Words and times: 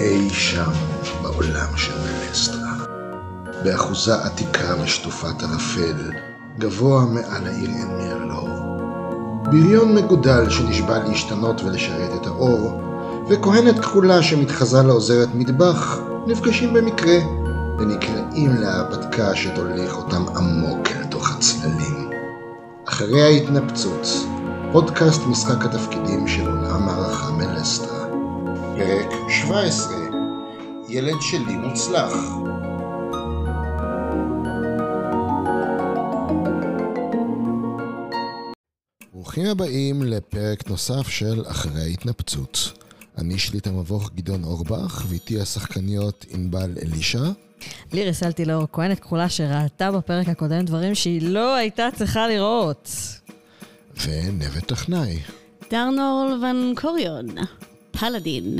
אי 0.00 0.30
שם 0.30 0.70
בעולם 1.22 1.76
של 1.76 1.92
מלסטרה. 1.98 2.72
באחוזה 3.64 4.24
עתיקה 4.24 4.74
ושטופת 4.82 5.42
ערפל, 5.42 6.10
גבוה 6.58 7.04
מעל 7.04 7.46
העיר 7.46 7.70
עין 7.70 7.88
מרלור. 7.98 8.48
בריון 9.44 9.94
מגודל 9.94 10.50
שנשבע 10.50 10.98
להשתנות 10.98 11.62
ולשרת 11.62 12.20
את 12.20 12.26
האור, 12.26 12.82
וכהנת 13.28 13.78
כחולה 13.78 14.22
שמתחזה 14.22 14.82
לעוזרת 14.82 15.28
מטבח, 15.34 15.98
נפגשים 16.26 16.74
במקרה, 16.74 17.18
ונקראים 17.78 18.54
להרפתקה 18.54 19.36
שתוליך 19.36 19.96
אותם 19.96 20.24
עמוק 20.36 20.88
אל 20.96 21.04
תוך 21.04 21.30
הצללים. 21.36 22.10
אחרי 22.88 23.22
ההתנפצות, 23.22 24.08
פודקאסט 24.72 25.20
משחק 25.26 25.64
התפקידים 25.64 26.28
של 26.28 26.48
עולם 26.48 26.88
הערכה 26.88 27.30
מלסטרה. 27.32 28.04
פרק 28.76 29.19
17 29.50 29.94
ילד 30.88 31.20
שלי 31.20 31.56
מוצלח 31.56 32.12
ברוכים 39.12 39.46
הבאים 39.46 40.02
לפרק 40.02 40.68
נוסף 40.68 41.08
של 41.08 41.42
אחרי 41.46 41.80
ההתנפצות. 41.80 42.72
אני 43.18 43.38
שליט 43.38 43.66
המבוך 43.66 44.10
גדעון 44.14 44.44
אורבך, 44.44 45.04
ואיתי 45.08 45.40
השחקניות 45.40 46.26
ענבל 46.30 46.70
אלישע. 46.82 47.24
ליריס 47.92 48.22
אלטילור, 48.22 48.66
כהנת 48.72 49.00
כחולה 49.00 49.28
שראתה 49.28 49.92
בפרק 49.92 50.28
הקודם 50.28 50.64
דברים 50.64 50.94
שהיא 50.94 51.22
לא 51.22 51.54
הייתה 51.54 51.88
צריכה 51.96 52.28
לראות. 52.28 52.90
ונווה 54.06 54.60
טכנאי. 54.60 55.18
דרנורל 55.70 56.44
ון 56.44 56.74
קוריון, 56.76 57.26
פלאדין. 57.90 58.58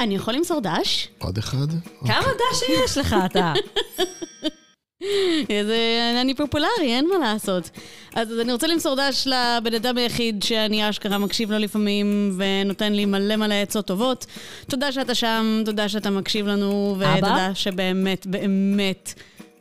אני 0.00 0.14
יכול 0.14 0.34
למסור 0.34 0.60
דש? 0.60 1.08
עוד 1.18 1.38
אחד? 1.38 1.66
כמה 2.06 2.26
דש 2.26 2.62
יש 2.84 2.98
לך 2.98 3.16
אתה? 3.26 3.52
איזה, 5.50 5.76
אני 6.20 6.34
פופולרי, 6.34 6.68
אין 6.80 7.08
מה 7.08 7.18
לעשות. 7.18 7.70
אז 8.14 8.40
אני 8.40 8.52
רוצה 8.52 8.66
למסור 8.66 8.96
דש 8.96 9.26
לבן 9.26 9.74
אדם 9.74 9.96
היחיד 9.96 10.42
שאני 10.42 10.90
אשכרה 10.90 11.18
מקשיב 11.18 11.52
לו 11.52 11.58
לפעמים 11.58 12.38
ונותן 12.38 12.92
לי 12.92 13.04
מלא 13.04 13.36
מלא 13.36 13.54
עצות 13.54 13.86
טובות. 13.86 14.26
תודה 14.66 14.92
שאתה 14.92 15.14
שם, 15.14 15.62
תודה 15.64 15.88
שאתה 15.88 16.10
מקשיב 16.10 16.46
לנו, 16.46 16.96
אבא? 16.96 17.16
ותודה 17.16 17.54
שבאמת, 17.54 18.26
באמת 18.26 19.14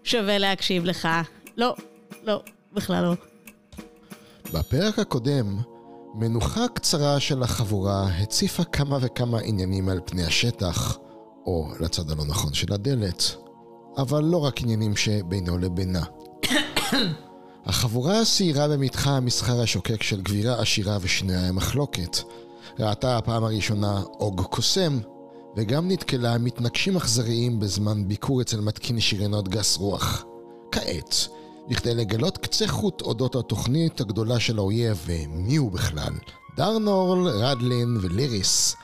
שווה 0.04 0.38
להקשיב 0.38 0.86
לך. 0.86 1.08
לא, 1.58 1.76
לא, 2.24 2.42
בכלל 2.74 3.04
לא. 3.04 3.14
בפרק 4.54 5.00
הקודם, 5.00 5.58
מנוחה 6.14 6.68
קצרה 6.74 7.20
של 7.20 7.44
החבורה 7.44 8.08
הציפה 8.08 8.64
כמה 8.64 8.98
וכמה 9.02 9.40
עניינים 9.40 9.90
על 9.90 10.00
פני 10.06 10.24
השטח, 10.24 10.98
או 11.46 11.68
לצד 11.80 12.12
הלא 12.12 12.26
נכון 12.26 12.54
של 12.54 12.74
הדלת, 12.74 13.36
אבל 13.98 14.24
לא 14.24 14.38
רק 14.38 14.62
עניינים 14.62 14.96
שבינו 14.96 15.58
לבינה. 15.58 16.04
החבורה 17.66 18.26
סיירה 18.26 18.68
במתחה 18.68 19.18
המסחר 19.18 19.62
השוקק 19.62 20.04
של 20.04 20.22
גבירה 20.22 20.62
עשירה 20.62 20.98
ושנויה 21.02 21.48
המחלוקת. 21.48 22.18
ראתה 22.80 23.18
הפעם 23.18 23.44
הראשונה 23.44 24.02
אוג 24.20 24.42
קוסם, 24.42 25.00
וגם 25.56 25.92
נתקלה 25.92 26.38
מתנגשים 26.38 26.98
אכזריים 26.98 27.60
בזמן 27.60 28.08
ביקור 28.08 28.42
אצל 28.42 28.62
מתקין 28.62 29.00
שירנות 29.00 29.48
גס 29.48 29.78
רוח. 29.78 30.26
כעת, 30.72 31.28
בכדי 31.70 31.96
לגלות 31.96 32.38
קצה 32.38 32.68
חוט 32.68 33.02
אודות 33.02 33.36
התוכנית 33.36 34.02
הגדולה 34.02 34.40
של 34.40 34.58
האויב 34.58 35.06
ומי 35.06 35.56
הוא 35.56 35.72
בכלל, 35.72 36.14
דרנורל, 36.56 37.28
רדלין 37.28 37.98
וליריס 38.02 38.76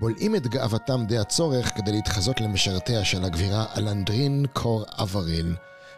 בולעים 0.00 0.36
את 0.36 0.46
גאוותם 0.46 1.04
די 1.08 1.18
הצורך 1.18 1.76
כדי 1.76 1.92
להתחזות 1.92 2.40
למשרתיה 2.40 3.04
של 3.04 3.24
הגבירה 3.24 3.64
אלנדרין 3.76 4.46
קור 4.52 4.84
אבריל, 4.98 5.54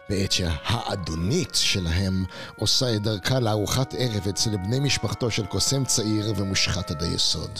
בעת 0.09 0.31
שהאדונית 0.31 1.55
שלהם 1.55 2.25
עושה 2.59 2.95
את 2.95 3.01
דרכה 3.01 3.39
לארוחת 3.39 3.93
ערב 3.97 4.27
אצל 4.29 4.57
בני 4.57 4.79
משפחתו 4.79 5.31
של 5.31 5.45
קוסם 5.45 5.85
צעיר 5.85 6.33
ומושחת 6.37 6.91
עד 6.91 7.03
היסוד. 7.03 7.59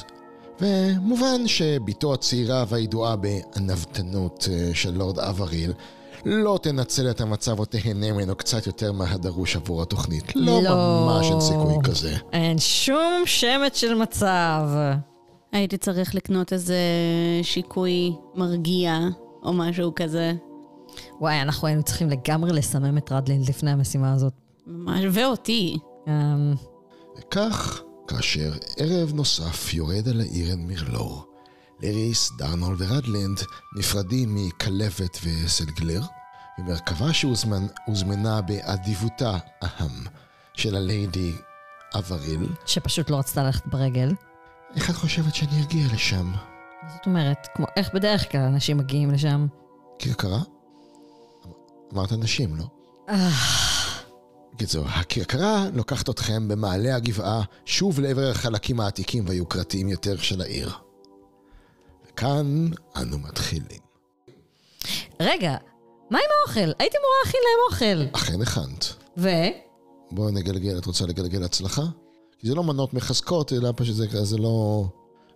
ומובן 0.62 1.48
שבתו 1.48 2.14
הצעירה 2.14 2.66
והידועה 2.68 3.16
בענוותנות 3.16 4.48
אה, 4.52 4.72
של 4.74 4.92
לורד 4.92 5.20
אבריל 5.20 5.74
לא 6.26 6.60
תנצל 6.62 7.10
את 7.10 7.22
המצב 7.22 7.60
או 7.60 7.66
תהנה 7.66 8.12
ממנו 8.12 8.36
קצת 8.36 8.68
יותר 8.68 8.92
מהדרוש 8.92 9.56
עבור 9.56 9.82
התוכנית. 9.82 10.36
לא, 10.36 10.64
לא. 10.64 11.06
ממש 11.06 11.32
אין 11.32 11.42
סיכוי 11.42 11.76
כזה. 11.84 12.16
אין 12.34 12.58
שום 12.60 13.24
שמץ 13.26 13.78
של 13.78 13.94
מצב. 13.94 14.70
הייתי 15.52 15.78
צריך 15.78 16.16
לקנות 16.16 16.54
איזה 16.54 16.78
שיקוי 17.42 18.16
מרגיע 18.36 19.00
או 19.44 19.54
משהו 19.54 19.92
כזה. 19.96 20.34
וואי, 21.20 21.42
אנחנו 21.42 21.68
היינו 21.68 21.84
צריכים 21.84 22.10
לגמרי 22.10 22.54
לסמם 22.54 22.98
את 22.98 23.12
רדלין 23.12 23.42
לפני 23.50 23.72
המשימה 23.72 24.14
הזאת. 24.14 24.34
ממש, 24.68 25.06
ואותי. 25.12 25.78
אמ, 26.08 26.54
וכך, 27.18 27.82
כאשר 28.08 28.52
ערב 28.78 29.14
נוסף 29.14 29.74
יורד 29.74 30.08
על 30.08 30.22
העיר 30.22 30.50
עין 30.50 30.68
מרלור, 30.68 31.26
לריס, 31.82 32.32
דרנול 32.38 32.76
ורדלנד 32.78 33.40
נפרדים 33.76 34.36
מכלבת 34.36 35.18
וסלגלר, 35.24 36.02
ומרכבה 36.60 37.14
שהוזמנה 37.14 38.42
באדיבותה 38.42 39.38
אהם 39.64 39.92
של 40.54 40.76
הליידי 40.76 41.34
אבריל. 41.96 42.50
שפשוט 42.66 43.10
לא 43.10 43.16
רצתה 43.16 43.44
ללכת 43.44 43.68
ברגל. 43.68 44.14
איך 44.76 44.90
את 44.90 44.96
חושבת 44.96 45.36
שאני 45.36 45.64
אגיע 45.64 45.86
לשם? 45.94 46.32
זאת 46.96 47.06
אומרת, 47.06 47.48
כמו 47.56 47.66
איך 47.76 47.94
בדרך 47.94 48.32
כלל 48.32 48.42
אנשים 48.42 48.78
מגיעים 48.78 49.12
לשם? 49.12 49.48
כרכרה? 50.00 50.40
אמרת 51.94 52.12
נשים, 52.12 52.56
לא? 52.56 52.66
בקיצור, 54.54 54.86
הכרכרה 54.88 55.66
לוקחת 55.74 56.10
אתכם 56.10 56.48
במעלה 56.48 56.96
הגבעה 56.96 57.42
שוב 57.66 58.00
לעבר 58.00 58.30
החלקים 58.30 58.80
העתיקים 58.80 59.24
והיוקרתיים 59.28 59.90
יותר 59.90 60.18
של 60.18 60.42
העיר. 60.42 60.72
וכאן 62.22 62.68
אנו 62.98 63.18
מתחילים. 63.18 63.80
רגע, 65.20 65.56
מה 66.10 66.20
עם 66.20 66.30
האוכל? 66.42 66.72
הייתי 66.80 66.98
אמורה 66.98 67.16
להכין 67.26 67.40
להם 67.44 67.72
אוכל. 67.72 68.18
אכן 68.18 68.42
הכנת. 68.42 68.94
ו? 69.18 69.30
בואו 70.12 70.32
נגלגל, 70.32 70.78
את 70.78 70.86
רוצה 70.86 71.06
לגלגל 71.06 71.44
הצלחה? 71.44 71.82
כי 72.40 72.48
זה 72.48 72.56
לא 72.56 72.64
מנות 72.64 72.94
מחזקות, 72.94 73.54
אלא 73.54 73.74
פשוט 73.76 73.96
זה, 73.96 74.26
זה 74.26 74.38
לא... 74.38 74.86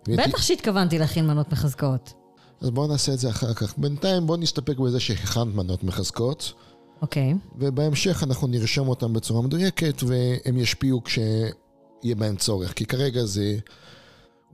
בטח 0.08 0.42
שהתכוונתי 0.42 0.98
להכין 0.98 1.26
מנות 1.26 1.52
מחזקות. 1.52 2.12
אז 2.60 2.70
בואו 2.70 2.86
נעשה 2.86 3.12
את 3.12 3.18
זה 3.18 3.30
אחר 3.30 3.54
כך. 3.54 3.78
בינתיים 3.78 4.26
בואו 4.26 4.38
נסתפק 4.38 4.78
בזה 4.78 5.00
שהכנת 5.00 5.54
מנות 5.54 5.84
מחזקות, 5.84 6.52
אוקיי. 7.02 7.34
ובהמשך 7.58 8.22
אנחנו 8.22 8.46
נרשום 8.46 8.88
אותן 8.88 9.12
בצורה 9.12 9.42
מדויקת, 9.42 10.02
והם 10.02 10.56
ישפיעו 10.56 11.04
כשיהיה 11.04 12.14
בהם 12.16 12.36
צורך. 12.36 12.72
כי 12.72 12.86
כרגע 12.86 13.24
זה... 13.24 13.56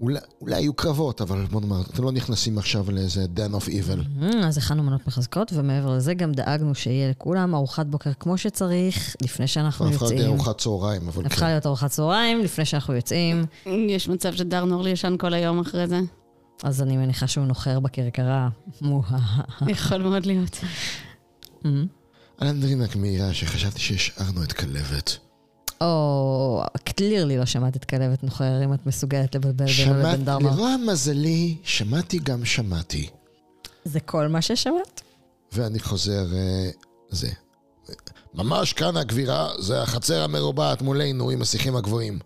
אולי, 0.03 0.21
אולי 0.41 0.61
יהיו 0.61 0.75
קרבות, 0.75 1.21
אבל 1.21 1.47
בוא 1.51 1.61
נאמר, 1.61 1.81
אתם 1.81 2.05
לא 2.05 2.13
נכנסים 2.13 2.59
עכשיו 2.59 2.91
לאיזה 2.91 3.27
Dan 3.37 3.55
of 3.55 3.69
Evil. 3.69 4.23
Mm, 4.23 4.37
אז 4.47 4.59
הכנו 4.59 4.83
מנות 4.83 5.07
מחזקות, 5.07 5.53
ומעבר 5.53 5.97
לזה 5.97 6.15
גם 6.15 6.33
דאגנו 6.33 6.75
שיהיה 6.75 7.11
לכולם 7.11 7.55
ארוחת 7.55 7.87
בוקר 7.87 8.11
כמו 8.21 8.39
שצריך, 8.39 9.17
לפני 9.23 9.47
שאנחנו 9.47 9.89
הפכה 9.89 10.05
להיות 10.05 10.13
יוצאים. 10.19 10.35
ארוחת 10.35 10.59
צהריים, 10.59 11.09
אבל 11.09 11.27
הפכה 11.27 11.41
כן. 11.41 11.47
להיות 11.47 11.67
ארוחת 11.67 11.91
צהריים, 11.91 12.41
לפני 12.41 12.65
שאנחנו 12.65 12.95
יוצאים. 12.95 13.45
יש 13.67 14.09
מצב 14.09 14.35
שדרנורל 14.35 14.87
ישן 14.87 15.17
כל 15.19 15.35
היום 15.35 15.61
אחרי 15.61 15.87
זה. 15.87 16.01
אז 16.63 16.83
אני 16.83 16.97
מניחה 16.97 17.27
שהוא 17.27 17.45
נוחר 17.45 17.81
בכרכרה. 17.81 18.49
יכול 19.67 20.03
מאוד 20.03 20.27
להיות. 20.27 20.59
Mm. 21.63 21.67
אלנדרין 22.43 22.83
רק 22.83 22.97
מעירה 22.97 23.35
שחשבתי 23.35 23.81
שהשארנו 23.81 24.43
את 24.43 24.53
כלבת. 24.53 25.19
או, 25.85 26.63
קלירלי 26.85 27.37
לא 27.37 27.47
שמעת 27.47 27.77
את 27.77 27.85
כלבת 27.85 28.23
נוחר, 28.23 28.65
אם 28.65 28.75
את 28.75 28.87
מסוגלת 28.87 29.35
לבלבל 29.35 29.57
בינו 29.57 29.69
שמעת, 29.69 30.15
לבין 30.15 30.25
דרמה. 30.25 30.51
לרוע 30.51 30.77
מזלי, 30.87 31.57
שמעתי 31.63 32.19
גם 32.19 32.45
שמעתי. 32.45 33.09
זה 33.85 34.01
כל 34.01 34.29
מה 34.29 34.43
ששמעת? 34.43 35.03
ואני 35.53 35.81
חוזר, 35.81 36.25
אה, 36.35 36.71
זה. 37.11 37.29
ממש 38.35 38.73
כאן 38.73 38.97
הגבירה, 38.97 39.51
זה 39.59 39.83
החצר 39.83 40.23
המרובעת 40.23 40.83
מולנו 40.83 41.31
עם 41.31 41.43
השיחים 41.43 41.77
הגבוהים. 41.77 42.19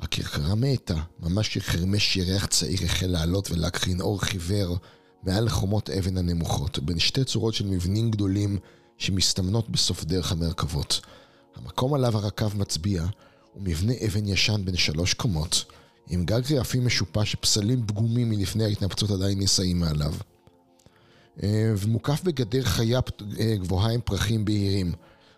הכרכרה 0.00 0.54
מתה, 0.54 0.94
ממש 1.20 1.58
כחרמש 1.58 2.16
ירח 2.16 2.46
צעיר 2.46 2.78
החל 2.84 3.06
לעלות 3.06 3.50
ולהקרין 3.50 4.00
אור 4.00 4.20
חיוור 4.20 4.76
מעל 5.22 5.48
חומות 5.48 5.90
אבן 5.90 6.16
הנמוכות, 6.16 6.78
בין 6.78 6.98
שתי 6.98 7.24
צורות 7.24 7.54
של 7.54 7.66
מבנים 7.66 8.10
גדולים 8.10 8.58
שמסתמנות 8.98 9.70
בסוף 9.70 10.04
דרך 10.04 10.32
המרכבות. 10.32 11.00
המקום 11.64 11.94
עליו 11.94 12.16
הרקב 12.16 12.58
מצביע 12.58 13.02
הוא 13.52 13.62
מבנה 13.62 13.92
אבן 14.06 14.28
ישן 14.28 14.60
בן 14.64 14.76
שלוש 14.76 15.14
קומות, 15.14 15.64
עם 16.08 16.24
גג 16.24 16.52
רעפים 16.52 16.86
משופע 16.86 17.24
שפסלים 17.24 17.86
פגומים 17.86 18.30
מלפני 18.30 18.64
ההתנפצות 18.64 19.10
עדיין 19.10 19.38
נישאים 19.38 19.80
מעליו. 19.80 20.14
אה, 21.42 21.72
ומוקף 21.78 22.22
בגדר 22.24 22.62
חיה 22.62 23.00
אה, 23.40 23.56
גבוהה 23.56 23.92
עם 23.92 24.00
פרחים 24.04 24.44
בהירים. 24.44 24.92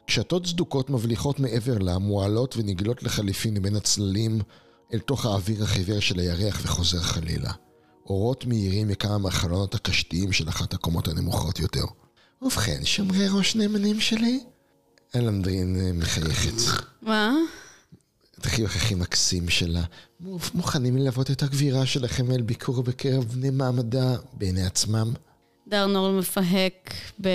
קשתות 0.07 0.47
צדוקות 0.47 0.91
מבליחות 0.91 1.41
מעבר 1.41 1.79
לה, 1.79 1.99
מועלות 1.99 2.57
ונגלות 2.57 3.03
לחליפין 3.03 3.55
מבין 3.55 3.77
הצללים 3.77 4.41
אל 4.95 4.99
תוך 4.99 5.27
האוויר 5.27 5.63
החיוור 5.63 6.01
של 6.01 6.19
הירח 6.19 6.61
וחוזר 6.63 7.01
חלילה. 7.01 7.53
אורות 8.07 8.47
מהירים 8.47 8.89
מכמה 8.89 9.19
מהחלונות 9.19 9.75
הקשתיים 9.75 10.33
של 10.33 10.49
אחת 10.49 10.75
הקומות 10.75 11.09
הנמוכות 11.09 11.59
יותר. 11.59 11.85
ובכן, 12.43 12.85
שומרי 12.85 13.29
ראש 13.29 13.57
נאמנים 13.57 14.01
שלי? 14.01 14.41
אלנדרין 15.17 15.77
אה, 15.81 15.93
מחייכת. 15.93 16.83
מה? 17.03 17.35
את 18.39 18.47
החיוך 18.47 18.77
הכי 18.77 18.95
מקסים 18.95 19.49
שלה. 19.49 19.83
מוכנים 20.55 20.97
ללוות 20.97 21.31
את 21.31 21.43
הגבירה 21.43 21.87
שלכם 21.87 22.31
אל 22.31 22.43
ביקור 22.43 22.83
בקרב 22.83 23.25
בני 23.25 23.51
מעמדה 23.51 24.17
בעיני 24.33 24.67
עצמם? 24.67 25.13
דרנורל 25.69 26.19
מפהק 26.19 26.95
ב... 27.21 27.29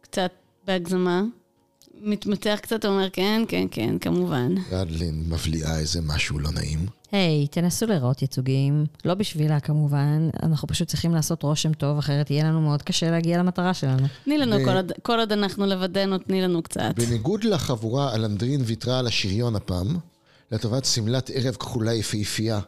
קצת 0.00 0.32
בהגזמה. 0.66 1.22
מתמתח 2.00 2.58
קצת, 2.62 2.84
אומר 2.84 3.10
כן, 3.10 3.42
כן, 3.48 3.66
כן, 3.70 3.98
כמובן. 3.98 4.54
רדלין 4.70 5.24
מבליעה 5.28 5.78
איזה 5.78 6.00
משהו 6.00 6.38
לא 6.38 6.50
נעים. 6.50 7.01
היי, 7.12 7.44
hey, 7.44 7.54
תנסו 7.54 7.86
לראות 7.86 8.22
ייצוגים. 8.22 8.86
לא 9.04 9.14
בשבילה 9.14 9.60
כמובן, 9.60 10.28
אנחנו 10.42 10.68
פשוט 10.68 10.88
צריכים 10.88 11.14
לעשות 11.14 11.42
רושם 11.42 11.72
טוב, 11.72 11.98
אחרת 11.98 12.30
יהיה 12.30 12.44
לנו 12.44 12.60
מאוד 12.60 12.82
קשה 12.82 13.10
להגיע 13.10 13.38
למטרה 13.38 13.74
שלנו. 13.74 14.06
תני 14.24 14.38
לנו, 14.38 14.56
ו... 14.56 14.64
כל, 14.64 14.76
עוד, 14.76 14.92
כל 15.02 15.18
עוד 15.18 15.32
אנחנו 15.32 15.66
לבדנו, 15.66 16.18
תני 16.18 16.42
לנו 16.42 16.62
קצת. 16.62 16.94
בניגוד 16.96 17.44
לחבורה, 17.44 18.14
אלנדרין 18.14 18.60
ויתרה 18.64 18.98
על 18.98 19.06
השריון 19.06 19.56
הפעם, 19.56 19.96
לטובת 20.52 20.84
שמלת 20.84 21.30
ערב 21.34 21.54
כחולה 21.54 21.94
יפהפייה, 21.94 22.60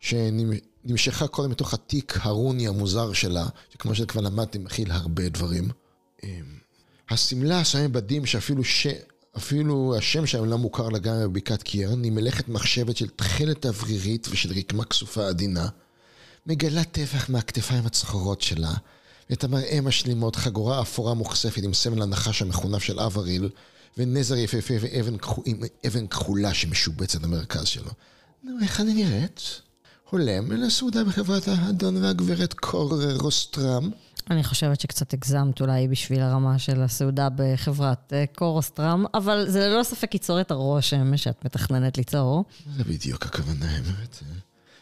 שנמשכה 0.00 1.26
קודם 1.26 1.50
מתוך 1.50 1.74
התיק 1.74 2.18
הרוני 2.22 2.68
המוזר 2.68 3.12
שלה, 3.12 3.46
שכמו 3.70 3.94
שכבר 3.94 4.20
למדתם, 4.20 4.64
מכיל 4.64 4.90
הרבה 4.90 5.28
דברים. 5.28 5.68
אמ, 6.24 6.28
השמלה 7.10 7.60
עשויה 7.60 7.88
מבדים 7.88 8.26
שאפילו 8.26 8.64
ש... 8.64 8.86
אפילו 9.36 9.94
השם 9.98 10.26
שלהם 10.26 10.44
לא 10.44 10.58
מוכר 10.58 10.88
לגמרי 10.88 11.28
בבקעת 11.28 11.62
קירן, 11.62 12.04
היא 12.04 12.12
מלאכת 12.12 12.48
מחשבת 12.48 12.96
של 12.96 13.08
תכלת 13.08 13.66
אוורירית 13.66 14.28
ושל 14.30 14.52
רקמה 14.58 14.84
כסופה 14.84 15.28
עדינה. 15.28 15.68
מגלה 16.46 16.84
טבח 16.84 17.30
מהכתפיים 17.30 17.86
הצחורות 17.86 18.40
שלה, 18.40 18.72
ואת 19.30 19.44
המראה 19.44 19.80
משלימות 19.80 20.36
חגורה 20.36 20.82
אפורה 20.82 21.14
מוכספת 21.14 21.62
עם 21.62 21.74
סמל 21.74 22.02
הנחש 22.02 22.42
המחונף 22.42 22.82
של 22.82 23.00
אבריל, 23.00 23.48
ונזר 23.98 24.36
יפהפה 24.36 24.74
ואבן 24.80 25.16
אבן 25.86 26.06
כחולה 26.06 26.54
שמשובצת 26.54 27.20
במרכז 27.20 27.66
שלו. 27.66 27.90
נו, 28.44 28.52
איך 28.62 28.80
אני 28.80 28.94
נראית? 28.94 29.60
הולם 30.10 30.52
לסעודה 30.52 31.04
בחברת 31.04 31.48
האדון 31.48 32.04
והגברת 32.04 32.54
קור 32.54 32.94
רוסטרם. 33.20 33.90
אני 34.30 34.44
חושבת 34.44 34.80
שקצת 34.80 35.12
הגזמת 35.12 35.60
אולי 35.60 35.88
בשביל 35.88 36.20
הרמה 36.20 36.58
של 36.58 36.82
הסעודה 36.82 37.28
בחברת 37.36 38.12
uh, 38.12 38.36
קורוסטרם, 38.38 39.04
אבל 39.14 39.44
זה 39.48 39.68
ללא 39.68 39.82
ספק 39.82 40.14
ייצור 40.14 40.40
את 40.40 40.50
הרושם 40.50 41.16
שאת 41.16 41.44
מתכננת 41.44 41.98
ליצור. 41.98 42.44
זה 42.76 42.84
בדיוק 42.84 43.26
הכוונה, 43.26 43.70
האמת. 43.70 44.22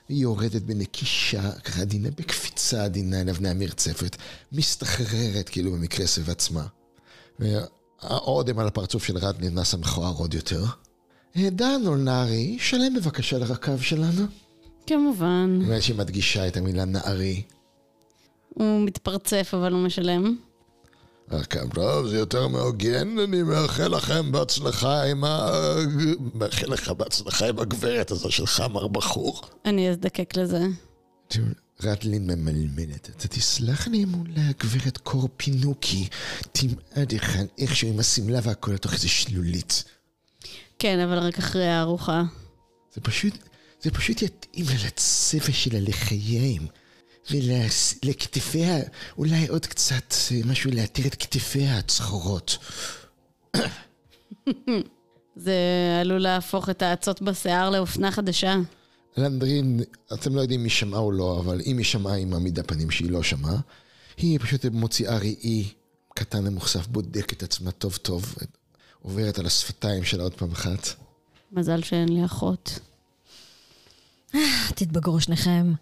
היא 0.08 0.22
יורדת 0.22 0.62
בנקישה, 0.62 1.52
ככה 1.52 1.80
עדינה, 1.80 2.08
בקפיצה 2.10 2.84
עדינה 2.84 3.20
אל 3.20 3.28
אבני 3.28 3.48
המרצפת, 3.48 4.16
מסתחררת 4.52 5.48
כאילו 5.48 5.72
במקרה 5.72 6.06
סביב 6.06 6.30
עצמה. 6.30 6.66
והאודם 7.38 8.58
על 8.58 8.66
הפרצוף 8.66 9.04
של 9.04 9.18
רד 9.18 9.44
נס 9.44 9.74
המכוער 9.74 10.14
עוד 10.14 10.34
יותר. 10.34 10.64
דן 11.36 11.80
אולנרי, 11.86 12.56
שלם 12.60 12.94
בבקשה 12.94 13.38
לרקב 13.38 13.80
שלנו. 13.80 14.26
כמובן. 14.86 15.58
נראה 15.62 15.80
שהיא 15.80 15.96
מדגישה 15.96 16.48
את 16.48 16.56
המילה 16.56 16.84
נערי. 16.84 17.42
הוא 18.48 18.84
מתפרצף, 18.84 19.50
אבל 19.54 19.72
הוא 19.72 19.80
משלם. 19.80 20.36
כן, 21.50 21.68
טוב, 21.68 22.06
זה 22.06 22.18
יותר 22.18 22.48
מהוגן, 22.48 23.18
אני 23.18 23.42
מאחל 23.42 23.88
לכם 23.88 24.32
בהצלחה 24.32 25.02
עם 25.02 25.24
ה... 25.24 25.50
מאחל 26.34 26.66
לך 26.66 26.88
בהצלחה 26.88 27.48
עם 27.48 27.58
הגברת 27.58 28.10
הזו 28.10 28.30
שלך, 28.30 28.60
מר 28.60 28.88
בחור. 28.88 29.42
אני 29.64 29.90
אזדקק 29.90 30.36
לזה. 30.36 30.66
רטלין 31.82 32.26
ממלמלת, 32.26 33.10
אתה 33.16 33.28
תסלח 33.28 33.88
לי 33.88 34.04
מול 34.04 34.26
הגברת 34.36 34.98
קור 34.98 35.28
פינוקי, 35.36 36.08
תמעד 36.52 37.14
אחד 37.16 37.44
איכשהו 37.58 37.88
עם 37.88 37.98
השמלה 37.98 38.38
והכל 38.42 38.70
לתוך 38.70 38.92
איזה 38.92 39.08
שלולית. 39.08 39.84
כן, 40.78 41.00
אבל 41.00 41.18
רק 41.18 41.38
אחרי 41.38 41.66
הארוחה. 41.66 42.22
זה 42.94 43.00
פשוט, 43.00 43.34
זה 43.80 43.90
פשוט 43.90 44.22
יתאים 44.22 44.64
לה 44.68 44.86
לצבע 44.86 45.52
שלה 45.52 45.80
לחיים. 45.80 46.66
ולכתפיה, 47.30 48.78
אולי 49.18 49.48
עוד 49.48 49.66
קצת 49.66 50.14
אה, 50.30 50.40
משהו 50.44 50.70
להתיר 50.70 51.06
את 51.06 51.14
כתפיה 51.14 51.78
הצחורות. 51.78 52.58
זה 55.36 55.54
עלול 56.00 56.18
להפוך 56.18 56.68
את 56.68 56.82
האצות 56.82 57.22
בשיער 57.22 57.70
לאופנה 57.70 58.10
חדשה. 58.10 58.56
לנדרין, 59.16 59.80
אתם 60.12 60.34
לא 60.34 60.40
יודעים 60.40 60.62
מי 60.62 60.70
שמעה 60.70 61.00
או 61.00 61.12
לא, 61.12 61.40
אבל 61.44 61.60
אם 61.66 61.78
היא 61.78 61.86
שמעה 61.86 62.16
עם 62.16 62.34
עמיד 62.34 62.58
הפנים 62.58 62.90
שהיא 62.90 63.10
לא 63.10 63.22
שמעה, 63.22 63.56
היא 64.16 64.38
פשוט 64.38 64.64
מוציאה 64.64 65.18
ראי 65.18 65.68
קטן 66.14 66.46
ומוכסף, 66.46 66.86
בודק 66.86 67.32
את 67.32 67.42
עצמה 67.42 67.70
טוב 67.70 67.96
טוב, 67.96 68.34
עוברת 69.02 69.38
על 69.38 69.46
השפתיים 69.46 70.04
שלה 70.04 70.22
עוד 70.22 70.34
פעם 70.34 70.52
אחת. 70.52 70.88
מזל 71.52 71.82
שאין 71.82 72.08
לי 72.08 72.24
אחות. 72.24 72.78
תתבגרו 74.74 75.20
שניכם. 75.20 75.72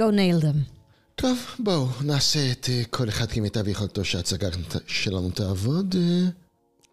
Go 0.00 0.04
nail 0.04 0.44
them. 0.44 0.76
טוב, 1.14 1.38
בואו, 1.58 1.88
נעשה 2.00 2.52
את 2.52 2.64
uh, 2.64 2.88
כל 2.90 3.08
אחד 3.08 3.26
כמיטב 3.26 3.68
יכולתו 3.68 4.04
שההצגה 4.04 4.48
שלנו 4.86 5.30
תעבוד. 5.30 5.94
Uh, 5.94 6.30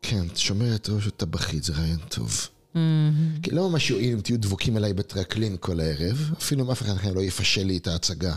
כן, 0.01 0.25
שומרת 0.35 0.89
ראש 0.89 1.09
טבחית, 1.17 1.63
זה 1.63 1.73
רעיון 1.73 1.99
טוב. 2.09 2.47
Mm-hmm. 2.73 2.77
כי 3.43 3.51
לא 3.51 3.69
ממש 3.69 3.89
יועיל 3.89 4.13
אם 4.13 4.21
תהיו 4.21 4.39
דבוקים 4.39 4.77
אליי 4.77 4.93
בטרקלין 4.93 5.57
כל 5.59 5.79
הערב, 5.79 6.31
אפילו 6.37 6.65
אם 6.65 6.71
אף 6.71 6.81
אחד 6.81 6.93
מכם 6.93 7.15
לא 7.15 7.21
יפשל 7.21 7.63
לי 7.63 7.77
את 7.77 7.87
ההצגה. 7.87 8.35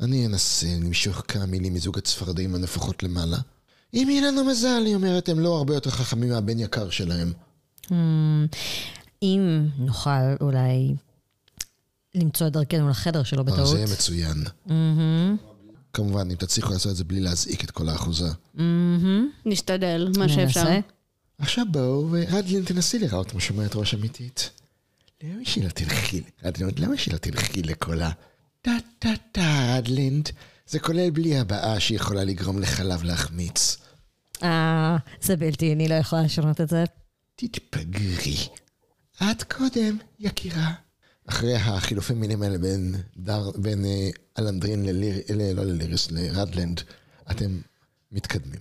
אני 0.00 0.26
אנסה 0.26 0.66
למשוך 0.80 1.22
כמה 1.28 1.46
מילים 1.46 1.74
מזוג 1.74 1.98
הצפרדעים 1.98 2.54
הנפחות 2.54 3.02
למעלה. 3.02 3.38
אם 3.94 4.06
יהיה 4.10 4.28
לנו 4.28 4.44
מזל, 4.44 4.82
היא 4.86 4.94
אומרת, 4.94 5.28
הם 5.28 5.38
לא 5.40 5.56
הרבה 5.56 5.74
יותר 5.74 5.90
חכמים 5.90 6.28
מהבן 6.28 6.58
יקר 6.58 6.90
שלהם. 6.90 7.32
Mm, 7.86 7.92
אם 9.22 9.68
נוכל 9.78 10.36
אולי 10.40 10.94
למצוא 12.14 12.46
את 12.46 12.52
דרכנו 12.52 12.88
לחדר 12.88 13.22
שלו 13.22 13.44
בטעות. 13.44 13.68
זה 13.68 13.76
יהיה 13.76 13.86
מצוין. 13.92 14.44
כמובן, 15.92 16.30
אם 16.30 16.36
תצליחו 16.36 16.72
לעשות 16.72 16.92
את 16.92 16.96
זה 16.96 17.04
בלי 17.04 17.20
להזעיק 17.20 17.64
את 17.64 17.70
כל 17.70 17.88
האחוזה. 17.88 18.28
נשתדל, 19.46 20.12
מה 20.18 20.28
שאפשר. 20.28 20.68
עכשיו 21.38 21.64
בואו, 21.70 22.10
רדלין, 22.28 22.64
תנסי 22.64 22.98
לראות 22.98 23.30
כמו 23.30 23.40
שומרת 23.40 23.74
ראש 23.74 23.94
אמיתית. 23.94 24.50
למה 25.22 25.44
שהיא 25.44 25.64
לא 25.64 25.68
תלכי, 25.68 26.22
רדלין, 26.44 26.70
למה 26.78 26.96
שהיא 26.96 27.14
לא 27.14 27.18
תלכי 27.18 27.62
לכל 27.62 28.02
ה... 28.02 28.10
טה-טה-טה, 28.62 29.76
רדלינד. 29.76 30.28
זה 30.66 30.78
כולל 30.78 31.10
בלי 31.10 31.38
הבאה 31.38 31.80
שיכולה 31.80 32.24
לגרום 32.24 32.58
לחלב 32.58 33.02
להחמיץ. 33.02 33.76
אה, 34.42 34.96
זה 35.22 35.36
בלתי, 35.36 35.72
אני 35.72 35.88
לא 35.88 35.94
יכולה 35.94 36.22
לשנות 36.22 36.60
את 36.60 36.68
זה. 36.68 36.84
תתפגרי. 37.36 38.36
את 39.22 39.42
קודם, 39.42 39.98
יקירה. 40.18 40.72
אחרי 41.26 41.54
החילופי 41.54 42.14
מילים 42.14 42.42
האלה 42.42 42.58
בין, 42.58 42.94
דר, 43.16 43.50
בין 43.50 43.84
אה, 43.84 44.10
אלנדרין 44.38 44.86
לליר, 44.86 45.14
לא 45.54 45.64
לליריס, 45.64 46.10
לרדלנד, 46.10 46.80
אתם 47.30 47.60
מתקדמים. 48.12 48.60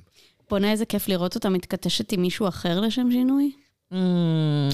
בוא'נה, 0.49 0.71
איזה 0.71 0.85
כיף 0.85 1.07
לראות 1.07 1.35
אותה 1.35 1.49
מתכתשת 1.49 2.11
עם 2.11 2.21
מישהו 2.21 2.47
אחר 2.47 2.79
לשם 2.79 3.07
שינוי. 3.11 3.51
Mm, 3.93 3.95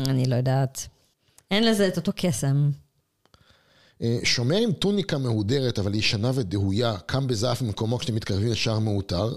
אני 0.09 0.25
לא 0.25 0.35
יודעת. 0.35 0.87
אין 1.51 1.63
לזה 1.63 1.87
את 1.87 1.97
אותו 1.97 2.11
קסם. 2.15 2.69
אה, 4.01 4.17
שומר 4.23 4.57
עם 4.57 4.71
טוניקה 4.71 5.17
מהודרת, 5.17 5.79
אבל 5.79 5.95
ישנה 5.95 6.31
ודהויה, 6.33 6.97
קם 7.05 7.27
בזעף 7.27 7.61
במקומו 7.61 7.97
כשאתם 7.97 8.15
מתקרבים 8.15 8.51
לשער 8.51 8.79
מאותר, 8.79 9.35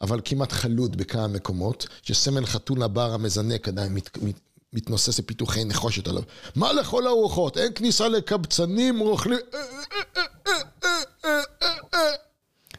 אבל 0.00 0.20
כמעט 0.24 0.52
חלוד 0.52 0.96
בכמה 0.96 1.28
מקומות, 1.28 1.86
שסמל 2.02 2.46
חתול 2.46 2.82
הבר 2.82 3.14
המזנק 3.14 3.68
עדיין 3.68 3.94
מת, 3.94 4.18
מת, 4.22 4.40
מתנוסס 4.72 5.18
לפיתוחי 5.18 5.64
נחושת 5.64 6.08
עליו. 6.08 6.22
מה 6.56 6.72
לכל 6.72 7.06
הרוחות? 7.06 7.58
אין 7.58 7.72
כניסה 7.74 8.08
לקבצנים, 8.08 8.98
רוכלים... 9.00 9.38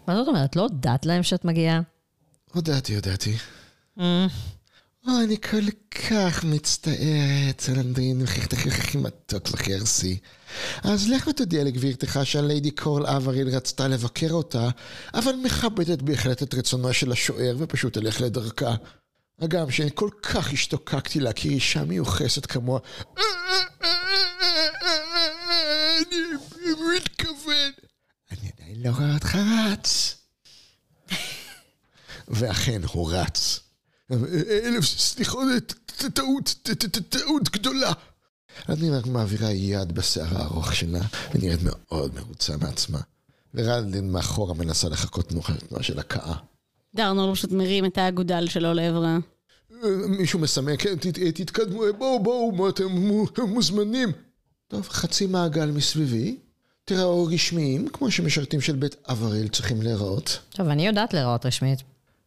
מה 0.07 0.15
זאת 0.15 0.27
אומרת? 0.27 0.55
לא 0.55 0.61
הודעת 0.61 1.05
להם 1.05 1.23
שאת 1.23 1.45
מגיעה? 1.45 1.81
הודעתי, 2.53 2.95
הודעתי. 2.95 3.35
אה. 3.99 4.27
אוי, 5.07 5.23
אני 5.23 5.37
כל 5.41 5.71
כך 6.09 6.43
מצטערת, 6.43 7.59
סלנדרין, 7.61 8.21
וחייכת 8.23 8.53
הכי 8.53 8.97
מתוק 8.97 9.47
וחרסי. 9.51 10.17
אז 10.83 11.09
לך 11.09 11.27
ותודיע 11.27 11.63
לגבירתך 11.63 12.19
שהליידי 12.23 12.71
קורל 12.71 13.05
אבריל 13.05 13.49
רצתה 13.49 13.87
לבקר 13.87 14.31
אותה, 14.31 14.69
אבל 15.13 15.35
מכבדת 15.43 16.01
בהחלט 16.01 16.43
את 16.43 16.53
רצונו 16.53 16.93
של 16.93 17.11
השוער 17.11 17.55
ופשוט 17.59 17.93
תלך 17.93 18.21
לדרכה. 18.21 18.75
אגב, 19.43 19.69
שאני 19.69 19.89
כל 19.95 20.09
כך 20.23 20.53
השתוקקתי 20.53 21.19
להכיר 21.19 21.51
אישה 21.51 21.83
מיוחסת 21.83 22.45
כמוה. 22.45 22.79
אני 26.07 26.73
מתכוון. 26.95 27.71
אני 28.31 28.51
עדיין 28.57 28.81
לא 28.83 28.89
רואה 28.89 29.13
אותך 29.13 29.35
רץ. 29.35 30.15
ואכן, 32.27 32.81
הוא 32.91 33.11
רץ. 33.13 33.59
אלף 34.65 34.83
סליחות, 34.85 35.47
טעות, 36.13 36.55
טעות 37.09 37.49
גדולה. 37.49 37.91
אני 38.69 38.89
רק 38.89 39.05
מעבירה 39.05 39.51
יד 39.51 39.91
בשיער 39.91 40.37
הארוך 40.37 40.75
שלה, 40.75 40.99
ונראית 41.33 41.59
מאוד 41.63 42.15
מרוצה 42.15 42.57
מעצמה. 42.57 42.99
ורדלין 43.53 44.11
מאחורה 44.11 44.53
מנסה 44.53 44.89
לחכות 44.89 45.29
תנוחה 45.29 45.53
תנועה 45.53 45.83
של 45.83 45.99
הכאה. 45.99 46.35
דרנור 46.95 47.35
פשוט 47.35 47.51
מרים 47.51 47.85
את 47.85 47.97
האגודל 47.97 48.47
שלו 48.47 48.73
לעברה. 48.73 49.17
אה, 49.83 49.89
מישהו 50.07 50.39
מסמן, 50.39 50.73
כן, 50.79 50.95
ת- 50.95 51.07
תתקדמו, 51.41 51.81
בואו, 51.97 52.23
בואו, 52.23 52.51
מה, 52.51 52.69
אתם 52.69 52.85
מו- 52.87 53.25
מוזמנים. 53.47 54.11
טוב, 54.67 54.87
חצי 54.89 55.25
מעגל 55.27 55.71
מסביבי, 55.71 56.37
תיראו 56.85 57.25
רשמיים, 57.25 57.87
כמו 57.93 58.11
שמשרתים 58.11 58.61
של 58.61 58.75
בית 58.75 58.95
אבריל 59.09 59.47
צריכים 59.47 59.81
להיראות. 59.81 60.39
טוב, 60.49 60.67
אני 60.67 60.87
יודעת 60.87 61.13
להיראות 61.13 61.45
רשמית. 61.45 61.79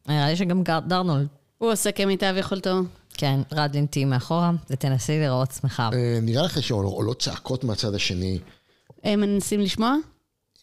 נראה 0.09 0.29
לי 0.31 0.37
שגם 0.37 0.63
דרנולד. 0.87 1.27
הוא 1.59 1.73
עושה 1.73 1.93
כמיטב 1.93 2.35
יכולתו. 2.39 2.81
כן, 3.17 3.41
רדלין 3.53 3.87
תהיי 3.87 4.05
מאחורה, 4.05 4.51
ותנסי 4.71 5.19
להיראות 5.19 5.53
שמחה. 5.61 5.91
אה, 5.93 6.19
נראה 6.23 6.43
לך 6.43 6.63
שעולות 6.63 7.23
צעקות 7.23 7.65
מהצד 7.65 7.95
השני. 7.95 8.39
הם 9.05 9.21
מנסים 9.21 9.61
לשמוע? 9.61 9.95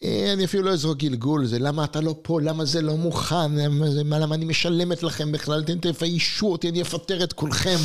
אה, 0.04 0.32
אני 0.32 0.44
אפילו 0.44 0.62
לא 0.62 0.70
אזרוק 0.70 0.98
גלגול, 0.98 1.46
זה 1.46 1.58
למה 1.58 1.84
אתה 1.84 2.00
לא 2.00 2.14
פה, 2.22 2.40
למה 2.40 2.64
זה 2.64 2.82
לא 2.82 2.96
מוכן, 2.96 3.52
למה, 3.54 3.86
מה, 4.04 4.18
למה 4.18 4.34
אני 4.34 4.44
משלמת 4.44 5.02
לכם 5.02 5.32
בכלל, 5.32 5.60
אתם 5.60 5.78
תפיישו 5.78 6.52
אותי, 6.52 6.68
אני 6.68 6.82
אפטר 6.82 7.24
את 7.24 7.32
כולכם. 7.32 7.76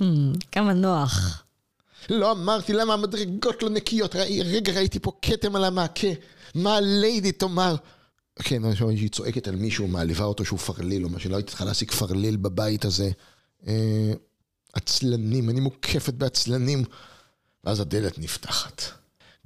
כמה 0.52 0.72
נוח. 0.72 1.44
לא 2.10 2.32
אמרתי 2.32 2.72
למה 2.72 2.94
המדרגות 2.94 3.62
לא 3.62 3.70
נקיות, 3.70 4.16
רגע 4.44 4.72
ראיתי 4.72 4.98
פה 4.98 5.12
כתם 5.22 5.56
על 5.56 5.64
המעקה, 5.64 6.08
מה 6.54 6.76
הליידי 6.76 7.32
תאמר? 7.32 7.76
כן, 8.38 8.64
אני 8.64 8.76
שומע 8.76 8.96
שהיא 8.96 9.10
צועקת 9.10 9.48
על 9.48 9.56
מישהו, 9.56 9.88
מעליבה 9.88 10.24
אותו 10.24 10.44
שהוא 10.44 10.58
פרליל 10.58 11.04
או 11.04 11.08
משהו, 11.08 11.30
לא 11.30 11.36
הייתי 11.36 11.48
צריכה 11.48 11.64
להשיג 11.64 11.90
פרליל 11.90 12.36
בבית 12.36 12.84
הזה. 12.84 13.10
אה, 13.66 14.12
עצלנים, 14.72 15.50
אני 15.50 15.60
מוקפת 15.60 16.14
בעצלנים. 16.14 16.84
ואז 17.64 17.80
הדלת 17.80 18.18
נפתחת. 18.18 18.82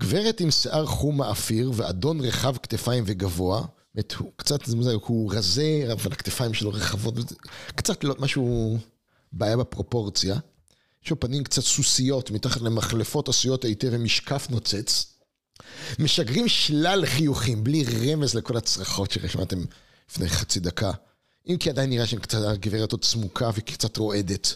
גברת 0.01 0.41
עם 0.41 0.51
שיער 0.51 0.87
חום 0.87 1.19
מאפיר 1.19 1.73
ואדון 1.75 2.21
רחב 2.21 2.57
כתפיים 2.57 3.05
וגבוה, 3.07 3.63
באמת, 3.95 4.13
הוא 4.13 4.33
קצת, 4.37 4.61
הוא 5.03 5.33
רזה, 5.35 5.89
אבל 5.93 6.13
הכתפיים 6.13 6.55
שלו 6.55 6.71
רחבות, 6.71 7.15
קצת 7.67 8.05
לא, 8.05 8.15
משהו, 8.19 8.79
בעיה 9.33 9.57
בפרופורציה. 9.57 10.37
יש 11.05 11.11
לו 11.11 11.21
פנים 11.21 11.45
קצת 11.45 11.63
סוסיות, 11.63 12.31
מתחת 12.31 12.61
למחלפות 12.61 13.29
עשויות 13.29 13.65
היטב 13.65 13.89
ומשקף 13.91 14.47
נוצץ. 14.51 15.15
משגרים 15.99 16.49
שלל 16.49 17.07
חיוכים, 17.07 17.65
בלי 17.65 17.85
רמז 17.85 18.35
לכל 18.35 18.57
הצרחות 18.57 19.11
ששמעתם 19.11 19.65
לפני 20.11 20.29
חצי 20.29 20.61
דקה. 20.61 20.93
אם 21.49 21.57
כי 21.57 21.71
עדיין 21.71 21.91
נראה 21.91 22.07
שקצת 22.07 22.39
הגברת 22.47 22.93
עוד 22.93 23.05
צמוקה 23.05 23.51
וקצת 23.55 23.97
רועדת. 23.97 24.55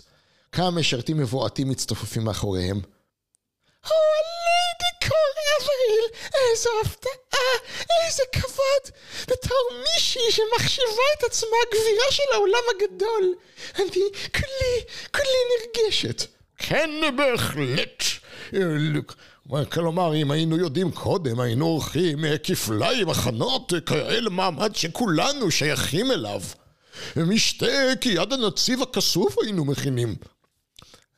כמה 0.52 0.70
משרתים 0.70 1.16
מבועטים 1.16 1.68
מצטופפים 1.68 2.24
מאחוריהם. 2.24 2.80
או, 3.84 3.96
ליידי 4.44 5.08
קור 5.08 5.32
אבריל, 5.56 6.04
איזו 6.34 6.70
הפתעה, 6.84 7.76
איזה 8.06 8.22
כבוד. 8.32 9.00
בתור 9.22 9.70
מישהי 9.78 10.30
שמחשיבה 10.30 11.06
את 11.18 11.24
עצמה 11.24 11.56
גבירה 11.68 12.10
של 12.10 12.32
העולם 12.34 12.62
הגדול, 12.74 13.34
אני 13.78 14.04
כולי, 14.34 14.84
כולי 15.14 15.38
נרגשת. 15.56 16.26
כן, 16.58 16.90
בהחלט. 17.16 18.04
כלומר, 19.70 20.14
אם 20.14 20.30
היינו 20.30 20.56
יודעים 20.56 20.90
קודם, 20.90 21.40
היינו 21.40 21.66
עורכים 21.66 22.24
אה, 22.24 22.38
כפליים 22.38 23.08
הכנות 23.08 23.72
אה, 23.74 23.80
כאלה 23.80 24.30
מעמד 24.30 24.76
שכולנו 24.76 25.50
שייכים 25.50 26.10
אליו. 26.10 26.40
משתה 27.16 27.66
כיד 28.00 28.32
הנציב 28.32 28.82
הכסוף 28.82 29.36
היינו 29.42 29.64
מכינים. 29.64 30.14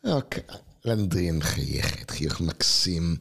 אוקיי, 0.05 0.43
לנדרין 0.85 1.39
מחייכת, 1.39 2.11
חיוך 2.11 2.41
מקסים, 2.41 3.17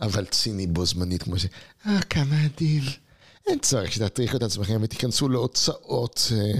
אבל 0.00 0.24
ציני 0.24 0.66
בו 0.66 0.86
זמנית 0.86 1.22
כמו 1.22 1.38
ש... 1.38 1.46
אה, 1.86 2.02
כמה 2.10 2.46
אדיב. 2.46 2.84
אין 3.46 3.58
צורך 3.58 3.92
שתטריחו 3.92 4.36
את 4.36 4.42
עצמכם 4.42 4.78
ותיכנסו 4.82 5.28
להוצאות 5.28 6.32
אה, 6.32 6.58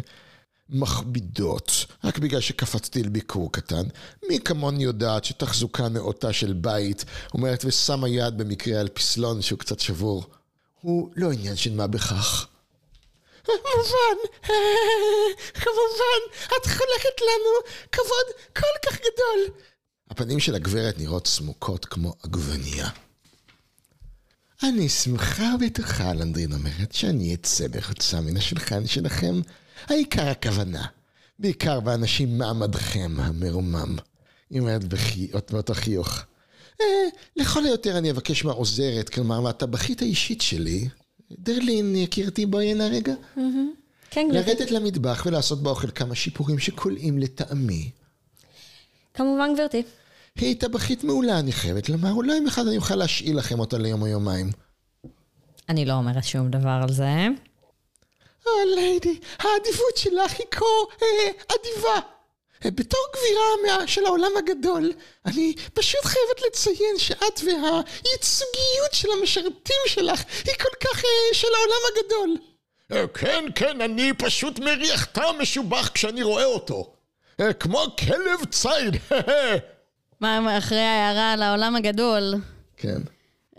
מכבידות, 0.68 1.86
רק 2.04 2.18
בגלל 2.18 2.40
שקפצתי 2.40 3.02
לביקור 3.02 3.52
קטן. 3.52 3.82
מי 4.28 4.40
כמוני 4.40 4.84
יודעת 4.84 5.24
שתחזוקה 5.24 5.88
נאותה 5.88 6.32
של 6.32 6.52
בית 6.52 7.04
אומרת 7.34 7.64
ושמה 7.64 8.08
יד 8.08 8.38
במקרה 8.38 8.80
על 8.80 8.88
פסלון 8.88 9.42
שהוא 9.42 9.58
קצת 9.58 9.80
שבור. 9.80 10.24
הוא 10.80 11.10
לא 11.16 11.32
עניין 11.32 11.56
של 11.56 11.74
מה 11.74 11.86
בכך. 11.86 12.46
כמובן, 13.44 14.16
כמובן, 15.54 16.20
את 16.46 16.66
חולקת 16.66 17.20
לנו 17.20 17.74
כבוד 17.92 18.26
כל 18.56 18.88
כך 18.90 18.98
גדול. 18.98 19.56
הפנים 20.12 20.40
של 20.40 20.54
הגברת 20.54 20.98
נראות 20.98 21.26
סמוקות 21.26 21.84
כמו 21.84 22.14
עגבנייה. 22.22 22.88
אני 24.62 24.88
שמחה 24.88 25.54
ובטוחה, 25.54 26.12
לנדרין 26.12 26.52
אומרת, 26.52 26.92
שאני 26.92 27.34
אצא 27.34 27.68
בחוצה 27.68 28.20
מן 28.20 28.36
השולחן 28.36 28.86
שלכם. 28.86 29.40
העיקר 29.86 30.28
הכוונה. 30.28 30.84
בעיקר 31.38 31.80
באנשים 31.80 32.38
מעמדכם 32.38 33.14
המרומם. 33.18 33.96
היא 34.50 34.60
אומרת 34.60 34.84
בחי... 34.84 35.28
באותו 35.50 35.74
חיוך. 35.74 36.22
אה, 36.80 36.86
לכל 37.36 37.64
היותר 37.64 37.98
אני 37.98 38.10
אבקש 38.10 38.44
מהעוזרת, 38.44 39.08
כלומר 39.08 39.40
מהטבחית 39.40 40.02
האישית 40.02 40.40
שלי, 40.40 40.88
דרלין, 41.30 41.96
יקירתי, 41.96 42.46
בואי 42.46 42.70
הנה 42.70 42.86
רגע. 42.86 43.14
כן, 44.10 44.28
גברתי. 44.30 44.50
לרדת 44.50 44.70
למטבח 44.70 45.22
ולעשות 45.26 45.62
באוכל 45.62 45.90
כמה 45.90 46.14
שיפורים 46.14 46.58
שקולעים 46.58 47.18
לטעמי. 47.18 47.90
כמובן, 49.14 49.54
גברתי. 49.54 49.82
היא 50.38 50.56
טבחית 50.60 51.04
מעולה, 51.04 51.38
אני 51.38 51.52
חייבת 51.52 51.88
לומר, 51.88 52.12
אולי 52.12 52.36
יום 52.36 52.46
אחד 52.46 52.66
אני 52.66 52.76
אוכל 52.76 52.94
להשאיל 52.94 53.38
לכם 53.38 53.60
אותה 53.60 53.78
ליום 53.78 54.02
או 54.02 54.06
יומיים. 54.06 54.50
אני 55.68 55.84
לא 55.84 55.92
אומרת 55.92 56.24
שום 56.24 56.50
דבר 56.50 56.80
על 56.82 56.92
זה. 56.92 57.26
או, 58.46 58.50
ליידי, 58.74 59.18
האדיבות 59.38 59.96
שלך 59.96 60.32
היא 60.38 60.46
כה 60.50 60.64
אה, 61.02 61.30
אדיבה. 61.46 62.08
אה, 62.64 62.70
בתור 62.70 63.00
גבירה 63.16 63.78
מה, 63.78 63.86
של 63.86 64.04
העולם 64.04 64.30
הגדול, 64.38 64.92
אני 65.26 65.54
פשוט 65.74 66.04
חייבת 66.04 66.42
לציין 66.46 66.98
שאת 66.98 67.40
והייצוגיות 67.44 68.92
של 68.92 69.08
המשרתים 69.20 69.82
שלך 69.86 70.22
היא 70.44 70.54
כל 70.58 70.76
כך 70.88 71.04
אה, 71.04 71.34
של 71.34 71.48
העולם 71.56 71.80
הגדול. 71.92 72.36
כן, 73.14 73.44
כן, 73.54 73.80
אני 73.80 74.12
פשוט 74.18 74.58
מריח 74.58 75.04
טעם 75.04 75.40
משובח 75.42 75.90
כשאני 75.94 76.22
רואה 76.22 76.44
אותו. 76.44 76.94
אה, 77.40 77.52
כמו 77.52 77.86
כלב 77.98 78.44
ציד. 78.50 78.96
מה 80.22 80.58
אחרי 80.58 80.80
ההערה 80.80 81.32
על 81.32 81.42
העולם 81.42 81.76
הגדול? 81.76 82.34
כן, 82.76 83.00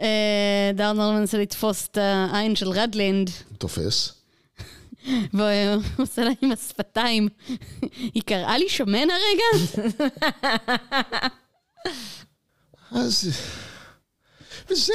אה, 0.01 0.71
דרנור 0.73 1.11
מנסה 1.13 1.37
לתפוס 1.37 1.87
את 1.87 1.97
העין 1.97 2.55
של 2.55 2.69
רדלינד, 2.69 3.29
תופס. 3.57 4.13
והוא 5.33 5.83
עושה 5.97 6.23
לה 6.23 6.31
עם 6.41 6.51
השפתיים. 6.51 7.29
היא 8.13 8.23
קראה 8.25 8.57
לי 8.57 8.69
שמן 8.69 9.07
הרגע? 9.09 9.73
אז... 12.91 13.29
וזה... 14.69 14.93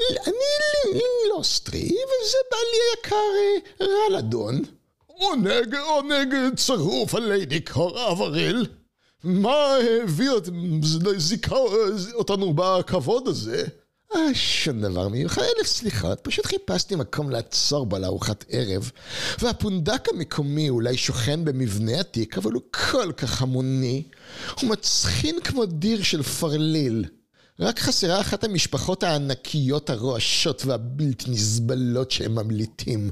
אני 0.00 1.00
לוסטרי, 1.28 1.84
וזה 1.84 2.38
בעלי 2.50 2.80
היקר 2.94 3.16
אה, 3.80 3.86
רלדון. 4.08 4.62
עונג, 5.06 5.74
עונג 5.74 6.34
צרוף 6.56 7.14
הליידי 7.14 7.60
קור 7.60 8.12
אבריל. 8.12 8.66
מה 9.24 9.76
הביא 10.02 10.30
אותנו 12.14 12.54
בכבוד 12.54 13.28
הזה? 13.28 13.64
אה, 14.16 14.34
שום 14.34 14.80
דבר 14.80 15.08
מיוחד, 15.08 15.42
אלף 15.58 15.66
סליחות, 15.66 16.20
פשוט 16.22 16.46
חיפשתי 16.46 16.96
מקום 16.96 17.30
לעצור 17.30 17.86
בו 17.86 17.98
לארוחת 17.98 18.44
ערב, 18.48 18.90
והפונדק 19.38 20.08
המקומי 20.08 20.68
אולי 20.70 20.96
שוכן 20.96 21.44
במבנה 21.44 22.00
עתיק, 22.00 22.38
אבל 22.38 22.52
הוא 22.52 22.62
כל 22.92 23.12
כך 23.16 23.42
המוני. 23.42 24.02
הוא 24.60 24.70
מצחין 24.70 25.40
כמו 25.40 25.66
דיר 25.66 26.02
של 26.02 26.22
פרליל. 26.22 27.04
רק 27.60 27.78
חסרה 27.78 28.20
אחת 28.20 28.44
המשפחות 28.44 29.02
הענקיות 29.02 29.90
הרועשות 29.90 30.66
והבלתי 30.66 31.30
נסבלות 31.30 32.10
שהם 32.10 32.34
ממליטים. 32.34 33.10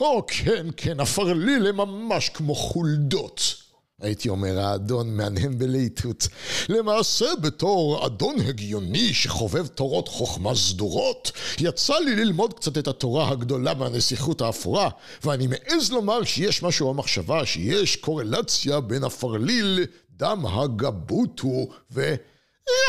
או 0.00 0.24
כן, 0.28 0.66
כן, 0.76 1.00
הפרליל 1.00 1.66
הם 1.66 1.76
ממש 1.76 2.28
כמו 2.28 2.54
חולדות. 2.54 3.61
הייתי 4.02 4.28
אומר, 4.28 4.60
האדון 4.60 5.16
מהנהן 5.16 5.58
בלהיטות. 5.58 6.28
למעשה, 6.68 7.26
בתור 7.40 8.06
אדון 8.06 8.40
הגיוני 8.40 9.14
שחובב 9.14 9.66
תורות 9.66 10.08
חוכמה 10.08 10.54
סדורות, 10.54 11.32
יצא 11.58 11.98
לי 11.98 12.16
ללמוד 12.16 12.54
קצת 12.54 12.78
את 12.78 12.88
התורה 12.88 13.28
הגדולה 13.28 13.74
מהנסיכות 13.74 14.40
האפורה, 14.40 14.88
ואני 15.24 15.46
מעז 15.46 15.92
לומר 15.92 16.24
שיש 16.24 16.62
משהו 16.62 16.94
במחשבה 16.94 17.46
שיש 17.46 17.96
קורלציה 17.96 18.80
בין 18.80 19.04
הפרליל, 19.04 19.86
דם 20.10 20.46
הגבוטו 20.46 21.68
ו... 21.92 22.14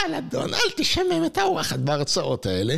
יאללה, 0.03 0.17
אדון, 0.17 0.53
אל 0.53 0.71
תשמם 0.75 1.25
את 1.25 1.37
האורחת 1.37 1.79
בהרצאות 1.79 2.45
האלה. 2.45 2.75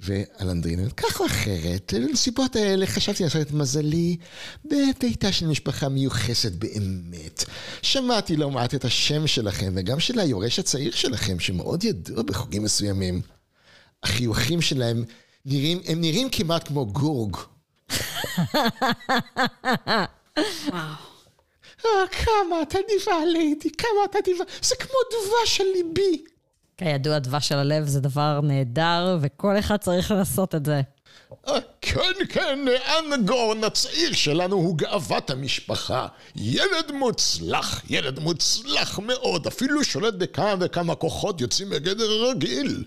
ואלנדרין, 0.00 0.88
כך 0.96 1.20
או 1.20 1.26
אחרת, 1.26 1.92
לנסיבות 1.92 2.56
האלה 2.56 2.86
חשבתי 2.86 3.22
לעשות 3.22 3.42
את 3.42 3.52
מזלי 3.52 4.16
בביתה 4.64 5.32
של 5.32 5.46
משפחה 5.46 5.88
מיוחסת 5.88 6.52
באמת. 6.52 7.44
שמעתי 7.82 8.36
לא 8.36 8.50
מעט 8.50 8.74
את 8.74 8.84
השם 8.84 9.26
שלכם, 9.26 9.72
וגם 9.76 10.00
של 10.00 10.18
היורש 10.18 10.58
הצעיר 10.58 10.92
שלכם, 10.92 11.40
שמאוד 11.40 11.84
ידוע 11.84 12.22
בחוגים 12.22 12.62
מסוימים. 12.62 13.22
החיוכים 14.02 14.62
שלהם 14.62 15.04
נראים, 15.44 15.80
הם 15.86 16.00
נראים 16.00 16.28
כמעט 16.32 16.68
כמו 16.68 16.86
גורג. 16.86 17.36
וואו. 20.68 21.10
אה, 21.86 22.06
כמה 22.08 22.62
אתה 22.62 22.78
דיבה, 22.88 23.24
ליידי, 23.24 23.70
כמה 23.70 24.04
אתה 24.10 24.18
דיבה. 24.24 24.44
זה 24.62 24.74
כמו 24.76 24.98
דבש 25.10 25.56
של 25.56 25.64
ליבי. 25.74 26.24
כידוע, 26.80 27.18
דבש 27.18 27.48
של 27.48 27.58
הלב 27.58 27.86
זה 27.86 28.00
דבר 28.00 28.40
נהדר, 28.42 29.18
וכל 29.20 29.58
אחד 29.58 29.76
צריך 29.76 30.10
לעשות 30.10 30.54
את 30.54 30.66
זה. 30.66 30.80
אה, 31.48 31.58
כן, 31.80 32.12
כן, 32.28 32.58
אנגורן 32.98 33.64
הצעיר 33.64 34.12
שלנו 34.12 34.56
הוא 34.56 34.76
גאוות 34.76 35.30
המשפחה. 35.30 36.06
ילד 36.36 36.92
מוצלח, 36.92 37.82
ילד 37.90 38.18
מוצלח 38.18 38.98
מאוד, 38.98 39.46
אפילו 39.46 39.84
שולט 39.84 40.14
בכמה 40.14 40.54
וכמה 40.60 40.94
כוחות 40.94 41.40
יוצאים 41.40 41.70
מגדר 41.70 42.10
הרגיל. 42.10 42.84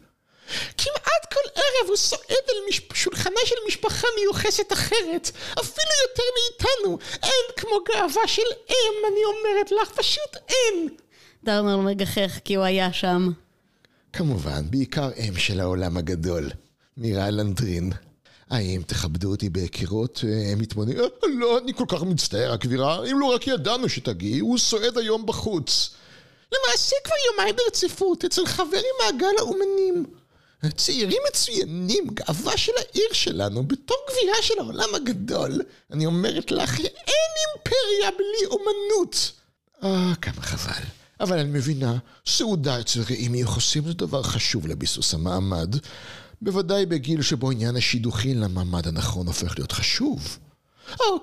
כמעט 0.78 1.34
כל 1.34 1.50
ערב 1.56 1.88
הוא 1.88 1.98
סועד 1.98 2.46
על 2.50 2.56
מש... 2.70 2.82
שולחנה 2.94 3.40
של 3.46 3.56
משפחה 3.68 4.08
מיוחסת 4.20 4.74
אחרת, 4.74 5.32
אפילו 5.60 5.92
יותר 6.10 6.24
מאיתנו. 6.36 6.98
אין 7.24 7.56
כמו 7.58 7.76
גאווה 7.90 8.28
של 8.28 8.42
אם, 8.70 8.94
אני 9.12 9.22
אומרת 9.26 9.72
לך, 9.72 9.92
פשוט 9.92 10.38
אין. 10.50 10.90
דרנר 11.44 11.78
מגחך 11.78 12.40
כי 12.46 12.56
הוא 12.56 12.64
היה 12.64 12.94
שם. 12.94 13.32
כמובן, 14.14 14.66
בעיקר 14.70 15.10
אם 15.18 15.34
של 15.38 15.60
העולם 15.60 15.98
הגדול, 15.98 16.50
מירה 16.98 17.30
לנדרין. 17.30 17.92
האם 18.50 18.82
תכבדו 18.88 19.32
אותי 19.32 19.50
בהיכרות? 19.50 20.24
הם 20.52 20.60
מתמודדים, 20.60 21.00
"אה, 21.00 21.06
לא, 21.40 21.58
אני 21.58 21.74
כל 21.74 21.86
כך 21.88 22.04
מצטער, 22.04 22.52
הגבירה, 22.52 23.06
אם 23.12 23.20
לא 23.20 23.26
רק 23.26 23.48
ידענו 23.48 23.90
שתגיעי, 23.90 24.40
הוא 24.40 24.58
סועד 24.58 24.98
היום 24.98 25.26
בחוץ. 25.26 25.90
למעשה 26.54 26.96
כבר 27.04 27.16
יומיים 27.32 27.56
ברציפות, 27.56 28.26
אצל 28.26 28.46
חבר 28.46 28.66
ממעגל 29.02 29.36
האומנים. 29.40 30.06
צעירים 30.76 31.22
מצוינים, 31.30 32.08
גאווה 32.14 32.58
של 32.58 32.72
העיר 32.78 33.14
שלנו, 33.14 33.64
בתור 33.68 33.98
גבירה 34.10 34.36
של 34.42 34.54
העולם 34.60 34.96
הגדול. 34.96 35.62
אני 35.92 36.06
אומרת 36.06 36.52
לך, 36.52 36.80
אין 36.80 36.86
אימפריה 37.40 38.12
בלי 38.18 38.46
אומנות. 38.46 39.32
אה, 39.84 40.14
כמה 40.22 40.42
חבל. 40.42 41.03
אבל 41.20 41.40
אני 41.40 41.50
מבינה, 41.50 41.98
סעודה 42.28 42.80
אצל 42.80 43.00
רעים 43.10 43.32
מיוחסים 43.32 43.84
זה 43.86 43.94
דבר 43.94 44.24
חשוב 44.24 44.68
לביסוס 44.68 45.14
המעמד. 45.14 45.76
בוודאי 46.42 46.86
בגיל 46.86 47.22
שבו 47.22 47.52
עניין 47.52 47.76
השידוכים 47.76 48.38
למעמד 48.38 48.88
הנכון 48.88 49.28
הופך 49.28 49.54
להיות 49.58 49.72
חשוב. 49.72 50.38
או, 51.00 51.18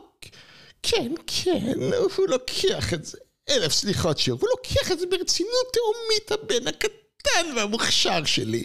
כן, 0.82 1.12
כן, 1.26 1.74
הוא 2.16 2.28
לוקח 2.28 2.94
את 2.94 3.04
זה. 3.04 3.18
אלף 3.50 3.72
סליחות 3.72 4.18
שוב, 4.18 4.40
הוא 4.40 4.48
לוקח 4.48 4.92
את 4.92 4.98
זה 4.98 5.06
ברצינות 5.06 5.66
תאומית 5.72 6.32
הבן 6.32 6.68
הקטן 6.68 7.56
והמוכשר 7.56 8.24
שלי. 8.24 8.64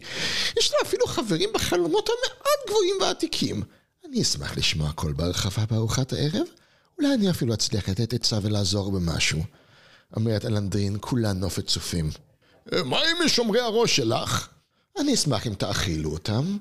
יש 0.60 0.72
לו 0.72 0.77
אפילו 0.86 1.08
חברים 1.08 1.50
בחלומות 1.53 2.10
המאוד 2.10 2.60
גבוהים 2.67 2.96
ועתיקים. 3.01 3.63
אני 4.05 4.22
אשמח 4.22 4.58
לשמוע 4.58 4.91
קול 4.91 5.13
בהרחבה 5.13 5.65
בארוחת 5.65 6.13
הערב. 6.13 6.48
אולי 6.98 7.13
אני 7.13 7.29
אפילו 7.29 7.53
אצליח 7.53 7.89
לתת 7.89 8.13
עצה 8.13 8.39
ולעזור 8.41 8.91
במשהו. 8.91 9.39
אומרת 10.15 10.45
אלנדרין, 10.45 10.97
כולה 11.00 11.33
נופת 11.33 11.67
צופים. 11.67 12.09
מה 12.85 13.00
עם 13.00 13.27
שומרי 13.27 13.59
הראש 13.59 13.95
שלך? 13.95 14.47
אני 15.00 15.13
אשמח 15.13 15.47
אם 15.47 15.53
תאכילו 15.53 16.12
אותם, 16.12 16.57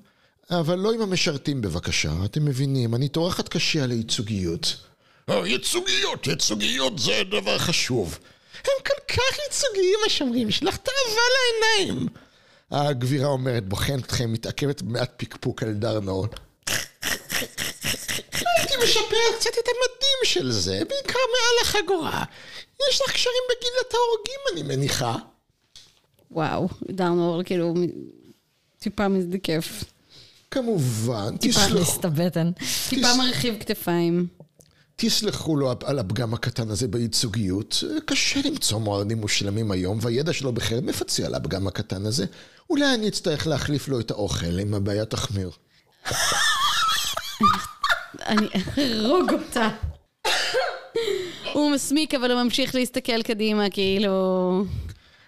אבל 0.50 0.78
לא 0.78 0.92
עם 0.92 1.00
המשרתים 1.00 1.60
בבקשה. 1.60 2.12
אתם 2.24 2.44
מבינים, 2.44 2.94
אני 2.94 3.08
טורחת 3.08 3.48
קשה 3.48 3.84
על 3.84 3.90
הייצוגיות. 3.90 4.76
ייצוגיות, 5.28 6.26
ייצוגיות 6.26 6.98
זה 6.98 7.22
דבר 7.30 7.58
חשוב. 7.58 8.18
הם 8.54 8.84
כל 8.86 9.14
כך 9.14 9.38
ייצוגיים 9.46 9.98
השומרים 10.06 10.50
שלך, 10.50 10.76
תאווה 10.76 11.22
לעיניים. 11.78 12.08
הגבירה 12.70 13.26
אומרת, 13.26 13.68
בוחנת 13.68 14.04
אתכם, 14.04 14.32
מתעכבת 14.32 14.82
במעט 14.82 15.12
פקפוק 15.16 15.62
על 15.62 15.72
דרנור. 15.72 16.26
הייתי 18.64 18.84
משפר 18.84 19.36
קצת 19.38 19.50
את 19.50 19.68
המדים 19.68 20.18
של 20.24 20.52
זה, 20.52 20.72
בעיקר 20.88 21.18
מעל 21.18 21.62
החגורה. 21.62 22.24
יש 22.90 23.00
לך 23.00 23.12
קשרים 23.12 23.42
בגילת 23.50 23.94
ההורגים, 23.94 24.40
אני 24.52 24.76
מניחה. 24.76 25.16
וואו, 26.30 26.68
דרנור 26.90 27.42
כאילו 27.42 27.74
מ- 27.74 27.86
טיפה 28.78 29.08
מזדקף. 29.08 29.84
כמובן, 30.50 31.36
טיפה 31.36 31.60
תסלחו, 31.60 31.78
להסת 31.78 32.04
הבטן. 32.04 32.50
טיפה 32.88 33.08
מרחיב 33.18 33.54
כתפיים. 33.60 34.26
תסלחו 34.96 35.56
לו 35.56 35.72
על 35.84 35.98
הפגם 35.98 36.34
הקטן 36.34 36.70
הזה 36.70 36.88
בייצוגיות. 36.88 37.84
קשה 38.06 38.40
למצוא 38.44 38.78
מועדים 38.78 39.18
מושלמים 39.18 39.70
היום, 39.70 39.98
והידע 40.02 40.32
שלו 40.32 40.52
בחרב 40.52 40.84
מפצה 40.84 41.26
על 41.26 41.34
הפגם 41.34 41.66
הקטן 41.66 42.06
הזה. 42.06 42.26
אולי 42.70 42.94
אני 42.94 43.08
אצטרך 43.08 43.46
להחליף 43.46 43.88
לו 43.88 44.00
את 44.00 44.10
האוכל 44.10 44.60
אם 44.62 44.74
הבעיה 44.74 45.04
תחמיר. 45.04 45.50
אני 48.26 48.48
אהרוג 48.78 49.32
אותה. 49.32 49.68
הוא 51.52 51.70
מסמיק, 51.70 52.14
אבל 52.14 52.30
הוא 52.32 52.42
ממשיך 52.42 52.74
להסתכל 52.74 53.22
קדימה, 53.22 53.70
כאילו... 53.70 54.64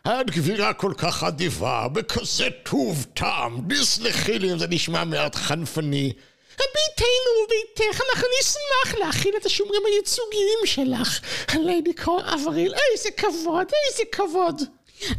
את 0.07 0.31
גבירה 0.31 0.73
כל 0.73 0.93
כך 0.97 1.25
אדיבה, 1.25 1.89
בכזה 1.93 2.49
טוב 2.63 3.07
טעם, 3.15 3.61
תסלחי 3.69 4.39
לי 4.39 4.53
אם 4.53 4.59
זה 4.59 4.67
נשמע 4.69 5.05
מעט 5.05 5.35
חנפני. 5.35 6.13
ביתנו 6.59 7.33
וביתך, 7.45 8.01
אנחנו 8.11 8.27
נשמח 8.41 8.99
להכיל 9.01 9.35
את 9.41 9.47
השומרים 9.47 9.83
הייצוגיים 9.87 10.59
שלך. 10.65 11.21
הליידי 11.49 11.93
קור 11.95 12.21
אבריל, 12.35 12.73
איזה 12.93 13.09
כבוד, 13.17 13.67
איזה 13.91 14.03
כבוד. 14.13 14.63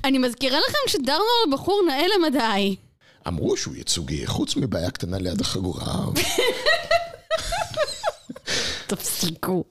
אני 0.03 0.17
מזכירה 0.17 0.59
לכם 0.59 0.87
שדרנור 0.87 1.45
בחור 1.51 1.81
נאה 1.87 2.05
למדי. 2.17 2.75
אמרו 3.27 3.57
שהוא 3.57 3.75
ייצוגי, 3.75 4.27
חוץ 4.27 4.55
מבעיה 4.55 4.91
קטנה 4.91 5.17
ליד 5.17 5.41
החגורה. 5.41 5.85
תפסיקו. 8.87 9.63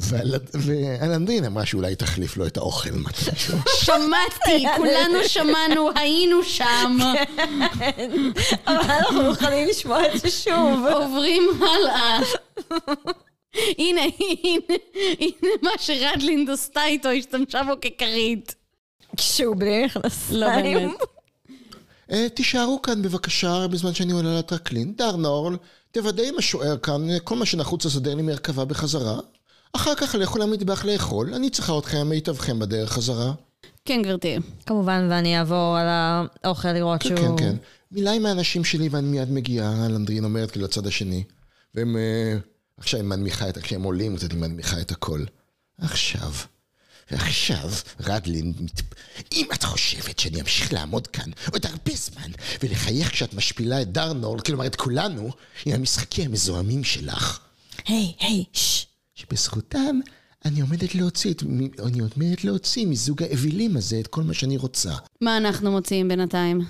ואל- 0.00 0.34
ואלנדרין 0.54 1.44
אמרה 1.44 1.66
שאולי 1.66 1.94
תחליף 1.96 2.36
לו 2.36 2.46
את 2.46 2.56
האוכל 2.56 2.90
מתישהו. 2.90 3.58
שמעתי, 3.84 4.66
כולנו 4.76 5.18
שמענו, 5.28 5.90
היינו 5.96 6.44
שם. 6.44 6.98
אבל 8.66 8.76
אנחנו 8.90 9.22
מוכנים 9.22 9.68
לשמוע 9.68 10.14
את 10.14 10.20
זה 10.20 10.30
שוב. 10.30 10.86
עוברים 10.92 11.42
הלאה. 11.60 12.18
הנה, 13.78 14.00
הנה, 14.44 14.74
הנה 15.20 15.50
מה 15.62 15.70
שרדלינד 15.78 16.50
עשתה 16.50 16.84
איתו, 16.84 17.08
השתמשה 17.08 17.62
בו 17.62 17.72
ככרית. 17.80 18.54
כשהוא 19.16 19.56
בלי 19.56 19.84
מכנסיים. 19.86 20.40
לא 20.40 20.46
באמת. 20.62 20.90
אה, 22.12 22.28
תישארו 22.28 22.82
כאן 22.82 23.02
בבקשה 23.02 23.66
בזמן 23.70 23.94
שאני 23.94 24.12
עולה 24.12 24.38
לטרקלין. 24.38 24.92
דרנורל, 24.96 25.56
תוודא 25.94 26.22
עם 26.22 26.38
השוער 26.38 26.76
כאן, 26.76 27.06
כל 27.24 27.36
מה 27.36 27.46
שנחוץ 27.46 27.86
לסדר 27.86 28.14
לי 28.14 28.22
מרכבה 28.22 28.64
בחזרה. 28.64 29.18
אחר 29.72 29.94
כך 29.94 30.14
לכו 30.14 30.38
למטבח 30.38 30.84
לאכול, 30.84 31.34
אני 31.34 31.50
צריכה 31.50 31.78
אתכם 31.78 32.08
מיטבכם 32.08 32.58
בדרך 32.58 32.92
חזרה. 32.92 33.32
כן, 33.84 34.02
גברתי. 34.02 34.38
כמובן, 34.66 35.08
ואני 35.10 35.38
אעבור 35.38 35.76
על 35.76 35.86
האוכל 36.44 36.72
לראות 36.72 37.02
כן, 37.02 37.08
שהוא... 37.08 37.38
כן, 37.38 37.44
כן. 37.44 37.56
מילה 37.92 38.12
עם 38.12 38.26
האנשים 38.26 38.64
שלי 38.64 38.88
ואני 38.88 39.08
מיד 39.08 39.30
מגיעה, 39.30 39.86
אלנדרין 39.86 40.24
אומרת 40.24 40.50
כאילו 40.50 40.64
לצד 40.64 40.86
השני. 40.86 41.24
והם... 41.74 41.96
אה, 41.96 42.36
עכשיו 42.78 43.00
היא 43.00 43.08
מנמיכה 43.08 43.48
את... 43.48 43.58
כשהם 43.58 43.82
עולים 43.82 44.16
קצת 44.16 44.32
היא 44.32 44.40
מנמיכה 44.40 44.80
את 44.80 44.90
הכל. 44.90 45.24
עכשיו. 45.78 46.32
ועכשיו, 47.10 47.70
רדלין, 48.00 48.52
מת... 48.60 48.80
אם 49.32 49.46
את 49.54 49.64
חושבת 49.64 50.18
שאני 50.18 50.40
אמשיך 50.40 50.72
לעמוד 50.72 51.06
כאן 51.06 51.30
עוד 51.52 51.66
הרבה 51.66 51.92
זמן 51.94 52.30
ולחייך 52.62 53.10
כשאת 53.10 53.34
משפילה 53.34 53.82
את 53.82 53.92
דרנור, 53.92 54.38
כלומר 54.38 54.66
את 54.66 54.76
כולנו, 54.76 55.30
עם 55.66 55.72
המשחקים 55.72 56.30
המזוהמים 56.30 56.84
שלך, 56.84 57.40
היי, 57.86 58.12
היי, 58.20 58.44
ששש. 58.52 58.86
שבזכותם 59.14 60.00
אני 60.44 60.60
עומדת 60.60 60.94
להוציא, 60.94 61.32
את, 61.32 61.42
אני 61.86 62.00
עומדת 62.00 62.44
להוציא 62.44 62.86
מזוג 62.86 63.22
האווילים 63.22 63.76
הזה 63.76 64.00
את 64.00 64.06
כל 64.06 64.22
מה 64.22 64.34
שאני 64.34 64.56
רוצה. 64.56 64.94
מה 65.20 65.36
אנחנו 65.36 65.70
מוציאים 65.70 66.08
בינתיים? 66.08 66.60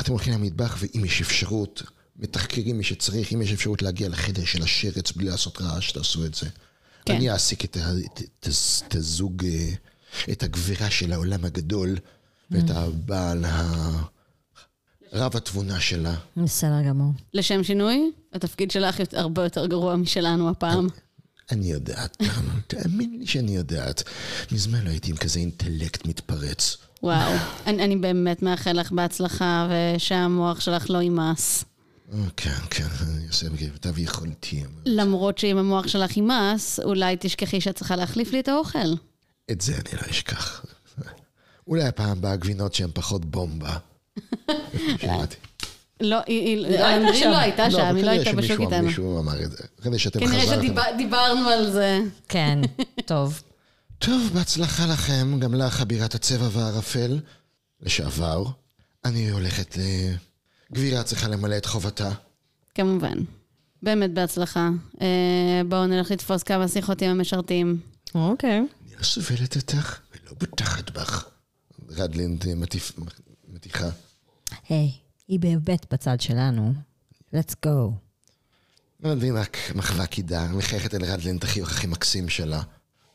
אתם 0.00 0.12
הולכים 0.12 0.32
למטבח, 0.32 0.76
ואם 0.78 1.04
יש 1.04 1.20
אפשרות, 1.20 1.82
מתחקרים 2.16 2.78
מי 2.78 2.84
שצריך, 2.84 3.32
אם 3.32 3.42
יש 3.42 3.52
אפשרות 3.52 3.82
להגיע 3.82 4.08
לחדר 4.08 4.44
של 4.44 4.62
השרץ 4.62 5.12
בלי 5.12 5.24
לעשות 5.30 5.60
רעש, 5.60 5.92
תעשו 5.92 6.24
את 6.24 6.34
זה. 6.34 6.46
כן. 7.04 7.14
אני 7.14 7.30
אעסיק 7.30 7.64
את, 7.64 7.76
את, 7.76 8.22
את, 8.40 8.48
את 8.88 8.94
הזוג, 8.94 9.44
אה, 9.44 9.68
את 10.32 10.42
הגבירה 10.42 10.90
של 10.90 11.12
העולם 11.12 11.44
הגדול, 11.44 11.96
ואת 12.50 12.70
הבעל 12.70 13.44
ה... 13.44 13.90
רב 15.12 15.36
התבונה 15.36 15.80
שלה. 15.80 16.14
בסדר 16.36 16.82
גמור. 16.88 17.12
לשם 17.34 17.64
שינוי, 17.64 18.10
התפקיד 18.32 18.70
שלך 18.70 19.00
הרבה 19.12 19.44
יותר 19.44 19.66
גרוע 19.66 19.96
משלנו 19.96 20.50
הפעם. 20.50 20.88
אני 21.50 21.66
יודעת, 21.66 22.16
תאמין 22.66 23.18
לי 23.18 23.26
שאני 23.26 23.56
יודעת. 23.56 24.02
מזמן 24.52 24.84
לא 24.84 24.90
הייתי 24.90 25.10
עם 25.10 25.16
כזה 25.16 25.40
אינטלקט 25.40 26.06
מתפרץ. 26.06 26.76
וואו. 27.02 27.32
אני, 27.66 27.84
אני 27.84 27.96
באמת 27.96 28.42
מאחל 28.42 28.72
לך 28.72 28.92
בהצלחה, 28.92 29.68
ושהמוח 29.70 30.60
שלך 30.60 30.90
לא 30.90 30.98
יימס. 31.02 31.64
כן, 32.36 32.50
כן, 32.70 32.86
אני 33.02 33.26
עושה 33.28 33.46
כמיטב 33.48 33.98
יכולתי. 33.98 34.64
למרות 34.86 35.38
שאם 35.38 35.58
המוח 35.58 35.88
שלך 35.88 36.16
יימס, 36.16 36.80
אולי 36.80 37.16
תשכחי 37.20 37.60
שאת 37.60 37.76
צריכה 37.76 37.96
להחליף 37.96 38.32
לי 38.32 38.40
את 38.40 38.48
האוכל. 38.48 38.78
את 39.50 39.60
זה 39.60 39.74
אני 39.74 40.00
לא 40.02 40.10
אשכח. 40.10 40.64
אולי 41.66 41.84
הפעם 41.84 42.10
הבאה 42.10 42.36
גבינות 42.36 42.74
שהן 42.74 42.90
פחות 42.94 43.24
בומבה. 43.24 43.76
שמעתי. 45.00 45.36
לא, 46.00 46.16
היא- 46.26 46.46
היא- 46.46 46.66
הייתה 46.66 46.96
אנדרין 46.96 47.20
שם. 47.20 47.30
לא 47.30 47.36
הייתה 47.36 47.70
שם, 47.70 47.76
היא 47.78 47.86
לא 47.86 47.92
כנראה 47.92 48.12
הייתה 48.12 48.32
בשוק 48.32 48.42
שמישהו- 48.46 48.64
איתנו. 48.64 48.86
מישהו 48.86 49.20
אמר 49.20 49.42
את 49.44 49.50
זה. 49.50 49.62
כנראה 49.82 49.98
שאתם 49.98 50.20
כנראה 50.20 50.42
חזרתם. 50.42 50.74
שדיברנו 50.94 51.48
על 51.48 51.70
זה. 51.72 51.98
כן, 52.28 52.58
טוב. 53.06 53.42
טוב, 53.98 54.30
בהצלחה 54.34 54.86
לכם, 54.86 55.38
גם 55.40 55.54
לך, 55.54 55.80
אבירת 55.80 56.14
הצבע 56.14 56.48
והערפל, 56.52 57.18
לשעבר. 57.80 58.44
אני 59.04 59.30
הולכת 59.30 59.76
ל... 59.76 59.80
גבירה 60.74 61.02
צריכה 61.02 61.28
למלא 61.28 61.56
את 61.56 61.66
חובתה. 61.66 62.10
כמובן. 62.74 63.18
באמת 63.82 64.10
בהצלחה. 64.14 64.70
אה, 65.00 65.06
בואו 65.68 65.86
נלך 65.86 66.10
לתפוס 66.10 66.42
כמה 66.42 66.68
שיחות 66.68 67.02
עם 67.02 67.10
המשרתים. 67.10 67.80
אוקיי. 68.14 68.58
אני 68.58 68.96
לא 68.98 69.02
סובלת 69.02 69.56
אותך 69.56 69.98
ולא 70.14 70.32
בוטחת 70.40 70.90
בך. 70.90 71.28
רדלינד 71.90 72.44
מטיף- 72.54 72.92
מתיחה. 73.48 73.88
היי, 74.68 74.92
היא 75.28 75.40
באמת 75.40 75.92
בצד 75.92 76.20
שלנו. 76.20 76.74
let's 77.34 77.54
go. 77.66 77.90
רדלין 79.04 79.36
רק 79.36 79.56
מחווה 79.74 80.06
קידה, 80.06 80.48
מחייכת 80.48 80.94
אל 80.94 81.04
רדלין 81.04 81.36
את 81.36 81.44
החיוך 81.44 81.70
הכי 81.70 81.86
מקסים 81.86 82.28
שלה, 82.28 82.62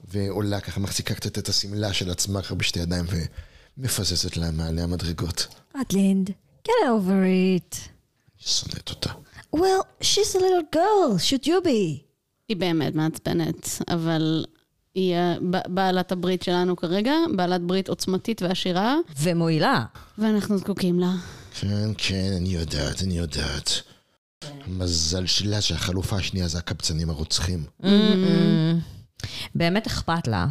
ועולה 0.08 0.60
ככה, 0.62 0.80
מחזיקה 0.80 1.14
קצת 1.16 1.38
את 1.38 1.50
השמלה 1.50 1.94
של 1.94 2.12
עצמה 2.12 2.42
ככה 2.42 2.56
בשתי 2.56 2.80
ידיים 2.80 3.06
ומפזזת 3.78 4.38
לה 4.38 4.52
מעלה 4.52 4.84
המדרגות. 4.84 5.48
אדלינד, 5.74 6.30
get 6.68 6.88
over 6.88 7.24
it. 7.58 7.76
שונאת 8.38 8.90
אותה. 8.90 9.12
Well, 9.56 9.84
she's 10.02 10.36
a 10.36 10.40
little 10.40 10.76
girl, 10.76 11.18
should 11.18 11.46
you 11.48 11.66
be? 11.66 12.04
היא 12.48 12.58
באמת 12.58 12.96
מעצבנת, 12.96 13.82
אבל 13.88 14.46
היא 14.96 15.16
בעלת 15.68 16.12
הברית 16.12 16.44
שלנו 16.44 16.76
כרגע, 16.76 17.14
בעלת 17.36 17.62
ברית 17.62 17.90
עוצמתית 17.90 18.42
ועשירה, 18.42 18.96
ומועילה. 19.20 19.86
ואנחנו 20.18 20.58
זקוקים 20.58 21.00
לה. 21.00 21.12
כן, 21.60 21.90
כן, 21.98 22.34
אני 22.38 22.50
יודעת, 22.50 23.02
אני 23.02 23.18
יודעת. 23.18 23.70
המזל 24.42 25.26
שלה 25.26 25.62
שהחלופה 25.62 26.16
השנייה 26.16 26.48
זה 26.48 26.58
הקבצנים 26.58 27.10
הרוצחים. 27.10 27.66
באמת 29.56 29.88
אכפת 29.88 30.28
לה. 30.28 30.48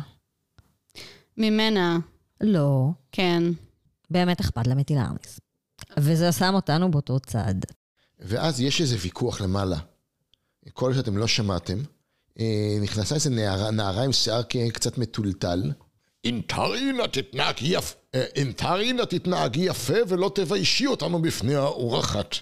ממנה, 1.36 1.98
לא, 2.40 2.88
כן. 3.12 3.42
באמת 4.10 4.40
אכפת 4.40 4.66
לה 4.66 4.74
מטילארניס. 4.74 5.40
וזה 5.98 6.32
שם 6.32 6.54
אותנו 6.54 6.90
באותו 6.90 7.20
צד. 7.20 7.54
ואז 8.18 8.60
יש 8.60 8.80
איזה 8.80 8.96
ויכוח 9.00 9.40
למעלה. 9.40 9.76
כל 10.72 10.94
שאתם 10.94 11.16
לא 11.16 11.26
שמעתם, 11.26 11.78
אה, 12.40 12.78
נכנסה 12.80 13.14
איזה 13.14 13.30
נערה, 13.30 13.70
נערה 13.70 14.02
עם 14.02 14.12
שיער 14.12 14.42
קצת 14.72 14.98
מטולטל. 14.98 15.62
אינטרינה 16.24 17.08
תתנהגי 17.08 17.76
יפה, 17.76 17.96
אינטרינה 18.14 19.06
תתנהגי 19.06 19.60
יפה 19.60 19.94
ולא 20.08 20.30
תביישי 20.34 20.86
אותנו 20.86 21.22
בפני 21.22 21.54
האורחת. 21.54 22.34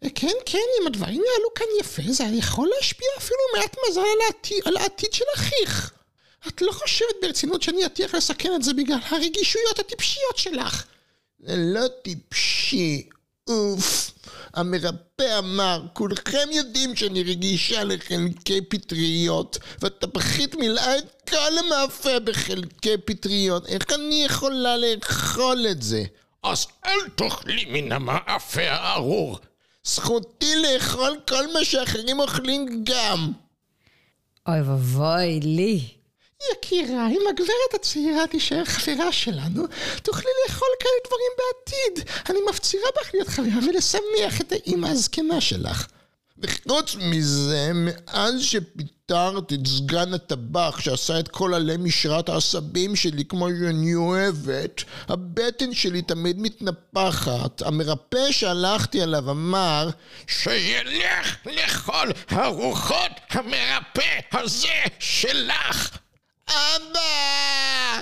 כן, 0.00 0.34
כן, 0.46 0.58
אם 0.82 0.86
הדברים 0.86 1.14
יעלו 1.14 1.54
כאן 1.54 1.66
יפה, 1.80 2.02
זה 2.12 2.24
יכול 2.24 2.70
להשפיע 2.76 3.08
אפילו 3.18 3.38
מעט 3.56 3.76
מזל 3.88 4.00
על 4.00 4.26
העתיד, 4.26 4.58
על 4.64 4.76
העתיד 4.76 5.12
של 5.12 5.24
אחיך. 5.36 5.92
את 6.48 6.62
לא 6.62 6.72
חושבת 6.72 7.14
ברצינות 7.22 7.62
שאני 7.62 7.86
אטיח 7.86 8.14
לסכן 8.14 8.50
את 8.54 8.62
זה 8.62 8.74
בגלל 8.74 8.98
הרגישויות 9.10 9.78
הטיפשיות 9.78 10.36
שלך? 10.36 10.84
זה 11.40 11.54
לא 11.56 11.88
טיפשי, 12.02 13.08
אוף. 13.48 14.10
המרפא 14.54 15.38
אמר, 15.38 15.82
כולכם 15.92 16.48
יודעים 16.50 16.96
שאני 16.96 17.22
רגישה 17.22 17.84
לחלקי 17.84 18.60
פטריות, 18.60 19.58
והטבחית 19.80 20.54
מילאה 20.54 20.98
את 20.98 21.30
כל 21.30 21.58
המאפה 21.58 22.20
בחלקי 22.24 22.96
פטריות. 23.04 23.66
איך 23.66 23.92
אני 23.94 24.24
יכולה 24.24 24.76
לאכול 24.76 25.66
את 25.70 25.82
זה? 25.82 26.04
אז 26.42 26.66
אל 26.86 27.08
תאכלי 27.14 27.64
מן 27.64 27.92
המאפה 27.92 28.70
הארור. 28.70 29.38
זכותי 29.84 30.52
לאכול 30.56 31.18
כל 31.28 31.52
מה 31.52 31.64
שאחרים 31.64 32.20
אוכלים 32.20 32.84
גם. 32.84 33.32
אוי 34.48 34.60
ואבוי 34.60 35.40
לי. 35.40 35.97
יקירה, 36.52 37.08
אם 37.08 37.20
הגברת 37.30 37.74
הצעירה 37.74 38.26
תישאר 38.26 38.64
חברה 38.64 39.12
שלנו, 39.12 39.64
תוכלי 40.02 40.30
לאכול 40.44 40.68
כאלה 40.80 40.92
דברים 41.06 41.32
בעתיד. 41.38 42.10
אני 42.30 42.38
מפצירה 42.50 42.88
בך 42.96 43.10
להיות 43.14 43.28
חברה 43.28 43.68
ולשמח 43.68 44.40
את 44.40 44.52
האימא 44.52 44.86
הזקנה 44.86 45.40
שלך. 45.40 45.86
וחוץ 46.38 46.96
מזה, 46.98 47.70
מאז 47.74 48.42
שפיטרת 48.42 49.52
את 49.52 49.66
סגן 49.66 50.14
הטבח 50.14 50.80
שעשה 50.80 51.20
את 51.20 51.28
כל 51.28 51.54
עלי 51.54 51.76
משרת 51.76 52.28
העשבים 52.28 52.96
שלי 52.96 53.24
כמו 53.24 53.48
שאני 53.48 53.94
אוהבת, 53.94 54.84
הבטן 55.08 55.74
שלי 55.74 56.02
תמיד 56.02 56.40
מתנפחת. 56.40 57.62
המרפא 57.62 58.32
שהלכתי 58.32 59.02
עליו 59.02 59.30
אמר 59.30 59.90
שילך 60.26 61.36
לאכול 61.46 62.12
ארוחות 62.32 63.12
המרפא 63.30 64.20
הזה 64.32 64.82
שלך. 64.98 65.98
אבא! 66.48 68.00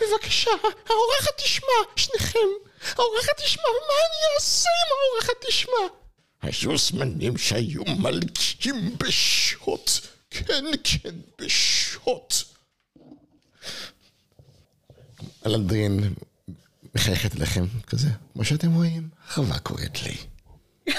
בבקשה, 0.00 0.50
האורחת 0.62 1.36
תשמע, 1.36 1.66
שניכם. 1.96 2.38
האורחת 2.96 3.40
תשמע, 3.44 3.64
ומה 3.64 3.94
אני 3.98 4.34
אעשה 4.34 4.68
אם 4.68 4.92
האורחת 4.92 5.44
תשמע? 5.48 6.00
היו 6.42 6.78
זמנים 6.78 7.38
שהיו 7.38 7.82
מלכים 7.84 8.96
בשוט. 8.98 9.90
כן, 10.30 10.64
כן, 10.84 11.14
בשוט. 11.38 12.34
אלנדרין 15.46 16.14
מחייכת 16.94 17.34
לכם, 17.34 17.66
כזה, 17.86 18.08
כמו 18.32 18.44
שאתם 18.44 18.74
רואים, 18.74 19.08
חווה 19.30 19.58
קוראת 19.58 19.98
לי. 20.02 20.16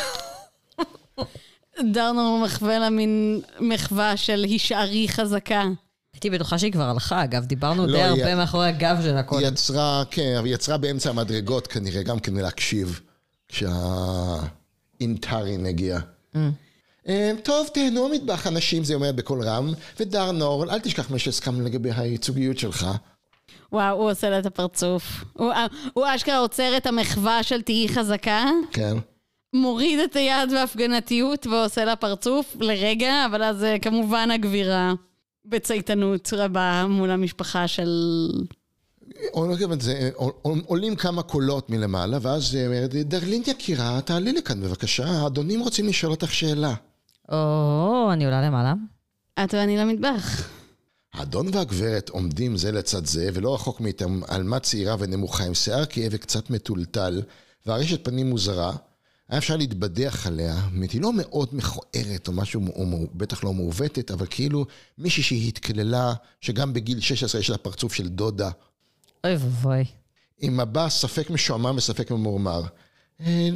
דרנו 1.93 2.41
מחווה 2.45 2.79
לה 2.79 2.89
מין 2.89 3.41
מחווה 3.59 4.17
של 4.17 4.43
הישארי 4.43 5.07
חזקה. 5.09 5.63
הייתי 6.23 6.37
בטוחה 6.37 6.57
שהיא 6.59 6.71
כבר 6.71 6.89
הלכה, 6.89 7.23
אגב, 7.23 7.45
דיברנו 7.45 7.85
לא, 7.87 7.91
די 7.91 7.97
היא- 8.03 8.09
הרבה 8.09 8.35
מאחורי 8.35 8.67
הגב 8.67 8.97
שלה 9.03 9.15
היא 9.17 9.21
קודם. 9.21 9.47
יצרה, 9.47 10.03
כן, 10.11 10.35
אבל 10.37 10.45
היא 10.45 10.53
יצרה 10.53 10.77
באמצע 10.77 11.09
המדרגות 11.09 11.67
כנראה, 11.67 12.03
גם 12.03 12.19
כדי 12.19 12.41
להקשיב, 12.41 12.99
כשהאינטרין 13.47 14.45
הגיע. 15.65 15.99
אה, 17.07 17.31
טוב, 17.43 17.67
תהנו 17.73 18.05
המטבח 18.05 18.47
אנשים, 18.47 18.83
זה 18.83 18.93
אומר 18.93 19.11
בקול 19.11 19.41
רם, 19.43 19.73
ודרנור, 19.99 20.73
אל 20.73 20.79
תשכח 20.79 21.11
מה 21.11 21.19
שהסכמנו 21.19 21.65
לגבי 21.65 21.89
הייצוגיות 21.95 22.57
שלך. 22.59 22.87
וואו, 23.71 23.97
הוא 23.97 24.11
עושה 24.11 24.29
לה 24.29 24.39
את 24.39 24.45
הפרצוף. 24.45 25.23
הוא, 25.33 25.51
אה, 25.51 25.65
הוא 25.93 26.05
אשכרה 26.15 26.37
עוצר 26.37 26.77
את 26.77 26.87
המחווה 26.87 27.43
של 27.43 27.61
תהיי 27.61 27.89
חזקה, 27.89 28.45
כן. 28.71 28.97
מוריד 29.53 29.99
את 29.99 30.15
היד 30.15 30.51
בהפגנתיות 30.51 31.47
ועושה 31.47 31.85
לה 31.85 31.95
פרצוף 31.95 32.55
לרגע, 32.59 33.25
אבל 33.25 33.43
אז 33.43 33.63
אה, 33.63 33.79
כמובן 33.79 34.31
הגבירה 34.31 34.93
בצייתנות 35.45 36.33
רבה 36.33 36.85
מול 36.89 37.11
המשפחה 37.11 37.67
של... 37.67 37.89
זה, 39.79 40.09
עול- 40.15 40.31
עול- 40.41 40.61
עולים 40.65 40.95
כמה 40.95 41.23
קולות 41.23 41.69
מלמעלה, 41.69 42.17
ואז 42.21 42.55
היא 42.55 42.65
אומרת, 42.67 42.89
דרלין 42.95 43.43
יקירה, 43.47 44.01
תעלי 44.01 44.33
לכאן 44.33 44.61
בבקשה, 44.61 45.05
האדונים 45.05 45.59
רוצים 45.59 45.87
לשאול 45.87 46.11
אותך 46.11 46.33
שאלה. 46.33 46.73
או, 47.31 48.09
אני 48.13 48.25
עולה 48.25 48.41
למעלה. 48.47 48.73
את 49.43 49.53
ואני 49.53 49.77
למטבח. 49.77 50.49
האדון 51.13 51.47
והגברת 51.53 52.09
עומדים 52.09 52.57
זה 52.57 52.71
לצד 52.71 53.05
זה, 53.05 53.29
ולא 53.33 53.53
רחוק 53.55 53.81
מאיתם 53.81 54.21
עלמה 54.27 54.59
צעירה 54.59 54.95
ונמוכה 54.99 55.43
עם 55.43 55.53
שיער 55.53 55.85
כהה 55.89 56.07
וקצת 56.11 56.49
מטולטל, 56.49 57.21
וארשת 57.65 58.05
פנים 58.05 58.29
מוזרה. 58.29 58.71
היה 59.31 59.37
אפשר 59.37 59.57
להתבדח 59.57 60.27
עליה, 60.27 60.55
באמת, 60.71 60.91
היא 60.91 61.01
לא 61.01 61.13
מאוד 61.13 61.49
מכוערת 61.51 62.27
או 62.27 62.33
משהו, 62.33 62.61
או 62.75 63.07
בטח 63.13 63.43
לא 63.43 63.53
מעוותת, 63.53 64.11
אבל 64.11 64.25
כאילו 64.29 64.65
מישהי 64.97 65.23
שהיא 65.23 65.47
התקללה, 65.47 66.13
שגם 66.41 66.73
בגיל 66.73 66.99
16 66.99 67.41
יש 67.41 67.49
לה 67.49 67.57
פרצוף 67.57 67.93
של 67.93 68.07
דודה, 68.07 68.49
אוי 69.23 69.33
ואבוי. 69.33 69.85
עם 70.39 70.57
מבע 70.57 70.89
ספק 70.89 71.29
משועמם 71.29 71.75
וספק 71.77 72.11
ממורמר. 72.11 72.61
אה, 73.21 73.49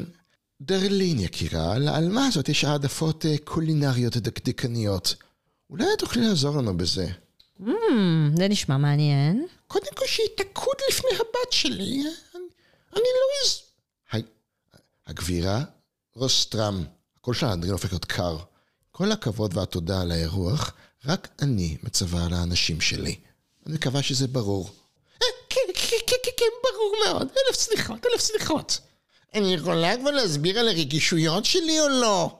דרלין 0.61 1.19
יקירה, 1.19 1.73
על 1.75 1.87
העלמה 1.87 2.27
הזאת 2.27 2.49
יש 2.49 2.63
העדפות 2.63 3.25
אה, 3.25 3.35
קולינריות 3.43 4.17
דקדקניות. 4.17 5.15
אולי 5.69 5.85
את 5.93 5.99
תוכלי 5.99 6.27
לעזור 6.27 6.57
לנו 6.57 6.77
בזה. 6.77 7.07
Hmm, 7.61 7.65
זה 8.37 8.47
נשמע 8.47 8.77
מעניין. 8.77 9.47
קודם 9.67 9.91
כל 9.95 10.05
שהיא 10.07 10.27
תקוד 10.37 10.75
לפני 10.89 11.09
הבת 11.15 11.51
שלי. 11.51 12.01
אני, 12.01 12.43
אני 12.93 13.03
לא. 13.03 13.35
היי, 13.43 13.64
הגבירה 15.07 15.63
רוסטרם, 16.15 16.83
הקול 17.17 17.33
של 17.33 17.45
האנדרין 17.45 17.71
הופך 17.71 17.91
להיות 17.91 18.05
קר. 18.05 18.37
כל 18.91 19.11
הכבוד 19.11 19.57
והתודה 19.57 20.01
על 20.01 20.11
האירוח, 20.11 20.73
רק 21.05 21.27
אני 21.41 21.77
מצווה 21.83 22.25
על 22.25 22.33
האנשים 22.33 22.81
שלי. 22.81 23.15
אני 23.67 23.75
מקווה 23.75 24.03
שזה 24.03 24.27
ברור. 24.27 24.69
אה, 25.21 25.27
כן, 25.49 25.61
כן, 25.73 25.97
כן, 26.07 26.15
כן, 26.23 26.31
כן, 26.37 26.45
ברור 26.63 26.95
מאוד. 27.05 27.27
אלף 27.47 27.55
סליחות, 27.55 28.05
אלף 28.13 28.21
סליחות. 28.21 28.79
אני 29.33 29.53
יכולה 29.53 29.97
כבר 29.97 30.11
להסביר 30.11 30.59
על 30.59 30.67
הרגישויות 30.67 31.45
שלי 31.45 31.79
או 31.79 31.87
לא? 31.89 32.37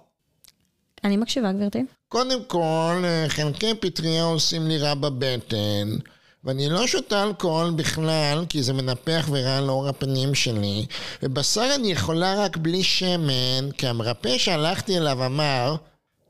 אני 1.04 1.18
מקשיבה, 1.18 1.52
גברתי. 1.52 1.84
קודם 2.08 2.46
כל, 2.46 3.02
אה, 3.04 3.26
חלקי 3.28 3.76
פטריה 3.76 4.24
עושים 4.24 4.68
לי 4.68 4.78
רע 4.78 4.94
בבטן, 4.94 5.98
ואני 6.46 6.70
לא 6.70 6.88
שותה 6.88 7.24
אלכוהול 7.24 7.72
בכלל, 7.72 8.46
כי 8.50 8.64
זה 8.64 8.74
מנפח 8.74 9.30
ורע 9.32 9.58
על 9.58 9.70
עור 9.70 9.88
הפנים 9.88 10.36
שלי, 10.36 10.86
ובשר 11.24 11.70
אני 11.76 11.92
יכולה 11.92 12.44
רק 12.44 12.58
בלי 12.58 12.84
שמן, 12.84 13.72
כי 13.78 13.88
המרפא 13.88 14.38
שהלכתי 14.38 14.98
אליו 14.98 15.26
אמר, 15.26 15.76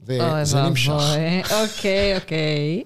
וזה 0.01 0.61
נמשך. 0.61 0.91
אוקיי, 1.51 2.17
אוקיי. 2.17 2.83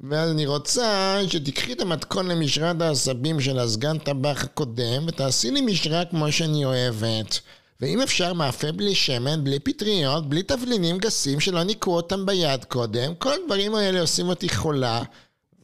ואז 0.00 0.30
אני 0.30 0.46
רוצה 0.46 1.18
שתיקחי 1.28 1.72
את 1.72 1.80
המתכון 1.80 2.28
למשרד 2.28 2.82
העשבים 2.82 3.40
של 3.40 3.58
הסגן 3.58 3.98
טבח 3.98 4.44
הקודם, 4.44 5.04
ותעשי 5.06 5.50
לי 5.50 5.60
משרה 5.60 6.04
כמו 6.04 6.32
שאני 6.32 6.64
אוהבת. 6.64 7.40
ואם 7.80 8.00
אפשר 8.00 8.32
מאפה 8.32 8.72
בלי 8.72 8.94
שמן, 8.94 9.44
בלי 9.44 9.58
פטריות, 9.58 10.28
בלי 10.28 10.42
תבלינים 10.42 10.98
גסים 10.98 11.40
שלא 11.40 11.62
ניקו 11.62 11.96
אותם 11.96 12.26
ביד 12.26 12.64
קודם, 12.64 13.14
כל 13.14 13.32
הדברים 13.32 13.74
האלה 13.74 14.00
עושים 14.00 14.28
אותי 14.28 14.48
חולה. 14.48 15.02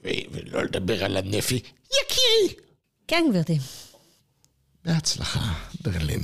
ו- 0.05 0.09
ולא 0.33 0.63
לדבר 0.65 1.05
על 1.05 1.17
הנפי, 1.17 1.61
יקירי! 1.87 2.63
כן, 3.09 3.25
גברתי. 3.31 3.59
בהצלחה, 4.85 5.53
ברלין. 5.85 6.21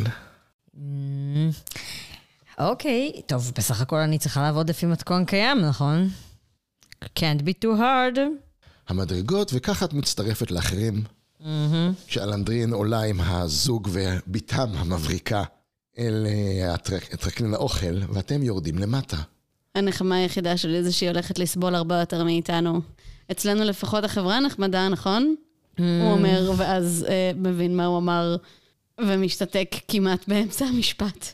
אוקיי, 2.58 3.12
טוב, 3.26 3.52
בסך 3.58 3.80
הכל 3.80 3.96
אני 3.96 4.18
צריכה 4.18 4.42
לעבוד 4.42 4.70
לפי 4.70 4.86
מתכון 4.86 5.24
קיים, 5.24 5.60
נכון? 5.60 6.08
can't 7.04 7.40
be 7.42 7.64
too 7.64 7.78
hard. 7.78 8.18
המדרגות, 8.88 9.50
וככה 9.54 9.84
את 9.84 9.92
מצטרפת 9.92 10.50
לאחרים. 10.50 11.02
כשאלנדרין 12.06 12.72
עולה 12.72 13.00
עם 13.02 13.20
הזוג 13.20 13.88
ובתם 13.92 14.68
המבריקה 14.74 15.42
אל 15.98 16.26
הטרק- 16.68 17.14
הטרקלין 17.14 17.54
האוכל, 17.54 18.02
ואתם 18.12 18.42
יורדים 18.42 18.78
למטה. 18.78 19.16
הנחמה 19.74 20.16
היחידה 20.16 20.56
שלי 20.56 20.82
זה 20.82 20.92
שהיא 20.92 21.08
הולכת 21.10 21.38
לסבול 21.38 21.74
הרבה 21.74 22.00
יותר 22.00 22.24
מאיתנו. 22.24 22.80
אצלנו 23.30 23.64
לפחות 23.64 24.04
החברה 24.04 24.40
נחמדה, 24.40 24.88
נכון? 24.88 25.34
הוא 25.78 26.12
אומר, 26.12 26.52
ואז 26.56 27.06
אה, 27.08 27.30
מבין 27.36 27.76
מה 27.76 27.84
הוא 27.84 27.98
אמר, 27.98 28.36
ומשתתק 29.00 29.74
כמעט 29.88 30.28
באמצע 30.28 30.64
המשפט. 30.64 31.28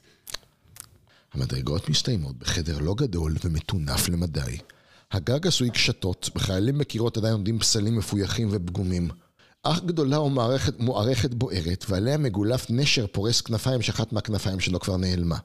המדרגות 1.35 1.88
מסתיימות 1.88 2.37
בחדר 2.38 2.79
לא 2.79 2.94
גדול 2.94 3.37
ומטונף 3.44 4.09
למדי. 4.09 4.59
הגג 5.12 5.46
עשוי 5.46 5.70
קשתות, 5.70 6.31
בחיילים 6.35 6.79
בקירות 6.79 7.16
עדיין 7.16 7.33
עומדים 7.33 7.59
פסלים 7.59 7.96
מפויחים 7.98 8.48
ופגומים. 8.50 9.09
אח 9.62 9.81
גדולה 9.81 10.20
ומוערכת 10.20 10.81
מוערכת 10.81 11.35
בוערת, 11.35 11.85
ועליה 11.88 12.18
מגולף 12.18 12.66
נשר 12.70 13.07
פורס 13.07 13.40
כנפיים 13.40 13.83
שאחת 13.83 14.12
מהכנפיים 14.12 14.61
שלו 14.61 14.81
כבר 14.81 14.96
נעלמה. 14.96 15.37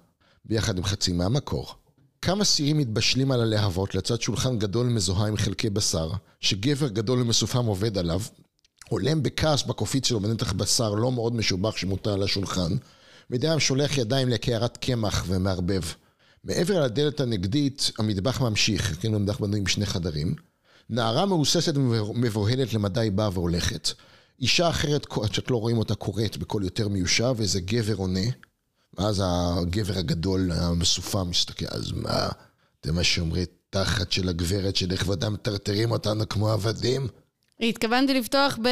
ביחד 0.46 0.78
עם 0.78 0.84
חצי 0.84 1.14
מהמקור. 1.14 1.76
כמה 2.26 2.44
סירים 2.44 2.78
מתבשלים 2.78 3.32
על 3.32 3.42
הלהבות 3.42 3.96
לצד 3.96 4.22
שולחן 4.22 4.60
גדול 4.60 4.88
מזוהה 4.88 5.28
עם 5.28 5.38
חלקי 5.38 5.70
בשר, 5.70 6.12
שגבר 6.40 6.88
גדול 6.88 7.22
ומסופם 7.22 7.66
עובד 7.66 7.98
עליו, 7.98 8.22
הולם 8.90 9.24
בכעס 9.24 9.64
בקופית 9.64 10.06
שלו 10.06 10.20
בנתח 10.20 10.54
בשר 10.54 10.94
לא 10.94 11.12
מאוד 11.12 11.36
משובח 11.36 11.78
שמוטל 11.78 12.10
על 12.10 12.24
השולחן, 12.24 12.72
מדי 13.30 13.48
פעם 13.48 13.60
שולח 13.60 13.98
ידיים 13.98 14.30
לקערת 14.30 14.78
קמח 14.78 15.24
ומערבב. 15.28 15.82
מעבר 16.44 16.84
לדלת 16.84 17.20
הנגדית, 17.20 17.92
המטבח 18.00 18.42
ממשיך, 18.42 19.00
כאילו 19.00 19.20
מטבח 19.20 19.40
בנוי 19.40 19.60
עם 19.60 19.68
שני 19.68 19.86
חדרים. 19.86 20.36
נערה 20.90 21.26
מהוססת 21.26 21.78
ומבוהלת 21.78 22.74
למדי 22.74 23.10
באה 23.10 23.30
והולכת. 23.34 23.92
אישה 24.40 24.70
אחרת, 24.70 25.08
שאת 25.32 25.52
לא 25.52 25.58
רואים 25.58 25.78
אותה, 25.78 25.96
קוראת 25.96 26.38
בקול 26.38 26.64
יותר 26.64 26.88
מיושב, 26.88 27.34
ואיזה 27.38 27.60
גבר 27.60 27.96
עונה. 27.96 28.26
ואז 28.98 29.24
הגבר 29.26 29.98
הגדול, 29.98 30.52
המסופם, 30.52 31.30
מסתכל, 31.30 31.66
אז 31.70 31.92
מה? 31.92 32.28
אתם 32.82 32.98
השומרי 32.98 33.46
תחת 33.70 34.12
של 34.12 34.30
הגברת 34.30 34.76
שלכבודם 34.76 35.34
מטרטרים 35.34 35.92
אותנו 35.92 36.30
כמו 36.30 36.50
עבדים? 36.50 37.08
התכוונתי 37.60 38.14
לפתוח 38.14 38.58
ב... 38.62 38.68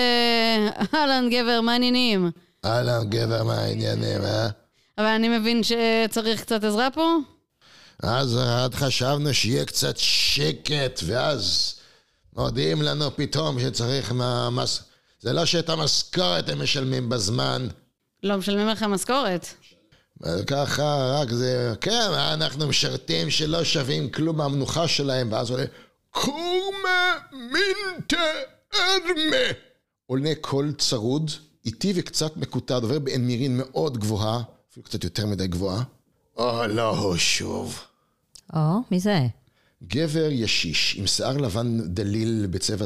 אהלן, 0.95 1.29
גבר, 1.29 1.62
מה 1.62 1.71
העניינים? 1.71 2.31
אהלן, 2.65 3.09
גבר, 3.09 3.43
מה 3.43 3.53
העניינים, 3.53 4.21
אה? 4.21 4.49
אבל 4.97 5.05
אני 5.05 5.38
מבין 5.38 5.62
שצריך 5.63 6.41
קצת 6.41 6.63
עזרה 6.63 6.91
פה? 6.93 7.17
אז 8.03 8.38
עד 8.38 8.75
חשבנו 8.75 9.33
שיהיה 9.33 9.65
קצת 9.65 9.97
שקט, 9.97 10.99
ואז 11.05 11.75
מודיעים 12.36 12.81
לנו 12.81 13.15
פתאום 13.15 13.59
שצריך 13.59 14.12
מהמס... 14.12 14.83
זה 15.19 15.33
לא 15.33 15.45
שאת 15.45 15.69
המשכורת 15.69 16.49
הם 16.49 16.63
משלמים 16.63 17.09
בזמן. 17.09 17.67
לא 18.23 18.38
משלמים 18.38 18.67
לך 18.67 18.83
משכורת. 18.83 19.47
ככה, 20.47 21.17
רק 21.21 21.30
זה, 21.32 21.73
כן, 21.82 22.10
אנחנו 22.34 22.67
משרתים 22.67 23.30
שלא 23.30 23.63
שווים 23.63 24.10
כלום 24.10 24.38
מהמנוחה 24.38 24.88
שלהם, 24.88 25.32
ואז 25.32 25.52
עולה, 25.52 25.65
קורמה 26.12 27.13
מינטה 27.32 28.26
אדמה. 28.71 29.38
עולה 30.06 30.34
קול 30.41 30.73
צרוד, 30.78 31.32
איטי 31.65 31.93
וקצת 31.95 32.38
מקוטע, 32.38 32.80
דובר 32.80 32.99
באין 32.99 33.28
מירין 33.28 33.58
מאוד 33.58 33.97
גבוהה, 33.97 34.41
אפילו 34.71 34.84
קצת 34.84 35.04
יותר 35.04 35.26
מדי 35.26 35.47
גבוהה. 35.47 35.84
או, 36.38 36.67
לא 36.67 37.17
שוב. 37.17 37.80
או, 38.56 38.60
מי 38.91 38.99
זה? 38.99 39.19
גבר 39.84 40.30
ישיש, 40.32 40.95
עם 40.99 41.08
שיער 41.08 41.38
לבן 41.38 41.80
דליל 41.93 42.47
בצבע... 42.49 42.86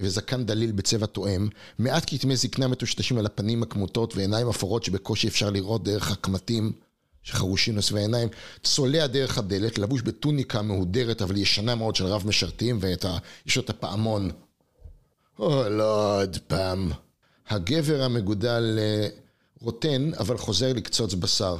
וזקן 0.00 0.46
דליל 0.46 0.72
בצבע 0.72 1.06
תואם, 1.06 1.48
מעט 1.78 2.04
כתמי 2.06 2.36
זקנה 2.36 2.68
מטושטשים 2.68 3.18
על 3.18 3.26
הפנים 3.26 3.62
הכמותות 3.62 4.16
ועיניים 4.16 4.48
אפורות 4.48 4.84
שבקושי 4.84 5.28
אפשר 5.28 5.50
לראות 5.50 5.84
דרך 5.84 6.10
הקמטים 6.10 6.72
שחרושים 7.22 7.74
נוספי 7.74 7.98
העיניים, 7.98 8.28
צולע 8.62 9.06
דרך 9.06 9.38
הדלת, 9.38 9.78
לבוש 9.78 10.02
בטוניקה 10.02 10.62
מהודרת 10.62 11.22
אבל 11.22 11.36
ישנה 11.36 11.74
מאוד 11.74 11.96
של 11.96 12.06
רב 12.06 12.26
משרתים, 12.26 12.78
ויש 12.80 13.56
לו 13.56 13.62
את 13.62 13.70
הפעמון. 13.70 14.30
או, 15.38 15.68
לא 15.68 16.22
עוד 16.22 16.38
פעם. 16.46 16.90
הגבר 17.48 18.02
המגודל 18.02 18.78
אה, 18.78 19.08
רוטן, 19.60 20.10
אבל 20.18 20.38
חוזר 20.38 20.72
לקצוץ 20.72 21.14
בשר. 21.14 21.56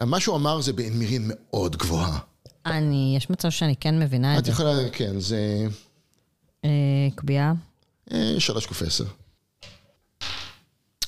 מה 0.00 0.20
שהוא 0.20 0.36
אמר 0.36 0.60
זה 0.60 0.72
באין 0.72 0.98
מירין 0.98 1.30
מאוד 1.34 1.76
גבוהה. 1.76 2.18
אני, 2.66 3.14
יש 3.16 3.30
מצב 3.30 3.50
שאני 3.50 3.76
כן 3.76 3.98
מבינה 3.98 4.34
את 4.34 4.38
את 4.38 4.44
זה. 4.44 4.50
יכולה, 4.50 4.90
כן, 4.92 5.20
זה 5.20 5.66
אה, 6.64 7.08
קביעה. 7.14 7.52
אה, 8.12 8.34
שלוש 8.38 8.66
קוף 8.66 8.82
עשר. 8.82 9.04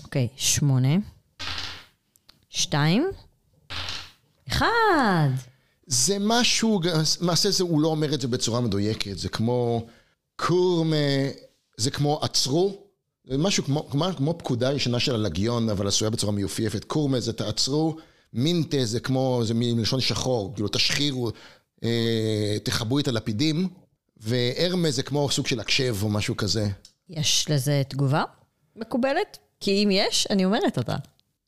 אוקיי, 0.05 0.29
שמונה. 0.37 0.97
שתיים. 2.51 3.07
אחד. 4.49 5.29
זה 5.87 6.17
משהו, 6.21 6.81
מעשה 7.21 7.51
זה, 7.51 7.65
הוא 7.65 7.81
לא 7.81 7.89
אומר 7.89 8.15
את 8.15 8.21
זה 8.21 8.29
בצורה 8.29 8.61
מדויקת, 8.61 9.19
זה 9.19 9.29
כמו 9.29 9.87
קורם, 10.37 10.93
זה 11.77 11.91
כמו 11.91 12.19
עצרו, 12.23 12.85
זה 13.25 13.39
משהו 13.39 13.65
כמו, 13.65 13.89
כמו, 13.91 14.07
כמו 14.17 14.39
פקודה 14.39 14.73
ישנה 14.73 15.01
של 15.01 15.15
הלגיון, 15.15 15.69
אבל 15.69 15.89
עשויה 15.89 16.11
בצורה 16.11 16.33
מיופייפת. 16.33 16.85
קורמה 16.85 17.21
זה 17.21 17.33
תעצרו, 17.33 17.97
מינטה 18.33 18.85
זה 18.85 19.01
כמו, 19.01 19.41
זה 19.45 19.55
מלשון 19.57 20.01
שחור, 20.01 20.55
כאילו 20.55 20.69
תשחירו, 20.69 21.31
אה, 21.85 22.57
תכבו 22.63 22.99
את 22.99 23.09
הלפידים, 23.09 23.69
וארמה 24.21 24.91
זה 24.91 25.03
כמו 25.03 25.31
סוג 25.31 25.47
של 25.47 25.61
הקשב 25.61 25.97
או 26.03 26.09
משהו 26.09 26.37
כזה. 26.37 26.69
יש 27.11 27.51
לזה 27.51 27.83
תגובה 27.89 28.23
מקובלת? 28.77 29.39
כי 29.61 29.85
אם 29.85 29.89
יש, 29.93 30.27
אני 30.31 30.45
אומרת 30.45 30.79
אותה. 30.79 30.97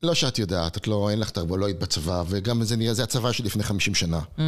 לא 0.02 0.14
שאת 0.14 0.38
יודעת, 0.38 0.76
את 0.76 0.87
לא, 0.87 1.11
אין 1.11 1.20
לך 1.20 1.31
תרבות, 1.31 1.59
לא 1.61 1.66
היית 1.66 1.79
בצבא, 1.79 2.22
וגם 2.29 2.64
זה 2.64 2.76
נראה, 2.76 2.94
זה 2.94 3.02
הצבא 3.02 3.33
של 3.33 3.44
לפני 3.44 3.62
50 3.62 3.94
שנה. 3.94 4.20
Mm, 4.37 4.40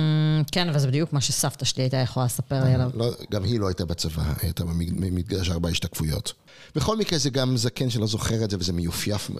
כן, 0.52 0.68
אבל 0.68 0.78
זה 0.78 0.86
בדיוק 0.86 1.12
מה 1.12 1.20
שסבתא 1.20 1.64
שלי 1.64 1.82
הייתה 1.82 1.96
יכולה 1.96 2.26
לספר 2.26 2.64
לי 2.64 2.74
עליו. 2.74 2.90
לא, 2.94 3.10
גם 3.30 3.44
היא 3.44 3.60
לא 3.60 3.68
הייתה 3.68 3.84
בצבא, 3.84 4.22
היא 4.22 4.34
הייתה 4.42 4.64
במקדש 4.64 5.50
ארבע 5.50 5.68
השתקפויות. 5.68 6.32
בכל 6.74 6.96
מקרה 6.96 7.18
זה 7.18 7.30
גם 7.30 7.56
זקן 7.56 7.90
שלא 7.90 8.06
זוכר 8.06 8.44
את 8.44 8.50
זה 8.50 8.56
וזה 8.60 8.72
מיופייף. 8.72 9.30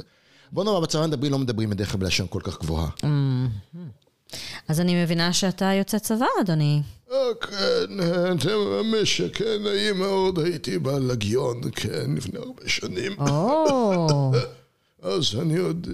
בוא 0.53 0.65
נאמר, 0.65 0.81
בצבא 0.81 1.07
מדברים, 1.07 1.33
לא 1.33 1.39
מדברים 1.39 1.71
בדרך 1.71 1.91
כלל 1.93 2.01
בלשון 2.01 2.27
כל 2.31 2.41
כך 2.45 2.59
גבוהה. 2.61 2.89
אז 4.69 4.81
אני 4.81 5.03
מבינה 5.03 5.33
שאתה 5.33 5.73
יוצא 5.73 5.99
צבא, 5.99 6.27
אדוני. 6.41 6.83
אה, 7.13 7.17
כן, 7.41 8.01
אתם 8.39 8.59
ממש, 8.59 9.21
כן, 9.21 9.63
נעים 9.65 9.99
מאוד, 9.99 10.39
הייתי 10.39 10.79
בלגיון, 10.79 11.61
כן, 11.73 12.15
לפני 12.17 12.39
הרבה 12.39 12.63
שנים. 12.67 13.13
או, 13.19 14.33
אז 15.03 15.37
אני 15.41 15.59
עוד, 15.59 15.87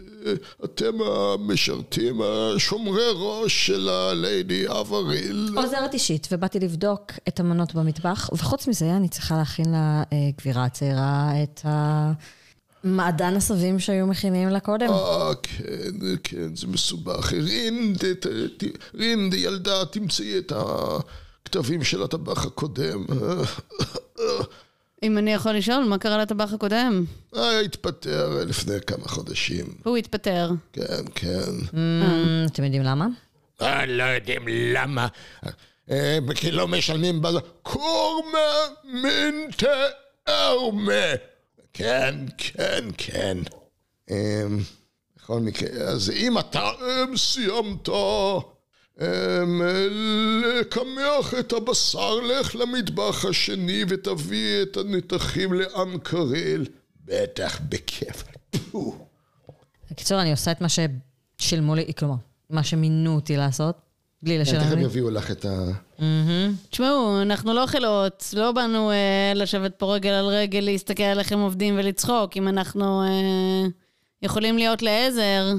אתם 0.65 0.93
המשרתים, 1.03 2.21
השומרי 2.23 3.05
ראש 3.15 3.67
של 3.67 3.89
הליידי 3.89 4.69
אבריל. 4.69 5.51
עוזרת 5.57 5.95
אישית, 5.95 6.29
ובאתי 6.33 6.61
לבדוק 6.61 7.13
את 7.29 7.41
המנות 7.41 7.75
במטבח, 7.75 8.31
וחוץ 8.33 8.69
מזה 8.69 8.97
אני 8.97 9.09
צריכה 9.09 9.37
להכין 9.37 9.75
לגבירה 10.13 10.65
הצעירה 10.65 11.31
את 11.43 11.61
המעדן 12.85 13.37
עשבים 13.37 13.79
שהיו 13.79 14.07
מכינים 14.07 14.49
לה 14.49 14.61
קודם. 14.61 14.89
אה, 14.91 15.31
כן, 15.43 15.65
כן, 16.25 16.57
זה 16.57 16.67
מסובך. 16.67 17.33
רינד, 17.33 17.99
ת- 18.17 18.27
ת- 18.27 18.65
רינד, 18.95 19.35
ילדה, 19.35 19.85
תמצאי 19.85 20.39
את 20.39 20.53
הכתבים 20.57 21.85
של 21.85 22.03
הטבח 22.03 22.45
הקודם. 22.47 23.05
אם 25.03 25.19
אני 25.19 25.33
יכול 25.33 25.53
לשאול, 25.53 25.85
מה 25.85 25.99
קרה 25.99 26.19
לטבח 26.19 26.53
הקודם? 26.53 27.05
אה, 27.37 27.61
התפטר 27.61 28.45
לפני 28.47 28.75
כמה 28.87 29.05
חודשים. 29.09 29.67
הוא 29.85 29.97
התפטר. 29.97 30.51
כן, 30.73 30.83
כן. 31.15 31.51
אמ, 31.75 32.03
אתם 32.47 32.65
יודעים 32.65 32.83
למה? 32.83 33.07
אה, 33.63 33.87
לא 33.87 34.03
יודעים 34.03 34.43
למה. 34.49 35.07
אה, 35.91 36.19
כי 36.35 36.51
לא 36.51 36.69
משלמים 36.69 37.23
בזה. 37.23 37.39
קורמה 37.63 38.39
מינטה 38.85 39.69
ארמה. 40.29 41.13
כן, 41.75 42.15
כן, 42.39 42.85
כן. 42.97 43.39
אמ, 44.11 44.59
בכל 45.17 45.41
מקרה, 45.41 45.69
אז 45.71 46.11
אם 46.11 46.39
אתה 46.39 46.71
אמ, 46.81 47.17
סיימת 47.17 47.89
אמ, 49.01 49.63
לקמח 50.43 51.35
את 51.41 51.53
הבשר, 51.53 52.15
לך 52.15 52.57
למטבח 52.57 53.25
השני 53.25 53.85
ותביא 53.89 54.63
את 54.63 54.77
הנתחים 54.77 55.53
לאנקרל. 55.53 56.67
בטח, 57.05 57.61
בכיף. 57.69 58.25
בקיצור, 59.91 60.23
אני 60.23 60.31
עושה 60.31 60.53
את 60.53 60.61
מה 60.61 60.67
ששילמו 60.69 61.75
לי, 61.75 61.93
כלומר, 61.99 62.15
מה 62.51 62.65
שמינו 62.65 63.15
אותי 63.15 63.37
לעשות, 63.37 63.77
בלי 64.25 64.39
לשלם 64.39 64.61
תכף 64.61 64.73
לי. 64.73 64.83
יביאו 64.83 65.11
לך 65.11 65.31
את 65.31 65.45
ה... 65.45 65.71
תשמעו, 66.71 67.23
אנחנו 67.23 67.55
לא 67.55 67.67
חילות, 67.67 68.25
לא 68.37 68.53
באנו 68.53 68.91
אה, 68.91 69.33
לשבת 69.35 69.75
פה 69.79 69.95
רגל 69.95 70.11
על 70.11 70.27
רגל, 70.27 70.61
להסתכל 70.61 71.03
עליכם 71.03 71.39
עובדים 71.39 71.75
ולצחוק. 71.79 72.37
אם 72.37 72.49
אנחנו 72.49 73.03
אה, 73.03 73.69
יכולים 74.23 74.59
להיות 74.59 74.83
לעזר, 74.83 75.53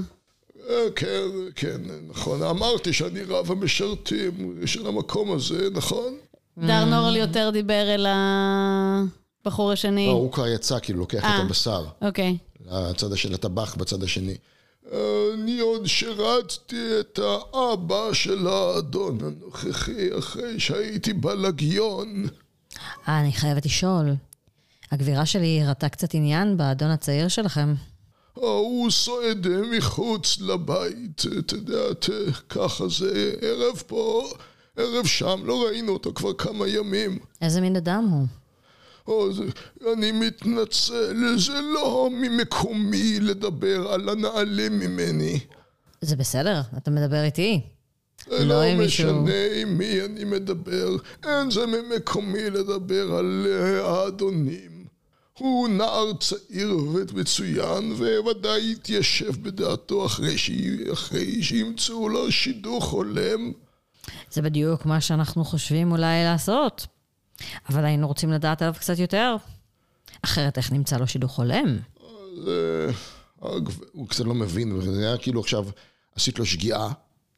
אה, 0.70 0.90
כן, 0.96 1.28
כן, 1.54 1.80
נכון. 2.08 2.42
אמרתי 2.42 2.92
שאני 2.92 3.22
רב 3.22 3.50
המשרתים 3.50 4.56
של 4.66 4.86
המקום 4.86 5.32
הזה, 5.32 5.68
נכון? 5.72 6.14
דר 6.58 6.84
נורל 6.84 7.16
יותר 7.16 7.50
דיבר 7.52 7.94
אל 7.94 8.06
הבחור 9.42 9.72
השני. 9.72 10.06
לא, 10.06 10.12
הוא 10.12 10.32
כבר 10.32 10.46
יצא, 10.48 10.78
כאילו, 10.82 10.98
לוקח. 10.98 11.18
את 11.18 11.44
הבשר. 11.44 11.84
אוקיי. 12.02 12.36
הצד 12.70 13.16
של 13.16 13.34
הטבח 13.34 13.74
בצד 13.74 14.02
השני. 14.02 14.36
אני 14.92 15.60
עוד 15.60 15.86
שירתתי 15.86 17.00
את 17.00 17.18
האבא 17.18 18.12
של 18.12 18.46
האדון 18.46 19.18
הנוכחי 19.24 20.18
אחרי 20.18 20.60
שהייתי 20.60 21.12
בלגיון. 21.12 22.26
אה, 23.08 23.20
אני 23.20 23.32
חייבת 23.32 23.66
לשאול. 23.66 24.14
הגבירה 24.92 25.26
שלי 25.26 25.62
הראתה 25.62 25.88
קצת 25.88 26.14
עניין 26.14 26.56
באדון 26.56 26.90
הצעיר 26.90 27.28
שלכם. 27.28 27.74
ההוא 28.36 28.90
סועד 28.90 29.46
מחוץ 29.76 30.38
לבית, 30.40 31.22
את 31.38 31.52
יודעת, 31.52 32.06
ככה 32.48 32.88
זה 32.88 33.34
ערב 33.40 33.82
פה, 33.86 34.28
ערב 34.76 35.06
שם, 35.06 35.40
לא 35.44 35.64
ראינו 35.66 35.92
אותו 35.92 36.12
כבר 36.14 36.32
כמה 36.32 36.68
ימים. 36.68 37.18
איזה 37.42 37.60
מין 37.60 37.76
אדם 37.76 38.08
הוא? 38.10 38.26
או, 39.08 39.32
זה, 39.32 39.44
אני 39.92 40.12
מתנצל, 40.12 41.38
זה 41.38 41.60
לא 41.74 42.08
ממקומי 42.12 43.20
לדבר 43.20 43.92
על 43.92 44.08
הנעלים 44.08 44.78
ממני. 44.78 45.38
זה 46.00 46.16
בסדר, 46.16 46.60
אתה 46.76 46.90
מדבר 46.90 47.22
איתי. 47.22 47.60
זה 48.30 48.44
לא 48.44 48.64
לא 48.64 48.84
משנה 48.84 49.44
עם 49.62 49.78
מי 49.78 50.04
אני 50.04 50.24
מדבר, 50.24 50.96
אין 51.24 51.50
זה 51.50 51.66
ממקומי 51.66 52.50
לדבר 52.50 53.14
על 53.14 53.46
האדונים. 53.84 54.86
הוא 55.38 55.68
נער 55.68 56.12
צעיר 56.20 56.76
ומצוין, 56.76 57.92
וודאי 58.24 58.72
יתיישב 58.72 59.42
בדעתו 59.42 60.06
אחרי, 60.06 60.38
ש... 60.38 60.50
אחרי 60.92 61.42
שימצאו 61.42 62.08
לו 62.08 62.32
שידוך 62.32 62.90
הולם. 62.90 63.52
זה 64.30 64.42
בדיוק 64.42 64.86
מה 64.86 65.00
שאנחנו 65.00 65.44
חושבים 65.44 65.92
אולי 65.92 66.24
לעשות. 66.24 66.86
אבל 67.68 67.84
היינו 67.84 68.06
רוצים 68.08 68.30
לדעת 68.32 68.62
עליו 68.62 68.74
קצת 68.74 68.98
יותר. 68.98 69.36
אחרת 70.22 70.58
איך 70.58 70.72
נמצא 70.72 70.96
לו 70.96 71.06
שידוך 71.06 71.36
הולם? 71.38 71.78
הוא 73.92 74.08
קצת 74.08 74.24
לא 74.24 74.34
מבין, 74.34 74.80
זה 74.80 75.08
היה 75.08 75.18
כאילו 75.18 75.40
עכשיו 75.40 75.66
עשית 76.14 76.38
לו 76.38 76.46
שגיאה. 76.46 76.88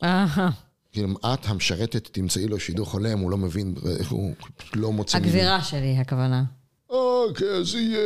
אהה. 0.03 0.51
כאילו, 0.93 1.09
את 1.35 1.47
המשרתת 1.47 2.09
תמצאי 2.13 2.47
לו 2.49 2.61
שידוך 2.61 2.93
הולם, 2.93 3.19
הוא 3.19 3.31
לא 3.31 3.37
מבין, 3.37 3.75
הוא 4.09 4.35
לא 4.75 4.93
מוצא. 4.93 5.17
הגבירה 5.19 5.63
שלי, 5.63 5.97
הכוונה. 5.99 6.45
אוקיי, 6.91 7.49
אז 7.49 7.75
יהיה, 7.75 8.01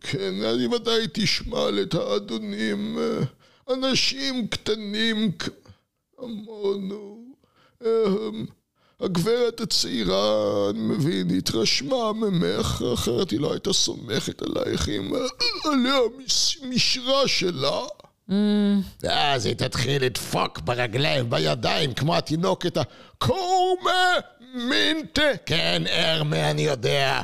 כן, 0.00 0.34
אני 0.44 0.66
ודאי 0.66 1.06
תשמע 1.12 1.58
את 1.82 1.94
האדונים, 1.94 2.98
אה, 2.98 3.24
אנשים 3.74 4.46
קטנים 4.46 5.32
כ- 5.38 5.48
אמרנו, 6.24 7.24
אמ, 7.82 7.86
הגברת 9.02 9.60
הצעירה, 9.60 10.30
אני 10.70 10.78
מבין, 10.78 11.38
התרשמה 11.38 12.12
ממך, 12.12 12.84
אחרת 12.94 13.30
היא 13.30 13.40
לא 13.40 13.52
הייתה 13.52 13.72
סומכת 13.72 14.42
עלייך 14.42 14.88
עם 14.88 15.12
עליה 15.64 15.94
המש- 15.98 16.58
משרה 16.68 17.28
שלה. 17.28 17.80
ואז 19.02 19.46
היא 19.46 19.54
תתחיל 19.54 20.04
לדפוק 20.04 20.58
ברגליים, 20.58 21.30
בידיים, 21.30 21.94
כמו 21.94 22.16
התינוקת 22.16 22.76
הקורמה 22.76 24.12
מינטה. 24.54 25.22
כן, 25.46 25.82
ארמה, 25.88 26.50
אני 26.50 26.62
יודע. 26.62 27.22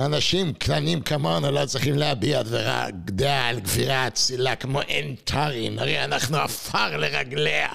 אנשים 0.00 0.52
קטנים 0.52 1.00
כמונו 1.00 1.50
לא 1.50 1.66
צריכים 1.66 1.98
להביע 1.98 2.42
דברה 2.42 2.86
גדעה 3.04 3.48
על 3.48 3.60
גבירה 3.60 4.06
אצילה 4.06 4.56
כמו 4.56 4.80
אנטרין, 5.00 5.78
הרי 5.78 6.04
אנחנו 6.04 6.36
עפר 6.36 6.96
לרגליה. 6.96 7.68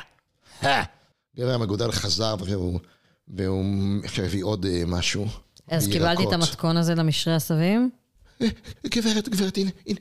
גבר 1.38 1.54
המגודל 1.54 1.91
חזר 1.91 2.36
והוא, 2.45 2.80
והוא 3.36 4.02
הביא 4.24 4.44
עוד 4.44 4.65
אה, 4.65 4.84
משהו. 4.88 5.26
אז 5.67 5.88
קיבלתי 5.88 6.24
את. 6.28 6.34
המתכון 6.34 6.78
הזה 6.78 6.96
למשרי 6.96 7.34
עשבים. 7.34 7.89
אה, 8.41 8.48
גברת, 8.86 9.30
גברת, 9.30 9.58
הנה, 9.58 9.72
הנה, 9.88 10.00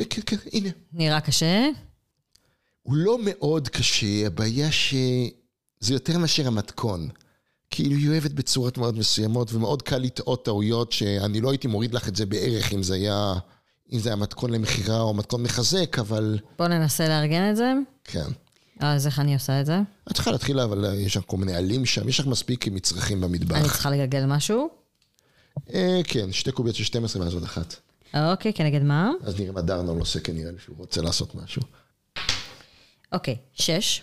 אה, 0.00 0.04
כן, 0.04 0.20
כן, 0.26 0.36
הנה. 0.52 0.68
נראה 0.92 1.20
קשה. 1.20 1.68
הוא 2.82 2.96
לא 2.96 3.18
מאוד 3.24 3.68
קשה, 3.68 4.26
הבעיה 4.26 4.72
שזה 4.72 5.92
יותר 5.94 6.18
מאשר 6.18 6.46
המתכון. 6.46 7.08
כאילו 7.70 7.96
היא 7.96 8.08
אוהבת 8.08 8.30
בצורות 8.30 8.78
מאוד 8.78 8.98
מסוימות, 8.98 9.52
ומאוד 9.52 9.82
קל 9.82 9.98
לטעות 9.98 10.44
טעויות 10.44 10.92
שאני 10.92 11.40
לא 11.40 11.50
הייתי 11.50 11.68
מוריד 11.68 11.94
לך 11.94 12.08
את 12.08 12.16
זה 12.16 12.26
בערך 12.26 12.72
אם 12.72 12.82
זה 12.82 12.94
היה, 12.94 13.34
אם 13.92 13.98
זה 13.98 14.08
היה 14.08 14.16
מתכון 14.16 14.50
למכירה 14.50 15.00
או 15.00 15.14
מתכון 15.14 15.42
מחזק, 15.42 15.98
אבל 15.98 16.38
בואו 16.58 16.68
ננסה 16.68 17.08
לארגן 17.08 17.50
את 17.50 17.56
זה. 17.56 17.72
כן. 18.04 18.28
אז 18.80 19.06
איך 19.06 19.18
אני 19.18 19.34
עושה 19.34 19.60
את 19.60 19.66
זה? 19.66 19.80
את 20.10 20.14
צריכה 20.14 20.30
להתחיל, 20.30 20.60
אבל 20.60 20.84
אה, 20.84 20.94
יש 20.94 21.16
לך 21.16 21.22
כל 21.26 21.36
מיני 21.36 21.54
עלים 21.54 21.86
שם, 21.86 22.08
יש 22.08 22.20
לך 22.20 22.26
מספיק 22.26 22.68
מצרכים 22.68 23.24
אני 23.24 23.38
במטבח. 23.38 23.62
צריכה 23.62 23.90
לגלגל 23.90 24.26
משהו? 24.26 24.68
אה, 25.74 26.00
כן, 26.04 26.32
שתי 26.32 26.52
קוביות 26.52 26.76
של 26.76 26.84
12 26.84 27.22
ואז 27.22 27.34
עוד 27.34 27.42
אחת. 27.42 27.74
אוקיי, 28.14 28.52
כנגד 28.52 28.82
מה? 28.82 29.10
אז 29.24 29.40
נראה 29.40 29.52
מה 29.52 29.62
דרנול 29.62 29.98
עושה, 29.98 30.20
כי 30.20 30.32
נראה 30.32 30.50
לי 30.50 30.58
שהוא 30.64 30.76
רוצה 30.78 31.02
לעשות 31.02 31.34
משהו. 31.34 31.62
אוקיי, 33.12 33.36
שש. 33.54 34.02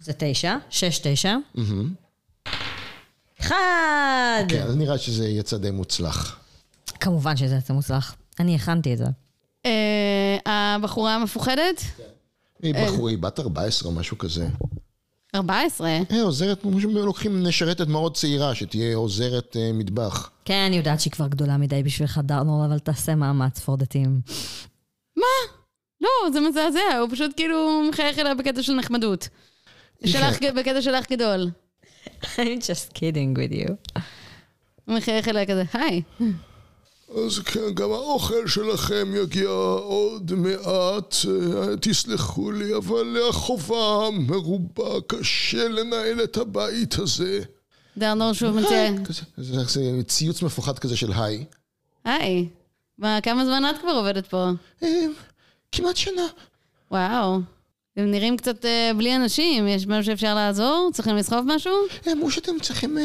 זה 0.00 0.12
תשע. 0.18 0.56
שש, 0.70 0.98
תשע. 1.02 1.36
אחד! 3.40 4.44
כן, 4.48 4.62
אז 4.62 4.76
נראה 4.76 4.98
שזה 4.98 5.28
יצא 5.28 5.56
די 5.56 5.70
מוצלח. 5.70 6.38
כמובן 7.00 7.36
שזה 7.36 7.54
יצא 7.54 7.72
מוצלח. 7.72 8.16
אני 8.40 8.54
הכנתי 8.54 8.92
את 8.92 8.98
זה. 8.98 9.04
אה, 9.66 10.38
הבחורה 10.46 11.14
המפוחדת? 11.14 11.82
היא 12.62 12.74
בחורי 12.74 13.16
בת 13.16 13.40
14 13.40 13.90
או 13.90 13.94
משהו 13.94 14.18
כזה. 14.18 14.48
14. 15.34 15.88
אה, 15.88 16.22
עוזרת, 16.22 16.64
לוקחים 16.94 17.46
נשרתת 17.46 17.88
מאוד 17.88 18.16
צעירה, 18.16 18.54
שתהיה 18.54 18.96
עוזרת 18.96 19.56
אה, 19.56 19.70
מטבח. 19.74 20.30
כן, 20.44 20.64
אני 20.66 20.76
יודעת 20.76 21.00
שהיא 21.00 21.12
כבר 21.12 21.26
גדולה 21.26 21.56
מדי 21.56 21.82
בשבילך, 21.82 22.20
דרנור, 22.24 22.64
אבל 22.66 22.78
תעשה 22.78 23.14
מאמץ 23.14 23.58
פור 23.58 23.76
דה 23.76 23.86
טים. 23.86 24.20
לא, 26.02 26.30
זה 26.32 26.40
מזעזע, 26.40 26.98
הוא 27.00 27.08
פשוט 27.12 27.30
כאילו 27.36 27.82
מחייך 27.88 28.18
אליה 28.18 28.34
בקטע 28.34 28.62
של 28.62 28.72
נחמדות. 28.72 29.28
שלך, 30.06 30.42
בקטע 30.56 30.82
של 30.82 30.94
אח 30.94 31.04
גדול. 31.10 31.50
I'm 32.36 32.60
just 32.60 32.92
kidding 32.94 33.36
with 33.36 33.52
you. 33.52 34.00
הוא 34.84 34.96
מחייך 34.96 35.28
אליה 35.28 35.46
כזה, 35.46 35.64
היי. 35.72 36.02
אז 37.08 37.38
כן, 37.38 37.74
גם 37.74 37.90
האוכל 37.90 38.46
שלכם 38.46 39.12
יגיע 39.22 39.48
עוד 39.48 40.32
מעט, 40.32 41.14
אה, 41.28 41.76
תסלחו 41.80 42.50
לי, 42.50 42.76
אבל 42.76 43.16
החובה 43.28 44.08
מרובה, 44.12 45.00
קשה 45.06 45.68
לנהל 45.68 46.24
את 46.24 46.36
הבית 46.36 46.98
הזה. 46.98 47.42
דרנור 47.96 48.32
שוב 48.32 48.56
מציע, 48.56 48.90
כזה, 49.04 49.22
זה, 49.36 49.64
זה 49.64 50.02
ציוץ 50.02 50.42
מפוחד 50.42 50.78
כזה 50.78 50.96
של 50.96 51.12
היי. 51.12 51.44
היי. 52.04 52.48
מה, 52.98 53.18
כמה 53.22 53.44
זמן 53.44 53.62
את 53.70 53.80
כבר 53.80 53.90
עובדת 53.92 54.26
פה? 54.26 54.50
אה, 54.82 55.06
כמעט 55.72 55.96
שנה. 55.96 56.26
וואו. 56.90 57.40
הם 57.96 58.10
נראים 58.10 58.36
קצת 58.36 58.64
אה, 58.64 58.90
בלי 58.96 59.16
אנשים, 59.16 59.68
יש 59.68 59.86
משהו 59.86 60.04
שאפשר 60.04 60.34
לעזור? 60.34 60.90
צריכים 60.92 61.16
לסחוב 61.16 61.40
משהו? 61.46 61.72
אמרו 62.12 62.30
שאתם 62.30 62.52
צריכים 62.62 62.98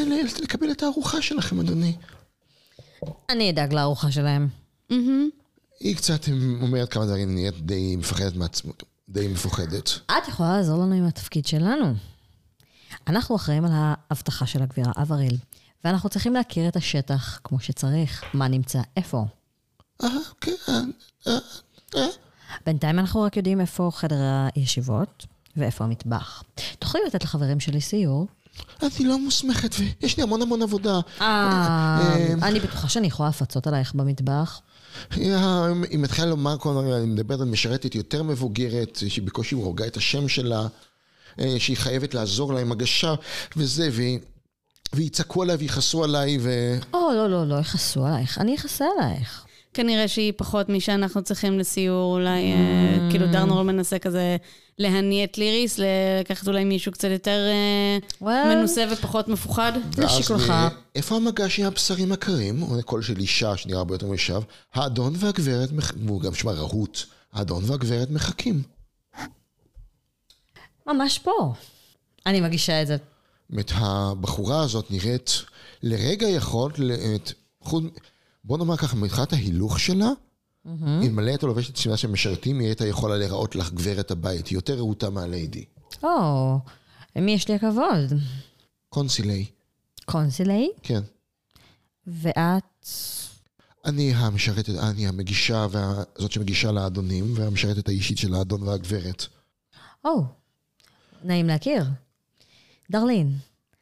לקבל 0.44 0.72
את 0.72 0.84
הארוחה 0.84 1.22
שלכם, 1.22 1.60
אדוני. 1.60 1.96
אני 3.30 3.50
אדאג 3.50 3.74
לארוחה 3.74 4.12
שלהם. 4.12 4.48
היא 5.80 5.96
קצת 5.96 6.22
אומרת 6.62 6.90
כמה 6.90 7.06
דברים, 7.06 7.34
נהיית 7.34 7.60
די 7.60 7.96
מפחדת 7.96 8.36
מעצמה, 8.36 8.74
די 9.10 9.28
מפוחדת. 9.28 9.90
את 10.06 10.28
יכולה 10.28 10.58
לעזור 10.58 10.82
לנו 10.82 10.94
עם 10.94 11.06
התפקיד 11.06 11.46
שלנו. 11.46 11.94
אנחנו 13.08 13.36
אחראים 13.36 13.66
על 13.66 13.72
האבטחה 13.74 14.46
של 14.46 14.62
הגבירה 14.62 14.92
אבריל, 15.02 15.38
ואנחנו 15.84 16.10
צריכים 16.10 16.34
להכיר 16.34 16.68
את 16.68 16.76
השטח 16.76 17.40
כמו 17.44 17.60
שצריך, 17.60 18.24
מה 18.34 18.48
נמצא 18.48 18.82
איפה. 18.98 19.26
אה, 20.04 20.10
כן, 20.42 20.52
אה, 20.70 21.38
אה. 21.96 22.08
בינתיים 22.66 23.00
אנחנו 23.00 23.22
רק 23.22 23.38
יודעים 23.38 23.62
איפה 23.62 23.90
חדר 23.94 24.22
הישיבות 24.56 25.26
ואיפה 25.58 25.84
המטבח. 25.84 26.44
תוכלי 26.80 27.02
לתת 27.08 27.24
לחברים 27.24 27.60
שלי 27.60 27.82
סיור? 27.82 28.28
אני 28.82 29.06
לא 29.06 29.20
מוסמכת 29.20 29.76
ויש 29.80 30.18
לי 30.18 30.24
המון 30.24 30.42
המון 30.42 30.62
עבודה. 30.62 31.00
אה, 31.22 32.34
אני 32.42 32.60
בטוחה 32.60 32.90
שאני 32.90 33.08
יכולה 33.08 33.30
לפצות 33.30 33.68
עלייך 33.68 33.94
במטבח. 33.94 34.62
היא 35.12 36.00
מתחילה 36.00 36.28
לומר 36.28 36.58
כל 36.58 36.70
הזמן, 36.70 36.92
אני 36.92 37.06
מדברת 37.06 37.40
על 37.40 37.48
משרתת 37.48 37.96
יותר 37.96 38.24
מבוגרת, 38.24 39.00
שהיא 39.08 39.26
בקושי 39.26 39.56
הורגה 39.56 39.88
את 39.88 39.98
השם 39.98 40.28
שלה, 40.28 40.68
אה, 41.40 41.56
שהיא 41.60 41.78
חייבת 41.78 42.14
לעזור 42.14 42.54
לה 42.54 42.60
עם 42.60 42.72
הגשה 42.72 43.16
וזה, 43.58 43.90
והיא... 43.92 44.20
ויצעקו 44.96 45.42
עליי 45.44 45.56
ויכעסו 45.56 46.04
עליי 46.04 46.38
ו... 46.42 46.78
או, 46.94 47.12
לא, 47.16 47.30
לא, 47.30 47.48
לא 47.48 47.56
יכעסו 47.56 48.06
עלייך, 48.06 48.38
אני 48.38 48.56
אכעסה 48.56 48.86
עלייך. 48.98 49.47
כנראה 49.78 50.08
שהיא 50.08 50.34
פחות 50.38 50.70
משאנחנו 50.70 51.22
צריכים 51.22 51.60
לסיור, 51.60 52.14
אולי 52.14 52.52
אה, 52.52 53.10
כאילו 53.10 53.28
דרנור 53.28 53.64
מנסה 53.64 54.00
כזה 54.00 54.38
להניע 54.80 55.24
את 55.24 55.38
ליריס, 55.38 55.80
לקחת 56.20 56.48
אולי 56.48 56.64
מישהו 56.64 56.92
קצת 56.92 57.08
יותר 57.12 57.40
אה, 57.48 57.98
Well. 58.22 58.56
מנוסה 58.56 58.86
ופחות 58.92 59.28
מפוחד. 59.28 59.72
זה 59.96 60.10
שיקולך. 60.10 60.50
ואז, 60.50 60.72
איפה 60.96 61.16
המגש 61.16 61.60
עם 61.60 61.66
הבשרים 61.66 62.12
הקרים? 62.12 62.64
או 62.64 62.84
קול 62.86 63.02
של 63.02 63.18
אישה 63.20 63.58
שנראה 63.58 63.80
הרבה 63.80 63.96
יותר 63.96 64.08
משב. 64.08 64.42
האדון 64.74 65.14
והגברת, 65.18 65.70
והוא 66.06 66.22
גם 66.22 66.34
שמה 66.34 66.52
רהוט. 66.52 67.00
האדון 67.34 67.64
והגברת 67.66 68.10
מחכים. 68.10 68.62
ממש 70.88 71.20
פה. 71.20 71.54
אני 72.26 72.42
מגישה 72.42 72.82
את 72.82 72.88
זה. 72.88 72.98
זאת 73.50 73.72
הבחורה 73.76 74.62
הזאת 74.62 74.92
נראית, 74.92 75.42
לרגע 75.84 76.28
יכולת, 76.28 76.76
את, 77.16 77.32
בוא 78.48 78.58
נאמר 78.58 78.78
ככה, 78.78 78.96
מבחינת 78.96 79.34
ההילוך 79.34 79.80
שלה, 79.80 80.10
אלמלא 81.04 81.30
הייתה 81.30 81.48
לובשת 81.48 81.76
שמלה 81.76 81.98
של 81.98 82.08
משרתים, 82.08 82.60
היא 82.60 82.68
הייתה 82.68 82.88
יכולה 82.88 83.18
להיראות 83.18 83.56
לך 83.56 83.74
גברת 83.74 84.12
הבית, 84.12 84.52
יותר 84.52 84.76
רהוטה 84.76 85.10
מהליידי. 85.10 85.66
או, 86.04 86.60
למי 87.16 87.32
יש 87.32 87.48
לי 87.48 87.56
הכבוד? 87.56 88.14
קונסילי, 88.90 89.46
קונסילי? 90.06 90.70
כן. 90.84 91.02
ואת... 92.08 92.88
אני 93.86 94.14
המשרתת, 94.16 94.70
אני 94.70 95.08
המגישה, 95.08 95.68
וה, 95.72 96.04
זאת 96.18 96.32
שמגישה 96.32 96.72
לאדונים, 96.72 97.34
והמשרתת 97.36 97.88
האישית 97.88 98.18
של 98.18 98.34
האדון 98.34 98.64
והגברת. 98.64 99.26
או, 100.06 100.24
נעים 101.24 101.48
להכיר. 101.48 101.84
דרלין, 102.92 103.34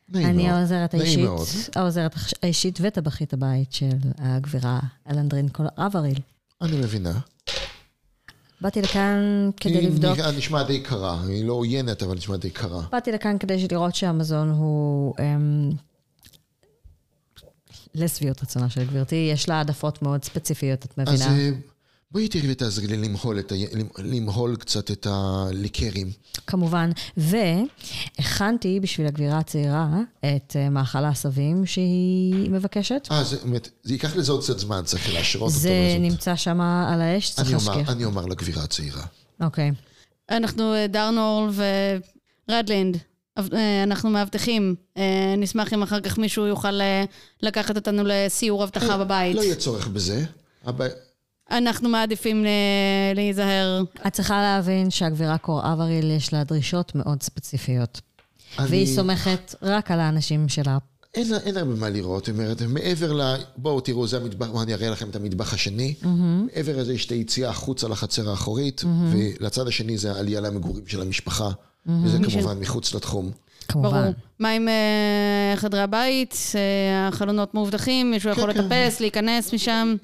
נעים 0.10 0.28
אני 0.30 0.44
מאוד. 0.48 0.56
העוזרת 0.58 0.94
האישית, 0.94 1.20
מאוד. 1.24 1.48
העוזרת 1.76 2.12
האישית 2.44 2.80
וטבחית 2.82 3.34
הבית 3.34 3.74
של 3.74 3.90
הגבירה 4.18 4.80
אלנדרין 5.12 5.48
אבריל. 5.78 6.20
אני 6.62 6.78
מבינה. 6.78 7.20
באתי 8.62 8.82
לכאן 8.82 9.20
כדי 9.58 9.78
היא 9.78 9.88
לבדוק, 9.88 10.18
נראה- 10.18 10.32
נשמע 10.32 10.64
די 10.64 10.80
קרה, 10.84 11.22
היא 11.28 11.46
לא 11.46 11.54
עוינת, 11.54 12.04
אבל 12.04 12.16
נשמע 12.16 12.38
די 12.38 12.50
קרה. 12.50 12.82
באתי 12.92 13.12
לכאן 13.12 13.38
כדי 13.38 13.68
לראות 13.72 13.96
שהמזון 13.96 14.50
הוא 14.50 15.14
אמ, 15.20 15.72
לשביעות 17.96 18.42
רצונה 18.44 18.70
של 18.70 18.84
גברתי, 18.86 19.30
יש 19.34 19.50
לה 19.50 19.56
העדפות 19.56 20.02
מאוד 20.02 20.24
ספציפיות, 20.24 20.86
את 20.86 21.00
אז 21.00 21.10
מבינה? 21.10 21.38
אה, 21.38 21.50
בואי 22.16 22.28
תראי 22.28 22.52
ותעזרי 22.52 22.88
לי 22.88 22.98
למהול, 22.98 23.40
את 23.40 23.52
ה... 23.52 23.56
למהול 23.98 24.56
קצת 24.56 24.92
את 24.92 25.08
הליקרים. 25.10 26.12
כמובן. 26.48 26.92
והכנתי 27.18 28.80
בשביל 28.80 29.08
הגבירה 29.08 29.40
הצעירה 29.40 29.88
את 30.20 30.56
אה, 30.56 30.70
מאכל 30.70 31.04
העשבים 31.04 31.66
שהיא 31.66 32.50
מבקשת. 32.50 33.08
אה, 33.12 33.24
זה 33.24 33.38
באמת, 33.44 33.70
זה 33.84 33.94
ייקח 33.94 34.16
לזה 34.16 34.32
עוד 34.32 34.44
קצת 34.44 34.60
זמן, 34.60 34.82
צריך 34.86 35.14
להשרות 35.14 35.50
אותו. 35.50 35.60
זה. 35.60 35.98
נמצא 36.00 36.36
שם 36.36 36.62
על 36.62 37.02
האש, 37.02 37.32
צריך 37.32 37.48
אני 37.48 37.56
אומר, 37.56 37.78
להשקיע. 37.78 37.94
אני 37.94 38.06
אומר 38.06 38.26
לגבירה 38.26 38.64
הצעירה. 38.64 39.06
אוקיי. 39.42 39.72
אנחנו 40.30 40.74
אה, 40.74 40.88
דרנורל 40.88 41.50
ורדלינד, 42.50 42.98
אה, 43.38 43.84
אנחנו 43.84 44.10
מאבטחים. 44.10 44.76
נשמח 45.38 45.74
אם 45.74 45.84
אחר 45.84 46.00
כך 46.00 46.18
מישהו 46.18 46.46
יוכל 46.46 46.80
לקחת 47.42 47.76
אותנו 47.76 48.04
לסיור 48.06 48.64
אבטחה 48.64 48.98
בבית. 48.98 49.36
לא 49.36 49.42
יהיה 49.42 49.56
צורך 49.56 49.88
בזה. 49.88 50.26
אנחנו 51.52 51.90
מעדיפים 51.90 52.46
אה, 52.46 52.52
להיזהר. 53.16 53.84
את 54.08 54.14
צריכה 54.14 54.42
להבין 54.42 54.92
שהגבירה 54.92 55.38
קור 55.38 55.74
אבריל 55.74 56.12
יש 56.12 56.34
לה 56.34 56.44
דרישות 56.44 56.92
מאוד 56.96 57.24
ספציפיות. 57.24 58.02
אני- 58.60 58.68
והיא 58.70 58.96
סומכת 58.96 59.56
רק 59.62 59.92
על 59.92 60.00
האנשים 60.00 60.50
שלה. 60.50 60.78
אין, 61.14 61.32
לה- 61.32 61.38
אין 61.38 61.58
הרבה 61.58 61.76
מה 61.76 61.90
לראות, 61.90 62.26
היא 62.28 62.34
אומרת, 62.36 62.62
מעבר 62.62 63.14
ל... 63.14 63.22
בואו 63.58 63.82
תראו, 63.82 64.08
זה 64.08 64.18
המטבח, 64.18 64.48
בואו 64.48 64.64
אני 64.64 64.74
אראה 64.74 64.90
לכם 64.90 65.10
את 65.10 65.16
המטבח 65.16 65.54
השני. 65.54 65.94
מעבר 66.04 66.78
לזה 66.78 66.94
יש 66.94 67.06
את 67.06 67.12
היציאה 67.12 67.50
החוצה 67.50 67.88
לחצר 67.88 68.30
האחורית, 68.30 68.84
ולצד 69.12 69.68
השני 69.68 69.98
זה 69.98 70.12
העלייה 70.12 70.42
למגורים 70.42 70.88
של 70.88 71.02
המשפחה, 71.02 71.50
וזה 72.04 72.18
כמובן 72.32 72.60
מחוץ 72.60 72.94
לתחום. 72.96 73.32
כמובן. 73.68 73.90
ברור. 74.02 74.14
מה 74.40 74.50
עם 74.50 74.68
אה, 74.68 75.54
חדרי 75.58 75.82
הבית? 75.82 76.36
אה, 76.56 77.08
החלונות 77.08 77.54
מאובטחים? 77.54 78.12
מישהו 78.12 78.30
יכול 78.32 78.54
כן, 78.54 78.60
כן. 78.62 78.66
לטפס, 78.66 79.00
להיכנס 79.00 79.54
משם? 79.54 79.96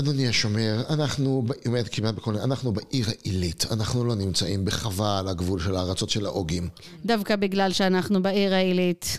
אדוני 0.00 0.28
השומר, 0.28 0.82
אנחנו, 0.90 1.42
ב- 1.46 1.52
היא 1.52 1.60
אומרת 1.66 1.88
כמעט 1.92 2.14
בכל... 2.14 2.36
אנחנו 2.36 2.72
בעיר 2.72 3.06
העילית, 3.08 3.64
אנחנו 3.70 4.04
לא 4.04 4.14
נמצאים 4.14 4.64
בחווה 4.64 5.18
על 5.18 5.28
הגבול 5.28 5.60
של 5.60 5.76
הארצות 5.76 6.10
של 6.10 6.26
האוגים. 6.26 6.68
דווקא 7.06 7.36
בגלל 7.36 7.72
שאנחנו 7.72 8.22
בעיר 8.22 8.54
העילית. 8.54 9.18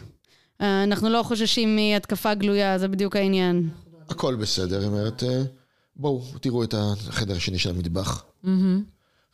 אה, 0.62 0.84
אנחנו 0.84 1.10
לא 1.10 1.24
חוששים 1.24 1.76
מהתקפה 1.76 2.34
גלויה, 2.34 2.80
זה 2.80 2.88
בדיוק 2.88 3.16
העניין. 3.16 3.70
הכל 4.10 4.36
בסדר, 4.36 4.80
היא 4.80 4.88
אומרת, 4.88 5.24
"אה, 5.24 5.44
בואו, 5.96 6.22
תראו 6.42 6.64
את 6.64 6.74
החדר 6.78 7.36
השני 7.36 7.60
של 7.60 7.70
המטבח. 7.70 8.24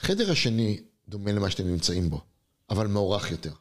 החדר 0.01 0.31
השני 0.31 0.79
דומה 1.09 1.31
למה 1.31 1.49
שאתם 1.49 1.67
נמצאים 1.67 2.09
בו, 2.09 2.21
אבל 2.69 2.87
מוערך 2.87 3.31
יותר. 3.31 3.51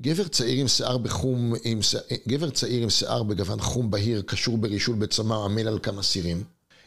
גבר 0.00 0.28
צעיר 0.28 0.60
עם 0.60 0.68
שיער 0.68 0.98
בחום, 0.98 1.52
עם, 1.64 1.82
ש- 1.82 1.96
גבר 2.28 2.50
צעיר 2.50 2.82
עם 2.82 2.90
שיער 2.90 3.22
בגוון 3.22 3.60
חום 3.60 3.90
בהיר, 3.90 4.22
קשור 4.26 4.58
ברישול 4.58 4.96
בצמא, 4.96 5.34
עמל 5.44 5.68
על 5.68 5.78
כמה 5.82 6.02
סירים. 6.02 6.44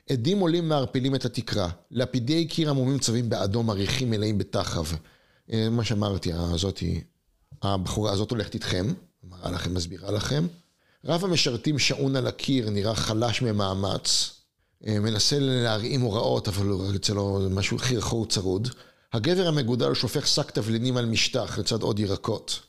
עדים 0.09 0.39
עולים 0.39 0.69
מערפילים 0.69 1.15
את 1.15 1.25
התקרה. 1.25 1.69
לפידי 1.91 2.47
קיר 2.47 2.69
עמומים 2.69 2.99
צבעים 2.99 3.29
באדום, 3.29 3.69
עריכים 3.69 4.09
מלאים 4.09 4.37
בתחב. 4.37 4.85
אה, 5.51 5.69
מה 5.69 5.83
שאמרתי, 5.83 6.31
הזאתי, 6.33 7.01
הבחורה 7.61 8.11
הזאת 8.11 8.31
הולכת 8.31 8.53
איתכם, 8.53 8.93
מראה 9.23 9.51
לכם, 9.51 9.73
מסבירה 9.73 10.11
לכם. 10.11 10.47
רב 11.05 11.23
המשרתים 11.23 11.79
שעון 11.79 12.15
על 12.15 12.27
הקיר, 12.27 12.69
נראה 12.69 12.95
חלש 12.95 13.41
ממאמץ. 13.41 14.33
אה, 14.87 14.99
מנסה 14.99 15.37
להרעים 15.39 16.01
הוראות, 16.01 16.47
אבל 16.47 16.65
הוא 16.65 16.95
אצלו 16.95 17.39
משהו 17.51 17.77
חרחור 17.77 18.25
צרוד. 18.25 18.67
הגבר 19.13 19.47
המגודל 19.47 19.93
שופך 19.93 20.27
שק 20.27 20.51
תבלינים 20.51 20.97
על 20.97 21.05
משטח 21.05 21.57
לצד 21.57 21.81
עוד 21.81 21.99
ירקות. 21.99 22.59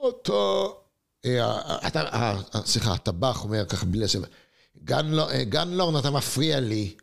אותו... 0.00 0.74
אה, 1.24 2.38
סליחה, 2.64 2.92
הטבח 2.92 3.44
אומר 3.44 3.64
ככה 3.64 3.86
בלי 3.86 4.00
לסב. 4.00 4.20
אה, 4.92 5.44
גנלורן, 5.44 5.98
אתה 5.98 6.10
מפריע 6.10 6.60
לי. 6.60 6.94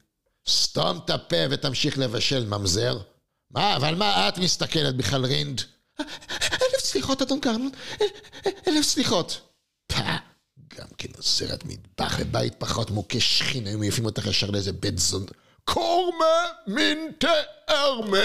סתום 0.49 0.99
את 1.05 1.09
הפה 1.09 1.35
ותמשיך 1.49 1.97
לבשל, 1.97 2.45
ממזר. 2.45 2.97
מה, 3.51 3.75
אבל 3.75 3.95
מה 3.95 4.29
את 4.29 4.37
מסתכלת 4.37 4.95
בכלל, 4.95 5.25
רינד? 5.25 5.61
אלף 5.99 6.79
סליחות, 6.79 7.21
אדון 7.21 7.39
קרנון. 7.39 7.69
אל- 8.01 8.07
אלף 8.67 8.85
סליחות. 8.85 9.41
גם 10.77 10.87
כן 10.97 11.07
עוזרת 11.17 11.65
מטבח 11.65 12.19
בבית 12.19 12.53
פחות 12.57 12.91
מוכה 12.91 13.19
שכין, 13.19 13.67
היו 13.67 13.77
מעיפים 13.79 14.05
אותך 14.05 14.25
ישר 14.25 14.49
לאיזה 14.49 14.71
בית 14.73 14.99
זון. 14.99 15.25
קורמה 15.63 16.25
מינטה 16.67 17.31
ארמה, 17.69 18.17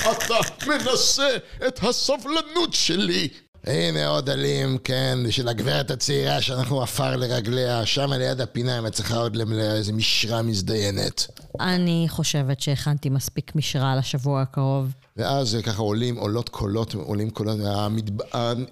אתה 0.00 0.34
מנסה 0.66 1.36
את 1.66 1.78
הסבלנות 1.82 2.72
שלי. 2.74 3.28
הנה 3.66 4.08
עוד 4.08 4.30
אלים, 4.30 4.78
כן, 4.78 5.18
של 5.30 5.48
הגברת 5.48 5.90
הצעירה 5.90 6.40
שאנחנו 6.40 6.82
עפר 6.82 7.16
לרגליה, 7.16 7.86
שם 7.86 8.12
ליד 8.12 8.40
הפינה, 8.40 8.78
אם 8.78 8.86
את 8.86 8.92
צריכה 8.92 9.16
עוד 9.16 9.36
למלא 9.36 9.62
איזה 9.62 9.92
משרה 9.92 10.42
מזדיינת. 10.42 11.26
אני 11.60 12.06
חושבת 12.08 12.60
שהכנתי 12.60 13.08
מספיק 13.08 13.54
משרה 13.54 13.96
לשבוע 13.96 14.42
הקרוב. 14.42 14.92
ואז 15.16 15.54
אה, 15.54 15.62
ככה 15.62 15.82
עולים, 15.82 16.16
עולות 16.16 16.48
קולות, 16.48 16.94
עולים 16.94 17.30
קולות, 17.30 17.58
המדב... 17.64 18.22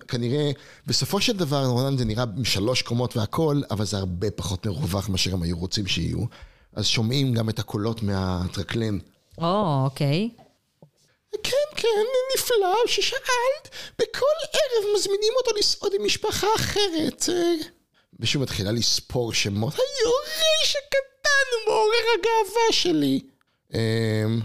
כנראה, 0.09 0.51
בסופו 0.87 1.21
של 1.21 1.37
דבר, 1.37 1.67
רונן 1.67 1.97
זה 1.97 2.05
נראה 2.05 2.25
עם 2.37 2.45
שלוש 2.45 2.83
קומות 2.83 3.17
והכל, 3.17 3.63
אבל 3.71 3.85
זה 3.85 3.97
הרבה 3.99 4.31
פחות 4.31 4.67
מרווח 4.67 5.09
מאשר 5.09 5.35
הם 5.35 5.43
היו 5.43 5.59
רוצים 5.59 5.87
שיהיו. 5.87 6.25
אז 6.77 6.87
שומעים 6.87 7.35
גם 7.35 7.49
את 7.49 7.59
הקולות 7.59 8.03
מהטרקלין. 8.03 9.01
או, 9.39 9.85
אוקיי. 9.85 10.31
כן, 11.43 11.77
כן, 11.77 12.05
נפלא 12.35 12.75
ששאלת. 12.87 13.69
בכל 13.99 14.37
ערב 14.53 14.97
מזמינים 14.97 15.33
אותו 15.37 15.59
לסעוד 15.59 15.93
עם 15.95 16.05
משפחה 16.05 16.47
אחרת. 16.57 17.25
אה, 17.29 17.55
ושוב 18.21 18.43
מתחילה 18.43 18.73
לספור 18.73 19.33
שמות. 19.33 19.75
היורש 19.75 20.77
הקטן, 20.77 21.67
מעורר 21.67 22.05
הגאווה 22.19 22.73
שלי. 22.73 23.21
אמ, 23.75 24.41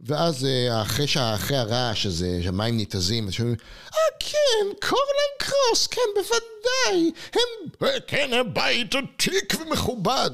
ואז 0.00 0.44
אה, 0.44 0.82
אחרי, 0.82 1.06
אחרי 1.34 1.56
הרעש 1.56 2.06
הזה, 2.06 2.40
שהמים 2.42 2.76
ניתזים, 2.76 3.32
שומעים, 3.32 3.56
אה 3.94 3.98
כן, 4.18 4.88
קורלן 4.88 5.32
קרוס, 5.38 5.86
כן, 5.86 6.00
בוודאי, 6.14 7.10
הם, 7.32 7.88
אה, 7.88 8.00
כן, 8.00 8.32
הבית 8.32 8.94
עתיק 8.94 9.54
ומכובד. 9.60 10.30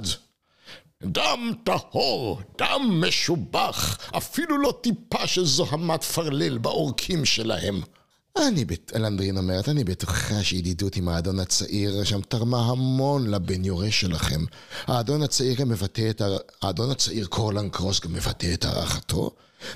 דם 1.02 1.52
טהור, 1.64 2.40
דם 2.58 3.02
משובח, 3.06 3.98
אפילו 4.16 4.58
לא 4.58 4.78
טיפה 4.82 5.26
של 5.26 5.44
זוהמת 5.44 6.04
פרליל 6.04 6.58
בעורקים 6.58 7.24
שלהם. 7.24 7.80
אני, 8.38 8.64
בט- 8.64 8.92
אלנדרין 8.96 9.38
אומרת, 9.38 9.68
אני 9.68 9.84
בטוחה 9.84 10.42
שידידות 10.42 10.96
עם 10.96 11.08
האדון 11.08 11.40
הצעיר 11.40 12.04
שם 12.04 12.20
תרמה 12.20 12.60
המון 12.60 13.30
לבן 13.30 13.64
יורה 13.64 13.90
שלכם. 13.90 14.44
האדון 14.86 15.22
הצעיר 15.22 15.54
גם 15.54 15.68
מבטא 15.68 16.10
את 16.10 16.20
ה... 16.20 16.26
האדון 16.62 16.90
הצעיר 16.90 17.26
קורלן 17.26 17.68
קרוס 17.68 18.00
גם 18.00 18.12
מבטא 18.12 18.54
את 18.54 18.64
הערכתו. 18.64 19.30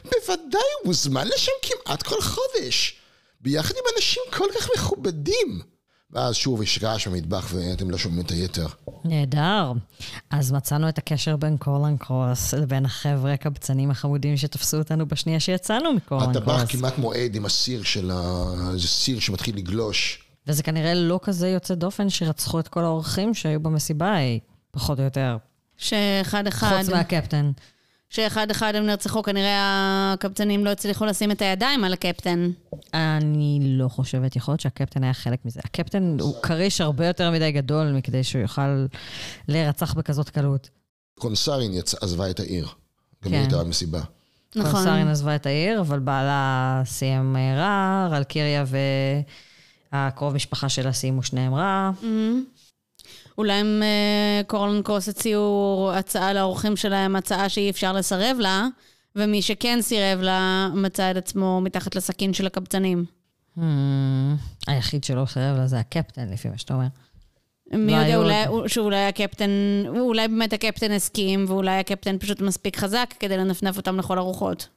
בוודאי 0.04 0.60
הוא 0.80 0.86
מוזמן 0.86 1.26
לשם 1.28 1.52
כמעט 1.62 2.02
כל 2.02 2.20
חודש. 2.22 2.96
ביחד 3.40 3.74
עם 3.74 3.84
אנשים 3.96 4.22
כל 4.32 4.46
כך 4.58 4.68
מכובדים. 4.76 5.60
ואז 6.14 6.34
שוב 6.34 6.62
יש 6.62 6.78
רעש 6.82 7.08
במטבח 7.08 7.52
ואתם 7.54 7.90
לא 7.90 7.98
שומעים 7.98 8.24
את 8.24 8.30
היתר. 8.30 8.66
נהדר. 9.04 9.72
אז 10.30 10.52
מצאנו 10.52 10.88
את 10.88 10.98
הקשר 10.98 11.36
בין 11.36 11.56
קורלן 11.56 11.96
קרוס 11.96 12.54
לבין 12.54 12.84
החבר'ה 12.84 13.32
הקבצנים 13.32 13.90
החמודים 13.90 14.36
שתפסו 14.36 14.78
אותנו 14.78 15.06
בשנייה 15.06 15.40
שיצאנו 15.40 15.92
מקורלן 15.92 16.30
הטבח 16.30 16.58
קרוס. 16.58 16.70
כמעט 16.70 16.98
מועד 16.98 17.34
עם 17.34 17.44
הסיר 17.44 17.82
של 17.82 18.10
ה... 18.10 18.44
זה 18.76 18.88
סיר 18.88 19.20
שמתחיל 19.20 19.56
לגלוש. 19.56 20.24
וזה 20.46 20.62
כנראה 20.62 20.94
לא 20.94 21.20
כזה 21.22 21.48
יוצא 21.48 21.74
דופן 21.74 22.10
שרצחו 22.10 22.60
את 22.60 22.68
כל 22.68 22.84
האורחים 22.84 23.34
שהיו 23.34 23.60
במסיבה 23.60 24.06
ההיא, 24.06 24.40
פחות 24.70 24.98
או 24.98 25.04
יותר. 25.04 25.36
שאחד 25.76 26.46
אחד, 26.46 26.78
חוץ 26.80 26.88
מהקפטן. 26.88 27.50
שאחד 28.10 28.50
אחד 28.50 28.74
הם 28.74 28.86
נרצחו, 28.86 29.22
כנראה 29.22 30.12
הקבצנים 30.14 30.64
לא 30.64 30.70
הצליחו 30.70 31.04
לשים 31.04 31.30
את 31.30 31.42
הידיים 31.42 31.84
על 31.84 31.92
הקפטן. 31.92 32.50
אני 32.94 33.58
לא 33.62 33.88
חושבת, 33.88 34.36
יכול 34.36 34.52
להיות 34.52 34.60
שהקפטן 34.60 35.04
היה 35.04 35.14
חלק 35.14 35.44
מזה. 35.44 35.60
הקפטן 35.64 36.16
הוא 36.20 36.42
כריש 36.42 36.80
הרבה 36.80 37.06
יותר 37.06 37.30
מדי 37.30 37.52
גדול 37.52 37.92
מכדי 37.92 38.24
שהוא 38.24 38.42
יוכל 38.42 38.86
להירצח 39.48 39.94
בכזאת 39.94 40.28
קלות. 40.28 40.70
קונסרין 41.18 41.72
יצא, 41.72 41.96
עזבה 42.00 42.30
את 42.30 42.40
העיר. 42.40 42.64
גם 42.64 42.70
כן. 43.30 43.32
היא 43.32 43.40
הייתה 43.40 43.64
במסיבה. 43.64 44.00
נכון. 44.56 44.72
קונסרין 44.72 45.08
עזבה 45.08 45.36
את 45.36 45.46
העיר, 45.46 45.80
אבל 45.80 45.98
בעלה 45.98 46.82
סיים 46.84 47.36
רע, 47.56 48.08
רלקיריה 48.10 48.64
והקרוב 49.92 50.34
משפחה 50.34 50.68
שלה 50.68 50.92
סיימו 50.92 51.22
שניהם 51.22 51.54
רע. 51.54 51.90
אולי 53.38 53.52
הם 53.52 53.82
אה, 53.82 54.42
קורלן 54.46 54.82
קרוס 54.82 55.08
הציעו 55.08 55.90
הצעה 55.94 56.32
לאורחים 56.32 56.76
שלהם, 56.76 57.16
הצעה 57.16 57.48
שאי 57.48 57.70
אפשר 57.70 57.92
לסרב 57.92 58.36
לה, 58.40 58.66
ומי 59.16 59.42
שכן 59.42 59.78
סירב 59.82 60.20
לה 60.20 60.68
מצא 60.74 61.10
את 61.10 61.16
עצמו 61.16 61.60
מתחת 61.60 61.94
לסכין 61.94 62.34
של 62.34 62.46
הקבצנים. 62.46 63.04
Hmm, 63.58 63.60
היחיד 64.66 65.04
שלא 65.04 65.24
סירב 65.26 65.56
לה 65.56 65.66
זה 65.66 65.78
הקפטן, 65.78 66.28
לפי 66.32 66.48
מה 66.48 66.58
שאתה 66.58 66.74
אומר. 66.74 66.86
מי 67.72 67.92
לא, 67.92 67.96
יודע, 67.96 68.16
אולי, 68.16 68.46
עוד- 68.46 68.66
שאולי 68.68 69.04
הקפטן, 69.06 69.50
אולי 69.98 70.28
באמת 70.28 70.52
הקפטן 70.52 70.92
הסכים, 70.92 71.44
ואולי 71.48 71.70
הקפטן 71.78 72.18
פשוט 72.18 72.40
מספיק 72.40 72.76
חזק 72.76 73.14
כדי 73.20 73.36
לנפנף 73.36 73.76
אותם 73.76 73.98
לכל 73.98 74.18
הרוחות. 74.18 74.68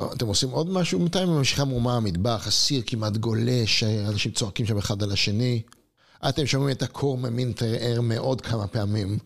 אה, 0.00 0.06
אתם 0.12 0.26
עושים 0.26 0.50
עוד 0.50 0.70
משהו? 0.70 0.98
בינתיים 0.98 1.28
ממשיכה 1.28 1.64
מהומה 1.64 1.96
המטבח, 1.96 2.44
הסיר 2.46 2.82
כמעט 2.86 3.16
גולש, 3.16 3.84
אנשים 3.84 4.32
צועקים 4.32 4.66
שם 4.66 4.78
אחד 4.78 5.02
על 5.02 5.12
השני. 5.12 5.62
אתם 6.28 6.46
שומעים 6.46 6.76
את 6.76 6.82
הקור 6.82 7.18
ממין 7.18 7.52
ער 7.80 8.00
מאוד 8.00 8.40
כמה 8.40 8.66
פעמים. 8.66 9.18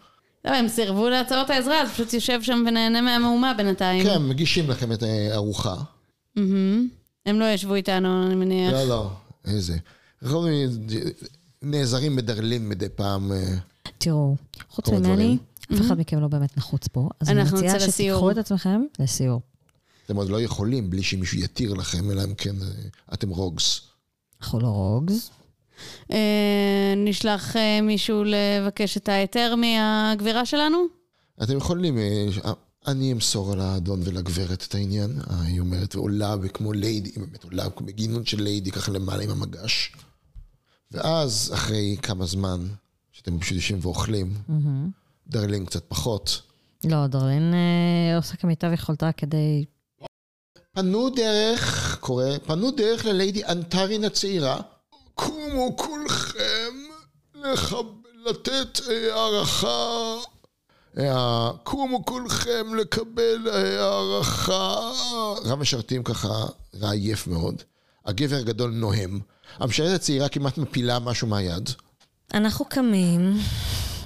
לא, 0.44 0.51
הם 0.51 0.68
סירבו 0.68 1.09
להצעות 1.09 1.51
העזרה, 1.51 1.82
אז 1.82 1.88
פשוט 1.90 2.12
יושב 2.12 2.42
שם 2.42 2.64
ונהנה 2.66 3.01
מהמהומה 3.01 3.55
בינתיים. 3.55 4.05
כן, 4.05 4.28
מגישים 4.28 4.70
לכם 4.70 4.92
את 4.92 5.03
הארוחה. 5.03 5.76
מהמם. 6.36 6.88
הם 7.26 7.40
לא 7.40 7.44
ישבו 7.44 7.74
איתנו, 7.74 8.26
אני 8.26 8.34
מניח. 8.34 8.72
לא, 8.72 8.84
לא, 8.84 9.11
איזה. 9.44 9.76
אנחנו 10.22 10.46
נעזרים 11.62 12.16
בדרלין 12.16 12.68
מדי 12.68 12.88
פעם. 12.88 13.32
אה, 13.32 13.55
תראו, 13.99 14.36
חוץ 14.70 14.88
ממני. 14.88 15.38
אף 15.74 15.80
אחד 15.80 16.01
מכם 16.01 16.20
לא 16.20 16.28
באמת 16.28 16.57
נחוץ 16.57 16.88
פה, 16.88 17.09
אז 17.20 17.28
אני 17.28 17.40
אנחנו 17.40 17.59
מציעה. 17.59 17.80
שתיקחו 17.80 18.30
את 18.30 18.38
עצמכם 18.38 18.82
לסיור. 18.99 19.40
אתם 20.07 20.16
עוד 20.16 20.28
לא 20.28 20.40
יכולים 20.40 20.90
בלי 20.90 21.03
שמישהו 21.03 21.38
יתיר 21.38 21.74
לכם, 21.74 22.11
אלא 22.11 22.24
אם 22.24 22.34
כן 22.34 22.55
אה, 22.62 22.66
אתם 23.14 23.28
רוגס. 23.28 23.80
אנחנו 24.40 24.61
לא 24.61 24.66
רוגס. 24.66 25.30
אה, 26.12 26.95
נשלח 26.97 27.57
אה, 27.57 27.81
מישהו 27.81 28.22
לבקש 28.24 28.97
את 28.97 29.09
ההיתר 29.09 29.55
מהגבירה 29.57 30.47
שלנו? 30.47 30.79
אתם 31.43 31.57
יכולים, 31.57 31.99
אה, 31.99 32.53
אני 32.87 33.12
אמסור 33.12 33.53
על 33.53 33.61
האדון 33.61 34.01
ולגברת 34.05 34.64
את 34.68 34.74
העניין. 34.74 35.11
היא 35.45 35.61
אומרת, 35.61 35.97
ועולה 35.97 36.35
כמו 36.55 36.72
ליידי, 36.72 37.11
היא 37.14 37.20
באמת 37.20 37.45
עולה 37.45 37.68
בגינון 37.81 38.26
של 38.26 38.43
ליידי, 38.43 38.70
ככה 38.70 38.93
למעלה 38.93 39.24
עם 39.24 39.31
המגש. 39.31 39.93
ואז, 40.91 41.51
אחרי 41.55 41.97
כמה 42.03 42.26
זמן, 42.26 42.66
שאתם 43.12 43.39
פשוט 43.39 43.57
יושבים 43.57 43.79
ואוכלים, 43.83 44.35
דרלין 45.29 45.66
קצת 45.66 45.85
פחות, 45.89 46.43
לא, 46.85 47.07
דרלין 47.07 47.55
אה, 47.55 48.16
עושה 48.16 48.37
כמיטב 48.37 48.72
יכולתה 48.72 49.12
כדי... 49.12 49.64
פנו 50.72 51.11
דרך, 51.11 51.97
קורא, 52.01 52.24
פנו 52.47 52.70
דרך 52.70 53.05
לליידי 53.05 53.45
אנטרין 53.45 54.05
הצעירה. 54.05 54.61
קומו 55.19 55.77
כולכם 55.77 56.75
לחב... 57.35 57.85
לתת 58.25 58.81
אה, 58.89 59.14
הערכה. 59.14 60.16
אה, 60.99 61.51
קומו 61.62 62.05
כולכם 62.05 62.75
לקבל 62.75 63.49
אה, 63.49 63.85
הערכה. 63.85 64.91
רב 65.45 65.59
משרתים 65.59 66.03
ככה 66.03 66.47
ראה 66.75 66.93
עייף 66.93 67.27
מאוד. 67.27 67.62
הגבר 68.07 68.37
הגדול 68.37 68.71
נוהם. 68.71 69.21
המשרתת 69.57 69.95
הצעירה 69.95 70.29
כמעט 70.29 70.59
מפילה 70.59 70.99
משהו 70.99 71.29
מהיד. 71.29 71.71
אנחנו 72.35 72.64
קמים, 72.64 73.39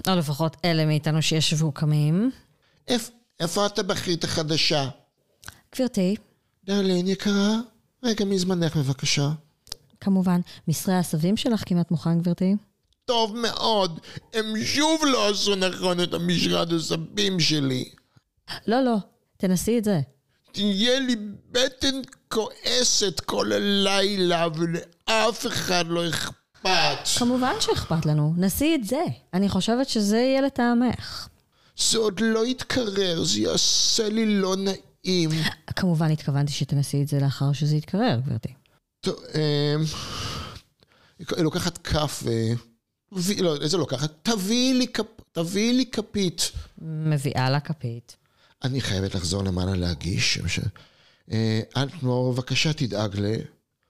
או 0.09 0.15
לפחות 0.15 0.57
אלה 0.65 0.87
מאיתנו 0.87 1.23
שישבו 1.23 1.73
קמים. 1.73 2.31
איפ, 2.89 3.11
איפה 3.41 3.67
הטבחית 3.67 4.25
החדשה? 4.25 4.89
גברתי, 5.77 6.17
דרלין 6.65 7.09
יקרה, 7.09 7.57
רגע 8.03 8.25
מזמנך 8.25 8.77
בבקשה. 8.77 9.31
כמובן, 10.03 10.41
מסרי 10.69 10.95
העשבים 10.95 11.37
שלך 11.37 11.63
כמעט 11.67 11.91
מוכן, 11.91 12.19
גברתי. 12.19 12.57
טוב 13.05 13.37
מאוד, 13.37 14.01
הם 14.33 14.55
שוב 14.65 15.01
לא 15.07 15.31
עשו 15.31 15.55
נכון 15.55 16.01
את 16.03 16.15
המשרד 16.15 16.73
הסבים 16.73 17.41
שלי. 17.41 17.85
לא, 18.67 18.81
לא, 18.81 18.97
תנסי 19.37 19.79
את 19.79 19.85
זה. 19.85 20.01
תהיה 20.53 21.01
לי 21.01 21.17
בטן 21.51 22.01
כועסת 22.29 23.21
כל 23.21 23.53
הלילה 23.53 24.47
ולאף 24.55 25.47
אחד 25.47 25.85
לא 25.89 26.09
אכפת. 26.09 27.19
כמובן 27.19 27.55
שאכפת 27.61 28.07
לנו, 28.07 28.35
נסי 28.37 28.75
את 28.75 28.85
זה. 28.85 29.05
אני 29.35 29.49
חושבת 29.49 29.89
שזה 29.89 30.17
יהיה 30.17 30.41
לטעמך. 30.41 31.29
זה 31.91 31.99
עוד 31.99 32.21
לא 32.21 32.47
יתקרר, 32.47 33.25
זה 33.25 33.41
יעשה 33.41 34.09
לי 34.09 34.27
לא 34.27 34.57
נעים. 34.57 35.31
כמובן 35.77 36.11
התכוונתי 36.11 36.53
שתנסי 36.53 37.03
את 37.03 37.09
זה 37.09 37.19
לאחר 37.21 37.53
שזה 37.53 37.77
יתקרר, 37.77 38.21
גברתי. 38.27 38.55
טוב, 39.03 39.17
אמ, 39.35 39.85
היא 41.19 41.27
לוקחת 41.39 41.79
כף 41.79 42.23
ו... 42.25 42.31
תביא- 43.15 43.43
לא, 43.43 43.57
איזה 43.57 43.77
לוקחת? 43.77 44.13
תביאי 44.23 44.75
לי 44.75 44.87
כפ- 44.99 45.23
תביאי 45.33 45.73
לי 45.73 45.87
כפית. 45.87 46.53
מביאה 46.79 47.51
לה 47.51 47.61
כפית. 47.61 48.17
אני 48.65 48.81
חייבת 48.81 49.15
לחזור 49.15 49.45
למעלה 49.45 49.75
להגיש. 49.77 50.39
אה, 51.33 51.61
אלטנור, 51.77 52.33
בבקשה 52.33 52.73
תדאג 52.73 53.21
ל... 53.21 53.27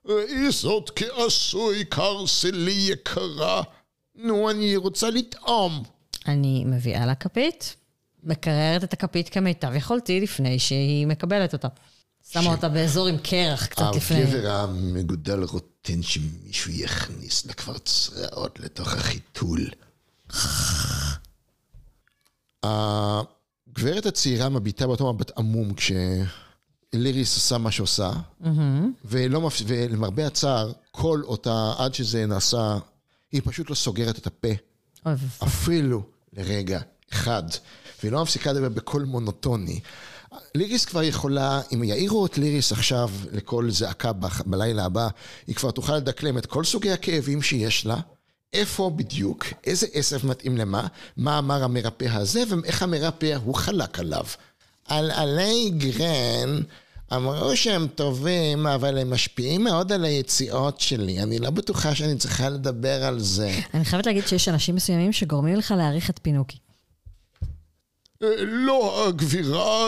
ראי 0.07 0.51
זאת 0.51 0.91
כעשוי 0.97 1.85
קרסלי 1.85 2.73
יקרה. 2.93 3.63
נו, 4.15 4.51
אני 4.51 4.77
רוצה 4.77 5.11
לטעום. 5.11 5.83
אני 6.29 6.65
מביאה 6.67 7.07
לה 7.07 7.15
כפית, 7.15 7.77
מקררת 8.25 8.85
את 8.85 8.93
הכפית 8.93 9.29
כמיטב 9.29 9.75
יכולתי 9.75 10.21
לפני 10.21 10.59
שהיא 10.59 11.07
מקבלת 11.07 11.53
אותה. 11.53 11.69
שמה 12.33 12.51
אותה 12.51 12.68
באזור 12.68 13.09
עם 13.09 13.18
קרח 13.18 13.66
קצת 13.66 13.85
לפני. 13.97 14.22
הגבר 14.22 14.51
המגודל 14.51 15.43
רוטן 15.43 16.03
שמישהו 16.03 16.70
יכניס 16.70 17.47
לקברצרעות 17.47 18.61
לתוך 18.61 18.93
החיתול. 18.93 19.68
הגברת 22.62 24.07
הצעירה 24.07 24.49
מביטה 24.49 24.87
באותו 24.87 25.12
מבט 25.12 25.39
עמום 25.39 25.72
כשליריס 25.74 27.35
עושה 27.35 27.59
מה 27.59 27.70
שעושה, 27.70 28.11
ולא 29.05 29.41
מפ... 29.41 29.62
ולמרבה 29.66 30.26
הצער, 30.26 30.72
כל 30.91 31.22
אותה, 31.24 31.72
עד 31.78 31.95
שזה 31.95 32.26
נעשה, 32.26 32.78
היא 33.33 33.43
פשוט 33.45 33.70
לא 33.70 33.74
סוגרת 33.74 34.18
את 34.18 34.26
הפה. 34.26 34.49
אפילו 35.45 36.03
לרגע 36.33 36.80
אחד, 37.12 37.43
והיא 38.01 38.12
לא 38.12 38.22
מפסיקה 38.22 38.53
לדבר 38.53 38.68
בקול 38.68 39.05
מונוטוני. 39.05 39.80
ליריס 40.55 40.84
כבר 40.84 41.03
יכולה, 41.03 41.61
אם 41.74 41.84
יעירו 41.84 42.26
את 42.26 42.38
ליריס 42.38 42.72
עכשיו 42.72 43.11
לקול 43.32 43.70
זעקה 43.70 44.12
ב- 44.12 44.26
בלילה 44.47 44.84
הבא, 44.84 45.09
היא 45.47 45.55
כבר 45.55 45.70
תוכל 45.70 45.97
לדקלם 45.97 46.38
את 46.38 46.47
כל 46.47 46.64
סוגי 46.64 46.90
הכאבים 46.90 47.43
שיש 47.43 47.86
לה, 47.86 47.97
איפה 48.53 48.90
בדיוק, 48.97 49.47
איזה 49.64 49.86
עשב 49.93 50.26
מתאים 50.26 50.57
למה, 50.57 50.86
מה 51.16 51.38
אמר 51.38 51.64
המרפא 51.64 52.07
הזה, 52.11 52.43
ואיך 52.49 52.82
המרפא 52.82 53.36
הוא 53.45 53.55
חלק 53.55 53.99
עליו. 53.99 54.24
על 54.88 55.11
עלי 55.11 55.70
גרן, 55.70 56.61
אמרו 57.14 57.57
שהם 57.57 57.86
טובים, 57.95 58.66
אבל 58.66 58.99
הם 58.99 59.11
משפיעים 59.11 59.64
מאוד 59.64 59.93
על 59.93 60.05
היציאות 60.05 60.80
שלי. 60.80 61.22
אני 61.22 61.38
לא 61.38 61.51
בטוחה 61.51 61.95
שאני 61.95 62.16
צריכה 62.16 62.49
לדבר 62.49 63.05
על 63.05 63.20
זה. 63.20 63.55
אני 63.74 63.84
חייבת 63.84 64.07
להגיד 64.07 64.26
שיש 64.26 64.49
אנשים 64.49 64.74
מסוימים 64.74 65.12
שגורמים 65.12 65.57
לך 65.57 65.74
להעריך 65.76 66.11
את 66.11 66.18
פינוקי. 66.22 66.59
אה, 68.23 68.29
לא, 68.39 69.07
הגבירה, 69.09 69.87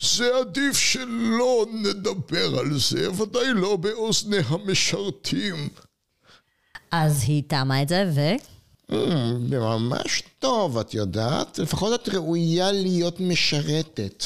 זה 0.00 0.30
עדיף 0.40 0.78
שלא 0.78 1.66
נדבר 1.72 2.58
על 2.58 2.78
זה, 2.78 3.12
ודאי 3.12 3.52
לא 3.54 3.76
באוזני 3.76 4.38
המשרתים. 4.46 5.68
אז 6.90 7.22
היא 7.26 7.42
טעמה 7.46 7.82
את 7.82 7.88
זה, 7.88 8.10
ו... 8.14 8.20
זה 9.48 9.58
ממש 9.58 10.22
טוב, 10.38 10.78
את 10.78 10.94
יודעת? 10.94 11.58
לפחות 11.58 12.00
את 12.00 12.08
ראויה 12.08 12.72
להיות 12.72 13.20
משרתת. 13.20 14.24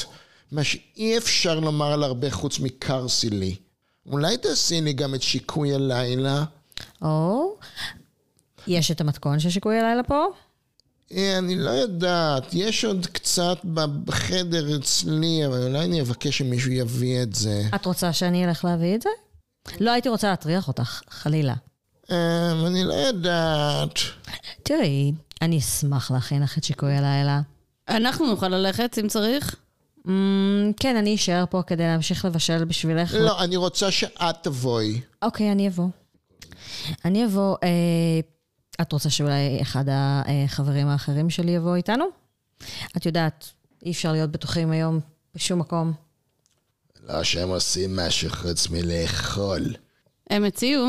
מה 0.51 0.63
שאי 0.63 1.17
אפשר 1.17 1.59
לומר 1.59 1.91
על 1.91 2.03
הרבה 2.03 2.31
חוץ 2.31 2.59
מקרסילי. 2.59 3.55
אולי 4.05 4.37
תעשי 4.37 4.81
לי 4.81 4.93
גם 4.93 5.15
את 5.15 5.21
שיקוי 5.21 5.73
הלילה? 5.73 6.43
או, 7.01 7.55
יש 8.67 8.91
את 8.91 9.01
המתכון 9.01 9.39
של 9.39 9.49
שיקוי 9.49 9.79
הלילה 9.79 10.03
פה? 10.03 10.25
אה, 11.13 11.37
אני 11.37 11.55
לא 11.55 11.69
יודעת, 11.69 12.53
יש 12.53 12.85
עוד 12.85 13.05
קצת 13.05 13.57
בחדר 14.05 14.75
אצלי, 14.75 15.45
אבל 15.45 15.63
אולי 15.63 15.85
אני 15.85 16.01
אבקש 16.01 16.37
שמישהו 16.37 16.71
יביא 16.71 17.23
את 17.23 17.35
זה. 17.35 17.63
את 17.75 17.85
רוצה 17.85 18.13
שאני 18.13 18.45
אלך 18.45 18.65
להביא 18.65 18.95
את 18.95 19.01
זה? 19.01 19.09
לא 19.79 19.91
הייתי 19.91 20.09
רוצה 20.09 20.29
להטריח 20.29 20.67
אותך, 20.67 21.01
חלילה. 21.09 21.53
אה, 22.11 22.51
אני 22.67 22.83
לא 22.83 22.93
יודעת. 22.93 23.99
תראי, 24.63 25.11
אני 25.41 25.57
אשמח 25.57 26.11
להכין 26.11 26.43
לך 26.43 26.57
את 26.57 26.63
שיקוי 26.63 26.97
הלילה. 26.97 27.41
אנחנו 27.89 28.27
נוכל 28.27 28.47
ללכת 28.47 28.97
אם 29.01 29.07
צריך. 29.07 29.55
Mm, 29.97 30.11
כן, 30.79 30.95
אני 30.95 31.15
אשאר 31.15 31.45
פה 31.49 31.61
כדי 31.67 31.83
להמשיך 31.83 32.25
לבשל 32.25 32.65
בשבילך. 32.65 33.13
לא, 33.13 33.43
אני 33.43 33.55
רוצה 33.55 33.91
שאת 33.91 34.35
תבואי. 34.41 35.01
אוקיי, 35.21 35.51
אני 35.51 35.67
אבוא. 35.67 35.87
אני 37.05 37.25
אבוא, 37.25 37.55
אה, 37.63 38.19
את 38.81 38.91
רוצה 38.91 39.09
שאולי 39.09 39.61
אחד 39.61 39.85
החברים 39.87 40.87
האחרים 40.87 41.29
שלי 41.29 41.51
יבוא 41.51 41.75
איתנו? 41.75 42.05
את 42.97 43.05
יודעת, 43.05 43.51
אי 43.85 43.91
אפשר 43.91 44.11
להיות 44.11 44.31
בטוחים 44.31 44.71
היום 44.71 44.99
בשום 45.35 45.59
מקום. 45.59 45.93
לא 47.07 47.23
שהם 47.23 47.49
עושים 47.49 47.95
משהו 47.95 48.29
חוץ 48.29 48.69
מלאכול. 48.69 49.75
הם 50.29 50.43
הציעו. 50.43 50.85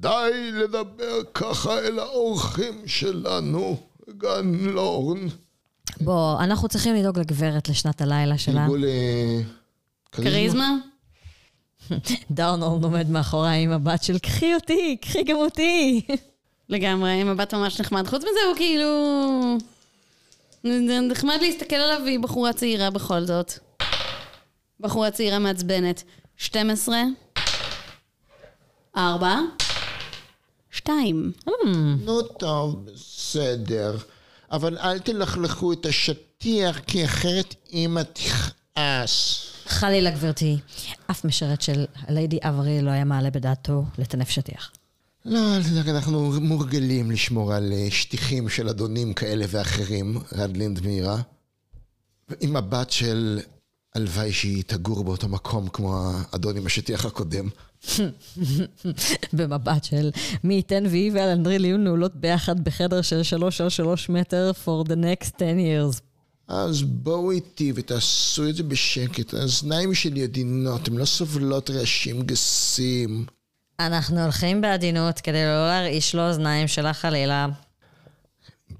די 0.00 0.50
לדבר 0.52 1.20
ככה 1.34 1.78
אל 1.78 1.98
האורחים 1.98 2.82
שלנו, 2.86 3.76
גן 4.18 4.54
לורן. 4.54 5.26
בוא, 6.00 6.40
אנחנו 6.40 6.68
צריכים 6.68 6.94
לדאוג 6.94 7.18
לגברת 7.18 7.68
לשנת 7.68 8.00
הלילה 8.00 8.38
שלה. 8.38 8.60
תרגול 8.60 8.84
כריזמה? 10.12 10.74
דארנולד 12.30 12.84
עומד 12.84 13.10
מאחוריי 13.10 13.62
עם 13.62 13.70
הבת 13.70 14.02
של 14.02 14.18
קחי 14.18 14.54
אותי, 14.54 14.96
קחי 15.00 15.22
גם 15.22 15.36
אותי. 15.36 16.06
לגמרי, 16.68 17.20
עם 17.20 17.30
מבט 17.30 17.54
ממש 17.54 17.80
נחמד. 17.80 18.06
חוץ 18.06 18.22
מזה 18.22 18.40
הוא 18.48 18.56
כאילו... 18.56 18.88
נחמד 21.10 21.38
להסתכל 21.40 21.76
עליו 21.76 22.00
והיא 22.04 22.18
בחורה 22.18 22.52
צעירה 22.52 22.90
בכל 22.90 23.24
זאת. 23.24 23.52
בחורה 24.80 25.10
צעירה 25.10 25.38
מעצבנת. 25.38 26.02
12, 26.36 26.96
4, 28.96 29.36
2. 30.70 31.32
נו 32.04 32.22
טוב, 32.22 32.86
בסדר. 32.86 33.96
אבל 34.52 34.78
אל 34.78 34.98
תלכלכו 34.98 35.72
את 35.72 35.86
השטיח, 35.86 36.78
כי 36.86 37.04
אחרת 37.04 37.54
אמא 37.72 38.02
תכעס. 38.12 39.44
חלילה, 39.68 40.10
גברתי. 40.10 40.58
אף 41.10 41.24
משרת 41.24 41.62
של 41.62 41.86
הליידי 42.06 42.38
אברי 42.42 42.82
לא 42.82 42.90
היה 42.90 43.04
מעלה 43.04 43.30
בדעתו 43.30 43.84
לטנף 43.98 44.28
שטיח. 44.28 44.72
לא, 45.24 45.56
אנחנו 45.88 46.32
מורגלים 46.40 47.10
לשמור 47.10 47.52
על 47.54 47.72
אה, 47.72 47.86
שטיחים 47.90 48.48
של 48.48 48.68
אדונים 48.68 49.14
כאלה 49.14 49.44
ואחרים, 49.48 50.18
רדלינד 50.32 50.86
מאירה. 50.86 51.20
עם 52.40 52.56
מבט 52.56 52.90
של 52.90 53.40
הלוואי 53.94 54.32
שהיא 54.32 54.64
תגור 54.66 55.04
באותו 55.04 55.28
מקום 55.28 55.68
כמו 55.68 56.10
האדון 56.32 56.56
עם 56.56 56.66
השטיח 56.66 57.04
הקודם. 57.04 57.48
במבט 59.32 59.84
של 59.84 60.10
מי 60.44 60.54
ייתן 60.54 60.84
והיא 60.86 61.12
ואלנדריל 61.14 61.64
יהיו 61.64 61.76
נעולות 61.76 62.16
ביחד 62.16 62.64
בחדר 62.64 63.02
של 63.02 63.22
שלוש 63.22 63.60
על 63.60 63.68
שלוש 63.68 64.08
מטר 64.08 64.50
for 64.64 64.88
the 64.88 64.94
next 64.94 65.30
10 65.38 65.44
years. 65.58 66.07
אז 66.48 66.82
בואו 66.82 67.30
איתי 67.30 67.72
ותעשו 67.74 68.48
את 68.48 68.56
זה 68.56 68.62
בשקט. 68.62 69.34
האזניים 69.34 69.94
שלי 69.94 70.22
עדינות, 70.22 70.88
הן 70.88 70.96
לא 70.96 71.04
סובלות 71.04 71.70
רעשים 71.70 72.22
גסים. 72.22 73.26
אנחנו 73.80 74.22
הולכים 74.22 74.60
בעדינות 74.60 75.20
כדי 75.20 75.44
לא 75.44 75.66
להרעיש 75.66 76.14
לו 76.14 76.28
אוזניים 76.28 76.68
שלה 76.68 76.92
חלילה. 76.92 77.46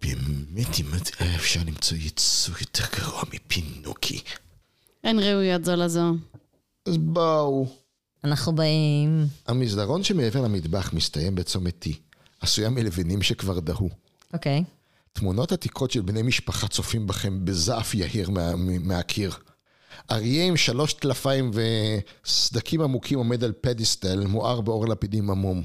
באמת, 0.02 0.80
אם 0.80 0.86
היה 1.18 1.34
אפשר 1.36 1.60
למצוא 1.66 1.96
ייצוג 1.96 2.54
יותר 2.60 2.84
גרוע 3.00 3.22
מפינוקי. 3.32 4.20
אין 5.04 5.18
ראויות 5.20 5.64
זו 5.64 5.76
לזו. 5.76 6.12
אז 6.86 6.96
בואו. 6.96 7.66
אנחנו 8.24 8.54
באים. 8.54 9.26
המסדרון 9.46 10.02
שמעבר 10.02 10.40
למטבח 10.40 10.92
מסתיים 10.92 11.34
בצומת 11.34 11.86
T, 11.86 11.90
עשויה 12.40 12.70
מלבנים 12.70 13.22
שכבר 13.22 13.60
דהו. 13.60 13.88
אוקיי. 14.34 14.64
תמונות 15.18 15.52
עתיקות 15.52 15.90
של 15.90 16.00
בני 16.00 16.22
משפחה 16.22 16.68
צופים 16.68 17.06
בכם 17.06 17.44
בזעף 17.44 17.94
יהיר 17.94 18.30
מה, 18.30 18.56
מהקיר. 18.56 19.34
אריה 20.10 20.44
עם 20.44 20.56
שלוש 20.56 20.92
טלפיים 20.92 21.50
וסדקים 22.24 22.80
עמוקים 22.80 23.18
עומד 23.18 23.44
על 23.44 23.52
פדיסטל, 23.60 24.26
מואר 24.26 24.60
באור 24.60 24.88
לפידים 24.88 25.30
עמום. 25.30 25.62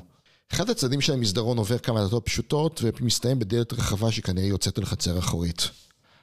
אחד 0.52 0.70
הצדדים 0.70 1.02
של 1.02 1.14
המסדרון 1.14 1.58
עובר 1.58 1.78
כמה 1.78 2.02
דלתות 2.02 2.26
פשוטות 2.26 2.82
ומסתיים 2.84 3.40
בדלת 3.40 3.74
רחבה 3.74 4.12
שכנראה 4.12 4.48
יוצאת 4.48 4.80
אל 4.80 4.86
חצר 4.86 5.20
אחורית. 5.20 5.70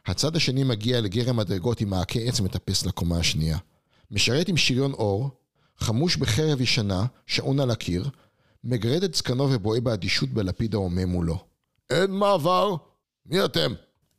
הצד 0.07 0.37
השני 0.37 0.64
מגיע 0.64 1.01
לגרם 1.01 1.37
מדרגות 1.37 1.81
עם 1.81 1.91
מעקה 1.91 2.20
עץ 2.20 2.41
מטפס 2.41 2.87
לקומה 2.87 3.18
השנייה. 3.18 3.59
משרת 4.11 4.49
עם 4.49 4.57
שריון 4.57 4.93
אור, 4.93 5.31
חמוש 5.78 6.16
בחרב 6.16 6.61
ישנה, 6.61 7.05
שעון 7.26 7.61
על 7.61 7.70
הקיר, 7.70 8.11
מגרד 8.64 9.03
את 9.03 9.14
זקנו 9.14 9.49
ובוהה 9.51 9.81
באדישות 9.81 10.28
בלפיד 10.28 10.74
ההומה 10.74 11.07
מולו. 11.07 11.39
אין 11.91 12.11
מעבר! 12.11 12.89
מי 13.31 13.45
אתם? 13.45 13.74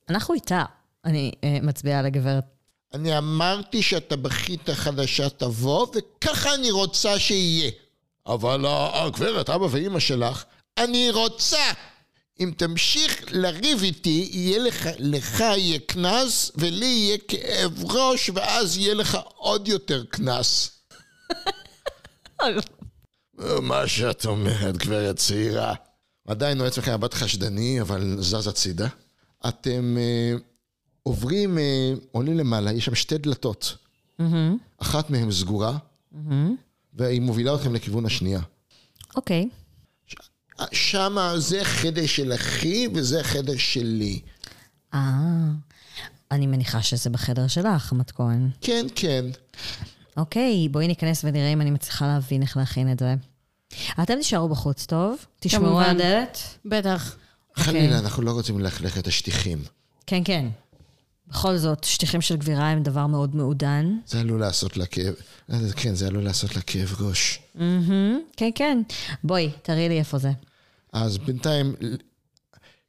אנחנו 0.10 0.34
איתה. 0.34 0.64
אני 1.06 1.32
uh, 1.36 1.66
מצביעה 1.66 2.00
על 2.00 2.06
הגברת. 2.06 2.44
אני 2.94 3.18
אמרתי 3.18 3.82
שאתה 3.82 4.16
בכית 4.16 4.70
חדשה 4.70 5.30
תבוא, 5.30 5.88
וככה 5.96 6.56
אני 6.56 6.72
רוצה 6.72 7.20
שיהיה. 7.20 7.72
אבל 8.28 8.66
הגברת, 8.94 9.50
אבא 9.50 9.68
ואימא 9.72 10.00
שלך, 10.00 10.44
אני 10.78 11.12
רוצה! 11.12 11.72
אם 12.40 12.52
תמשיך 12.58 13.24
לריב 13.32 13.84
איתי, 13.84 14.30
יהיה 14.32 14.60
לך, 14.60 14.90
לך 15.00 15.40
יהיה 15.40 15.80
קנס, 15.80 16.52
ולי 16.56 16.86
יהיה 16.86 17.18
כאב 17.28 17.92
ראש, 17.92 18.30
ואז 18.34 18.78
יהיה 18.78 18.94
לך 18.94 19.18
עוד 19.36 19.68
יותר 19.68 20.04
קנס. 20.10 20.72
מה 23.62 23.88
שאת 23.88 24.26
אומרת, 24.26 24.78
גברת 24.78 25.16
צעירה. 25.16 25.74
עדיין 26.28 26.58
נועץ 26.58 26.78
לכם 26.78 26.94
מבט 26.94 27.14
חשדני, 27.14 27.82
אבל 27.82 28.18
זז 28.20 28.48
הצידה. 28.48 28.88
אתם 29.48 29.98
אה, 29.98 30.34
עוברים, 31.04 31.58
אה, 31.58 31.94
עולים 32.12 32.38
למעלה, 32.38 32.74
יש 32.74 32.86
שם 32.86 32.96
שתי 32.96 33.18
דלתות. 33.18 33.78
אחת 34.78 35.10
מהן 35.10 35.32
סגורה, 35.32 35.78
והיא 36.94 37.22
מובילה 37.22 37.56
אתכם 37.56 37.76
לכיוון 37.76 38.06
השנייה. 38.06 38.40
אוקיי. 39.16 39.50
שמה 40.72 41.40
זה 41.40 41.64
חדר 41.64 42.06
של 42.06 42.34
אחי 42.34 42.88
וזה 42.94 43.24
חדר 43.24 43.58
שלי. 43.58 44.22
אה, 44.94 45.00
אני 46.32 46.48
מניחה 46.48 46.82
שזה 46.82 47.10
בחדר 47.10 47.48
שלך, 47.48 47.94
מתכון. 47.94 48.52
כן, 48.62 48.86
כן. 48.96 49.26
אוקיי, 50.18 50.70
בואי 50.70 50.88
ניכנס 50.88 51.24
ונראה 51.24 51.54
אם 51.54 51.62
אני 51.62 51.72
מצליחה 51.72 52.08
להבין 52.08 52.42
איך 52.42 52.58
להכין 52.58 52.92
את 52.92 53.00
זה. 53.00 53.16
אתם 54.04 54.16
תישארו 54.16 54.50
בחוץ, 54.50 54.86
טוב? 54.86 55.26
תשמרו 55.40 55.66
כמובן. 55.66 55.84
על 55.84 55.90
הדלת? 55.90 56.38
בטח. 56.66 57.16
חלילה, 57.56 58.00
אנחנו 58.00 58.24
לא 58.24 58.32
רוצים 58.32 58.60
ללכלך 58.60 58.98
את 58.98 59.08
השטיחים. 59.08 59.64
כן, 60.08 60.22
כן. 60.26 60.48
בכל 61.28 61.58
זאת, 61.58 61.84
שטיחים 61.84 62.22
של 62.22 62.38
גבירה 62.38 62.70
הם 62.70 62.84
דבר 62.84 63.08
מאוד 63.08 63.36
מעודן. 63.36 63.98
זה 64.06 64.20
עלול 64.20 64.40
לעשות 64.40 64.78
לה 64.78 64.86
כאב, 64.86 65.14
אה, 65.52 65.58
כן, 65.76 65.96
זה 65.96 66.08
עלול 66.08 66.24
לעשות 66.24 66.56
לה 66.56 66.62
כאב 66.62 66.96
ראש. 67.02 67.40
כן, 68.38 68.50
כן. 68.56 68.82
בואי, 69.24 69.50
תראי 69.62 69.90
לי 69.90 70.00
איפה 70.00 70.18
זה. 70.18 70.32
אז 70.94 71.18
בינתיים, 71.18 71.76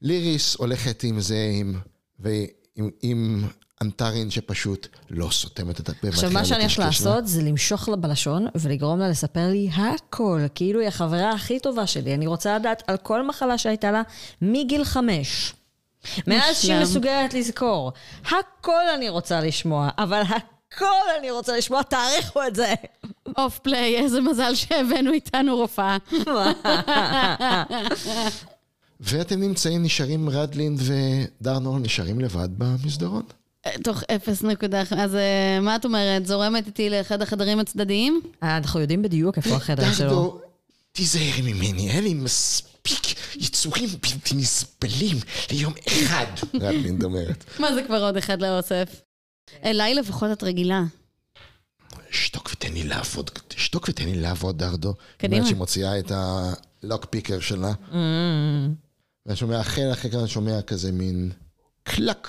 ליריס 0.03 0.55
הולכת 0.55 1.05
עם 1.05 1.21
זה, 1.21 1.51
עם, 1.61 1.79
ועם 2.19 2.91
עם 3.03 3.49
אנטרין 3.83 4.31
שפשוט 4.31 4.87
לא 5.11 5.29
סותמת 5.31 5.81
את 5.81 5.89
הפה. 5.89 6.09
עכשיו, 6.09 6.31
מה 6.31 6.45
שאני 6.45 6.65
לקשקש 6.65 6.79
לה. 6.79 6.87
לעשות 6.87 7.27
זה 7.27 7.43
למשוך 7.43 7.89
לה 7.89 7.97
בלשון 7.97 8.47
ולגרום 8.55 8.99
לה 8.99 9.09
לספר 9.09 9.49
לי 9.49 9.71
הכל, 9.73 10.41
כאילו 10.55 10.81
היא 10.81 10.89
החברה 10.89 11.31
הכי 11.31 11.61
טובה 11.61 11.87
שלי. 11.87 12.15
אני 12.15 12.27
רוצה 12.27 12.59
לדעת 12.59 12.83
על 12.87 12.97
כל 12.97 13.27
מחלה 13.27 13.59
שהייתה 13.59 13.91
לה 13.91 14.03
מגיל 14.43 14.85
חמש. 14.85 15.55
מאז 16.27 16.57
שהיא. 16.63 16.83
מסוגלת 16.83 17.35
לזכור. 17.35 17.93
הכל 18.27 18.85
אני 18.95 19.09
רוצה 19.09 19.41
לשמוע, 19.41 19.89
אבל 19.99 20.23
הכל 20.23 20.87
אני 21.19 21.31
רוצה 21.31 21.57
לשמוע, 21.57 21.83
תאריכו 21.83 22.47
את 22.47 22.55
זה. 22.55 22.75
אוף 23.39 23.59
פליי, 23.59 23.97
איזה 23.97 24.21
מזל 24.21 24.55
שהבאנו 24.55 25.13
איתנו 25.13 25.57
רופאה. 25.57 25.97
ואתם 29.01 29.41
נמצאים, 29.41 29.83
נשארים 29.83 30.29
רדלין 30.29 30.77
ודרנור 30.79 31.79
נשארים 31.79 32.21
לבד 32.21 32.49
במסדרון. 32.59 33.23
תוך 33.85 34.03
0.1, 34.03 34.97
אז 34.97 35.15
אה, 35.15 35.61
מה 35.61 35.77
את 35.77 35.85
אומרת? 35.85 36.27
זורמת 36.27 36.67
איתי 36.67 36.91
לאחד 36.91 37.23
החדרים 37.23 37.59
הצדדיים? 37.59 38.21
אנחנו 38.43 38.81
יודעים 38.81 39.03
בדיוק 39.03 39.37
איפה 39.37 39.57
החדר 39.57 39.93
שלו. 39.93 40.09
דרדו, 40.09 40.41
תיזהרי 40.93 41.53
ממני, 41.53 41.91
אין 41.91 42.05
לי 42.05 42.15
מספיק 42.15 43.03
יצורים 43.37 43.89
בלתי 43.89 44.35
נסבלים 44.35 45.17
ליום 45.51 45.73
אחד. 45.89 46.27
רדלין 46.61 47.03
אומרת. 47.03 47.45
מה 47.59 47.75
זה 47.75 47.83
כבר 47.83 48.05
עוד 48.05 48.17
אחד 48.17 48.43
לאוסף? 48.43 49.01
אליי 49.65 49.95
לפחות 49.95 50.33
את 50.33 50.43
רגילה. 50.43 50.83
שתוק 52.11 52.51
ותן 52.53 52.73
לי 52.73 52.83
לעבוד, 52.83 53.31
שתוק 53.57 53.89
ותן 53.89 54.05
לי 54.05 54.15
לעבוד, 54.15 54.59
דרדו. 54.59 54.95
קדימה. 55.17 55.35
אומרת 55.35 55.47
שהיא 55.49 55.59
מוציאה 55.59 55.99
את 55.99 56.13
הלוק 56.15 57.05
פיקר 57.05 57.41
שלה. 57.41 57.73
ואני 59.27 59.37
שומע, 59.37 59.61
אחרי 59.61 59.93
אחרי 59.93 60.11
כמה 60.11 60.21
אני 60.21 60.29
שומע 60.29 60.63
כזה 60.63 60.93
מין 60.93 61.31
קלק. 61.83 62.29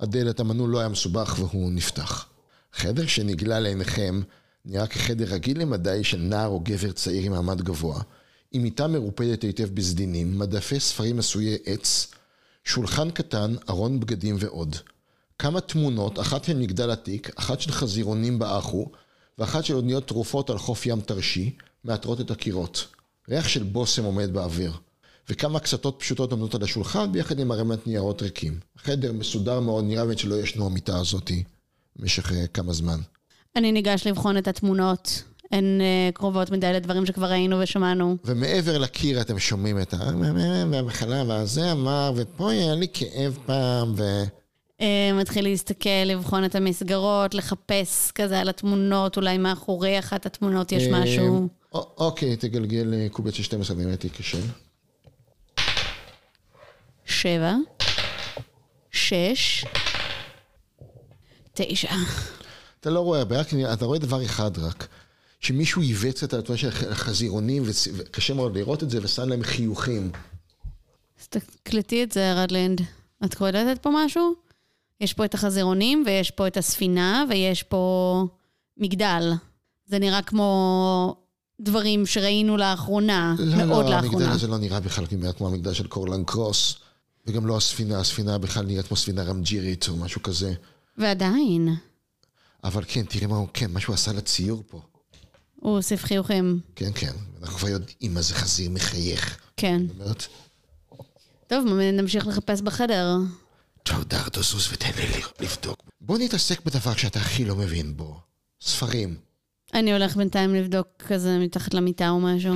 הדלת, 0.00 0.40
המנעול 0.40 0.70
לא 0.70 0.78
היה 0.78 0.88
מסובך 0.88 1.36
והוא 1.38 1.72
נפתח. 1.72 2.26
חדר 2.72 3.06
שנגלה 3.06 3.60
לעיניכם 3.60 4.20
נראה 4.64 4.86
כחדר 4.86 5.24
רגיל 5.24 5.60
למדי 5.60 6.04
של 6.04 6.18
נער 6.18 6.48
או 6.48 6.60
גבר 6.60 6.92
צעיר 6.92 7.24
עם 7.24 7.32
מעמד 7.32 7.62
גבוה, 7.62 8.02
עם 8.52 8.62
מיטה 8.62 8.86
מרופדת 8.86 9.42
היטב 9.42 9.68
בסדינים, 9.74 10.38
מדפי 10.38 10.80
ספרים 10.80 11.18
עשויי 11.18 11.58
עץ, 11.64 12.12
שולחן 12.64 13.10
קטן, 13.10 13.54
ארון 13.70 14.00
בגדים 14.00 14.36
ועוד. 14.38 14.76
כמה 15.38 15.60
תמונות, 15.60 16.20
אחת 16.20 16.44
של 16.44 16.56
מגדל 16.56 16.90
עתיק, 16.90 17.30
אחת 17.38 17.60
של 17.60 17.72
חזירונים 17.72 18.38
באחו, 18.38 18.90
ואחת 19.38 19.64
של 19.64 19.74
אוניות 19.74 20.08
תרופות 20.08 20.50
על 20.50 20.58
חוף 20.58 20.86
ים 20.86 21.00
תרשי, 21.00 21.56
מעטרות 21.84 22.20
את 22.20 22.30
הקירות. 22.30 22.86
ריח 23.28 23.48
של 23.48 23.62
בושם 23.62 24.04
עומד 24.04 24.32
באוויר. 24.32 24.72
וכמה 25.30 25.60
קצתות 25.60 25.96
פשוטות 25.98 26.32
עומדות 26.32 26.54
על 26.54 26.62
השולחן, 26.62 27.12
ביחד 27.12 27.38
עם 27.38 27.50
ערימת 27.50 27.86
ניירות 27.86 28.22
ריקים. 28.22 28.60
חדר 28.76 29.12
מסודר 29.12 29.60
מאוד, 29.60 29.84
נראה 29.84 30.04
באמת 30.04 30.18
שלא 30.18 30.34
ישנו 30.34 30.66
המיטה 30.66 30.98
הזאתי 30.98 31.42
במשך 31.96 32.32
אה, 32.32 32.46
כמה 32.46 32.72
זמן. 32.72 32.98
אני 33.56 33.72
ניגש 33.72 34.06
לבחון 34.06 34.38
את 34.38 34.48
התמונות. 34.48 35.22
הן 35.52 35.80
אה, 35.80 36.10
קרובות 36.14 36.50
מדי 36.50 36.72
לדברים 36.72 37.06
שכבר 37.06 37.26
ראינו 37.26 37.60
ושמענו. 37.60 38.16
ומעבר 38.24 38.78
לקיר 38.78 39.20
אתם 39.20 39.38
שומעים 39.38 39.80
את 39.80 39.94
ה... 39.94 39.96
והמחלה 40.70 41.24
והזה 41.26 41.72
אמר, 41.72 42.12
ופה 42.16 42.50
היה 42.50 42.74
לי 42.74 42.86
כאב 42.92 43.38
פעם, 43.46 43.94
ו... 43.96 44.22
אה, 44.80 45.10
מתחיל 45.14 45.44
להסתכל, 45.44 46.04
לבחון 46.06 46.44
את 46.44 46.54
המסגרות, 46.54 47.34
לחפש 47.34 48.10
כזה 48.10 48.40
על 48.40 48.48
התמונות, 48.48 49.16
אולי 49.16 49.38
מאחורי 49.38 49.98
אחת 49.98 50.26
התמונות 50.26 50.72
יש 50.72 50.84
משהו. 50.92 51.48
אוקיי, 51.72 52.36
תגלגל 52.36 53.08
קובץ 53.10 53.34
של 53.34 53.42
12, 53.42 53.76
באמת 53.76 54.04
ייכשל. 54.04 54.38
שבע, 57.08 57.54
שש, 58.90 59.64
תשע. 61.54 61.92
אתה 62.80 62.90
לא 62.90 63.00
רואה 63.00 63.18
הרבה, 63.18 63.36
אתה 63.72 63.84
רואה 63.84 63.98
דבר 63.98 64.24
אחד 64.24 64.58
רק, 64.58 64.88
שמישהו 65.40 65.82
עיוץ 65.82 66.22
את 66.22 66.34
התמונה 66.34 66.58
של 66.58 66.68
החזירונים, 66.90 67.62
וקשה 67.96 68.34
מאוד 68.34 68.56
לראות 68.56 68.82
את 68.82 68.90
זה, 68.90 68.98
ושם 69.02 69.28
להם 69.28 69.42
חיוכים. 69.42 70.10
אז 71.20 71.28
תקלטי 71.28 72.02
את 72.02 72.12
זה, 72.12 72.42
רדלנד. 72.42 72.80
את 73.24 73.34
קולטת 73.34 73.82
פה 73.82 73.90
משהו? 73.94 74.34
יש 75.00 75.12
פה 75.12 75.24
את 75.24 75.34
החזירונים, 75.34 76.02
ויש 76.06 76.30
פה 76.30 76.46
את 76.46 76.56
הספינה, 76.56 77.24
ויש 77.30 77.62
פה 77.62 78.24
מגדל. 78.76 79.32
זה 79.86 79.98
נראה 79.98 80.22
כמו 80.22 81.16
דברים 81.60 82.06
שראינו 82.06 82.56
לאחרונה, 82.56 83.34
לא, 83.38 83.64
מאוד 83.64 83.84
לא, 83.84 83.90
לאחרונה. 83.90 84.16
המגדל 84.16 84.30
הזה 84.30 84.46
לא 84.46 84.58
נראה 84.58 84.80
בכלל 84.80 85.06
כמעט 85.06 85.36
כמו 85.36 85.48
המגדל 85.48 85.72
של 85.72 85.86
קורלן 85.86 86.24
קרוס, 86.24 86.78
וגם 87.28 87.46
לא 87.46 87.56
הספינה, 87.56 88.00
הספינה 88.00 88.38
בכלל 88.38 88.66
נראית 88.66 88.86
כמו 88.86 88.96
ספינה 88.96 89.22
רמג'ירית 89.22 89.88
או 89.88 89.96
משהו 89.96 90.22
כזה. 90.22 90.54
ועדיין, 90.96 91.76
אבל 92.64 92.82
כן, 92.88 93.04
תראה 93.04 93.26
מה 93.26 93.36
הוא, 93.36 93.48
כן, 93.54 93.70
מה 93.70 93.80
שהוא 93.80 93.94
עשה 93.94 94.12
לציור 94.12 94.62
פה. 94.66 94.80
הוא 95.56 95.76
אוסף 95.76 96.04
חיוכים. 96.04 96.60
כן. 96.76 96.90
כן, 96.94 97.12
אנחנו 97.42 97.58
כבר 97.58 97.68
יודעים 97.68 98.14
מה 98.14 98.22
זה 98.22 98.34
חזיר 98.34 98.70
מחייך. 98.70 99.38
כן. 99.56 99.82
אומרת, 99.94 100.26
טוב, 101.46 101.64
נמשיך 101.92 102.26
לחפש 102.26 102.60
בחדר. 102.60 103.16
טוב, 103.82 104.04
דרדו, 104.04 104.42
זוז 104.42 104.68
ותן 104.72 104.90
לי 104.96 105.22
לבדוק. 105.40 105.82
בוא 106.00 106.18
נתעסק 106.18 106.64
בדבר 106.64 106.94
שאתה 106.96 107.18
הכי 107.18 107.44
לא 107.44 107.56
מבין 107.56 107.96
בו. 107.96 108.20
ספרים. 108.60 109.16
אני 109.74 109.92
הולך 109.92 110.16
בינתיים 110.16 110.54
לבדוק 110.54 110.86
כזה 110.98 111.38
מתחת 111.38 111.74
למיטה 111.74 112.10
או 112.10 112.20
משהו. 112.20 112.54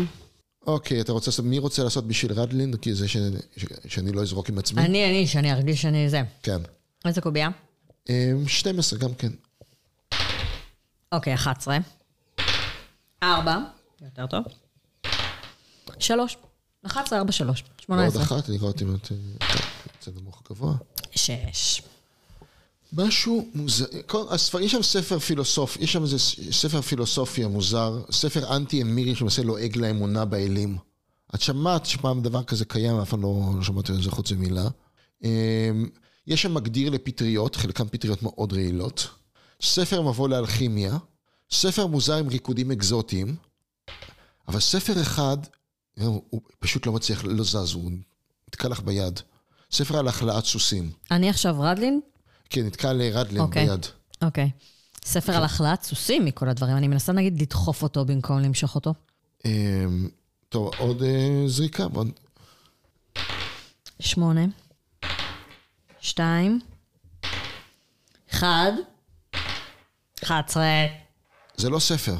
אוקיי, 0.67 1.01
אתה 1.01 1.13
רוצה 1.13 1.31
לעשות, 1.31 1.45
מי 1.45 1.59
רוצה 1.59 1.85
לעשות 1.85 2.07
בשביל 2.07 2.33
רדלין? 2.33 2.77
כי 2.77 2.95
זה 2.95 3.09
ש, 3.09 3.17
ש, 3.57 3.65
שאני 3.89 4.13
לא 4.13 4.23
אזרוק 4.23 4.49
עם 4.49 4.59
עצמי? 4.59 4.83
אני, 4.83 5.11
אני, 5.11 5.27
שאני 5.27 5.53
ארגיש 5.53 5.83
שאני 5.83 6.11
זה. 6.11 6.23
כן. 6.43 6.63
איזה 7.05 7.21
קובייה? 7.21 7.49
אמ, 8.09 8.49
12 8.49 8.99
גם 8.99 9.15
כן. 9.15 9.33
אוקיי, 11.13 11.35
11. 11.35 11.79
4. 13.23 13.59
יותר 14.03 14.27
טוב. 14.27 14.45
3. 15.99 16.37
11, 16.87 17.19
4, 17.19 17.33
3. 17.33 17.65
ועוד 17.89 18.21
18. 18.21 18.23
אחת, 18.23 18.51
אני 18.51 18.59
קראתי 18.59 18.85
את 18.85 19.13
זה 20.03 20.11
נמוך 20.21 20.43
גבוה. 20.51 20.75
6. 21.15 21.83
משהו 22.93 23.49
מוזר, 23.55 23.87
הספר, 24.31 24.61
יש 24.61 24.73
שם 24.73 24.83
ספר 24.83 25.19
פילוסוף, 25.19 25.77
יש 25.77 25.93
שם 25.93 26.03
איזה 26.03 26.19
ספר 26.53 26.81
פילוסופיה 26.81 27.49
מוזר, 27.49 28.03
ספר 28.11 28.57
אנטי 28.57 28.83
אמירי 28.83 29.15
שמנסה 29.15 29.43
לועג 29.43 29.77
לאמונה 29.77 30.25
באלים. 30.25 30.77
את 31.35 31.41
שמעת 31.41 31.87
שפעם 31.87 32.23
דבר 32.23 32.43
כזה 32.43 32.65
קיים, 32.65 32.97
אף 32.97 33.11
פעם 33.11 33.23
לא, 33.23 33.53
לא 33.57 33.63
שמעתי 33.63 33.93
על 33.93 34.03
זה 34.03 34.11
חוץ 34.11 34.33
ממילה. 34.33 34.69
אמ, 35.25 35.89
יש 36.27 36.43
שם 36.43 36.55
מגדיר 36.55 36.91
לפטריות, 36.91 37.57
חלקן 37.57 37.89
פטריות 37.89 38.23
מאוד 38.23 38.53
רעילות. 38.53 39.09
ספר 39.63 40.03
מבוא 40.03 40.29
לאלכימיה, 40.29 40.99
ספר 41.51 41.87
מוזר 41.87 42.15
עם 42.15 42.29
ריקודים 42.29 42.71
אקזוטיים, 42.71 43.37
אבל 44.49 44.61
ספר 44.61 45.03
אחד, 45.03 45.37
הוא 45.99 46.41
פשוט 46.59 46.87
לא 46.87 46.93
מצליח, 46.93 47.25
לא 47.25 47.45
זז, 47.45 47.73
הוא 47.75 47.91
נתקע 48.49 48.69
לך 48.69 48.81
ביד. 48.81 49.21
ספר 49.73 49.99
על 49.99 50.09
החלאת 50.09 50.45
סוסים. 50.45 50.91
אני 51.11 51.29
עכשיו 51.29 51.57
רדלין? 51.61 52.01
כן, 52.53 52.67
נתקע 52.67 52.93
לרדלין 52.93 53.41
אוקיי. 53.41 53.67
ביד. 53.67 53.87
אוקיי. 54.23 54.51
ספר 55.05 55.37
על 55.37 55.45
החלאת 55.45 55.83
סוסים 55.83 56.25
מכל 56.25 56.49
הדברים. 56.49 56.77
אני 56.77 56.89
מנסה 56.89 57.13
נגיד 57.13 57.41
לדחוף 57.43 57.83
אותו 57.83 58.05
במקום 58.05 58.39
למשוך 58.39 58.75
אותו. 58.75 58.95
אמ, 59.45 60.09
טוב, 60.49 60.71
עוד 60.79 61.03
אה, 61.03 61.43
זריקה. 61.47 61.87
עוד... 61.95 62.09
8. 64.01 64.41
2. 66.01 66.61
1. 68.33 68.49
11. 70.23 70.65
זה 71.57 71.71
לא 71.71 71.79
ספר. 71.79 72.17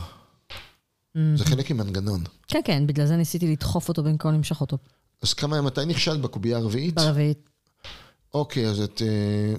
זה 1.35 1.45
חלק 1.45 1.71
ממנגנון. 1.71 2.25
כן, 2.49 2.61
כן, 2.65 2.87
בגלל 2.87 3.07
זה 3.07 3.17
ניסיתי 3.17 3.53
לדחוף 3.53 3.89
אותו 3.89 4.03
במקום 4.03 4.35
למשוך 4.35 4.61
אותו. 4.61 4.79
אז 5.23 5.35
כמה, 5.35 5.61
מתי 5.61 5.87
נכשלת 5.87 6.21
בקובייה 6.21 6.59
הרביעית? 6.59 6.95
ברביעית. 6.95 7.49
אוקיי, 8.35 8.67
אז 8.67 8.81
את 8.81 9.03
אה, 9.03 9.55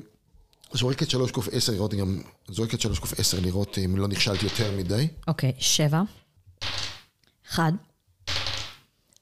זורקת 0.73 1.09
3 1.09 1.31
קוף 1.31 1.47
10 1.51 1.71
לראות 1.71 1.93
גם, 1.93 2.21
זורקת 2.49 2.81
3 2.81 2.99
קוף 2.99 3.19
10 3.19 3.39
לראות 3.39 3.77
אם 3.85 3.97
לא 3.97 4.07
נכשלת 4.07 4.43
יותר 4.43 4.71
מדי. 4.77 5.07
אוקיי, 5.27 5.51
7. 5.59 6.01
1. 7.49 7.73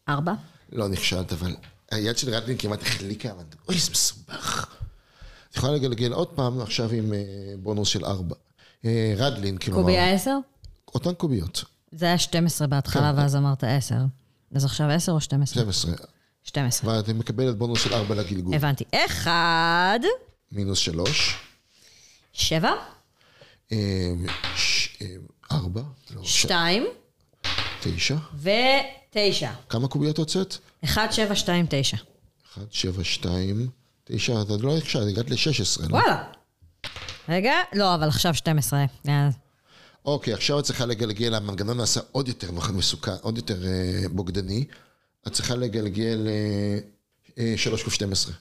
4. 0.10 0.34
לא 0.72 0.88
נכשלת, 0.88 1.34
אבל 1.34 1.56
היד 1.92 2.18
של 2.18 2.30
רדלין 2.30 2.58
כמעט 2.58 2.82
החליקה, 2.82 3.32
אבל 3.32 3.44
אוי, 3.68 3.78
זה 3.80 3.92
מסובך. 3.92 4.76
את 5.50 5.56
יכולה 5.56 5.74
לגלגל 5.74 6.14
עוד 6.14 6.28
פעם, 6.28 6.62
עכשיו 6.62 6.90
עם 6.92 7.14
אה, 7.14 7.20
בונוס 7.58 7.88
של 7.88 8.06
4. 8.06 8.36
רדלין, 9.18 9.58
כאילו, 9.58 9.78
קובייה 9.78 10.14
10? 10.14 10.32
אותן 10.96 11.14
קוביות, 11.14 11.64
זה 11.92 12.06
היה 12.06 12.18
12 12.18 12.68
בהתחלה, 12.68 13.12
כן. 13.14 13.20
ואז 13.20 13.36
אמרת 13.36 13.64
10. 13.64 13.96
אז 14.56 14.66
עכשיו 14.66 14.90
10 14.90 15.12
או 15.12 15.22
12? 15.22 15.64
12. 15.64 15.92
12. 16.44 16.98
ואת 16.98 17.10
מקבלת 17.10 17.58
בונוס 17.58 17.84
של 17.84 17.94
4 17.94 18.16
לגלגול. 18.16 18.56
הבנתי. 18.56 18.84
1. 19.06 19.32
מינוס 20.52 20.80
3. 20.80 21.36
7. 22.34 22.72
אמ, 23.72 23.78
4. 25.52 25.82
לא, 26.16 26.24
2. 26.24 26.88
9. 27.82 28.16
ו-9. 28.34 29.46
כמה 29.70 29.88
קוביות 29.88 30.18
הוצאת? 30.18 30.58
1, 30.84 31.14
7, 31.14 31.36
2, 31.36 31.66
9. 31.70 31.98
1, 32.54 32.62
7, 32.72 33.04
2, 33.04 33.70
9, 34.04 34.42
אתה 34.42 34.54
לא 34.60 34.78
נכשל, 34.78 35.08
הגעת 35.08 35.30
ל-16. 35.30 35.82
לא? 35.90 35.96
וואלה. 35.98 36.24
רגע, 37.30 37.54
לא, 37.74 37.96
אבל 37.96 38.08
עכשיו 38.08 38.34
12. 38.34 38.86
אה, 39.08 39.30
אוקיי, 40.06 40.34
עכשיו 40.34 40.60
את 40.60 40.64
צריכה 40.64 40.86
לגלגל, 40.86 41.36
המנגנון 41.36 41.78
נעשה 41.78 42.00
עוד 42.12 42.28
יותר 42.28 42.52
מסוכן, 42.74 43.12
עוד 43.22 43.38
יותר 43.38 43.66
אה, 43.66 44.10
בוגדני. 44.12 44.66
את 45.28 45.34
צריכה 45.34 45.56
לגלגל 45.56 46.28
אה, 47.38 47.54
3 47.58 47.84
קוף 47.84 47.94
12. 47.94 48.34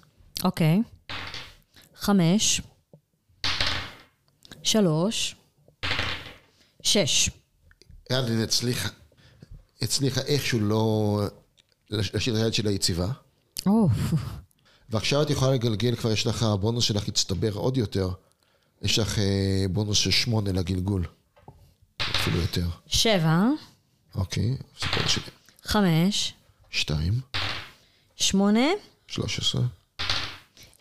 אוקיי. 0.45 0.79
5. 2.01 2.61
3. 4.63 5.35
שש. 6.83 7.31
רדלין 8.13 8.43
הצליחה, 8.43 8.89
הצליחה 9.83 10.21
איכשהו 10.21 10.61
לא 10.61 11.21
להשאיר 11.91 12.37
את 12.37 12.43
היד 12.43 12.55
שלה 12.55 12.71
יציבה. 12.71 13.09
אוף. 13.67 13.93
ועכשיו 14.89 15.23
את 15.23 15.31
יכולה 15.31 15.53
לגלגל, 15.53 15.97
כבר 15.97 16.13
יש 16.13 16.27
לך, 16.27 16.43
הבונוס 16.43 16.85
שלך 16.85 17.09
הצטבר 17.09 17.53
עוד 17.53 17.77
יותר. 17.77 18.11
יש 18.83 18.99
לך 18.99 19.19
אה, 19.19 19.65
בונוס 19.71 19.99
של 19.99 20.11
שמונה 20.11 20.53
לגלגול. 20.53 21.07
אפילו 22.03 22.37
יותר. 22.37 22.67
שבע, 22.87 23.45
אוקיי, 24.15 24.57
סיפור 24.81 25.07
שלי. 25.07 25.31
חמש, 25.65 26.35
שתיים, 26.71 27.21
שמונה, 28.17 28.67
שלוש 29.07 29.39
עשרה, 29.39 29.63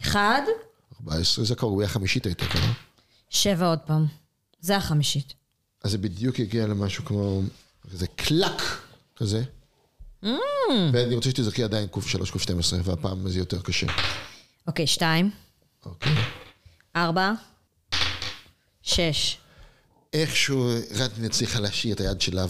אחד, 0.02 0.42
ארבע 1.00 1.16
עשרה, 1.16 1.46
זה 1.46 1.56
כבר 1.56 1.70
גבייה 1.74 1.90
חמישית 1.90 2.26
הייתה 2.26 2.46
כבר. 2.46 2.72
שבע 3.30 3.66
עוד 3.68 3.80
פעם. 3.80 4.06
זה 4.62 4.78
החמישית. 4.78 5.34
אז 5.84 5.92
זה 5.92 5.98
בדיוק 5.98 6.40
הגיע 6.40 6.68
למשהו 6.68 7.06
כמו, 7.06 7.42
כזה 7.92 8.08
קלאק 8.08 8.62
כזה. 9.16 9.44
ואני 10.94 11.16
רוצה 11.16 11.30
שתזרקי 11.30 11.64
עדיין 11.64 11.88
ק3, 11.94 12.36
ק12, 12.36 12.74
והפעם 12.84 13.30
זה 13.30 13.40
יותר 13.40 13.62
קשה. 13.62 13.88
אוקיי, 14.68 14.88
שתיים, 14.88 15.32
אוקיי. 15.86 16.16
ארבע, 16.96 17.32
שש. 18.82 19.38
איכשהו 20.14 20.70
רדין 20.96 21.26
הצליחה 21.26 21.60
להשאיר 21.60 21.96
את 21.96 22.00
היד 22.00 22.22
שלה 22.22 22.46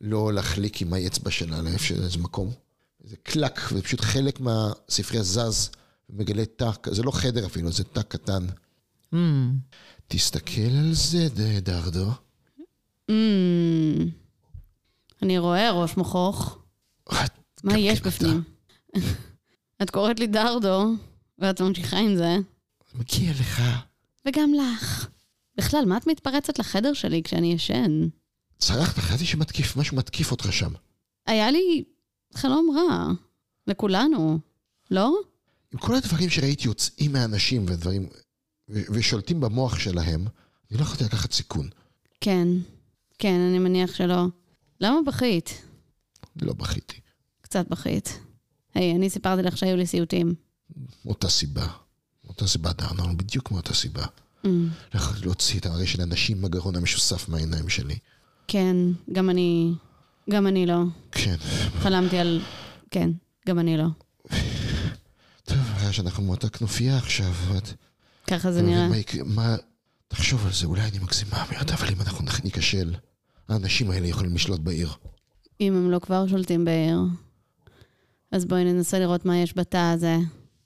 ולא 0.00 0.32
להחליק 0.32 0.82
עם 0.82 0.92
האצבע 0.92 1.30
שלה 1.30 1.62
לאיפה 1.62 1.84
שאיזה 1.84 2.18
מקום. 2.18 2.50
זה 3.04 3.16
קלאק, 3.22 3.60
ופשוט 3.72 4.00
חלק 4.00 4.40
מהספרייה 4.40 5.22
זז 5.22 5.70
ומגלה 6.12 6.44
תא, 6.44 6.70
זה 6.90 7.02
לא 7.02 7.10
חדר 7.10 7.46
אפילו, 7.46 7.72
זה 7.72 7.84
תא 7.84 8.02
קטן. 8.02 8.46
תסתכל 10.06 10.70
על 10.78 10.92
זה, 10.92 11.28
דרדו. 11.62 12.10
Mm, 13.10 13.12
אני 15.22 15.38
רואה 15.38 15.70
ראש 15.70 15.96
מכוך. 15.96 16.58
מה 17.64 17.78
יש 17.78 18.00
כן 18.00 18.08
בפנים? 18.10 18.42
את 19.82 19.90
קוראת 19.90 20.20
לי 20.20 20.26
דרדו, 20.26 20.94
ואת 21.38 21.60
ממשיכה 21.60 21.98
עם 21.98 22.16
זה. 22.16 22.36
מגיע 22.94 23.30
לך. 23.30 23.62
וגם 24.26 24.52
לך. 24.54 25.08
בכלל, 25.56 25.84
מה 25.86 25.96
את 25.96 26.06
מתפרצת 26.06 26.58
לחדר 26.58 26.92
שלי 26.92 27.22
כשאני 27.22 27.52
ישן? 27.52 28.08
צרחת, 28.58 28.98
חשבתי 28.98 29.24
שמתקיף, 29.24 29.76
משהו 29.76 29.96
מתקיף 29.96 30.30
אותך 30.30 30.52
שם. 30.52 30.72
היה 31.26 31.50
לי 31.50 31.84
חלום 32.34 32.76
רע. 32.76 33.12
לכולנו. 33.66 34.38
לא? 34.90 35.14
כל 35.78 35.94
הדברים 35.94 36.30
שראיתי 36.30 36.68
יוצאים 36.68 37.12
מהאנשים 37.12 37.64
ודברים, 37.68 38.08
ושולטים 38.68 39.40
במוח 39.40 39.78
שלהם, 39.78 40.26
אני 40.70 40.78
לא 40.78 40.82
יכולתי 40.82 41.04
לקחת 41.04 41.32
סיכון. 41.32 41.68
כן. 42.20 42.48
כן, 43.18 43.40
אני 43.50 43.58
מניח 43.58 43.94
שלא. 43.94 44.26
למה 44.80 44.98
בכית? 45.06 45.62
לא 46.42 46.52
בכיתי. 46.52 47.00
קצת 47.40 47.68
בכית. 47.68 48.20
היי, 48.74 48.96
אני 48.96 49.10
סיפרתי 49.10 49.42
לך 49.42 49.56
שהיו 49.56 49.76
לי 49.76 49.86
סיוטים. 49.86 50.34
מאותה 51.04 51.28
סיבה. 51.28 51.66
מאותה 52.24 52.46
סיבה, 52.46 52.72
דרנון, 52.72 53.16
בדיוק 53.16 53.50
מאותה 53.50 53.74
סיבה. 53.74 54.04
Mm, 54.44 54.48
לא 54.94 55.00
יכולתי 55.00 55.20
להוציא 55.24 55.60
את 55.60 55.66
הרי 55.66 55.86
של 55.86 56.02
אנשים 56.02 56.42
בגרון 56.42 56.76
המשוסף 56.76 57.28
מהעיניים 57.28 57.68
שלי. 57.68 57.98
כן, 58.48 58.76
גם 59.12 59.30
אני... 59.30 59.74
גם 60.30 60.46
אני 60.46 60.66
לא. 60.66 60.78
כן. 61.12 61.36
חלמתי 61.78 62.18
על... 62.18 62.42
כן, 62.90 63.10
גם 63.48 63.58
אני 63.58 63.76
לא. 63.76 63.86
שאנחנו 65.92 66.22
מאותה 66.22 66.48
כנופיה 66.48 66.96
עכשיו, 66.96 67.32
ואת... 67.48 67.72
ככה 68.26 68.52
זה 68.52 68.62
נראה. 68.62 68.88
מה 68.88 68.96
מה... 69.24 69.56
תחשוב 70.08 70.46
על 70.46 70.52
זה, 70.52 70.66
אולי 70.66 70.82
אני 70.82 70.98
מגזימה 70.98 71.44
מאוד, 71.52 71.70
אבל 71.70 71.88
אם 71.92 72.00
אנחנו 72.00 72.24
ניכשל, 72.44 72.94
האנשים 73.48 73.90
האלה 73.90 74.06
יכולים 74.06 74.34
לשלוט 74.34 74.60
בעיר. 74.60 74.90
אם 75.60 75.76
הם 75.76 75.90
לא 75.90 75.98
כבר 75.98 76.26
שולטים 76.26 76.64
בעיר. 76.64 76.98
אז 78.32 78.44
בואי 78.44 78.64
ננסה 78.64 78.98
לראות 78.98 79.24
מה 79.24 79.36
יש 79.36 79.56
בתא 79.56 79.92
הזה, 79.94 80.16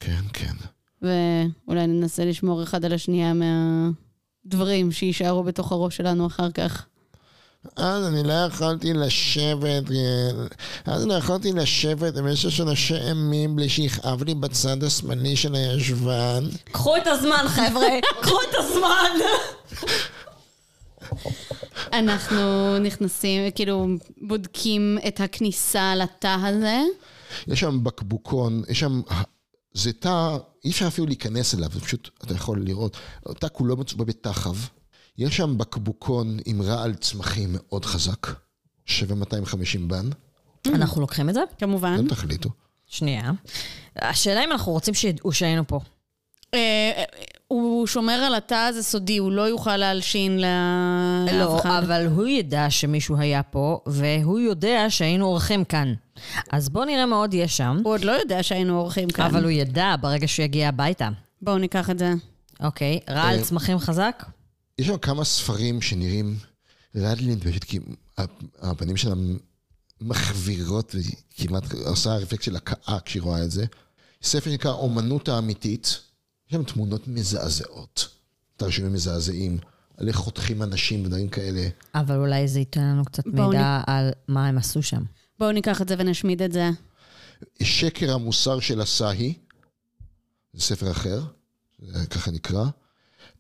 כן, 0.01 0.23
כן. 0.33 0.55
ואולי 1.03 1.87
ננסה 1.87 2.25
לשמור 2.25 2.63
אחד 2.63 2.85
על 2.85 2.93
השנייה 2.93 3.33
מהדברים 4.45 4.93
שיישארו 4.93 5.43
בתוך 5.43 5.73
הראש 5.73 5.97
שלנו 5.97 6.27
אחר 6.27 6.51
כך. 6.51 6.87
אז 7.77 8.07
אני 8.07 8.23
לא 8.23 8.33
יכולתי 8.33 8.93
לשבת, 8.93 9.91
אה, 9.91 10.31
אז 10.85 11.07
לא 11.07 11.15
יכולתי 11.15 11.53
לשבת 11.53 12.15
במשך 12.15 12.51
שלושה 12.51 12.97
ימים 12.97 13.57
בלי 13.57 13.69
שיכאב 13.69 14.23
לי 14.23 14.35
בצד 14.35 14.85
השמאלי 14.85 15.37
של 15.37 15.55
הישבן. 15.55 16.45
קחו 16.73 16.97
את 16.97 17.07
הזמן, 17.07 17.45
חבר'ה! 17.49 17.89
קחו 18.21 18.37
את 18.51 18.55
הזמן! 18.59 19.27
אנחנו 21.93 22.79
נכנסים, 22.79 23.51
כאילו, 23.51 23.87
בודקים 24.23 24.99
את 25.09 25.21
הכניסה 25.21 25.95
לתא 25.95 26.37
הזה. 26.43 26.83
יש 27.47 27.61
שם 27.61 27.85
בקבוקון, 27.85 28.63
יש 28.69 28.81
שם... 28.81 29.01
זה 29.75 29.93
תא, 29.93 30.37
אי 30.65 30.71
אפשר 30.71 30.87
אפילו 30.87 31.07
להיכנס 31.07 31.55
אליו, 31.55 31.69
זה 31.73 31.81
פשוט, 31.81 32.09
אתה 32.25 32.35
יכול 32.35 32.63
לראות, 32.65 32.97
תא 33.39 33.47
כולו 33.53 33.77
מצובה 33.77 34.05
בתחב. 34.05 34.57
יש 35.19 35.37
שם 35.37 35.59
בקבוקון 35.59 36.39
עם 36.45 36.63
רעל 36.63 36.95
צמחים 36.95 37.49
מאוד 37.53 37.85
חזק, 37.85 38.27
שווה 38.87 39.17
250 39.17 39.89
בן, 39.89 40.11
אנחנו 40.75 41.01
לוקחים 41.01 41.29
את 41.29 41.35
זה? 41.35 41.41
כמובן. 41.59 41.95
אתם 41.95 42.09
תחליטו. 42.09 42.51
שנייה. 42.87 43.31
השאלה 43.97 44.45
אם 44.45 44.53
אנחנו 44.53 44.73
רוצים 44.73 44.95
שידעו 44.95 45.33
שהיינו 45.33 45.67
פה. 45.67 45.81
אה, 46.55 46.59
אה, 46.97 47.05
הוא 47.49 47.87
שומר 47.87 48.13
על 48.13 48.35
התא 48.35 48.55
הזה 48.55 48.83
סודי, 48.83 49.19
הוא 49.19 49.33
לא 49.33 49.43
יוכל 49.43 49.77
להלשין 49.77 50.41
לאף 50.41 51.33
לא, 51.33 51.61
אחד. 51.61 51.83
אבל 51.85 52.07
הוא 52.07 52.27
ידע 52.27 52.67
שמישהו 52.71 53.17
היה 53.17 53.43
פה, 53.43 53.81
והוא 53.87 54.39
יודע 54.39 54.87
שהיינו 54.89 55.27
אורחים 55.27 55.65
כאן. 55.65 55.95
אז 56.53 56.69
בואו 56.69 56.85
נראה 56.85 57.07
מה 57.07 57.17
עוד 57.17 57.35
יש 57.35 57.57
שם. 57.57 57.81
הוא 57.85 57.93
עוד 57.93 58.05
לא 58.05 58.13
יודע 58.13 58.43
שהיינו 58.43 58.79
אורחים 58.79 59.11
כאן. 59.11 59.25
אבל 59.25 59.43
הוא 59.43 59.51
ידע 59.51 59.95
ברגע 60.01 60.29
שהוא 60.29 60.45
יגיע 60.45 60.69
הביתה. 60.69 61.09
בואו 61.43 61.59
ניקח 61.59 61.91
את 61.91 61.99
זה. 61.99 62.13
אוקיי, 62.61 63.01
רעל 63.11 63.39
אה, 63.39 63.43
צמחים 63.43 63.79
חזק? 63.79 64.25
יש 64.79 64.87
שם 64.87 64.99
כמה 64.99 65.25
ספרים 65.25 65.83
שנראים 65.83 66.39
רדלינד, 66.95 67.45
פשוט 67.45 67.65
כי 67.65 67.79
הפנים 68.59 68.97
שלה 68.97 69.15
מחווירות, 70.01 70.95
והיא 70.95 71.17
כמעט 71.37 71.73
עושה 71.73 72.15
רפלקס 72.15 72.45
של 72.45 72.57
הקאה 72.57 73.01
כשהיא 73.05 73.23
רואה 73.23 73.45
את 73.45 73.51
זה. 73.51 73.65
ספר 74.23 74.51
שנקרא 74.51 74.73
אומנות 74.73 75.29
האמיתית, 75.29 76.01
יש 76.49 76.53
שם 76.53 76.65
תמונות 76.65 77.09
מזעזעות, 77.09 78.09
תרשימים 78.57 78.93
מזעזעים, 78.93 79.59
על 79.97 80.09
איך 80.09 80.17
חותכים 80.17 80.63
אנשים 80.63 81.05
ודברים 81.05 81.29
כאלה. 81.29 81.69
אבל 81.95 82.17
אולי 82.17 82.49
זה 82.49 82.59
ייתן 82.59 82.81
לנו 82.81 83.05
קצת 83.05 83.27
מידע 83.27 83.83
על 83.87 84.11
מה 84.29 84.47
הם 84.47 84.59
עשו 84.59 84.83
שם. 84.83 85.03
בואו 85.39 85.53
ניקח 85.53 85.83
את 85.83 85.89
זה 85.89 85.95
ונשמיד 85.99 86.43
את 86.43 86.53
זה. 86.53 86.71
שקר 87.63 88.15
המוסר 88.15 88.61
של 88.61 88.81
הסאהי, 88.81 89.35
זה 90.53 90.63
ספר 90.63 90.91
אחר, 90.91 91.23
ככה 92.11 92.31
נקרא. 92.31 92.65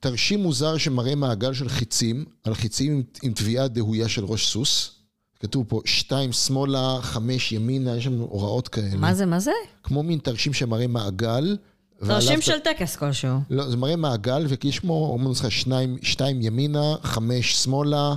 תרשים 0.01 0.43
מוזר 0.43 0.77
שמראה 0.77 1.15
מעגל 1.15 1.55
של 1.55 1.69
חיצים, 1.69 2.25
על 2.45 2.55
חיצים 2.55 2.93
עם, 2.93 3.03
עם 3.23 3.33
תביעה 3.33 3.69
דהויה 3.69 4.09
של 4.09 4.25
ראש 4.25 4.47
סוס. 4.53 4.93
כתוב 5.41 5.65
פה 5.69 5.81
שתיים 5.85 6.33
שמאלה, 6.33 6.99
חמש 7.03 7.53
ימינה, 7.53 7.97
יש 7.97 8.05
שם 8.05 8.19
הוראות 8.19 8.69
כאלה. 8.69 8.97
מה 8.97 9.15
זה, 9.15 9.27
מה 9.27 9.41
זה? 9.41 9.51
כמו 9.83 10.03
מין 10.03 10.19
תרשים 10.19 10.53
שמראה 10.53 10.87
מעגל. 10.87 11.57
תרשים 11.99 12.41
ת- 12.41 12.43
של 12.43 12.59
טקס 12.59 12.97
כלשהו. 12.97 13.39
לא, 13.51 13.71
זה 13.71 13.77
מראה 13.77 13.97
מעגל, 13.97 14.47
כמו, 14.81 15.09
אומרים 15.13 15.33
לך, 15.33 15.51
שניים, 15.53 15.97
שתיים 16.03 16.43
ימינה, 16.43 16.95
חמש 17.03 17.55
שמאלה, 17.65 18.15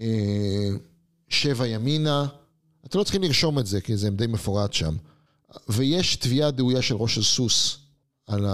אה, 0.00 0.06
שבע 1.28 1.66
ימינה. 1.66 2.26
אתם 2.86 2.98
לא 2.98 3.04
צריכים 3.04 3.22
לרשום 3.22 3.58
את 3.58 3.66
זה, 3.66 3.80
כי 3.80 3.96
זה 3.96 4.10
די 4.10 4.26
מפורט 4.26 4.72
שם. 4.72 4.94
ויש 5.68 6.16
תביעה 6.16 6.50
דהויה 6.50 6.82
של 6.82 6.94
ראש 6.94 7.18
הסוס 7.18 7.78
על 8.26 8.46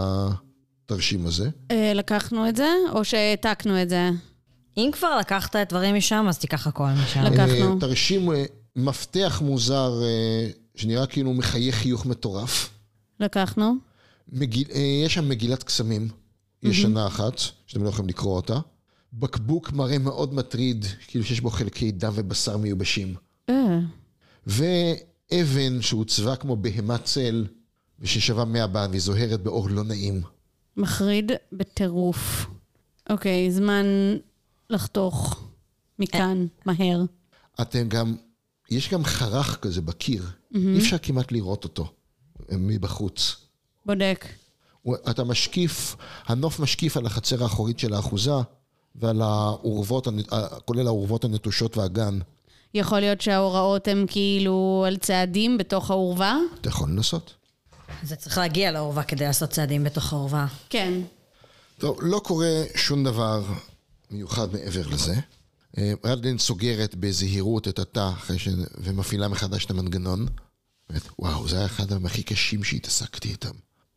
התרשים 0.92 1.26
הזה. 1.26 1.48
אה, 1.70 1.92
לקחנו 1.94 2.48
את 2.48 2.56
זה, 2.56 2.68
או 2.92 3.04
שהעתקנו 3.04 3.82
את 3.82 3.88
זה? 3.88 4.10
אם 4.76 4.90
כבר 4.92 5.16
לקחת 5.20 5.56
את 5.56 5.68
דברים 5.68 5.94
משם, 5.96 6.26
אז 6.28 6.38
תיקח 6.38 6.66
הכל 6.66 6.86
משם. 7.04 7.22
לק- 7.22 7.32
לקחנו. 7.32 7.74
אה, 7.74 7.80
תרשים, 7.80 8.32
אה, 8.32 8.44
מפתח 8.76 9.42
מוזר, 9.44 9.92
אה, 10.02 10.48
שנראה 10.74 11.06
כאילו 11.06 11.32
מחייך 11.34 11.74
חיוך 11.74 12.06
מטורף. 12.06 12.70
לקחנו. 13.20 13.74
מגיל, 14.32 14.64
יש 15.04 15.14
שם 15.14 15.28
מגילת 15.28 15.62
קסמים, 15.62 16.08
ישנה 16.62 17.06
אחת, 17.06 17.38
שאתם 17.66 17.84
לא 17.84 17.88
יכולים 17.88 18.08
לקרוא 18.08 18.36
אותה. 18.36 18.58
בקבוק 19.12 19.72
מראה 19.72 19.98
מאוד 19.98 20.34
מטריד, 20.34 20.84
כאילו 21.06 21.24
שיש 21.24 21.40
בו 21.40 21.50
חלקי 21.50 21.90
דם 21.92 22.12
ובשר 22.14 22.56
מיובשים. 22.56 23.14
ואבן 24.46 25.80
שהוצבה 25.82 26.36
כמו 26.36 26.56
בהמת 26.56 27.04
צל, 27.04 27.46
וששווה 28.00 28.44
מאה 28.44 28.66
בן, 28.66 28.86
והיא 28.90 29.00
זוהרת 29.00 29.42
באור 29.42 29.70
לא 29.70 29.84
נעים. 29.84 30.22
מחריד 30.76 31.32
בטירוף. 31.52 32.46
אוקיי, 33.10 33.50
זמן 33.50 33.86
לחתוך 34.70 35.44
מכאן, 35.98 36.46
מהר. 36.66 37.00
אתם 37.60 37.88
גם, 37.88 38.14
יש 38.70 38.90
גם 38.92 39.04
חרך 39.04 39.58
כזה 39.62 39.80
בקיר, 39.80 40.22
אי 40.54 40.78
אפשר 40.78 40.98
כמעט 40.98 41.32
לראות 41.32 41.64
אותו 41.64 41.92
אה, 42.52 42.56
מבחוץ. 42.58 43.36
בודק. 43.86 44.26
אתה 45.10 45.24
משקיף, 45.24 45.96
הנוף 46.26 46.60
משקיף 46.60 46.96
על 46.96 47.06
החצר 47.06 47.42
האחורית 47.42 47.78
של 47.78 47.94
האחוזה, 47.94 48.30
ועל 48.94 49.22
האורוות, 49.22 50.06
הנ- 50.06 50.34
ה- 50.34 50.60
כולל 50.60 50.86
האורוות 50.86 51.24
הנטושות 51.24 51.76
והגן. 51.76 52.18
יכול 52.74 53.00
להיות 53.00 53.20
שההוראות 53.20 53.88
הן 53.88 54.04
כאילו 54.08 54.84
על 54.86 54.96
צעדים 54.96 55.58
בתוך 55.58 55.90
האורווה? 55.90 56.38
אתה 56.60 56.68
יכול 56.68 56.88
לנסות. 56.90 57.34
זה 58.02 58.16
צריך 58.16 58.38
להגיע 58.38 58.72
לאורווה 58.72 59.02
כדי 59.02 59.24
לעשות 59.24 59.50
צעדים 59.50 59.84
בתוך 59.84 60.12
האורווה. 60.12 60.46
כן. 60.70 60.92
טוב, 61.78 61.98
לא 62.02 62.18
קורה 62.24 62.62
שום 62.74 63.04
דבר 63.04 63.44
מיוחד 64.10 64.52
מעבר 64.52 64.86
לזה. 64.86 65.14
אה, 65.78 65.92
רדלין 66.04 66.38
סוגרת 66.38 66.94
בזהירות 66.94 67.68
את 67.68 67.78
התא 67.78 68.10
ש... 68.36 68.48
ומפעילה 68.78 69.28
מחדש 69.28 69.64
את 69.64 69.70
המנגנון. 69.70 70.26
באמת, 70.90 71.02
וואו, 71.18 71.48
זה 71.48 71.56
היה 71.56 71.66
אחד 71.66 71.92
הכי 72.04 72.22
קשים 72.22 72.64
שהתעסקתי 72.64 73.28
איתם. 73.28 73.54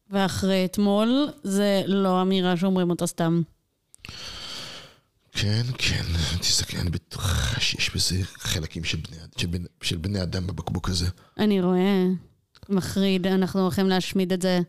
ואחרי 0.09 0.65
אתמול, 0.65 1.29
זה 1.43 1.83
לא 1.85 2.21
אמירה 2.21 2.57
שאומרים 2.57 2.89
אותה 2.89 3.07
סתם. 3.07 3.41
כן, 5.31 5.63
כן, 5.77 6.03
תסתכל, 6.39 6.77
אני 6.77 6.89
בטוחה 6.89 7.59
שיש 7.59 7.95
בזה 7.95 8.23
חלקים 8.23 8.83
של 8.83 8.97
בני, 8.97 9.17
של 9.37 9.47
בני, 9.47 9.67
של 9.81 9.97
בני 9.97 10.21
אדם 10.21 10.47
בבקבוק 10.47 10.89
הזה. 10.89 11.07
אני 11.37 11.61
רואה. 11.61 12.05
מחריד, 12.69 13.27
אנחנו 13.27 13.61
הולכים 13.61 13.89
להשמיד 13.89 14.33
את 14.33 14.41
זה. 14.41 14.59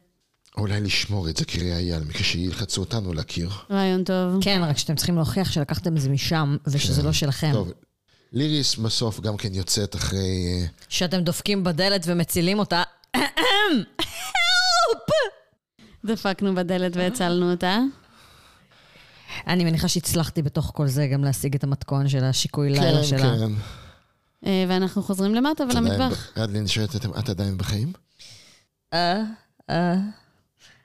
אולי 0.56 0.80
לשמור 0.80 1.28
את 1.28 1.36
זה 1.36 1.44
כראיה, 1.44 1.98
למקרה 1.98 2.22
שילחצו 2.22 2.80
אותנו 2.80 3.12
להכיר. 3.12 3.50
רעיון 3.70 4.04
טוב. 4.04 4.38
כן, 4.40 4.60
רק 4.64 4.78
שאתם 4.78 4.94
צריכים 4.94 5.16
להוכיח 5.16 5.52
שלקחתם 5.52 5.96
את 5.96 6.00
זה 6.00 6.08
משם, 6.08 6.56
ושזה 6.66 7.02
לא 7.02 7.12
שלכם. 7.12 7.52
טוב, 7.52 7.72
ליריס 8.32 8.76
בסוף 8.76 9.20
גם 9.20 9.36
כן 9.36 9.54
יוצאת 9.54 9.96
אחרי... 9.96 10.18
אה, 10.18 10.66
שאתם 10.88 11.20
דופקים 11.20 11.64
בדלת 11.64 12.02
ומצילים 12.06 12.58
אותה. 12.58 12.82
דפקנו 16.04 16.54
בדלת 16.54 16.96
והצלנו 16.96 17.50
אותה. 17.50 17.78
אני 19.46 19.64
מניחה 19.64 19.88
שהצלחתי 19.88 20.42
בתוך 20.42 20.72
כל 20.74 20.86
זה 20.86 21.06
גם 21.06 21.24
להשיג 21.24 21.54
את 21.54 21.64
המתכון 21.64 22.08
של 22.08 22.24
השיקוי 22.24 22.70
לילה 22.70 22.98
כן, 22.98 23.04
שלה. 23.04 23.18
כן. 23.18 23.42
אה, 23.42 23.48
ואנחנו 24.68 25.02
חוזרים 25.02 25.34
למטה 25.34 25.64
ולמטבח. 25.64 26.32
רדלין 26.36 26.66
שואלת, 26.66 26.96
"אתם- 26.96 27.10
את 27.18 27.28
עדיין 27.28 27.58
בחיים? 27.58 27.92
אה, 28.94 29.22
אה, 29.70 29.94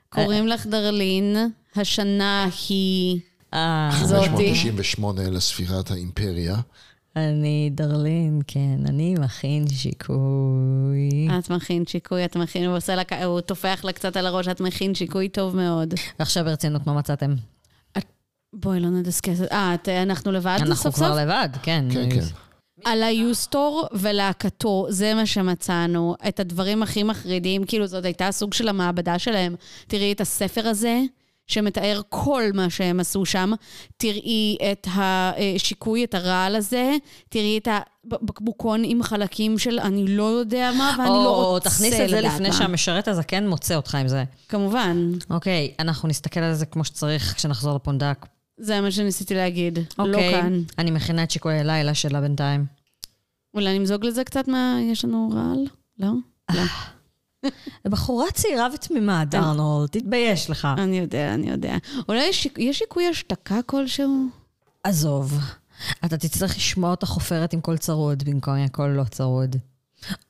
קוראים 0.08 0.46
לך 0.46 0.66
דרלין, 0.66 1.36
השנה 1.76 2.48
היא... 2.68 3.20
אה, 3.54 3.90
זאתי. 4.04 4.26
598 4.26 5.30
לספירת 5.30 5.90
האימפריה. 5.90 6.56
אני 7.16 7.70
דרלין, 7.74 8.40
כן, 8.46 8.78
אני 8.88 9.14
מכין 9.20 9.64
שיקוי. 9.68 11.28
את 11.38 11.50
מכין 11.50 11.86
שיקוי, 11.86 12.24
את 12.24 12.36
מכין, 12.36 12.64
הוא 12.66 12.76
עושה 12.76 12.94
לה, 12.94 13.24
הוא 13.24 13.40
טופח 13.40 13.80
לה 13.84 13.92
קצת 13.92 14.16
על 14.16 14.26
הראש, 14.26 14.48
את 14.48 14.60
מכין 14.60 14.94
שיקוי 14.94 15.28
טוב 15.28 15.56
מאוד. 15.56 15.94
ועכשיו 16.18 16.44
ברצינות, 16.44 16.86
מה 16.86 16.92
מצאתם? 16.94 17.34
בואי 18.54 18.80
לא 18.80 18.88
נדסקס. 18.90 19.40
אה, 19.52 19.74
אנחנו 20.02 20.32
לבד 20.32 20.56
אנחנו 20.60 20.76
סוף 20.76 20.94
כבר 20.94 21.08
סוף? 21.08 21.18
לבד, 21.18 21.48
כן. 21.62 21.84
כן, 21.92 22.10
כן. 22.10 22.24
על 22.84 23.02
היוסטור 23.02 23.86
ולהקתו, 23.92 24.86
זה 24.88 25.14
מה 25.14 25.26
שמצאנו. 25.26 26.14
את 26.28 26.40
הדברים 26.40 26.82
הכי 26.82 27.02
מחרידים, 27.02 27.64
כאילו 27.64 27.86
זאת 27.86 28.04
הייתה 28.04 28.32
סוג 28.32 28.54
של 28.54 28.68
המעבדה 28.68 29.18
שלהם. 29.18 29.54
תראי 29.86 30.12
את 30.12 30.20
הספר 30.20 30.68
הזה, 30.68 31.00
שמתאר 31.46 32.00
כל 32.08 32.42
מה 32.54 32.70
שהם 32.70 33.00
עשו 33.00 33.26
שם. 33.26 33.52
תראי 33.96 34.56
את 34.72 34.86
השיקוי, 34.90 36.04
את 36.04 36.14
הרעל 36.14 36.56
הזה. 36.56 36.96
תראי 37.28 37.58
את 37.58 37.68
הבקבוקון 38.12 38.82
עם 38.84 39.02
חלקים 39.02 39.58
של 39.58 39.78
אני 39.78 40.16
לא 40.16 40.24
יודע 40.24 40.70
מה, 40.78 40.94
ואני 40.98 41.08
לא 41.08 41.28
או 41.28 41.50
רוצה 41.50 41.70
תכניס 41.70 41.94
את 41.94 42.08
זה 42.08 42.20
לדעת 42.20 42.32
לפני 42.32 42.48
מה. 42.48 42.54
שהמשרת 42.54 43.08
הזקן 43.08 43.48
מוצא 43.48 43.74
אותך 43.74 43.94
עם 43.94 44.08
זה. 44.08 44.24
כמובן, 44.48 45.12
אוקיי, 45.30 45.74
אנחנו 45.78 46.08
נסתכל 46.08 46.40
על 46.40 46.54
זה 46.54 46.66
כמו 46.66 46.84
שצריך 46.84 47.34
כשנחזור 47.36 47.74
לפונדק. 47.74 48.26
זה 48.56 48.80
מה 48.80 48.90
שניסיתי 48.90 49.34
להגיד. 49.34 49.78
לא 49.98 50.04
אוקיי. 50.04 50.30
כאן. 50.30 50.62
אני 50.78 50.90
מכינה 50.90 51.22
את 51.22 51.30
שיקוי 51.30 51.58
הלילה 51.58 51.94
שלה 51.94 52.20
בינתיים. 52.20 52.66
אולי 53.54 53.78
נמזוג 53.78 54.04
לזה 54.04 54.24
קצת 54.24 54.48
מה... 54.48 54.78
יש 54.82 55.04
לנו 55.04 55.30
רעל? 55.34 55.66
לא? 55.98 56.12
לא. 56.54 56.62
בחורה 57.92 58.30
צעירה 58.34 58.68
ותמימה, 58.74 59.24
דרנולד, 59.24 59.88
תתבייש 59.88 60.50
לך. 60.50 60.68
אני 60.78 60.98
יודע, 60.98 61.34
אני 61.34 61.50
יודע. 61.50 61.76
אולי 62.08 62.30
יש 62.58 62.78
שיקוי 62.78 63.08
השתקה 63.08 63.62
כלשהו? 63.66 64.26
עזוב, 64.84 65.38
אתה 66.04 66.18
תצטרך 66.18 66.56
לשמוע 66.56 66.90
אותה 66.90 67.06
חופרת 67.06 67.52
עם 67.52 67.60
קול 67.60 67.76
צרוד 67.76 68.22
במקום 68.24 68.54
עם 68.54 68.68
קול 68.68 68.90
לא 68.90 69.04
צרוד. 69.04 69.56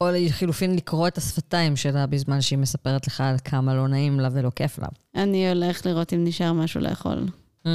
או 0.00 0.08
לחילופין 0.12 0.74
לקרוא 0.74 1.08
את 1.08 1.18
השפתיים 1.18 1.76
שלה 1.76 2.06
בזמן 2.06 2.40
שהיא 2.40 2.58
מספרת 2.58 3.06
לך 3.06 3.20
על 3.20 3.36
כמה 3.44 3.74
לא 3.74 3.88
נעים 3.88 4.20
לה 4.20 4.28
ולא 4.32 4.50
כיף 4.56 4.78
לה. 4.78 4.88
אני 5.14 5.48
הולך 5.48 5.86
לראות 5.86 6.12
אם 6.12 6.24
נשאר 6.24 6.52
משהו 6.52 6.80
לאכול. 6.80 7.26
Mm, 7.64 7.68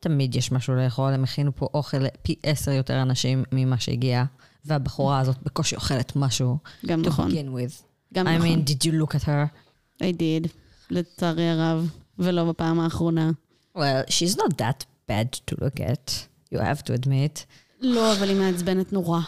תמיד 0.00 0.34
יש 0.34 0.52
משהו 0.52 0.74
לאכול, 0.74 1.12
הם 1.12 1.24
הכינו 1.24 1.56
פה 1.56 1.68
אוכל 1.74 1.98
לפי 1.98 2.34
עשר 2.42 2.70
יותר 2.70 3.02
אנשים 3.02 3.44
ממה 3.52 3.78
שהגיע, 3.78 4.24
והבחורה 4.64 5.20
הזאת 5.20 5.36
בקושי 5.42 5.76
אוכלת 5.76 6.16
משהו. 6.16 6.58
גם 6.86 7.02
to 7.02 7.06
נכון. 7.06 7.30
begin 7.30 7.34
with. 7.34 7.82
גם 8.14 8.26
I 8.26 8.30
נכון. 8.30 8.48
mean, 8.48 8.68
did 8.68 8.84
you 8.84 8.92
look 9.02 9.14
at 9.14 9.24
her? 9.24 9.46
I 10.02 10.12
did, 10.18 10.48
לצערי 10.90 11.48
הרב, 11.48 11.90
ולא 12.18 12.44
בפעם 12.44 12.80
האחרונה. 12.80 13.30
Well, 13.76 13.80
she's 14.10 14.36
not 14.36 14.56
that 14.58 14.84
bad 15.10 15.32
to 15.50 15.54
look 15.64 15.80
at, 15.80 16.10
you 16.54 16.58
have 16.58 16.82
to 16.82 16.92
admit. 17.02 17.44
לא, 17.80 18.12
אבל 18.12 18.28
היא 18.28 18.36
מעצבנת 18.36 18.92
נורא. 18.92 19.20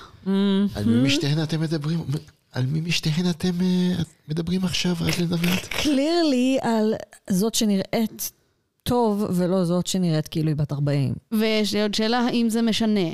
על 0.74 0.84
מי 0.86 1.02
משתיהן 1.02 1.42
אתם 1.42 1.60
מדברים? 1.60 2.04
על 2.52 2.66
מי 2.66 2.80
משתיהן 2.80 3.30
אתם 3.30 3.60
אה, 3.60 3.92
מדברים 4.28 4.64
עכשיו, 4.64 4.96
רדלין 5.00 5.28
דוד? 5.28 5.58
קלירלי 5.82 6.58
על 6.62 6.94
זאת 7.30 7.54
שנראית 7.54 8.32
טוב, 8.88 9.24
ולא 9.30 9.64
זאת 9.64 9.86
שנראית 9.86 10.28
כאילו 10.28 10.48
היא 10.48 10.56
בת 10.56 10.72
40. 10.72 11.14
ויש 11.32 11.74
לי 11.74 11.82
עוד 11.82 11.94
שאלה, 11.94 12.18
האם 12.18 12.50
זה 12.50 12.62
משנה? 12.62 13.10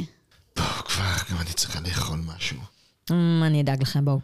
בואו 0.57 0.85
כבר, 0.85 1.15
גם 1.31 1.37
אני 1.41 1.53
צריכה 1.53 1.81
לאכול 1.81 2.19
משהו. 2.37 2.57
Mm, 3.11 3.13
אני 3.43 3.61
אדאג 3.61 3.83
לכם, 3.83 4.05
בואו. 4.05 4.19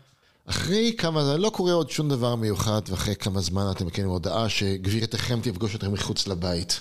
אחרי 0.46 0.94
כמה, 0.98 1.24
זמן, 1.24 1.40
לא 1.40 1.50
קורה 1.50 1.72
עוד 1.72 1.90
שום 1.90 2.08
דבר 2.08 2.34
מיוחד, 2.34 2.80
ואחרי 2.88 3.16
כמה 3.16 3.40
זמן 3.40 3.62
אתם 3.70 3.86
מקבלים 3.86 4.10
הודעה 4.10 4.48
שגבירתכם 4.48 5.40
תפגוש 5.42 5.74
אתכם 5.74 5.92
מחוץ 5.92 6.26
לבית. 6.26 6.80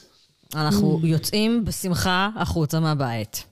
אנחנו 0.56 1.00
יוצאים 1.04 1.66
בשמחה 1.66 2.30
החוצה 2.36 2.80
מהבית. 2.80 3.44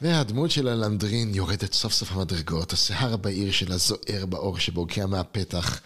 והדמות 0.00 0.50
של 0.50 0.68
הלנדרין 0.68 1.34
יורדת 1.34 1.72
סוף 1.72 1.92
סוף 1.92 2.12
המדרגות, 2.12 2.72
השיער 2.72 3.14
הבהיר 3.14 3.52
שלה 3.52 3.76
זוהר 3.76 4.26
באור 4.28 4.58
שבוקע 4.58 5.06
מהפתח, 5.06 5.80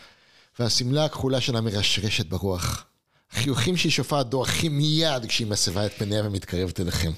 והשמלה 0.59 1.05
הכחולה 1.05 1.41
שלה 1.41 1.61
מרשרשת 1.61 2.27
ברוח. 2.27 2.85
החיוכים 3.33 3.77
שהיא 3.77 3.93
שופעת 3.93 4.27
דועכים 4.29 4.79
מיד 4.79 5.27
כשהיא 5.29 5.47
מסבה 5.47 5.87
את 5.87 5.93
פניה 5.93 6.27
ומתקרבת 6.27 6.81
אליכם. 6.81 7.13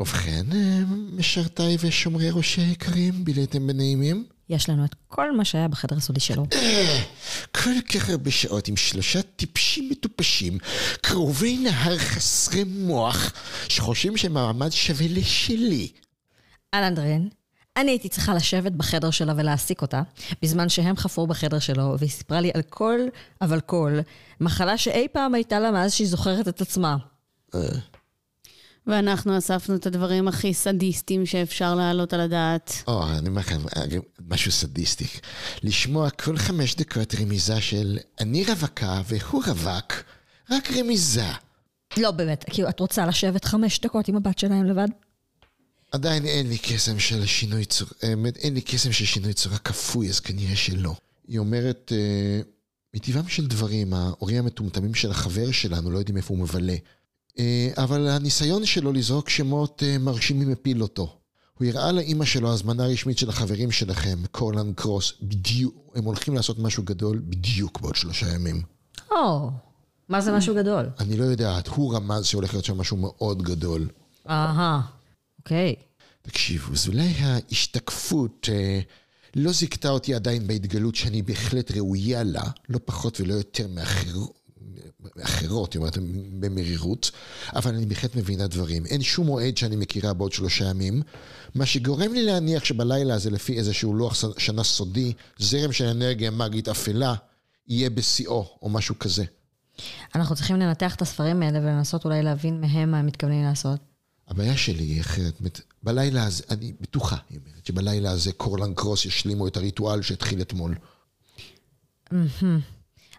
ובכן, 0.00 0.46
אה, 0.52 0.80
משרתיי 1.12 1.76
ושומרי 1.80 2.30
ראשי 2.30 2.60
היקרים, 2.60 3.24
ביליתם 3.24 3.66
בנעימים? 3.66 4.26
יש 4.48 4.68
לנו 4.68 4.84
את 4.84 4.94
כל 5.08 5.36
מה 5.36 5.44
שהיה 5.44 5.68
בחדר 5.68 5.96
הסודי 5.96 6.20
שלו. 6.20 6.46
כל 7.62 7.80
כך 7.94 8.10
הרבה 8.10 8.30
שעות 8.30 8.68
עם 8.68 8.76
שלושה 8.76 9.22
טיפשים 9.22 9.88
מטופשים, 9.90 10.58
קרובי 11.00 11.58
נהר 11.58 11.98
חסרי 11.98 12.64
מוח, 12.64 13.32
שחושבים 13.68 14.16
שהמעמד 14.16 14.70
שווה 14.70 15.06
לשלי. 15.10 15.88
אלנדרין, 16.74 17.28
אני 17.76 17.90
הייתי 17.90 18.08
צריכה 18.08 18.34
לשבת 18.34 18.72
בחדר 18.72 19.10
שלה 19.10 19.32
ולהעסיק 19.36 19.82
אותה, 19.82 20.02
בזמן 20.42 20.68
שהם 20.68 20.96
חפרו 20.96 21.26
בחדר 21.26 21.58
שלו, 21.58 21.94
והיא 21.98 22.10
סיפרה 22.10 22.40
לי 22.40 22.50
על 22.54 22.62
כל, 22.62 23.00
אבל 23.40 23.60
כל, 23.60 23.98
מחלה 24.40 24.78
שאי 24.78 25.06
פעם 25.12 25.34
הייתה 25.34 25.60
לה 25.60 25.70
מאז 25.70 25.92
שהיא 25.92 26.08
זוכרת 26.08 26.48
את 26.48 26.60
עצמה. 26.60 26.96
ואנחנו 28.86 29.38
אספנו 29.38 29.74
את 29.74 29.86
הדברים 29.86 30.28
הכי 30.28 30.54
סדיסטיים 30.54 31.26
שאפשר 31.26 31.74
להעלות 31.74 32.12
על 32.12 32.20
הדעת. 32.20 32.72
או, 32.86 33.08
אני 33.18 33.28
אומר 33.28 33.40
לכם, 33.40 33.60
אה, 33.76 33.82
משהו 34.28 34.52
סדיסטי. 34.52 35.06
לשמוע 35.62 36.10
כל 36.10 36.36
חמש 36.36 36.74
דקות 36.74 37.14
רמיזה 37.14 37.60
של 37.60 37.98
אני 38.20 38.44
רווקה 38.44 39.02
והוא 39.06 39.42
רווק, 39.46 39.92
רק 40.50 40.72
רמיזה. 40.72 41.28
לא, 41.96 42.10
באמת, 42.10 42.44
כאילו, 42.50 42.68
את 42.68 42.80
רוצה 42.80 43.06
לשבת 43.06 43.44
חמש 43.44 43.80
דקות 43.80 44.08
עם 44.08 44.16
הבת 44.16 44.38
שלהם 44.38 44.64
לבד? 44.64 44.88
עדיין 45.92 46.26
אין 46.26 46.48
לי 46.48 46.58
קסם 46.58 46.98
של 46.98 47.26
שינוי 47.26 47.64
צורה, 47.64 47.90
אין 48.36 48.54
לי 48.54 48.60
קסם 48.60 48.92
של 48.92 49.04
שינוי 49.04 49.34
צורה 49.34 49.58
כפוי, 49.58 50.08
אז 50.08 50.20
כנראה 50.20 50.56
שלא. 50.56 50.94
היא 51.28 51.38
אומרת, 51.38 51.92
אה, 51.94 52.40
מטבעם 52.94 53.28
של 53.28 53.46
דברים, 53.46 53.94
ההורים 53.94 54.38
המטומטמים 54.38 54.94
של 54.94 55.10
החבר 55.10 55.50
שלנו 55.50 55.90
לא 55.90 55.98
יודעים 55.98 56.16
איפה 56.16 56.34
הוא 56.34 56.42
מבלה. 56.42 56.76
אה, 57.38 57.70
אבל 57.76 58.08
הניסיון 58.08 58.66
שלו 58.66 58.92
לזרוק 58.92 59.28
שמות 59.28 59.82
אה, 59.86 59.98
מרשימים 59.98 60.52
הפיל 60.52 60.82
אותו. 60.82 61.16
הוא 61.58 61.68
הראה 61.68 61.92
לאימא 61.92 62.24
שלו 62.24 62.52
הזמנה 62.52 62.86
רשמית 62.86 63.18
של 63.18 63.28
החברים 63.28 63.70
שלכם, 63.70 64.18
קורלן 64.30 64.72
קרוס, 64.72 65.12
בדיוק, 65.22 65.74
הם 65.94 66.04
הולכים 66.04 66.34
לעשות 66.34 66.58
משהו 66.58 66.82
גדול 66.82 67.22
בדיוק 67.28 67.80
בעוד 67.80 67.96
שלושה 67.96 68.28
ימים. 68.34 68.62
או, 69.10 69.50
מה 70.08 70.20
זה 70.20 70.32
משהו 70.32 70.54
גדול? 70.54 70.86
אני 71.00 71.16
לא 71.16 71.24
יודעת, 71.24 71.68
הוא 71.68 71.94
רמז 71.94 72.26
שהולך 72.26 72.54
להיות 72.54 72.64
שם 72.64 72.78
משהו 72.78 72.96
מאוד 72.96 73.42
גדול. 73.42 73.88
אהה, 74.28 74.80
אוקיי. 75.42 75.74
תקשיבו, 76.22 76.72
אז 76.72 76.88
אולי 76.88 77.08
ההשתקפות 77.08 78.48
אה, 78.52 78.80
לא 79.36 79.52
זיכתה 79.52 79.90
אותי 79.90 80.14
עדיין 80.14 80.46
בהתגלות 80.46 80.94
שאני 80.94 81.22
בהחלט 81.22 81.70
ראויה 81.70 82.22
לה, 82.22 82.44
לא 82.68 82.78
פחות 82.84 83.20
ולא 83.20 83.34
יותר 83.34 83.66
מאחר... 83.68 84.18
אחרות, 85.22 85.72
היא 85.72 85.80
אומרת, 85.80 85.98
במרירות, 86.40 87.10
אבל 87.56 87.74
אני 87.74 87.86
בהחלט 87.86 88.16
מבין 88.16 88.38
את 88.38 88.44
הדברים. 88.44 88.86
אין 88.86 89.02
שום 89.02 89.26
מועד 89.26 89.56
שאני 89.56 89.76
מכירה 89.76 90.12
בעוד 90.12 90.32
שלושה 90.32 90.64
ימים, 90.64 91.02
מה 91.54 91.66
שגורם 91.66 92.12
לי 92.12 92.24
להניח 92.24 92.64
שבלילה 92.64 93.14
הזה, 93.14 93.30
לפי 93.30 93.58
איזשהו 93.58 93.94
לוח 93.94 94.14
שנה 94.38 94.64
סודי, 94.64 95.12
זרם 95.38 95.72
של 95.72 95.84
אנרגיה 95.84 96.30
מגית 96.30 96.68
אפלה, 96.68 97.14
יהיה 97.68 97.90
בשיאו, 97.90 98.58
או 98.62 98.68
משהו 98.68 98.98
כזה. 98.98 99.24
אנחנו 100.14 100.34
צריכים 100.34 100.56
לנתח 100.56 100.94
את 100.94 101.02
הספרים 101.02 101.42
האלה 101.42 101.58
ולנסות 101.58 102.04
אולי 102.04 102.22
להבין 102.22 102.60
מהם 102.60 102.90
מה 102.90 102.98
הם 102.98 103.06
מתכוונים 103.06 103.44
לעשות. 103.44 103.91
הבעיה 104.32 104.56
שלי 104.56 104.84
היא 104.84 105.00
אחרת. 105.00 105.40
בלילה 105.82 106.24
הזה, 106.24 106.42
אני 106.50 106.72
בטוחה, 106.80 107.16
היא 107.30 107.38
אומרת, 107.38 107.66
שבלילה 107.66 108.10
הזה 108.10 108.32
קורלן 108.32 108.74
קרוס 108.74 109.04
ישלימו 109.04 109.48
את 109.48 109.56
הריטואל 109.56 110.02
שהתחיל 110.02 110.40
אתמול. 110.40 110.74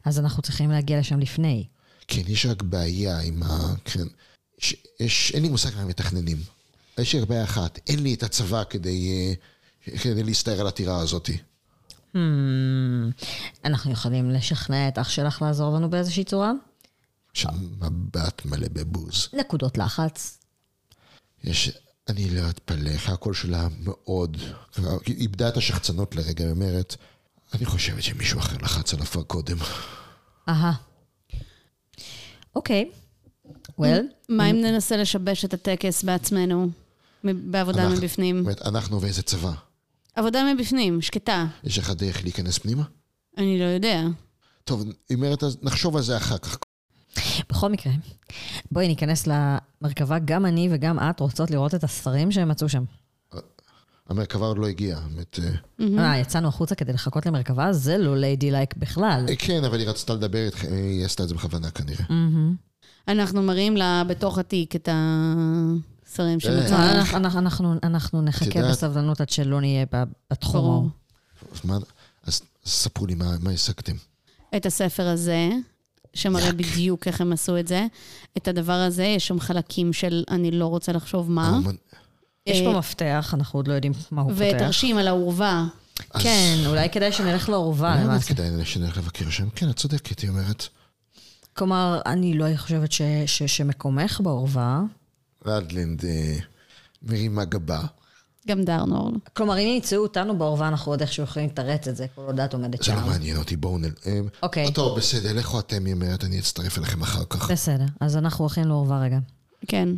אז 0.06 0.20
אנחנו 0.20 0.42
צריכים 0.42 0.72
להגיע 0.72 1.00
לשם 1.00 1.20
לפני. 1.20 1.68
כן, 2.08 2.22
יש 2.28 2.46
רק 2.46 2.62
בעיה 2.62 3.20
עם 3.20 3.44
ה... 3.44 3.74
כן. 3.86 4.04
יש, 4.62 4.76
יש, 5.00 5.32
אין 5.36 5.44
לי 5.44 5.50
מושג 5.50 5.76
מה 5.76 5.86
מתכננים. 5.86 6.38
יש 6.98 7.16
לי 7.16 7.22
רק 7.22 7.28
בעיה 7.28 7.44
אחת, 7.44 7.80
אין 7.88 8.04
לי 8.04 8.14
את 8.14 8.24
הצבא 8.24 8.64
כדי, 8.70 9.10
אה, 9.88 9.98
כדי 9.98 10.24
להסתער 10.24 10.60
על 10.60 10.68
הטירה 10.68 11.00
הזאת. 11.00 11.30
Hmm, 12.16 12.18
אנחנו 13.66 13.92
יכולים 13.92 14.30
לשכנע 14.30 14.88
את 14.88 14.98
אח 14.98 15.10
שלך 15.10 15.42
לעזור 15.42 15.76
לנו 15.76 15.90
באיזושהי 15.90 16.24
צורה? 16.24 16.52
שם 17.34 17.56
מבט 17.80 18.46
מלא 18.46 18.68
בבוז. 18.74 19.30
נקודות 19.34 19.78
לחץ. 19.78 20.43
יש... 21.44 21.72
אני 22.10 22.30
לא 22.30 22.50
אתפלא, 22.50 22.90
איך 22.90 23.10
הקול 23.10 23.34
שלה 23.34 23.68
מאוד... 23.80 24.38
היא 25.06 25.16
איבדה 25.18 25.50
את 25.50 25.58
השחצנות 25.58 26.16
לרגע, 26.16 26.44
היא 26.44 26.52
אומרת, 26.52 26.96
אני 27.54 27.66
חושבת 27.66 28.04
שמישהו 28.04 28.40
אחר 28.40 28.58
לחץ 28.62 28.94
עליו 28.94 29.06
כבר 29.06 29.24
קודם. 29.24 29.58
אהה. 30.50 30.74
אוקיי. 32.56 32.92
well, 33.70 33.86
מה 34.30 34.50
אם 34.50 34.62
ננסה 34.62 34.98
לשבש 34.98 35.46
את 35.46 35.54
הטקס 35.54 36.04
בעצמנו, 36.04 36.70
בעבודה 37.24 37.84
אנחנו- 37.84 37.98
מבפנים? 37.98 38.36
זאת 38.38 38.44
אומרת, 38.46 38.62
אנחנו 38.62 39.02
ואיזה 39.02 39.22
צבא. 39.22 39.54
עבודה 40.16 40.54
מבפנים, 40.54 41.02
שקטה. 41.02 41.46
יש 41.64 41.78
לך 41.78 41.90
דרך 41.90 42.24
להיכנס 42.24 42.58
פנימה? 42.58 42.84
אני 43.38 43.60
לא 43.60 43.66
יודע. 43.66 44.04
טוב, 44.64 44.84
היא 45.10 45.16
אומרת, 45.16 45.44
נחשוב 45.62 45.96
על 45.96 46.04
זה 46.04 46.18
אחר 46.18 46.38
כך. 46.38 46.58
בכל 47.50 47.70
מקרה, 47.70 47.94
בואי 48.72 48.88
ניכנס 48.88 49.28
למרכבה, 49.28 50.20
גם 50.20 50.46
אני 50.46 50.70
וגם 50.72 51.00
את 51.00 51.20
רוצות 51.20 51.52
לראות 51.52 51.76
את 51.76 51.84
הספרים 51.84 52.32
שהם 52.32 52.50
מצאו 52.50 52.70
שם. 52.70 52.84
המרכבה 54.10 54.46
עוד 54.46 54.58
לא 54.58 54.68
הגיעה. 54.68 55.00
באמת, 55.00 55.40
אה, 55.80 56.00
אה, 56.06 56.18
יצאנו 56.18 56.48
החוצה 56.48 56.76
כדי 56.76 56.94
לחכות 56.94 57.26
למרכבה? 57.26 57.74
זה 57.74 57.98
לא 57.98 58.18
ליידי 58.18 58.52
לייק 58.52 58.78
בכלל. 58.78 59.26
אה, 59.30 59.36
כן, 59.36 59.64
אבל 59.64 59.80
היא 59.80 59.88
רצתה 59.90 60.14
לדבר 60.14 60.46
איתכם, 60.46 60.68
היא 60.74 61.06
עשתה 61.06 61.24
את 61.24 61.28
זה 61.30 61.36
בכוונה 61.36 61.72
כנראה. 61.72 62.06
אנחנו 63.08 63.44
מראים 63.44 63.78
לה 63.78 64.04
בתוך 64.08 64.38
התיק 64.38 64.76
את 64.76 64.90
השרים 64.92 66.36
אה. 66.36 66.40
שמצאנו. 66.40 66.92
אנחנו- 66.92 67.18
אנחנו- 67.18 67.40
אנחנו- 67.40 67.74
אנחנו 67.84 68.22
נחכה 68.22 68.70
בסבלנות 68.70 69.22
עד 69.22 69.30
שלא 69.30 69.62
נהיה 69.62 69.86
בתחום. 70.32 70.90
אז 72.24 72.42
ספרו 72.66 73.06
לי 73.06 73.16
מה 73.16 73.36
מה 73.42 73.50
השגתם. 73.52 73.96
את 74.58 74.66
הספר 74.66 75.08
הזה, 75.08 75.50
שמראה 76.14 76.46
יאק. 76.46 76.54
בדיוק 76.56 77.08
איך 77.08 77.22
הם 77.22 77.34
עשו 77.34 77.58
את 77.58 77.68
זה. 77.68 77.86
את 78.38 78.48
הדבר 78.48 78.74
הזה, 78.74 79.04
יש 79.04 79.28
שם 79.28 79.40
חלקים 79.40 79.94
של 79.94 80.24
אני 80.32 80.52
לא 80.52 80.66
רוצה 80.68 80.92
לחשוב 80.92 81.32
מה. 81.32 81.60
יש 82.48 82.62
פה 82.62 82.72
אה, 82.74 82.78
מפתח, 82.78 83.34
אנחנו 83.38 83.60
עוד 83.60 83.68
לא 83.68 83.74
יודעים 83.74 83.94
מה 84.12 84.22
הוא 84.22 84.32
פותח. 84.34 84.46
ותרשים 84.56 84.98
על 84.98 85.08
העורווה. 85.08 85.66
אז- 86.14 86.24
כן, 86.24 86.56
אולי 86.66 86.90
כדאי 86.90 87.12
שנלך 87.12 87.50
לאורווה 87.50 87.90
אולי 87.90 87.98
באמת 88.00 88.10
למעשה. 88.12 88.34
כדאי 88.34 88.66
שנלך 88.66 88.98
לבקר 88.98 89.30
שם? 89.30 89.50
כן, 89.56 89.70
את 89.70 89.76
צודקת, 89.76 90.20
היא 90.20 90.30
אומרת. 90.30 90.68
כלומר, 91.54 92.02
אני 92.06 92.34
לא 92.38 92.46
חושבת 92.58 92.92
ש- 92.92 93.02
ש- 93.26 93.44
שמקומך 93.44 94.22
באורווה. 94.24 94.82
רדלינד 95.46 96.06
אה, 96.06 96.36
מרימה 97.04 97.46
גבה. 97.46 97.80
גם 98.48 98.64
דרנור. 98.64 99.12
כלומר, 99.34 99.54
אם 99.58 99.68
ימצאו 99.68 100.02
אותנו 100.02 100.38
באורווה, 100.38 100.68
אנחנו 100.68 100.92
עוד 100.92 101.02
איכשהו 101.02 101.24
יכולים 101.24 101.50
לתרץ 101.50 101.88
את 101.88 101.96
זה, 101.96 102.06
כל 102.16 102.22
עוד 102.22 102.40
את 102.40 102.54
עומדת 102.54 102.84
זה 102.84 102.92
לא 102.94 103.00
שם. 103.02 103.08
מעניין 103.08 103.38
אותי, 103.38 103.56
בואו 103.56 103.78
נ... 103.78 103.84
אה, 103.86 104.20
אוקיי. 104.44 104.74
טוב, 104.74 104.98
בסדר, 104.98 105.34
לכו 105.34 105.60
אתם, 105.60 105.88
אומרת, 105.92 106.24
אני 106.24 106.40
אצטרף 106.40 106.78
אליכם 106.78 107.02
אחר 107.02 107.24
כך. 107.30 107.52
בסדר, 107.52 107.86
אז 108.00 108.18
אנחנו 108.18 108.44
הולכים 108.44 108.64
לאורווה 108.68 109.00
רגע. 109.02 109.20
כן. 109.68 109.90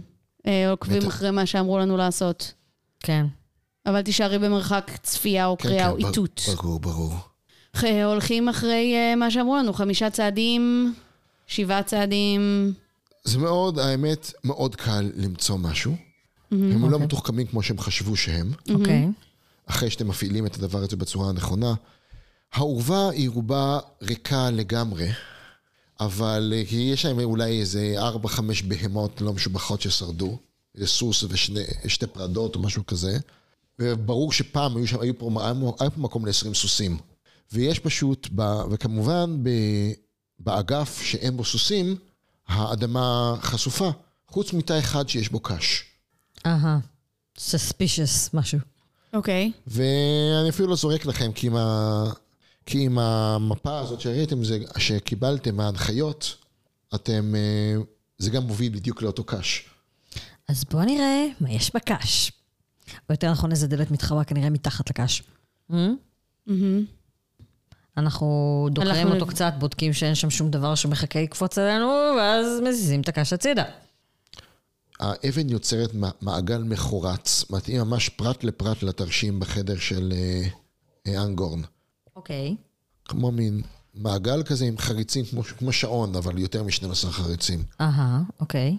אה, 0.48 0.70
עוקבים. 0.70 1.08
אחרי 1.08 1.32
מה 1.32 1.46
שאמרו 1.46 1.78
לנו 1.80 1.98
לעשות. 1.98 2.54
כן. 3.00 3.26
אבל 3.86 4.02
תישארי 4.02 4.40
במרחק 4.40 4.92
צפייה 5.04 5.46
או 5.46 5.58
כן, 5.58 5.70
קריאה 5.70 5.90
או 5.90 5.96
כן, 5.96 6.02
בר- 6.02 6.08
איתות. 6.10 6.42
ברור, 6.56 6.80
ברור. 6.80 7.14
אה, 7.84 8.06
הולכים 8.06 8.50
אחרי 8.50 8.94
אה, 8.96 9.16
מה 9.16 9.32
שאמרו 9.32 9.58
לנו, 9.58 9.74
חמישה 9.74 10.10
צעדים, 10.10 10.94
שבעה 11.48 11.84
צעדים. 11.84 12.74
זה 13.24 13.38
מאוד, 13.40 13.80
האמת, 13.80 14.34
מאוד 14.44 14.76
קל 14.76 15.12
למצוא 15.16 15.58
משהו. 15.58 15.96
הם 16.52 16.90
לא 16.90 17.00
מתוחכמים 17.00 17.48
כמו 17.48 17.64
שהם 17.64 17.80
חשבו 17.80 18.16
שהם, 18.16 18.52
אוקיי. 18.70 19.08
אחרי 19.66 19.90
שאתם 19.90 20.08
מפעילים 20.08 20.46
את 20.46 20.56
הדבר 20.56 20.80
הזה 20.80 20.96
בצורה 20.96 21.30
הנכונה. 21.30 21.74
העורבה 22.54 23.10
היא 23.10 23.30
רובה 23.30 23.80
ריקה 24.02 24.50
לגמרי, 24.50 25.10
אבל 26.00 26.54
אה, 26.56 26.64
יש 26.78 27.06
להם 27.06 27.20
אולי 27.20 27.60
איזה 27.60 27.94
ארבע, 27.98 28.30
חמש 28.30 28.62
בהמות 28.62 29.22
לא 29.22 29.34
משובחות 29.34 29.82
ששרדו, 29.82 30.38
איזה 30.76 30.88
סוס 30.88 31.24
ושתי 31.84 32.08
פרדות 32.08 32.56
או 32.56 32.62
משהו 32.62 32.86
כזה. 32.86 33.18
וברור 33.80 34.32
שפעם 34.32 34.78
היו 34.78 34.88
שם, 34.88 35.00
היו 35.00 35.18
פה, 35.18 35.32
היה 35.80 35.90
פה 35.90 36.02
מקום 36.02 36.26
ל-20 36.26 36.54
סוסים. 36.54 36.98
ויש 37.52 37.80
פשוט, 37.80 38.28
ב, 38.36 38.42
וכמובן 38.72 39.38
ב, 39.44 39.50
באגף 40.40 41.02
שאין 41.02 41.38
בו 41.38 41.46
סוסים, 41.46 41.96
האדמה 42.48 43.36
חשופה, 43.42 43.92
חוץ 44.28 44.54
מתא 44.54 44.80
אחד 44.80 45.10
שיש 45.10 45.30
בו 45.30 45.40
קש. 45.40 45.84
אהה. 46.46 46.80
suspicious 47.38 48.30
משהו. 48.34 48.60
אוקיי. 49.14 49.52
ואני 49.68 50.50
אפילו 50.50 50.68
לא 50.68 50.76
זורק 50.76 51.06
לכם, 51.06 51.32
כי 51.32 51.48
עם, 51.48 51.56
ה... 51.56 52.04
כי 52.66 52.86
עם 52.86 53.00
המפה 53.00 53.80
הזאת 53.80 54.02
שראיתם, 54.02 54.44
זה... 54.44 54.60
שקיבלתם, 54.78 55.60
ההנחיות, 55.60 56.36
אתם... 56.96 57.36
אה, 57.36 57.76
זה 58.18 58.30
גם 58.30 58.44
מוביל 58.44 58.72
בדיוק 58.72 59.02
לאותו 59.02 59.24
קש. 59.24 59.70
אז 60.50 60.64
בואו 60.64 60.84
נראה 60.86 61.26
מה 61.42 61.52
יש 61.52 61.72
בקש. 61.76 62.32
או 63.10 63.14
יותר 63.14 63.32
נכון, 63.32 63.52
איזה 63.52 63.68
דלת 63.68 63.92
מתחבא 63.92 64.24
כנראה 64.24 64.50
מתחת 64.50 64.90
לקש. 64.90 65.24
אנחנו 67.98 68.68
דוקרים 68.72 68.96
הלכנו 68.96 69.14
אותו 69.14 69.26
לב- 69.26 69.32
קצת, 69.32 69.54
בודקים 69.60 69.94
שאין 69.94 70.16
שם 70.16 70.30
שום 70.30 70.52
דבר 70.52 70.76
שמחכה 70.76 71.22
לקפוץ 71.22 71.58
עלינו, 71.58 71.88
ואז 72.18 72.62
מזיזים 72.64 73.02
את 73.02 73.08
הקש 73.08 73.34
הצידה. 73.34 73.64
האבן 75.00 75.50
יוצרת 75.50 75.94
מע- 75.94 76.10
מעגל 76.22 76.64
מחורץ, 76.64 77.46
מתאים 77.50 77.82
ממש 77.82 78.10
פרט 78.10 78.44
לפרט 78.44 78.84
לתרשים 78.84 79.40
בחדר 79.40 79.78
של 79.78 80.14
אה, 80.16 80.48
אה, 81.08 81.24
אנגורן. 81.24 81.62
אוקיי. 82.16 82.56
כמו 83.06 83.32
מין 83.32 83.62
מעגל 83.96 84.44
כזה 84.44 84.66
עם 84.66 84.78
חריצים, 84.78 85.26
כמו, 85.26 85.44
כמו 85.44 85.72
שעון, 85.72 86.16
אבל 86.16 86.38
יותר 86.40 86.64
מ-12 86.64 87.08
חריצים. 87.12 87.64
אהה, 87.82 88.22
אוקיי. 88.40 88.78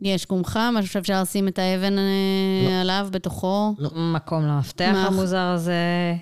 יש 0.00 0.24
קומחה, 0.24 0.70
משהו 0.70 0.90
שאפשר 0.92 1.22
לשים 1.22 1.48
את 1.48 1.58
האבן 1.58 1.98
אה, 1.98 2.80
עליו, 2.80 3.08
בתוכו. 3.10 3.74
מקום 3.94 4.42
למפתח 4.42 4.90
מה? 4.92 5.06
המוזר 5.06 5.38
הזה. 5.54 6.14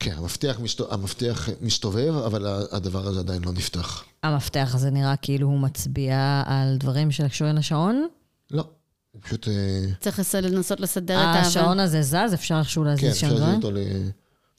כן, 0.00 0.14
המפתח, 0.16 0.58
מסתובב, 0.62 0.92
המפתח 0.92 1.48
מסתובב, 1.60 2.14
אבל 2.26 2.46
הדבר 2.72 3.06
הזה 3.06 3.20
עדיין 3.20 3.44
לא 3.44 3.52
נפתח. 3.52 4.04
המפתח 4.22 4.70
הזה 4.74 4.90
נראה 4.90 5.16
כאילו 5.16 5.48
הוא 5.48 5.58
מצביע 5.60 6.42
על 6.46 6.76
דברים 6.76 7.10
שקשורים 7.10 7.56
לשעון. 7.56 8.06
לא, 8.50 8.64
פשוט... 9.20 9.48
אה, 9.48 9.84
צריך 10.00 10.20
לנסות 10.34 10.80
לסדר 10.80 11.20
את 11.20 11.26
האבן. 11.26 11.38
השעון 11.38 11.80
הזה 11.80 12.02
זז, 12.02 12.34
אפשר 12.34 12.58
איכשהו 12.58 12.82
כן, 12.82 12.88
להזיז 12.88 13.10
אפשר 13.10 13.20
שם 13.20 13.26
להזיז 13.26 13.42
דברים? 13.42 13.56
אותו 13.56 13.70
ל... 13.70 13.78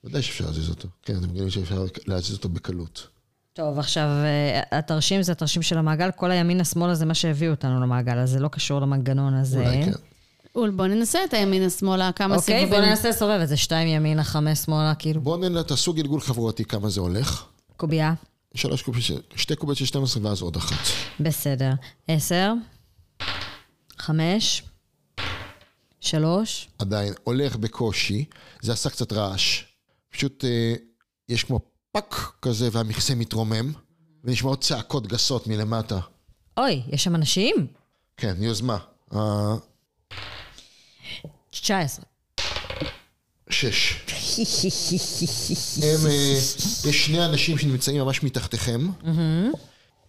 ודאי 0.03 0.21
שאפשר 0.21 0.45
להזיז 0.45 0.69
אותו. 0.69 0.87
כן, 1.03 1.17
אתם 1.17 1.29
מבינים 1.29 1.49
שאפשר 1.49 1.85
להזיז 2.07 2.35
אותו 2.35 2.49
בקלות. 2.49 3.07
טוב, 3.53 3.79
עכשיו, 3.79 4.03
אה, 4.03 4.77
התרשים 4.77 5.21
זה 5.21 5.31
התרשים 5.31 5.61
של 5.61 5.77
המעגל, 5.77 6.09
כל 6.15 6.31
הימין-השמאלה 6.31 6.95
זה 6.95 7.05
מה 7.05 7.13
שהביא 7.13 7.49
אותנו 7.49 7.81
למעגל 7.81 8.17
הזה, 8.17 8.39
לא 8.39 8.47
קשור 8.47 8.79
למנגנון 8.79 9.33
הזה. 9.33 9.59
אולי 9.59 9.85
כן. 9.85 9.91
אול, 10.55 10.69
בוא 10.69 10.87
ננסה 10.87 11.19
את 11.23 11.33
הימינה-שמאלה, 11.33 12.11
כמה 12.11 12.35
אוקיי, 12.35 12.59
סיבובים. 12.59 12.81
בוא 12.81 12.89
ננסה 12.89 13.09
לסובב 13.09 13.39
את 13.43 13.47
זה, 13.47 13.57
שתיים 13.57 13.87
ימינה, 13.87 14.23
חמש 14.23 14.59
שמאלה, 14.59 14.95
כאילו, 14.95 15.21
בואו 15.21 15.49
נ... 15.49 15.63
תעשו 15.63 15.93
גלגול 15.93 16.21
חברותי 16.21 16.65
כמה 16.65 16.89
זה 16.89 17.01
הולך. 17.01 17.45
קובייה. 17.77 18.13
שלוש 18.55 18.81
קובייה, 18.81 19.19
שתי 19.35 19.55
קוביות 19.55 19.77
של 19.77 19.85
12 19.85 20.23
ואז 20.25 20.41
עוד 20.41 20.55
אחת. 20.55 20.87
בסדר. 21.19 21.71
עשר, 22.07 22.53
חמש, 23.97 24.63
שלוש, 25.99 26.69
עדיין 26.79 27.13
הולך 27.23 27.55
בקושי, 27.55 28.25
זה 28.61 28.73
עשה 28.73 28.89
קצת 28.89 29.13
רעש. 29.13 29.63
פשוט 30.09 30.45
אה, 30.45 30.73
יש 31.29 31.43
כמו 31.43 31.59
פאק 31.91 32.31
כזה 32.41 32.69
והמכסה 32.71 33.15
מתרומם, 33.15 33.73
ונשמעות 34.23 34.61
צעקות 34.61 35.07
גסות 35.07 35.47
מלמטה. 35.47 35.99
אוי, 36.57 36.81
יש 36.87 37.03
שם 37.03 37.15
אנשים? 37.15 37.67
כן, 38.17 38.35
יוזמה. 38.39 38.77
אה, 39.13 39.55
19. 41.49 42.05
שש. 43.49 43.93
הם, 45.83 46.07
אה, 46.07 46.37
יש 46.89 47.05
שני 47.05 47.25
אנשים 47.25 47.57
שנמצאים 47.57 48.01
ממש 48.01 48.23
מתחתיכם. 48.23 48.89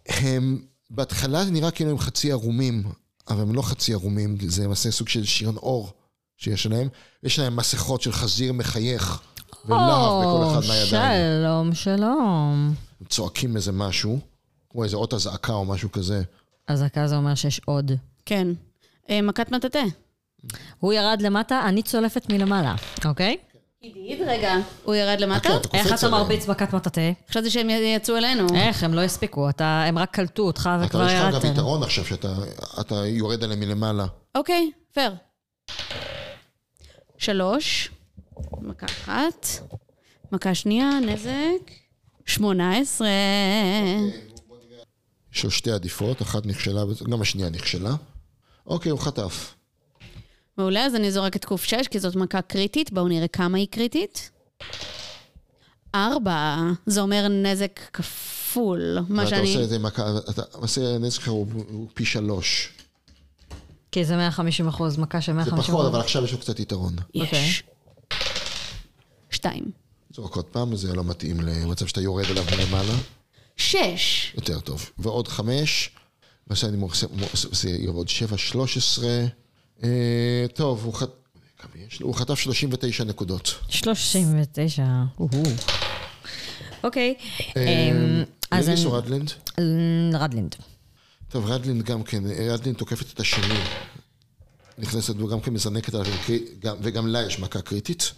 הם 0.09 0.62
בהתחלה 0.90 1.44
זה 1.44 1.51
נראה 1.51 1.70
כאילו 1.70 1.90
הם 1.90 1.98
חצי 1.98 2.32
ערומים, 2.32 2.82
אבל 3.30 3.40
הם 3.40 3.55
לא 3.55 3.62
חצי 3.62 3.92
ערומים, 3.92 4.36
זה 4.48 4.64
למעשה 4.64 4.90
סוג 4.90 5.09
של 5.09 5.24
שירון 5.24 5.56
אור 5.56 5.92
שיש 6.36 6.66
להם. 6.66 6.88
יש 7.22 7.38
להם 7.38 7.56
מסכות 7.56 8.02
של 8.02 8.12
חזיר 8.12 8.52
מחייך 8.52 9.22
ולהב 9.64 10.22
בכל 10.22 10.44
אחד 10.50 10.62
או, 10.62 10.68
מהידיים. 10.68 11.42
שלום, 11.42 11.74
שלום. 11.74 12.74
הם 13.00 13.06
צועקים 13.09 13.56
איזה 13.56 13.72
משהו, 13.72 14.18
כמו 14.70 14.84
איזה 14.84 14.96
אות 14.96 15.14
אזעקה 15.14 15.52
או 15.52 15.64
משהו 15.64 15.92
כזה. 15.92 16.22
אזעקה 16.66 17.09
זה 17.09 17.16
אומר 17.16 17.34
שיש 17.34 17.60
עוד. 17.64 17.92
כן. 18.26 18.48
אה, 19.10 19.22
מכת 19.22 19.52
מטאטא. 19.52 19.82
הוא 20.80 20.92
ירד 20.92 21.22
למטה, 21.22 21.62
אני 21.68 21.82
צולפת 21.82 22.32
מלמעלה, 22.32 22.74
אוקיי? 23.05 23.36
עידית, 23.80 24.20
רגע. 24.26 24.55
הוא 24.84 24.94
ירד 24.94 25.20
למטה? 25.20 25.56
אתה 25.56 25.68
איך 25.78 25.92
אתה. 25.94 26.09
מרביץ 26.09 26.48
מכת 26.48 26.72
מטאטא? 26.74 27.12
חשבתי 27.30 27.50
שהם 27.50 27.70
יצאו 27.70 28.16
אלינו. 28.16 28.46
איך, 28.55 28.82
הם 28.84 28.94
לא 28.94 29.00
הספיקו, 29.00 29.48
אתה, 29.50 29.84
הם 29.86 29.98
רק 29.98 30.10
קלטו 30.10 30.42
אותך 30.42 30.70
אתה 30.76 30.86
וכבר 30.86 31.06
יש 31.06 31.12
לך 31.12 31.18
גם 31.20 31.32
ירדתם. 31.32 31.52
יתרון 31.52 31.82
עכשיו 31.82 32.05
שאתה 32.05 32.34
אתה 32.80 32.94
יורד 32.94 33.44
עליהם 33.44 33.60
מלמעלה. 33.60 34.06
אוקיי, 34.34 34.70
פייר. 34.94 35.12
שלוש, 37.18 37.90
מכה 38.60 38.86
אחת, 38.86 39.46
מכה 40.32 40.55
שנייה, 40.55 40.90
נזק, 41.00 41.70
שמונה 42.26 42.78
עשרה. 42.78 43.09
יש 45.34 45.44
לו 45.44 45.50
שתי 45.50 45.70
עדיפות, 45.70 46.22
אחת 46.22 46.46
נכשלה, 46.46 46.82
גם 47.10 47.22
השנייה 47.22 47.50
נכשלה. 47.50 47.94
אוקיי, 48.66 48.90
הוא 48.90 49.00
חטף. 49.00 49.55
מעולה, 50.59 50.86
אז 50.86 50.94
אני 50.94 51.12
זורקת 51.12 51.44
קוף 51.44 51.64
שש, 51.64 51.89
כי 51.90 51.98
זאת 52.01 52.16
מכה 52.16 52.43
קריטית. 52.43 52.93
בואו 52.93 53.09
נראה 53.09 53.28
כמה 53.28 53.59
היא 53.59 53.66
קריטית. 53.70 54.30
ארבע, 55.94 56.56
זה 56.86 57.01
אומר 57.01 57.28
נזק 57.28 57.80
כפול. 57.93 58.98
מה 59.09 59.26
שאני... 59.26 59.48
עושה 59.48 59.64
את 59.64 59.68
זה 59.68 59.78
מכה, 59.78 60.18
אתה 60.30 60.43
עושה 60.52 60.98
נזק 60.98 61.28
הוא 61.28 61.86
פי 61.94 62.05
שלוש. 62.05 62.72
כי 63.93 64.05
זה 64.05 64.16
150 64.16 64.68
אחוז, 64.68 64.98
מכה 64.98 65.20
של 65.20 65.32
זה 65.32 65.36
150 65.36 65.62
פחות, 65.62 65.74
אחוז. 65.74 65.86
אבל 65.86 66.01
עכשיו 66.01 66.24
יש 66.24 66.32
לו 66.32 66.39
קצת 66.39 66.60
יתרון. 66.60 66.97
יש. 67.14 67.62
שתיים. 69.30 69.64
זרוק 70.14 70.36
עוד 70.36 70.44
פעם, 70.44 70.76
זה 70.76 70.94
לא 70.94 71.05
מתאים 71.05 71.40
למצב 71.40 71.86
שאתה 71.86 72.01
יורד 72.01 72.24
אליו 72.24 72.44
מלמעלה. 72.56 72.94
שש. 73.56 74.32
יותר 74.35 74.60
טוב. 74.60 74.90
ועוד 74.98 75.28
חמש, 75.28 75.90
ועכשיו 76.47 76.70
אני 76.70 76.82
עושה, 76.82 77.06
זה 77.52 77.70
יעבוד 77.70 78.09
שבע, 78.09 78.39
שלוש 78.39 78.76
עשרה. 78.76 79.24
אה, 79.84 79.88
טוב, 80.55 80.84
הוא 80.84 80.94
חט... 80.94 81.10
הוא 82.02 82.14
חטף 82.14 82.34
39 82.34 83.05
נקודות. 83.05 83.55
39, 83.68 84.84
אוהו. 85.20 85.42
אוקיי, 86.84 87.14
אה, 87.56 87.90
אמ, 87.92 88.22
אז 88.50 88.68
אני- 88.68 88.84
או 88.84 88.92
רדלנד? 88.92 89.30
אמ, 89.59 89.64
רדלינד. 90.14 90.55
טוב, 91.28 91.46
רדלין 91.46 91.82
גם 91.82 92.02
כן, 92.02 92.22
רדלין 92.50 92.74
תוקפת 92.74 93.12
את 93.14 93.20
השני. 93.20 93.55
נכנסת 94.78 95.16
כן 95.16 96.16
קרי- 96.26 96.44
גם- 96.60 96.76
וגם 96.82 97.06
לה 97.06 97.22
יש 97.22 97.38
מכה 97.38 97.60
קריטית. 97.60 98.12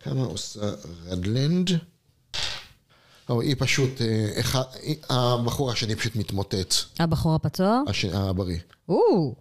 כמה 0.00 0.22
עושה 0.24 0.60
רדלנד? 1.06 1.70
או, 3.28 3.40
היא 3.40 3.56
פשוט, 3.58 4.00
אה, 4.00 4.40
אחד, 4.40 4.62
הבחור 5.10 5.70
השני 5.72 5.96
פשוט 5.96 6.16
מתמוטט, 6.16 6.74
הבחור 6.98 7.34
הפצוע? 7.34 7.80
הש- 7.88 8.04
הבריא. 8.04 8.58
או, 8.88 9.34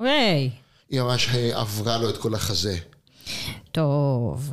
היי. 0.00 0.50
היא 0.90 1.00
ממש 1.00 1.28
אה, 1.34 1.60
עברה 1.60 1.98
לו 1.98 2.10
את 2.10 2.16
כל 2.16 2.34
החזה. 2.34 2.78
טוב. 3.72 4.52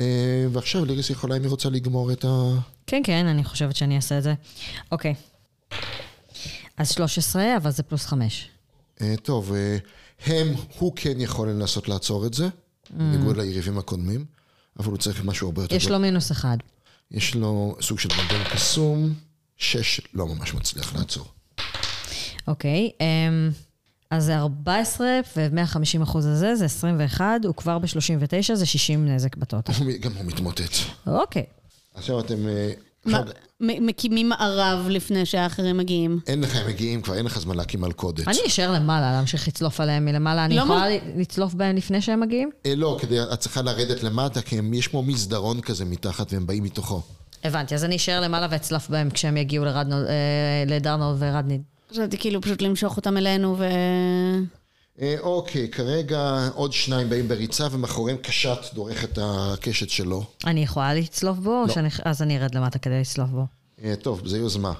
אה, 0.00 0.46
ועכשיו 0.52 0.84
ליריס 0.84 1.10
יכולה, 1.10 1.36
אם 1.36 1.42
היא 1.42 1.50
רוצה 1.50 1.70
לגמור 1.70 2.12
את 2.12 2.24
ה... 2.24 2.28
כן, 2.86 3.02
כן, 3.04 3.26
אני 3.26 3.44
חושבת 3.44 3.76
שאני 3.76 3.96
אעשה 3.96 4.18
את 4.18 4.22
זה. 4.22 4.34
אוקיי. 4.92 5.14
אז 6.76 6.90
13, 6.90 7.56
אבל 7.56 7.70
זה 7.70 7.82
פלוס 7.82 8.06
5. 8.06 8.48
אה, 9.00 9.14
טוב, 9.22 9.52
הם, 10.26 10.54
הוא 10.78 10.92
כן 10.96 11.20
יכול 11.20 11.48
לנסות 11.50 11.88
לעצור 11.88 12.26
את 12.26 12.34
זה, 12.34 12.48
בניגוד 12.90 13.36
ליריבים 13.36 13.78
הקודמים, 13.78 14.24
אבל 14.78 14.90
הוא 14.90 14.98
צריך 14.98 15.24
משהו 15.24 15.46
הרבה 15.46 15.62
יותר... 15.62 15.76
יש 15.76 15.88
לו 15.88 15.98
מינוס 15.98 16.32
אחד. 16.32 16.56
יש 17.10 17.34
לו 17.34 17.76
סוג 17.80 17.98
של 17.98 18.08
מגן 18.08 18.44
קסום, 18.52 19.14
שש 19.56 20.00
לא 20.14 20.26
ממש 20.26 20.54
מצליח 20.54 20.94
לעצור. 20.96 21.26
אוקיי, 22.48 22.90
אמ, 23.00 23.50
אז 24.10 24.24
זה 24.24 24.36
14, 24.38 25.20
ו-150 25.36 26.02
אחוז 26.02 26.26
הזה 26.26 26.54
זה 26.54 26.64
21, 26.64 27.44
הוא 27.44 27.54
כבר 27.54 27.78
ב-39, 27.78 28.54
זה 28.54 28.66
60 28.66 29.08
נזק 29.08 29.36
בטוטל. 29.36 29.72
גם 30.00 30.12
הוא 30.12 30.24
מתמוטט. 30.24 30.72
אוקיי. 31.06 31.44
עכשיו 31.94 32.20
אתם... 32.20 32.48
אה, 32.48 32.72
מקימים 33.60 34.28
מערב 34.28 34.86
לפני 34.88 35.26
שהאחרים 35.26 35.76
מגיעים. 35.76 36.20
אין 36.26 36.40
לך, 36.40 36.56
הם 36.56 36.66
מגיעים 36.66 37.02
כבר, 37.02 37.14
אין 37.14 37.26
לך 37.26 37.38
זמן 37.40 37.56
להקים 37.56 37.80
מלכודת. 37.80 38.28
אני 38.28 38.38
אשאר 38.46 38.72
למעלה, 38.72 39.12
להמשיך 39.12 39.48
לצלוף 39.48 39.80
עליהם 39.80 40.04
מלמעלה. 40.04 40.44
אני 40.44 40.56
לא 40.56 40.62
יכולה 40.62 40.86
לצלוף 41.16 41.54
בהם 41.54 41.76
לפני 41.76 42.02
שהם 42.02 42.20
מגיעים? 42.20 42.50
אה, 42.66 42.74
לא, 42.74 42.98
כדי, 43.00 43.22
את 43.22 43.40
צריכה 43.40 43.62
לרדת 43.62 44.02
למטה, 44.02 44.42
כי 44.42 44.60
יש 44.72 44.88
כמו 44.88 45.02
מסדרון 45.02 45.60
כזה 45.60 45.84
מתחת 45.84 46.32
והם 46.32 46.46
באים 46.46 46.62
מתוכו. 46.62 47.02
הבנתי, 47.44 47.74
אז 47.74 47.84
אני 47.84 47.96
אשאר 47.96 48.20
למעלה 48.20 48.46
ואצלף 48.50 48.90
בהם 48.90 49.10
כשהם 49.10 49.36
יגיעו 49.36 49.64
אה, 49.66 49.72
לדרנור 50.66 51.14
ורדניד. 51.18 51.62
חשבתי 51.90 52.18
כאילו 52.18 52.40
פשוט 52.40 52.62
למשוך 52.62 52.96
אותם 52.96 53.16
אלינו 53.16 53.56
ו... 53.58 53.64
אה, 55.00 55.16
אוקיי, 55.20 55.68
כרגע 55.68 56.48
עוד 56.54 56.72
שניים 56.72 57.10
באים 57.10 57.28
בריצה 57.28 57.66
ומאחוריהם 57.70 58.18
קשת 58.18 58.58
דורך 58.74 59.04
את 59.04 59.18
הקשת 59.22 59.90
שלו. 59.90 60.24
אני 60.46 60.62
יכולה 60.62 60.94
לצלוף 60.94 61.38
בו? 61.38 61.64
לא. 61.68 61.74
שאני... 61.74 61.88
אז 62.04 62.22
אני 62.22 62.38
ארד 62.38 62.54
למטה 62.54 62.78
כדי 62.78 63.00
לצלוף 63.00 63.30
בו. 63.30 63.46
אה, 63.84 63.94
טוב, 64.02 64.26
זה 64.26 64.38
יוזמה. 64.38 64.72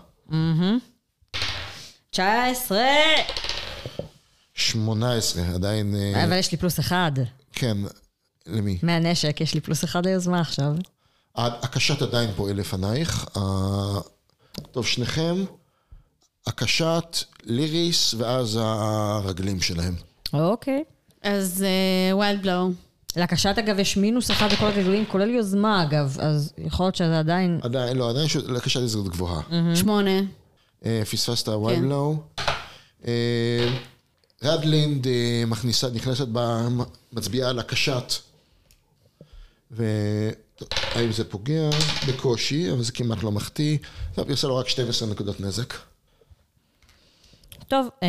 19! 2.10 2.78
18, 4.54 5.42
עדיין... 5.54 5.94
אה, 5.94 6.24
אבל 6.24 6.38
יש 6.38 6.52
לי 6.52 6.58
פלוס 6.58 6.80
אחד. 6.80 7.12
כן, 7.52 7.76
למי? 8.46 8.78
מהנשק, 8.82 9.40
יש 9.40 9.54
לי 9.54 9.60
פלוס 9.60 9.84
אחד 9.84 10.06
ליוזמה 10.06 10.40
עכשיו. 10.40 10.72
הקשת 11.36 12.02
עדיין 12.02 12.30
פועל 12.36 12.56
לפנייך. 12.56 13.36
ה- 13.36 14.00
טוב, 14.72 14.86
שניכם, 14.86 15.44
הקשת, 16.50 17.24
ליריס, 17.44 18.14
ואז 18.14 18.58
הרגלים 18.62 19.60
שלהם. 19.60 19.94
אוקיי. 20.32 20.84
אז 21.22 21.64
wild 22.12 22.42
blow. 22.42 22.70
לקשת, 23.16 23.54
אגב, 23.58 23.78
יש 23.78 23.96
מינוס 23.96 24.30
אחד 24.30 24.48
בכל 24.52 24.66
הגלגולים, 24.66 25.04
כולל 25.06 25.30
יוזמה, 25.30 25.82
אגב, 25.82 26.16
אז 26.20 26.52
יכול 26.58 26.86
להיות 26.86 26.96
שזה 26.96 27.18
עדיין... 27.18 27.60
עדיין, 27.62 27.96
לא, 27.96 28.10
עדיין 28.10 28.26
יש 28.26 28.36
לקשת 28.36 28.80
הזדמנות 28.80 29.08
גבוהה. 29.12 29.40
שמונה. 29.74 30.20
אה, 30.84 31.02
פספסת 31.10 31.48
wild 31.48 31.81
blow. 31.81 32.22
אה, 33.06 33.68
רדלינד 34.42 35.06
אה, 35.06 35.42
מכניסה, 35.46 35.88
נכנסת, 35.90 36.26
מצביעה 37.12 37.50
על 37.50 37.58
הקשת. 37.58 38.12
והאם 39.70 41.12
זה 41.12 41.24
פוגע? 41.24 41.70
בקושי, 42.08 42.72
אבל 42.72 42.82
זה 42.82 42.92
כמעט 42.92 43.22
לא 43.22 43.32
מחטיא. 43.32 43.78
טוב, 44.14 44.26
היא 44.26 44.34
עושה 44.34 44.48
לו 44.48 44.56
רק 44.56 44.68
12 44.68 45.08
נקודות 45.08 45.40
נזק. 45.40 45.74
טוב, 47.70 47.88
אה, 48.02 48.08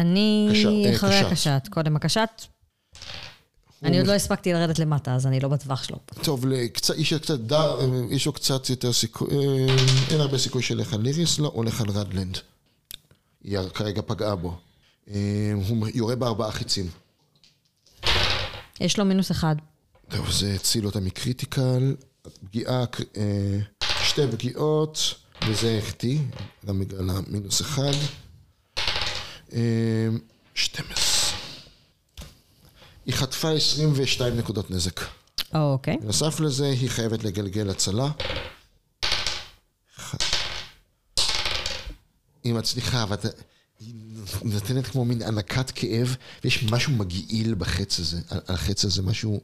אני 0.00 0.48
אה, 0.50 0.94
אחרי 0.94 1.10
קשת. 1.10 1.26
הקשת. 1.26 1.68
קודם 1.70 1.96
הקשת. 1.96 2.28
אני 3.82 3.98
עוד 3.98 4.06
לא 4.06 4.12
הספקתי 4.12 4.52
לרדת 4.52 4.78
למטה, 4.78 5.14
אז 5.14 5.26
אני 5.26 5.40
לא 5.40 5.48
בטווח 5.48 5.82
שלו. 5.82 5.98
טוב, 6.22 6.46
לקצת, 6.46 6.94
יש 6.96 7.12
לו 7.12 7.20
קצת 7.20 7.38
דר, 7.38 7.78
יש 8.10 8.26
לו 8.26 8.32
קצת 8.32 8.70
יותר 8.70 8.92
סיכוי, 8.92 9.28
אה, 9.30 9.76
אין 10.10 10.20
הרבה 10.20 10.38
סיכוי 10.38 10.62
שילך 10.62 10.94
על 10.94 11.00
ליריס, 11.00 11.38
לא, 11.38 11.50
הולך 11.54 11.80
על 11.80 11.86
רדלנד. 11.90 12.38
היא 13.44 13.58
כרגע 13.74 14.02
פגעה 14.06 14.36
בו. 14.36 14.56
אה, 15.10 15.52
הוא 15.68 15.88
יורה 15.94 16.16
בארבעה 16.16 16.52
חיצים. 16.52 16.86
יש 18.80 18.98
לו 18.98 19.04
מינוס 19.04 19.30
אחד. 19.30 19.56
טוב, 20.08 20.30
זה 20.30 20.54
הציל 20.54 20.86
אותה 20.86 21.00
מקריטיקל, 21.00 21.94
פגיעה, 22.44 22.84
אה, 23.16 23.58
שתי 24.02 24.22
פגיעות, 24.32 25.14
וזה 25.48 25.78
החטיא, 25.82 26.18
גם 26.66 26.80
בגלל 26.80 27.10
המינוס 27.10 27.60
אחד. 27.60 27.92
אה, 29.52 29.58
12. 30.54 31.38
היא 33.06 33.14
חטפה 33.14 33.50
22 33.50 34.36
נקודות 34.36 34.70
נזק. 34.70 35.00
אוקיי. 35.54 35.96
בנוסף 36.02 36.40
לזה, 36.40 36.66
היא 36.80 36.90
חייבת 36.90 37.24
לגלגל 37.24 37.70
הצלה. 37.70 38.08
היא 42.44 42.54
מצליחה, 42.54 43.02
אבל 43.02 43.14
אתה- 43.14 43.28
היא 43.80 43.94
נותנת 44.42 44.86
כמו 44.86 45.04
מין 45.04 45.22
ענקת 45.22 45.70
כאב, 45.70 46.16
ויש 46.44 46.62
משהו 46.70 46.92
מגעיל 46.92 47.54
בחץ 47.54 47.98
הזה, 47.98 48.20
על 48.30 48.40
החץ 48.48 48.84
הזה, 48.84 49.02
משהו, 49.02 49.40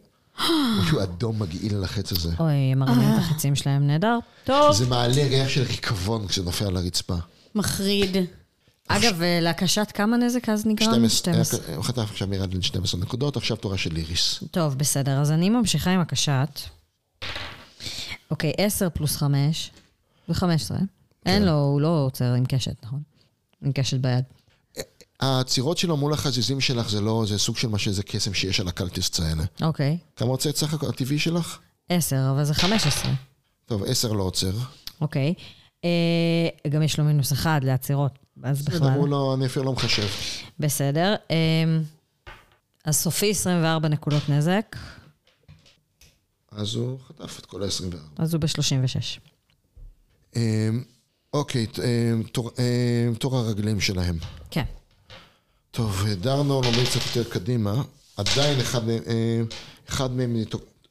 משהו 0.82 1.02
אדום 1.02 1.42
מגעיל 1.42 1.74
על 1.74 1.84
החץ 1.84 2.12
הזה. 2.12 2.30
אוי, 2.40 2.52
הם 2.72 2.78
מרימים 2.78 3.08
את 3.14 3.18
החצים 3.18 3.54
שלהם, 3.56 3.86
נהדר. 3.86 4.18
טוב. 4.44 4.72
זה 4.76 4.86
מעלה 4.86 5.24
ריח 5.28 5.48
של 5.48 5.62
ריקבון 5.62 6.28
כשזה 6.28 6.42
נופל 6.44 6.64
על 6.66 6.76
הרצפה. 6.76 7.14
מחריד. 7.54 8.16
אגב, 8.88 9.22
אה, 9.22 9.38
להקשת 9.40 9.92
כמה 9.94 10.16
נזק 10.16 10.48
אז 10.48 10.66
נגרם? 10.66 10.88
12, 10.90 11.18
12. 11.18 11.60
היה- 11.66 11.76
הוא 11.76 11.84
חטף 11.84 11.98
עכשיו 12.10 12.28
מרדלין 12.28 12.62
12 12.62 13.00
נקודות, 13.00 13.36
עכשיו 13.36 13.56
תורה 13.56 13.78
של 13.78 13.96
איריס. 13.96 14.44
טוב, 14.50 14.74
בסדר, 14.78 15.20
אז 15.20 15.30
אני 15.30 15.48
ממשיכה 15.50 15.90
עם 15.90 16.00
הקשת. 16.00 16.60
אוקיי, 18.30 18.52
10 18.58 18.88
פלוס 18.90 19.16
5, 19.16 19.70
ו-15. 20.28 20.74
אין 21.26 21.44
לו, 21.44 21.52
הוא 21.52 21.80
לא 21.80 21.88
עוצר 22.06 22.24
עם 22.34 22.44
קשת, 22.46 22.74
נכון? 22.84 23.02
עם 23.64 23.72
קשת 23.72 23.96
ביד. 24.00 24.24
העצירות 25.20 25.78
שלו 25.78 25.96
מול 25.96 26.12
החזיזים 26.12 26.60
שלך 26.60 26.90
זה 26.90 27.00
לא, 27.00 27.24
זה 27.28 27.38
סוג 27.38 27.56
של 27.56 27.68
מה 27.68 27.78
שזה 27.78 28.02
קסם 28.02 28.34
שיש 28.34 28.60
על 28.60 28.68
הקלטיסט 28.68 29.20
האלה. 29.20 29.42
אוקיי. 29.62 29.98
כמה 30.16 30.28
רוצה 30.28 30.50
את 30.50 30.56
סך 30.56 30.74
הכל 30.74 30.88
הטבעי 30.88 31.18
שלך? 31.18 31.58
עשר, 31.88 32.28
אבל 32.34 32.44
זה 32.44 32.54
חמש 32.54 32.86
עשרה. 32.86 33.12
טוב, 33.66 33.82
עשר 33.84 34.12
לא 34.12 34.22
עוצר. 34.22 34.50
אוקיי. 35.00 35.34
אה, 35.84 35.88
גם 36.70 36.82
יש 36.82 36.98
לו 36.98 37.04
מינוס 37.04 37.32
אחד 37.32 37.60
לעצירות, 37.64 38.18
אז 38.42 38.62
בסדר, 38.62 38.76
בכלל. 38.76 38.98
הוא 38.98 39.08
לא, 39.08 39.34
אני 39.34 39.46
אפילו 39.46 39.64
לא 39.64 39.72
מחשב. 39.72 40.06
בסדר. 40.60 41.14
אה, 41.30 41.36
אז 42.84 42.96
סופי 42.96 43.30
24 43.30 43.88
נקודות 43.88 44.28
נזק, 44.28 44.76
אז 46.52 46.74
הוא 46.74 46.98
חטף 47.08 47.38
את 47.38 47.46
כל 47.46 47.62
ה-24. 47.62 47.96
אז 48.18 48.34
הוא 48.34 48.40
ב-36. 48.40 49.20
אמ, 50.36 50.82
אוקיי, 51.34 51.66
אמ, 51.78 52.22
תור- 52.22 52.50
אמ, 52.58 53.36
הרגלים 53.36 53.80
שלהם. 53.80 54.18
כן. 54.50 54.64
טוב, 55.70 56.06
דרנור 56.20 56.64
עומד 56.64 56.84
קצת 56.90 57.16
יותר 57.16 57.30
קדימה. 57.30 57.82
עדיין 58.16 58.60
אחד 58.60 58.86
מהם, 58.86 59.02
אמ, 59.06 59.46
אחד 59.88 60.10
מהם, 60.12 60.36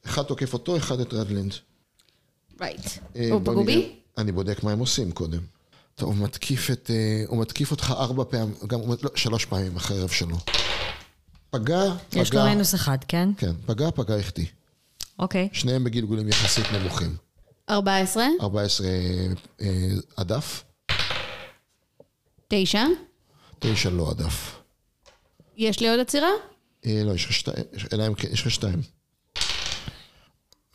אחד 0.06 0.22
תוקף 0.22 0.52
אותו, 0.52 0.76
אחד 0.76 1.00
את 1.00 1.12
רדלנד. 1.14 1.54
רייט. 2.60 2.80
הוא 3.30 3.30
בוא 3.30 3.40
פגעו 3.40 3.54
נראה. 3.64 3.64
בי? 3.76 3.96
אני 4.18 4.32
בודק 4.32 4.62
מה 4.62 4.72
הם 4.72 4.78
עושים 4.78 5.12
קודם. 5.12 5.40
טוב, 5.98 6.08
הוא 6.18 6.24
מתקיף 6.24 6.70
את... 6.70 6.90
אה, 6.94 7.22
הוא 7.26 7.38
מתקיף 7.40 7.70
אותך 7.70 7.94
ארבע 7.98 8.24
פעמים, 8.30 8.54
גם 8.66 8.80
לא, 9.02 9.10
שלוש 9.14 9.44
פעמים 9.44 9.76
החרב 9.76 10.08
שלו. 10.08 10.36
פגע, 11.50 11.82
פגע. 12.10 12.20
יש 12.22 12.34
לו 12.34 12.44
מינוס 12.44 12.74
אחד, 12.74 12.98
כן? 13.08 13.28
כן, 13.36 13.52
פגע, 13.66 13.90
פגע, 13.90 14.14
החטיא. 14.16 14.46
אוקיי. 15.18 15.48
שניהם 15.52 15.84
בגלגולים 15.84 16.28
יחסית 16.28 16.64
נמוכים. 16.72 17.16
14, 17.70 18.24
14 18.40 18.86
אה, 19.60 19.66
הדף, 20.18 20.64
9. 22.48 22.84
9 23.58 23.90
לא 23.90 24.10
הדף. 24.10 24.60
יש 25.56 25.80
לי 25.80 25.88
עוד 25.90 26.00
עצירה? 26.00 26.28
אה, 26.86 27.02
לא, 27.04 27.12
יש 27.12 27.24
לך 27.24 27.32
שתיים, 27.32 27.64
יש- 27.72 27.86
אלא 27.92 28.06
אם 28.06 28.14
כן, 28.14 28.28
יש 28.32 28.40
לך 28.42 28.50
שתיים. 28.50 28.82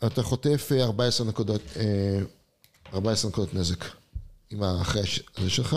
אתה 0.06 0.22
חוטף 0.22 0.68
אה, 0.72 0.84
14 0.84 1.26
נקודות, 1.26 1.60
אה, 1.76 2.18
14 2.94 3.30
נקודות 3.30 3.54
נזק. 3.54 3.84
עם 4.50 4.62
האחרי 4.62 5.02
הזה 5.36 5.50
שלך. 5.50 5.76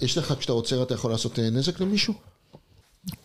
יש 0.00 0.18
לך, 0.18 0.34
כשאתה 0.38 0.52
עוצר, 0.52 0.82
אתה 0.82 0.94
יכול 0.94 1.10
לעשות 1.10 1.38
אה, 1.38 1.50
נזק 1.50 1.80
למישהו? 1.80 2.14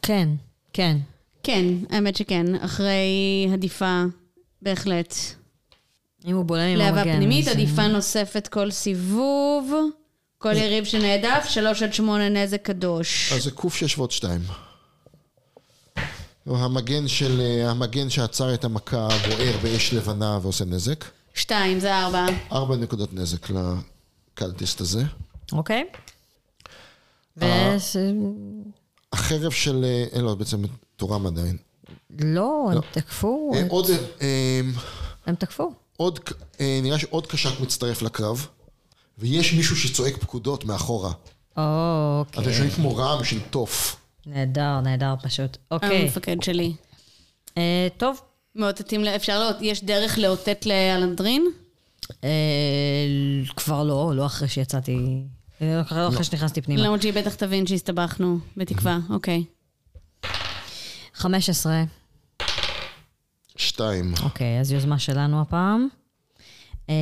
כן, 0.02 0.30
כן. 0.74 0.98
כן, 1.44 1.66
האמת 1.90 2.16
שכן. 2.16 2.56
אחרי 2.56 2.98
עדיפה, 3.54 4.04
בהחלט. 4.62 5.16
אם 6.26 6.36
הוא 6.36 6.46
בולם 6.46 6.62
עם 6.62 6.78
להבה 6.78 7.02
המגן. 7.02 7.16
פנימית, 7.16 7.48
אז- 7.48 7.54
עדיפה 7.54 7.88
נוספת 7.88 8.48
כל 8.48 8.72
סיבוב. 8.72 9.74
כל 10.38 10.54
יריב 10.58 10.84
שנעדף, 10.86 11.46
3 11.50 11.84
עד 11.84 11.94
8 11.94 12.30
נזק 12.30 12.62
קדוש. 12.66 13.34
אז 13.34 13.44
זה 13.44 13.52
ק"שש 13.52 13.98
ועוד 13.98 14.12
שתיים. 14.12 14.42
המגן 16.46 17.08
של, 17.08 17.42
אה, 17.42 17.70
המגן 17.72 18.10
שעצר 18.10 18.54
את 18.54 18.64
המכה 18.64 19.08
בוער 19.28 19.58
באש 19.64 19.94
לבנה 19.94 20.40
ועושה 20.42 20.66
נזק. 20.66 21.06
2 21.34 21.80
זה 21.80 21.96
4. 22.00 22.26
ארבע 22.52 22.76
נקודות 22.76 23.14
נזק 23.14 23.48
לקלטיסט 24.34 24.82
הזה. 24.82 25.04
אוקיי. 25.52 25.84
אה. 27.42 27.76
וש... 27.78 27.98
החרב 29.14 29.52
של... 29.52 29.84
אה, 29.84 30.06
אין 30.12 30.22
לו 30.22 30.36
בעצם 30.36 30.64
תורם 30.96 31.28
עדיין. 31.28 31.58
לא, 32.20 32.70
הם 32.72 32.80
תקפו. 32.92 33.52
אה, 33.56 33.64
עוד, 33.70 33.90
אה, 34.22 34.62
הם 35.26 35.36
תקפו. 35.36 35.72
עוד, 35.98 36.20
אה, 36.60 36.80
נראה 36.84 37.00
שעוד 37.00 37.28
קשק 37.28 37.60
מצטרף 37.60 38.02
לקרב, 38.02 38.48
ויש 39.18 39.54
מישהו 39.54 39.76
שצועק 39.76 40.18
פקודות 40.18 40.66
מאחורה. 40.66 41.12
אוקיי. 41.58 42.44
אתם 42.44 42.54
שומעים 42.54 42.72
כמו 42.72 42.96
רעם 42.96 43.24
של 43.24 43.40
תוף. 43.50 43.96
נהדר, 44.26 44.80
נהדר 44.82 45.14
פשוט. 45.24 45.58
אוקיי. 45.72 46.02
המפקד 46.02 46.38
שלי. 46.42 46.74
טוב. 47.98 48.22
מאותתים, 48.56 49.06
אפשר 49.06 49.40
לאות, 49.40 49.56
יש 49.62 49.84
דרך 49.84 50.18
לאותת 50.18 50.66
לאלנדרין? 50.66 51.46
אה, 52.24 52.30
כבר 53.56 53.84
לא, 53.84 54.12
לא 54.16 54.26
אחרי 54.26 54.48
שיצאתי... 54.48 55.24
אה, 55.62 55.82
לא 55.92 56.08
אחרי 56.10 56.24
שנכנסתי 56.24 56.62
פנימה. 56.62 56.82
למרות 56.82 57.02
שהיא 57.02 57.14
בטח 57.14 57.36
תבין 57.36 57.68
שהסתבכנו, 57.68 58.40
בתקווה, 58.58 58.98
אוקיי. 59.10 59.44
15. 61.14 61.84
שתיים. 63.56 64.14
אוקיי, 64.24 64.60
אז 64.60 64.72
יוזמה 64.72 65.00
שלנו 65.00 65.42
הפעם. 65.42 65.88
אה, 66.90 66.96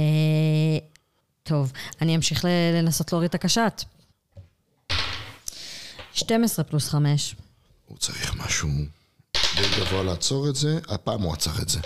טוב, 1.44 1.72
אני 2.02 2.16
אמשיך 2.16 2.46
ל- 2.46 2.48
לנסות 2.74 3.12
להוריד 3.12 3.30
את 3.30 3.36
הקשת. 3.36 3.84
12 6.14 6.66
פלוס 6.66 6.90
5. 6.90 7.36
הוא 7.86 7.98
צריך 7.98 8.36
משהו 8.36 8.70
די 9.56 9.64
גבוה 9.80 10.04
לעצור 10.04 10.50
את 10.50 10.56
זה. 10.56 10.80
הפעם 10.90 11.22
הוא 11.22 11.34
עצר 11.34 11.62
את 11.62 11.70
זה. 11.70 11.80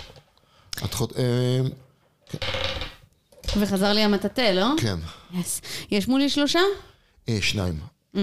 את 0.84 0.94
חוט... 0.94 1.12
אה, 1.16 1.60
וחזר 3.60 3.92
לי 3.92 4.00
המטאטא, 4.00 4.40
לא? 4.40 4.66
כן. 4.80 4.96
יס. 5.34 5.60
יש 5.90 6.08
מולי 6.08 6.28
שלושה? 6.28 6.60
אה, 7.28 7.38
שניים. 7.42 7.80
Mm. 8.16 8.18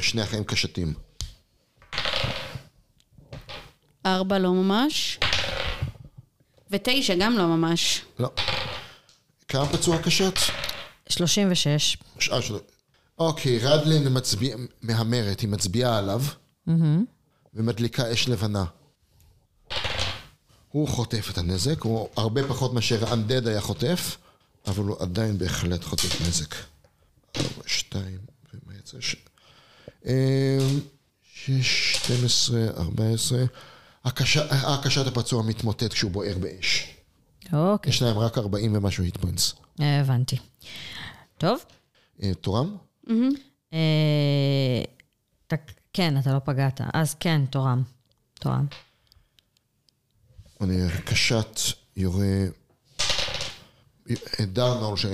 שני 0.00 0.22
החיים 0.22 0.44
קשתים. 0.44 0.94
ארבע 4.06 4.38
לא 4.38 4.52
ממש. 4.52 5.18
ותשע 6.70 7.14
גם 7.14 7.38
לא 7.38 7.46
ממש. 7.46 8.02
לא. 8.18 8.30
כמה 9.48 9.66
פצוע 9.66 10.02
קשת? 10.02 10.34
36. 11.08 11.96
שעה 12.18 12.42
שלו. 12.42 12.58
אוקיי, 13.18 13.58
רדלין 13.58 14.06
מצביע, 14.10 14.56
מהמרת, 14.82 15.40
היא 15.40 15.48
מצביעה 15.48 15.98
עליו, 15.98 16.22
ומדליקה 17.54 18.12
אש 18.12 18.28
לבנה. 18.28 18.64
הוא 20.76 20.88
חוטף 20.88 21.30
את 21.30 21.38
הנזק, 21.38 21.82
הוא 21.82 22.08
הרבה 22.16 22.48
פחות 22.48 22.72
מאשר 22.74 23.12
אנדד 23.12 23.46
היה 23.48 23.60
חוטף, 23.60 24.16
אבל 24.66 24.84
הוא 24.84 24.96
עדיין 25.00 25.38
בהחלט 25.38 25.84
חוטף 25.84 26.20
נזק. 26.20 26.54
ארבע, 27.36 27.62
שתיים, 27.66 28.18
ומה 28.54 28.78
יצא? 28.78 29.00
ש... 29.00 29.16
אמ, 30.06 30.12
שש, 31.34 31.96
שתים 31.96 32.24
עשרה, 32.24 32.66
ארבע 32.76 33.04
עשרה. 33.14 33.44
הקשת 34.04 35.06
הפצוע 35.06 35.42
מתמוטט 35.42 35.92
כשהוא 35.92 36.10
בוער 36.10 36.38
באש. 36.38 36.94
אוקיי, 37.52 37.90
יש 37.90 38.02
להם 38.02 38.18
רק 38.18 38.38
40 38.38 38.76
ומשהו 38.76 39.04
hit 39.04 39.16
points. 39.16 39.54
אה, 39.80 40.00
הבנתי. 40.00 40.36
טוב. 41.38 41.64
אה, 42.22 42.34
תורם? 42.34 42.76
אה, 43.72 44.82
כן, 45.92 46.18
אתה 46.18 46.32
לא 46.32 46.38
פגעת. 46.38 46.80
אז 46.94 47.14
כן, 47.14 47.46
תורם. 47.50 47.82
תורם. 48.34 48.66
אני 50.60 50.88
קשת 51.04 51.60
יורה... 51.96 52.46
דרנור, 54.40 54.96
ש... 54.96 55.06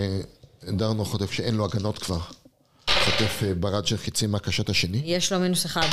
דרנור 0.69 1.06
חוטף 1.06 1.32
שאין 1.32 1.55
לו 1.55 1.64
הגנות 1.64 1.98
כבר. 1.98 2.20
חוטף 3.05 3.40
אה, 3.43 3.55
ברד 3.55 3.86
של 3.86 3.97
חיצים 3.97 4.31
מהקשת 4.31 4.69
השני. 4.69 5.02
יש 5.05 5.32
לו 5.32 5.40
מינוס 5.40 5.66
אחד. 5.66 5.86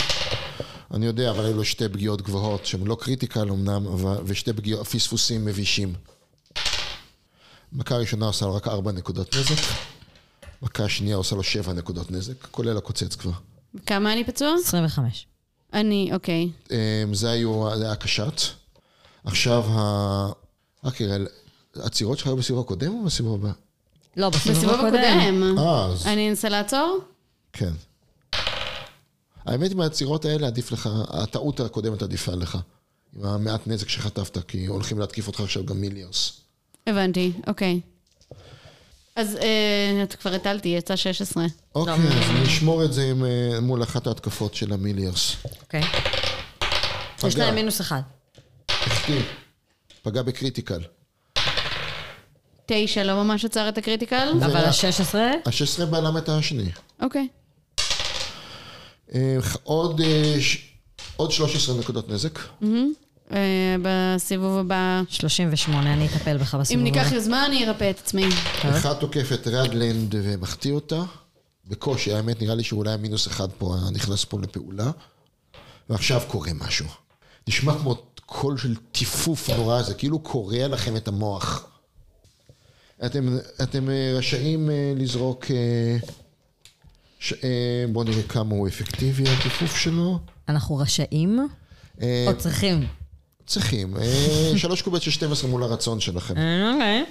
אני 0.94 1.06
יודע, 1.06 1.32
אבל 1.32 1.46
היו 1.46 1.54
לו 1.54 1.66
שתי 1.66 1.90
פגיעות 1.90 2.22
גבוהות, 2.22 2.66
שהן 2.66 2.88
לא 2.88 2.98
critical 3.00 3.50
אמנם, 3.50 3.88
אבל... 3.88 4.18
ושתי 4.26 4.54
פגיעות, 4.54 4.88
פספוסים 4.88 5.46
מבישים. 5.46 5.94
מכה 7.74 7.98
ראשונה 7.98 8.26
עושה 8.26 8.46
לו 8.46 8.56
רק 8.56 8.68
ארבע 8.68 8.92
נקודות 8.92 9.36
נזק. 9.36 9.64
מכה 10.62 10.90
שנייה 10.90 11.16
עושה 11.16 11.36
לו 11.36 11.44
שבע 11.44 11.74
נקודות 11.74 12.12
נזק, 12.12 12.48
כולל 12.52 12.78
הקוצץ 12.78 13.16
כבר. 13.16 13.32
כמה 13.86 14.14
אני 14.14 14.24
פצוע? 14.24 14.56
25. 14.64 15.26
אני, 15.74 16.10
אוקיי. 16.14 16.50
זה 17.14 17.32
היו, 17.32 17.70
זה 17.78 17.86
היה 17.86 17.96
קשת. 17.96 18.42
עכשיו, 19.24 19.64
ה... 19.68 20.30
רק 20.84 21.02
רגע, 21.02 21.24
העצירות 21.76 22.18
שלך 22.18 22.28
היו 22.28 22.38
בסיבוב 22.38 22.66
הקודם 22.66 22.92
או 23.00 23.06
בסיבוב 23.06 23.46
הבא? 23.46 23.54
לא, 24.18 24.30
בסיבוב 24.30 24.70
הקודם. 24.70 25.58
אה, 25.58 25.86
אז 25.86 26.08
אני 26.08 26.30
אנסה 26.30 26.50
לעצור? 26.50 27.00
כן. 27.54 27.72
האמת, 29.46 29.72
עם 29.72 29.82
העצירות 29.82 30.26
האלה 30.26 30.48
עדיף 30.48 30.72
לך, 30.72 30.90
הטעות 31.10 31.60
הקודמת 31.60 32.02
עדיפה 32.02 32.32
לך. 32.32 32.58
עם 33.18 33.26
המעט 33.26 33.68
נזק 33.68 33.90
שחטפת, 33.90 34.38
כי 34.48 34.66
הולכים 34.66 35.00
להתקיף 35.00 35.28
אותך 35.28 35.40
עכשיו 35.40 35.66
גם 35.66 35.82
מיליארס. 35.82 36.42
הבנתי, 36.88 37.32
אוקיי. 37.48 37.80
אז 39.16 39.36
אה, 39.36 40.04
את 40.04 40.16
כבר 40.16 40.34
הטלתי, 40.34 40.70
יצא 40.70 40.96
16. 40.96 41.46
אוקיי, 41.76 41.94
אז 41.94 42.30
אני 42.30 42.44
אשמור 42.44 42.86
את 42.86 42.94
זה 42.94 43.04
עם, 43.04 43.26
אה, 43.26 43.60
מול 43.62 43.84
אחת 43.84 44.08
ההתקפות 44.08 44.56
של 44.56 44.74
המיליארס. 44.74 45.36
אוקיי. 45.62 45.82
יש. 47.24 47.36
להם 47.36 47.56
מינוס 47.56 47.82
אחד. 47.82 48.02
החטיא. 49.18 49.26
פגע 50.04 50.22
ב 50.22 50.28
critical. 50.28 50.80
תשע 52.66 53.04
לא 53.04 53.24
ממש 53.24 53.46
עצר 53.46 53.70
את 53.70 53.78
ה 53.78 53.83
critical? 53.83 54.30
אבל 54.46 54.56
היה- 54.58 54.68
ה-16? 54.70 55.16
ה-16 55.46 55.86
בלם 55.86 56.18
את 56.18 56.30
השני. 56.30 56.70
אוקיי. 57.02 57.28
אה, 59.16 59.38
עוד, 59.64 60.02
אה, 60.02 60.36
עוד 61.16 61.32
13 61.32 61.80
נקודות 61.80 62.10
נזק. 62.10 62.40
אה, 63.34 63.76
בסיבוב 63.82 64.58
הבא... 64.58 65.02
38, 65.10 65.94
אני 65.94 66.06
אטפל 66.08 66.38
בך 66.38 66.56
בסיבוב 66.56 66.86
אם 66.86 66.92
הבא. 66.94 67.00
ניקח 67.02 67.12
יוזמה, 67.12 67.46
אני 67.46 67.68
ארפא 67.68 67.90
את 67.90 68.00
עצמי. 68.00 68.26
אחד 68.62 68.94
תוקף 68.94 69.30
את 69.34 69.48
רדלנד 69.48 70.16
ומחטיא 70.24 70.72
אותה 70.74 71.02
בקושי, 71.68 72.14
האמת 72.14 72.42
נראה 72.42 72.56
לי 72.56 72.64
שאולי 72.64 72.92
המינוס 72.92 73.28
אחד 73.28 73.48
פה 73.58 73.76
נכנס 73.92 74.26
פה 74.26 74.38
לפעולה, 74.42 74.92
ועכשיו 75.90 76.22
קורה 76.28 76.52
משהו. 76.54 76.86
נשמע 77.48 77.74
כמו 77.80 77.96
קול 78.30 78.58
של 78.58 78.76
טיפוף 78.92 79.50
נורא, 79.50 79.82
זה 79.82 79.94
כאילו 79.94 80.20
קורע 80.20 80.68
לכם 80.68 80.96
את 80.96 81.08
המוח. 81.08 81.68
אתם, 83.06 83.38
אתם 83.64 83.90
אה, 83.90 84.14
רשאים 84.18 84.70
אה, 84.70 84.94
לזרוק... 84.96 85.46
אה, 85.52 85.98
ש... 87.20 87.34
בואו 87.92 88.04
נראה 88.04 88.24
כמה 88.24 88.56
הוא 88.56 88.68
אפקטיבי 88.68 89.24
הטיפוף 89.30 89.78
שלו. 89.78 90.20
אנחנו 90.50 90.76
רשאים 90.76 91.48
או 92.02 92.38
צריכים? 92.38 92.88
צריכים. 93.46 93.96
שלוש 94.58 94.82
קובץ 94.82 95.02
של 95.02 95.12
12 95.12 95.50
מול 95.50 95.64
הרצון 95.64 96.00
שלכם. 96.00 96.34
אוקיי. 96.34 97.06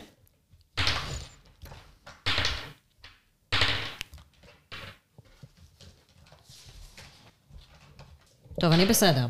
טוב, 8.60 8.72
אני 8.72 8.86
בסדר. 8.86 9.26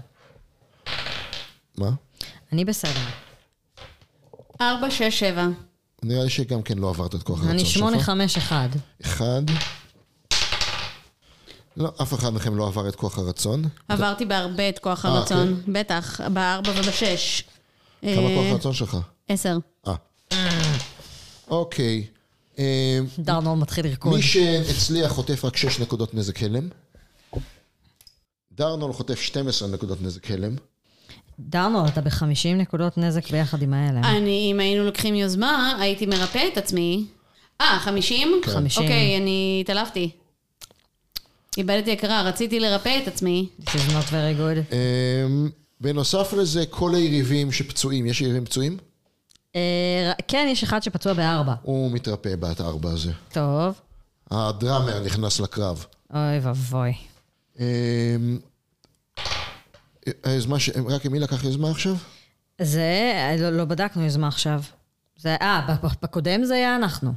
מה? 1.78 1.90
אני 2.52 2.64
בסדר. 2.64 3.00
4, 4.60 4.90
6, 4.90 5.02
7. 5.02 5.48
נראה 6.02 6.24
לי 6.24 6.30
שגם 6.30 6.62
כן 6.62 6.78
לא 6.78 6.88
עברת 6.88 7.14
את 7.14 7.22
כוח 7.22 7.38
הרצון 7.38 7.50
אני 7.50 7.64
שלך. 7.64 7.78
שמונה, 7.78 8.00
חמש, 8.00 8.36
אחד. 8.36 8.68
אחד. 9.04 9.42
לא, 11.76 11.92
אף 12.02 12.14
אחד 12.14 12.28
מכם 12.28 12.56
לא 12.56 12.66
עבר 12.66 12.88
את 12.88 12.94
כוח 12.96 13.18
הרצון. 13.18 13.64
עברתי 13.88 14.24
בהרבה 14.24 14.68
את 14.68 14.78
כוח 14.78 15.04
אה, 15.06 15.10
הרצון. 15.10 15.62
בטח, 15.68 16.20
בארבע 16.20 16.70
ובשש. 16.70 17.42
כמה 18.02 18.10
אה, 18.10 18.34
כוח 18.36 18.52
הרצון 18.52 18.72
שלך? 18.72 18.96
עשר. 19.28 19.58
אה. 19.86 19.94
אוקיי. 21.48 22.06
אה, 22.58 22.98
דרנור 23.18 23.56
מתחיל 23.56 23.86
לרקוד. 23.86 24.14
מי 24.14 24.22
שהצליח 24.22 25.12
חוטף 25.12 25.44
רק 25.44 25.56
6 25.56 25.80
נקודות 25.80 26.14
נזק 26.14 26.42
הלם. 26.42 26.68
דרנול 28.52 28.92
חוטף 28.92 29.20
12 29.20 29.68
נקודות 29.68 30.02
נזק 30.02 30.30
הלם. 30.30 30.56
דרנור, 31.40 31.86
אתה 31.86 32.00
ב-50 32.00 32.54
נקודות 32.56 32.98
נזק 32.98 33.30
ביחד 33.30 33.62
עם 33.62 33.74
האלה. 33.74 34.00
אני, 34.00 34.48
אם 34.52 34.60
היינו 34.60 34.84
לוקחים 34.84 35.14
יוזמה, 35.14 35.76
הייתי 35.80 36.06
מרפא 36.06 36.42
את 36.52 36.58
עצמי. 36.58 37.06
אה, 37.60 37.78
חמישים? 37.80 38.40
כן. 38.44 38.50
חמישים. 38.50 38.82
אוקיי, 38.82 39.16
אני 39.16 39.58
התעלפתי. 39.60 40.10
איבדתי 41.58 41.92
הכרה, 41.92 42.22
רציתי 42.22 42.60
לרפא 42.60 42.98
את 43.02 43.08
עצמי. 43.08 43.48
This 43.60 43.64
is 43.64 43.90
not 43.90 44.08
very 44.08 44.38
good. 44.38 44.72
אה, 44.72 45.26
בנוסף 45.80 46.32
לזה, 46.32 46.66
כל 46.70 46.94
היריבים 46.94 47.52
שפצועים, 47.52 48.06
יש 48.06 48.20
יריבים 48.20 48.44
פצועים? 48.44 48.76
אה, 49.56 50.12
כן, 50.28 50.48
יש 50.50 50.62
אחד 50.62 50.82
שפצוע 50.82 51.12
בארבע. 51.12 51.54
הוא 51.62 51.90
מתרפא 51.90 52.36
בת 52.36 52.60
הארבע 52.60 52.90
הזה. 52.90 53.12
טוב. 53.32 53.74
הדראמר 54.30 55.04
נכנס 55.04 55.40
לקרב. 55.40 55.84
אוי 56.14 56.38
ואבוי. 56.42 56.92
היוזמה, 60.24 60.58
ש- 60.60 60.70
רק 60.88 61.06
מי 61.06 61.18
לקח 61.18 61.44
יוזמה 61.44 61.70
עכשיו? 61.70 61.94
זה, 62.62 62.86
לא, 63.38 63.50
לא 63.50 63.64
בדקנו 63.64 64.02
יוזמה 64.04 64.28
עכשיו. 64.28 64.62
זה, 65.18 65.36
אה, 65.42 65.76
בקודם 66.02 66.44
זה 66.44 66.54
היה 66.54 66.76
אנחנו. 66.76 67.12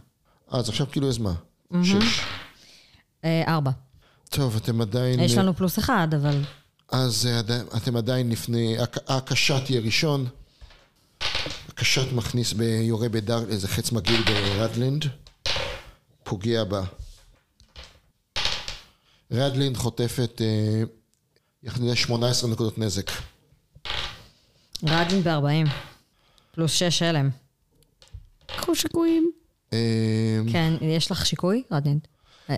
אה, 0.53 0.59
אז 0.59 0.69
עכשיו 0.69 0.87
כאילו 0.91 1.07
יוזמה. 1.07 1.33
שש. 1.83 2.21
אה, 3.25 3.43
ארבע. 3.47 3.71
טוב, 4.29 4.55
אתם 4.55 4.81
עדיין... 4.81 5.19
יש 5.19 5.37
לנו 5.37 5.53
פלוס 5.55 5.79
אחד, 5.79 6.07
אבל... 6.21 6.41
אז 6.91 7.27
אה, 7.27 7.39
אתם 7.77 7.95
עדיין 7.95 8.29
לפני... 8.29 8.77
הק- 8.79 9.09
הקשת 9.11 9.69
יהיה 9.69 9.81
ראשון. 9.81 10.27
הקשת 11.69 12.11
מכניס, 12.13 12.53
ב... 12.53 12.61
יורה 12.61 13.09
בדר... 13.09 13.49
איזה 13.49 13.67
חץ 13.67 13.91
מגעיל 13.91 14.21
ברדלינד. 14.23 15.05
פוגע 16.23 16.63
בה. 16.63 16.81
רדלינד 19.31 19.77
חוטפת 19.77 20.41
אה, 20.41 20.83
יחד 21.63 21.81
עם 21.83 21.95
18 21.95 22.49
נקודות 22.49 22.77
נזק. 22.77 23.11
רדלין 24.83 25.23
ב-40. 25.23 25.69
פלוס 26.51 26.71
שש 26.73 27.01
הלם. 27.01 27.29
קחו 28.45 28.75
שיקויים. 28.75 29.31
אה, 29.73 30.39
כן, 30.51 30.73
יש 30.81 31.11
לך 31.11 31.25
שיקוי, 31.25 31.63
רדלין? 31.71 31.99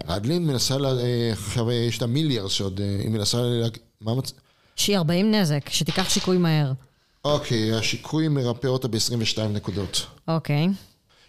רדלינד 0.08 0.48
מנסה, 0.48 0.78
לה... 0.78 0.90
אה, 0.90 1.32
עכשיו 1.32 1.70
אה, 1.70 1.74
יש 1.74 1.98
את 1.98 2.02
ה 2.02 2.07
melee-ers 2.07 2.52
שעוד... 2.52 2.82
אה, 2.82 2.98
היא 3.00 3.10
מנסה... 3.10 3.38
מה 4.02 4.16
מצ... 4.16 4.34
שהיא 4.76 4.98
40 4.98 5.36
נזק, 5.36 5.70
שתיקח 5.70 6.10
שיקוי 6.10 6.38
מהר. 6.38 6.74
אוקיי, 7.26 7.74
השיקוי 7.74 8.28
מרפא 8.28 8.68
אותה 8.68 8.88
ב-22 8.88 9.42
נקודות. 9.50 10.06
אוקיי. 10.28 10.68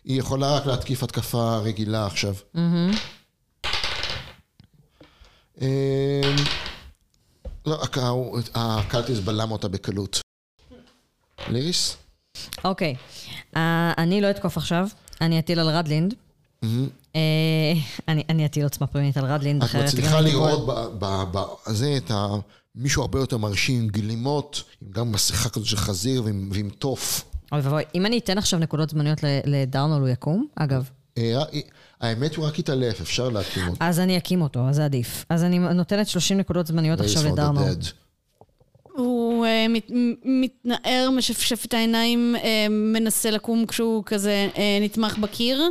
היא 0.05 0.19
יכולה 0.19 0.57
רק 0.57 0.67
להתקיף 0.67 1.03
התקפה 1.03 1.59
רגילה 1.59 2.07
עכשיו. 2.07 2.35
לא, 7.67 7.83
הקלטיס 8.55 9.19
בלם 9.19 9.51
אותה 9.51 9.69
בקלות. 9.69 10.21
ליריס? 11.49 11.97
אוקיי. 12.65 12.95
אה, 13.57 13.93
אני 13.99 14.21
לא 14.21 14.31
אתקוף 14.31 14.57
עכשיו, 14.57 14.89
אני 15.21 15.39
אטיל 15.39 15.61
על 15.61 15.69
רדלינד. 15.69 16.15
אה, 17.17 17.21
אני 18.29 18.47
אטיל 18.47 18.65
עוצמה 18.65 18.87
פנימית 18.87 19.17
על 19.17 19.25
רדלינד, 19.25 19.63
את 19.63 19.69
אחרת 19.69 19.85
מצליחה 19.85 20.11
גם 20.11 20.17
הייתי 20.17 20.33
לראות 20.33 20.67
בזה 21.01 21.97
את 21.97 22.11
ה... 22.11 22.27
מישהו 22.75 23.03
הרבה 23.03 23.19
יותר 23.19 23.39
מרשים 23.39 23.83
עם 23.83 23.89
גלימות, 23.89 24.63
עם 24.83 24.91
גם 24.91 25.13
מסכה 25.13 25.49
כזאת 25.49 25.67
של 25.67 25.77
חזיר 25.77 26.23
ועם 26.25 26.71
תוף. 26.79 27.25
אוי 27.53 27.61
ואבוי, 27.61 27.83
אם 27.95 28.07
אני 28.07 28.19
אתן 28.19 28.39
עכשיו 28.39 28.59
נקודות 28.59 28.91
זמניות 28.91 29.19
לדרנול, 29.45 30.01
הוא 30.01 30.09
יקום? 30.09 30.47
אגב. 30.55 30.91
אה, 31.19 31.43
אה, 31.53 31.61
האמת 32.01 32.35
הוא 32.35 32.47
רק 32.47 32.59
התעלף, 32.59 33.01
אפשר 33.01 33.29
להקים 33.29 33.69
אותו. 33.69 33.85
אז 33.85 34.01
אני 34.01 34.19
אקים 34.19 34.43
אותו, 34.43 34.69
אז 34.69 34.77
זה 34.77 34.85
עדיף. 34.85 35.25
אז 35.29 35.45
אני 35.45 35.59
נותנת 35.59 36.09
30 36.09 36.39
נקודות 36.39 36.67
זמניות 36.67 37.01
עכשיו 37.01 37.35
dead. 37.35 37.87
הוא 38.97 39.47
אה, 39.47 39.67
מת, 39.69 39.91
מתנער, 40.25 41.11
משפשף 41.17 41.65
את 41.65 41.75
העיניים, 41.75 42.37
אה, 42.37 42.67
מנסה 42.71 43.31
לקום 43.31 43.67
כשהוא 43.67 44.03
כזה 44.07 44.49
אה, 44.57 44.79
נתמך 44.81 45.19
בקיר, 45.19 45.63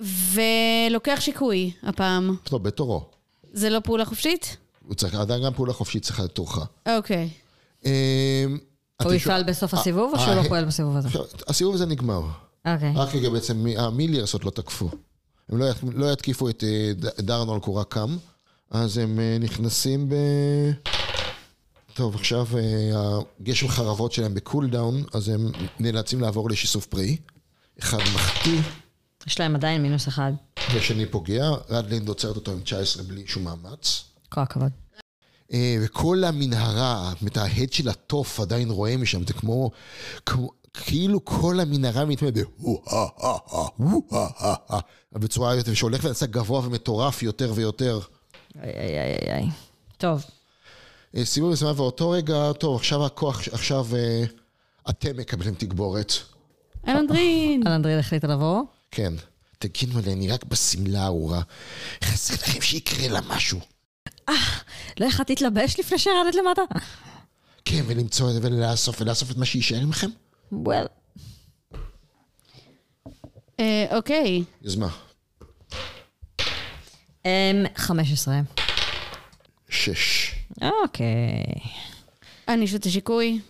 ולוקח 0.00 1.18
שיקוי 1.20 1.72
הפעם. 1.82 2.36
טוב, 2.44 2.62
בתורו. 2.62 3.04
זה 3.52 3.70
לא 3.70 3.80
פעולה 3.80 4.04
חופשית? 4.04 4.56
הוא 4.86 4.94
צריך, 4.94 5.14
עדיין 5.14 5.44
גם 5.44 5.52
פעולה 5.52 5.72
חופשית 5.72 6.02
צריכה 6.02 6.22
להיות 6.22 6.34
תורך. 6.34 6.58
אוקיי. 6.88 7.28
הוא 9.02 9.12
יפעל 9.12 9.42
בסוף 9.42 9.74
הסיבוב, 9.74 10.14
או 10.14 10.18
שהוא 10.18 10.34
לא 10.34 10.42
פועל 10.48 10.64
בסיבוב 10.64 10.96
הזה? 10.96 11.08
הסיבוב 11.48 11.74
הזה 11.74 11.86
נגמר. 11.86 12.22
אוקיי. 12.66 12.92
רק 12.96 13.14
רגע 13.14 13.28
בעצם, 13.30 13.56
מי- 13.56 13.78
ה 13.78 13.83
melee-ers 13.83 14.32
עוד 14.32 14.44
לא 14.44 14.50
תקפו. 14.50 14.88
הם 15.48 15.58
לא, 15.58 15.66
לא 15.94 16.12
יתקיפו 16.12 16.48
את 16.48 16.64
אה, 16.64 16.92
ד- 16.96 17.20
דרנול 17.20 17.60
קורה 17.60 17.84
קם, 17.84 18.16
אז 18.70 18.98
הם 18.98 19.20
אה, 19.20 19.36
נכנסים 19.40 20.08
ב... 20.08 20.14
טוב, 21.94 22.14
עכשיו 22.14 22.46
אה, 22.58 22.62
הגשם 23.40 23.68
חרבות 23.68 24.12
שלהם 24.12 24.34
ב 24.34 24.41
cooldown, 24.41 25.02
אז 25.14 25.28
הם 25.28 25.50
נאלצים 25.80 26.20
לעבור 26.20 26.50
לשיסוף 26.50 26.86
פראי. 26.86 27.16
אחד 27.82 27.98
מחטיא, 28.14 28.60
יש 29.26 29.40
להם 29.40 29.54
עדיין 29.54 29.82
מינוס 29.82 30.08
אחד. 30.08 30.32
והשני 30.74 31.06
פוגע, 31.06 31.50
רדלינד 31.70 32.08
עוצרת 32.08 32.36
אותו 32.36 32.52
עם 32.52 32.60
19 32.60 33.02
בלי 33.02 33.22
שום 33.26 33.44
מאמץ. 33.44 34.04
כל 34.28 34.40
הכבוד. 34.40 34.70
אה, 35.52 35.76
וכל 35.84 36.24
המנהרה, 36.24 37.12
את 37.26 37.36
ההד 37.36 37.72
של 37.72 37.88
התוף 37.88 38.40
עדיין 38.40 38.70
רואה 38.70 38.96
משם, 38.96 39.26
זה 39.26 39.32
כמו, 39.32 39.70
כמו 40.26 40.50
כאילו 40.84 41.24
כל 41.24 41.60
המנהרה 41.60 42.04
מתמודדת 42.04 42.46
בצורה 45.12 45.54
יותר, 45.54 45.74
שהולך 45.74 46.04
ונעשה 46.04 46.26
גבוה 46.26 46.66
ומטורף 46.66 47.22
יותר 47.22 47.52
ויותר. 47.54 48.00
איי, 48.62 48.72
איי, 48.72 48.98
איי, 48.98 49.34
איי. 49.34 49.46
טוב, 49.96 50.24
אה, 51.16 51.24
סיבוב 51.24 51.52
מסוים, 51.52 51.80
ואותו 51.80 52.10
רגע, 52.10 52.52
טוב, 52.52 52.76
עכשיו 52.76 53.06
הכוח, 53.06 53.40
עכשיו 53.52 53.86
אה, 53.96 54.24
אתם 54.90 55.16
מקבלים 55.16 55.54
תגבורת. 55.54 56.12
אלנדרין! 56.88 57.66
אלנדריל 57.66 57.98
החליט 57.98 58.24
לבוא. 58.24 58.62
כן. 58.90 59.12
תגידו 59.58 60.00
לי, 60.00 60.12
אני 60.12 60.28
רק 60.28 60.44
בשמלה 60.44 61.02
הארורה. 61.02 61.42
חסר 62.04 62.34
לכם 62.34 62.60
שיקרה 62.60 63.08
לה 63.08 63.20
משהו. 63.28 63.60
לא 65.00 65.06
יכולת 65.06 65.30
להתלבש 65.30 65.80
לפני 65.80 65.98
שירדת 65.98 66.34
למטה? 66.34 66.62
כן, 67.64 67.82
ולמצוא 67.86 68.28
את 68.28 68.34
זה 68.34 68.40
ולאסוף, 68.42 69.00
ולאסוף 69.00 69.30
את 69.30 69.36
מה 69.36 69.44
שיישאר 69.44 69.86
מכם? 69.86 70.10
וול. 70.52 70.86
אה, 73.60 73.86
אוקיי. 73.96 74.44
יוזמה. 74.62 74.88
אמ, 77.26 77.64
15. 77.76 78.40
שש. 79.68 80.34
אוקיי. 80.62 81.44
אני 82.48 82.66
שותה 82.66 82.90
שיקוי. 82.90 83.40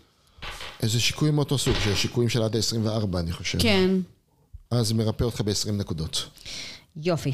איזה 0.82 1.00
שיקויים 1.00 1.34
מאותו 1.34 1.58
סוג, 1.58 1.74
של 1.84 1.94
שיקויים 1.94 2.28
של 2.28 2.42
עד 2.42 2.56
ה-24, 2.56 3.18
אני 3.18 3.32
חושב. 3.32 3.58
כן. 3.62 3.90
אז 4.70 4.86
זה 4.88 4.94
מרפא 4.94 5.24
אותך 5.24 5.40
ב-20 5.40 5.72
נקודות. 5.72 6.28
יופי. 6.96 7.32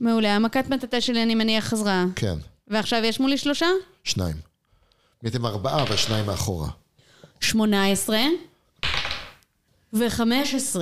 מעולה. 0.00 0.36
המכת 0.36 0.64
מטאטא 0.70 1.00
שלי, 1.00 1.22
אני 1.22 1.34
מניח, 1.34 1.64
חזרה. 1.64 2.04
כן, 2.16 2.34
ועכשיו 2.68 3.04
יש 3.04 3.20
מולי 3.20 3.38
שלושה? 3.38 3.66
שניים. 4.04 4.36
הייתם 5.22 5.46
ארבעה, 5.46 5.82
אבל 5.82 5.96
שניים 5.96 6.26
מאחורה. 6.26 6.68
18 7.40 8.18
ו-15. 9.94 10.76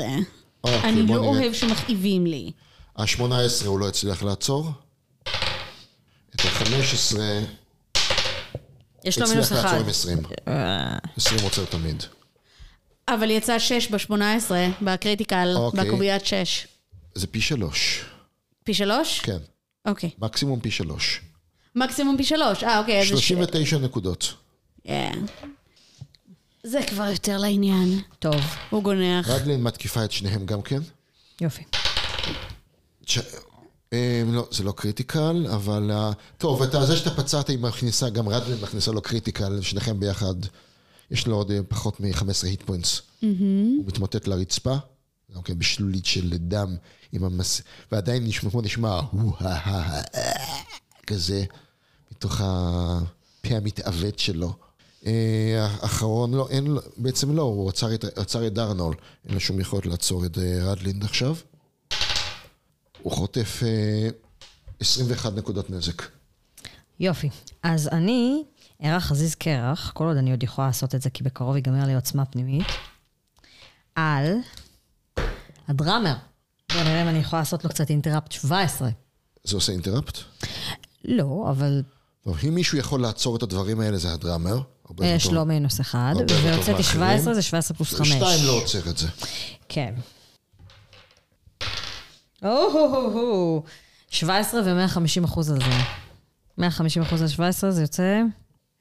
אוקיי, 0.64 0.80
אני 0.89 1.02
לא. 1.06 1.14
אוהב 1.16 1.52
שמכאיבים 1.52 2.26
לי. 2.26 2.51
ה-18 2.97 3.22
הוא 3.66 3.78
לא 3.80 3.89
הצליח 3.89 4.22
לעצור. 4.22 4.70
ב-15 6.36 7.16
יש 9.05 9.18
לו 9.18 9.28
מינוס 9.28 9.47
הצליח 9.47 9.60
אחד. 9.60 9.68
לעצור 9.68 9.80
עם 9.80 9.89
20. 9.89 10.18
אה, 10.48 10.98
20 11.16 11.40
עוצר 11.43 11.64
תמיד. 11.64 12.02
אבל 13.09 13.30
יצא 13.30 13.59
6 13.59 13.89
ב-18, 13.90 14.12
ב 14.82 14.89
critical, 14.89 15.52
אוקיי. 15.56 15.84
בקוביית 15.89 16.26
6. 16.26 16.66
זה 17.14 17.26
פי 17.26 17.40
שלוש. 17.40 18.05
פי 18.64 18.74
3? 18.74 19.20
כן, 19.20 19.39
אוקיי. 19.86 20.10
מקסימום 20.18 20.60
פי 20.60 20.70
שלוש. 20.70 21.20
מקסימום 21.76 22.16
פי 22.16 22.24
3. 22.24 22.64
אה, 22.64 22.78
אוקיי. 22.78 23.01
אז 23.02 23.09
זה 23.09 23.20
ש- 23.22 23.28
39 23.28 23.78
נקודות. 23.78 24.34
זה 26.66 26.80
כבר 26.89 27.05
יותר 27.05 27.39
לעניין. 27.39 28.01
טוב, 28.18 28.40
הוא 28.70 28.82
גונח. 28.82 29.28
רדלין 29.28 29.62
מתקיפה 29.62 30.05
את 30.05 30.12
שניהם 30.12 30.47
גם 30.47 30.62
כן. 30.62 30.80
יופי. 31.40 31.62
ש... 33.06 33.18
אה, 33.93 34.22
לא, 34.26 34.48
זה 34.51 34.64
לא 34.64 34.72
critical, 34.73 35.47
אבל... 35.55 35.90
אה, 35.90 36.10
טוב, 36.39 36.62
אתה, 36.62 36.86
זה 36.86 36.97
שאתה 36.97 37.10
פצעת, 37.10 37.48
היא 37.48 37.59
מכניסה, 37.59 38.10
גם 38.10 38.28
רדלין 38.28 38.59
מכניסה 38.60 38.93
לו 38.93 39.02
critical, 39.02 39.60
שניכם 39.60 40.01
ביחד. 40.01 40.34
יש 41.10 41.26
לו 41.26 41.36
עוד 41.36 41.51
אה, 41.51 41.62
פחות 41.68 42.01
מ-15 42.01 42.47
hit 42.47 42.62
points. 42.62 43.02
הוא 43.20 43.86
מתמוטט 43.86 44.26
לרצפה, 44.26 44.76
גם 45.34 45.43
כן 45.43 45.59
בשלולית 45.59 46.06
של 46.06 46.36
דם, 46.36 46.76
עם 47.12 47.24
המס... 47.24 47.62
ועדיין 47.93 48.24
נשמע, 48.24 48.51
כמו 48.51 48.60
נשמע, 48.60 49.01
כזה, 51.06 51.44
מתוך 52.12 52.40
הפה 52.40 53.55
המתעוות 53.55 54.18
שלו. 54.18 54.55
אה, 55.07 55.69
האחרון, 55.83 56.35
לא, 56.35 56.49
אין, 56.51 56.77
בעצם 56.97 57.37
לא, 57.37 57.43
הוא 57.43 57.69
עצר 57.69 57.95
את, 57.95 58.05
עצר 58.05 58.47
את 58.47 58.53
דרנול. 58.53 58.95
אין 59.24 59.35
לו 59.35 59.41
שום 59.41 59.61
יכולת 59.61 59.87
לעצור 59.87 60.24
את 60.27 60.39
אה, 60.39 60.65
רדלינד 60.65 61.05
עכשיו. 61.05 61.37
הוא 63.03 63.12
חוטף 63.12 63.61
אה, 63.62 64.09
21 64.81 65.33
נקודות 65.33 65.70
נזק. 65.70 66.03
יופי. 67.01 67.31
אז 67.62 67.89
אני 67.89 68.43
אערך 68.85 69.05
חזיז 69.05 69.35
קרח, 69.35 69.91
כל 69.95 70.05
עוד 70.05 70.16
אני 70.16 70.31
עוד 70.31 70.43
יכולה 70.43 70.66
לעשות 70.66 70.95
את 70.95 71.03
זה, 71.03 71.11
כי 71.11 71.24
בקרוב 71.24 71.57
ייגמר 71.57 71.87
לי 71.87 71.95
עוצמה 71.95 72.24
פנימית, 72.24 72.66
על 73.95 74.37
הדראמר. 75.69 76.15
בוא 76.73 76.83
נראה 76.83 77.03
אם 77.03 77.09
אני 77.09 77.19
יכולה 77.19 77.43
לעשות 77.43 77.65
לו 77.65 77.70
קצת 77.70 77.91
אינטראפט 77.91 78.33
17. 78.33 78.89
זה 79.45 79.57
עושה 79.57 79.73
אינטראפט? 79.73 80.19
לא, 81.05 81.47
אבל 81.51 81.83
טוב, 82.24 82.39
אם 82.49 82.55
מישהו 82.55 82.79
יכול 82.79 83.01
לעצור 83.01 83.37
את 83.37 83.43
הדברים 83.43 83.81
האלה, 83.81 83.99
זה 83.99 84.12
הדראמר. 84.12 84.61
הרבה 84.93 85.06
יותר 85.06 85.16
יש. 85.16 85.27
לו 85.32 85.44
מינוס 85.44 85.81
אחד, 85.81 86.14
והוצאתי 86.44 86.82
17, 86.82 87.16
מאחרים. 87.16 87.35
זה 87.35 87.43
17 87.43 87.77
פלוס 87.77 87.94
5. 87.94 88.09
שתיים 88.09 88.47
לא 88.47 88.52
עוצר 88.52 88.90
את 88.90 88.98
זה. 88.98 89.09
כן. 89.69 89.94
או-הו-הו-הו. 92.43 93.62
17 94.10 94.60
ו-150 94.64 95.24
אחוז 95.24 95.51
על 95.51 95.59
זה. 95.60 95.66
150 96.59 97.02
אחוז 97.02 97.23
על 97.23 97.28
17 97.28 97.70
זה 97.70 97.82
יוצא 97.82 98.20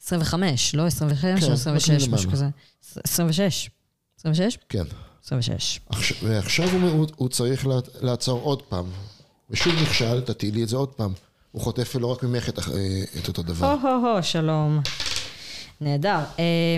25, 0.04 0.76
לא 0.76 0.86
25 0.86 1.40
כן, 1.40 1.46
או 1.46 1.52
רק 1.52 1.54
26, 1.54 1.90
מלמעלה. 1.90 2.08
משהו 2.18 2.32
כזה. 2.32 2.46
26. 3.04 3.70
26? 4.20 4.58
כן. 4.70 4.84
26. 5.24 5.80
עכשיו- 5.90 6.18
ועכשיו 6.24 6.70
הוא, 6.70 7.08
צריך 7.30 7.68
לעצור 8.02 8.42
עוד 8.42 8.62
פעם. 8.62 8.86
ושוב 9.50 9.74
נכשל, 9.82 10.22
תטילי 10.22 10.64
את 10.64 10.70
זה 10.70 10.76
עוד 10.78 10.90
פעם. 10.90 11.14
הוא 11.52 11.62
חוטף 11.62 11.96
לא 12.00 12.08
רק 12.08 12.24
ממך 12.24 12.50
את, 12.50 12.60
אה, 12.60 12.64
אותו 13.28 13.42
דבר. 13.44 13.68
הו-הו-הו, 13.68 14.24
שלום. 14.24 14.82
נהדר. 15.82 16.20
אה, 16.40 16.78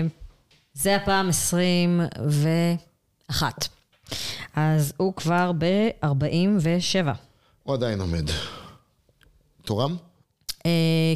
זה 0.74 0.96
הפעם 0.96 1.28
21. 1.28 3.68
אז 4.56 4.92
הוא 4.96 5.14
כבר 5.14 5.52
ב-47. 5.58 7.08
הוא 7.62 7.74
עדיין 7.74 8.00
עומד. 8.00 8.30
תורם? 9.64 9.96
אה, 10.66 10.70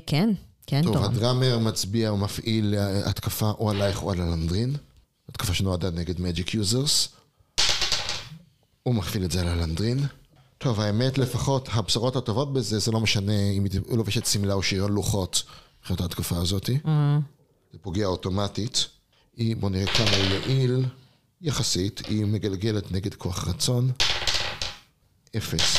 כן, 0.06 0.30
כן, 0.66 0.82
טוב, 0.82 0.94
טוב. 0.94 1.04
ה 1.04 1.11
drummer 1.11 1.58
מצביע 1.58 2.12
ומפעיל 2.12 2.74
אה, 2.78 3.10
התקפה 3.10 3.50
או 3.50 3.70
עלייך 3.70 4.02
או 4.02 4.10
על 4.10 4.20
הלנדרין. 4.20 4.76
התקפה 5.28 5.54
שנועדה 5.54 5.90
נגד 5.90 6.20
magic 6.20 6.54
users. 6.54 7.08
הוא 8.82 8.94
מפעיל 8.94 9.24
את 9.24 9.30
זה 9.30 9.40
על 9.40 9.48
הלנדרין. 9.48 10.06
טוב, 10.58 10.80
האמת 10.80 11.18
לפחות, 11.18 11.68
הבשורות 11.72 12.16
הטובות 12.16 12.52
בזה, 12.52 12.78
זה 12.78 12.92
לא 12.92 13.00
משנה 13.00 13.50
אם 13.50 13.64
היא 13.64 13.80
לובשת 13.96 14.26
שמלה 14.26 14.54
או 14.54 14.62
שריון 14.62 14.92
לוחות, 14.92 15.42
מבחינת 15.80 16.00
ההתקפה 16.00 16.36
הזאת. 16.36 16.70
זה 17.72 17.78
פוגע 17.82 18.06
אוטומטית. 18.06 18.86
היא, 19.36 19.56
בוא 19.56 19.70
נראה 19.70 19.86
כמה 19.86 20.10
הוא 20.10 20.24
יעיל, 20.34 20.84
יחסית, 21.42 22.02
היא 22.06 22.24
מגלגלת 22.24 22.92
נגד 22.92 23.14
כוח 23.14 23.48
רצון. 23.48 23.90
אפס. 25.36 25.76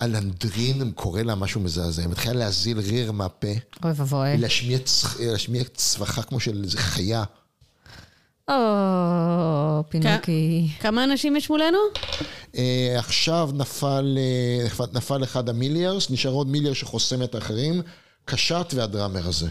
הלנדרין 0.00 0.92
קורא 0.94 1.22
לה 1.22 1.34
משהו 1.34 1.60
מזעזע, 1.60 2.02
היא 2.02 2.10
מתחילה 2.10 2.34
להזיל 2.34 2.78
ריר 2.78 3.12
מהפה, 3.12 3.46
אוי 3.84 3.92
ואבוי. 3.96 4.36
להשמיע, 4.38 4.78
צח- 4.78 5.20
להשמיע 5.20 5.64
צווחה 5.74 6.22
כמו 6.22 6.40
של 6.40 6.62
איזה 6.64 6.78
חיה. 6.78 7.24
או, 8.48 8.54
פינוקי. 9.88 10.68
כמה 10.80 11.04
אנשים 11.04 11.36
יש 11.36 11.50
מולנו? 11.50 11.78
אה, 12.56 12.94
עכשיו 12.98 13.50
נפל, 13.54 14.18
אה, 14.18 14.86
נפל 14.92 15.24
אחד 15.24 15.48
המיליארס, 15.48 16.10
נשאר 16.10 16.30
עוד 16.30 16.46
מיליאר 16.48 16.72
שחוסם 16.72 17.22
את 17.22 17.34
האחרים, 17.34 17.82
קשת 18.24 18.66
והדראמר 18.76 19.28
הזה. 19.28 19.48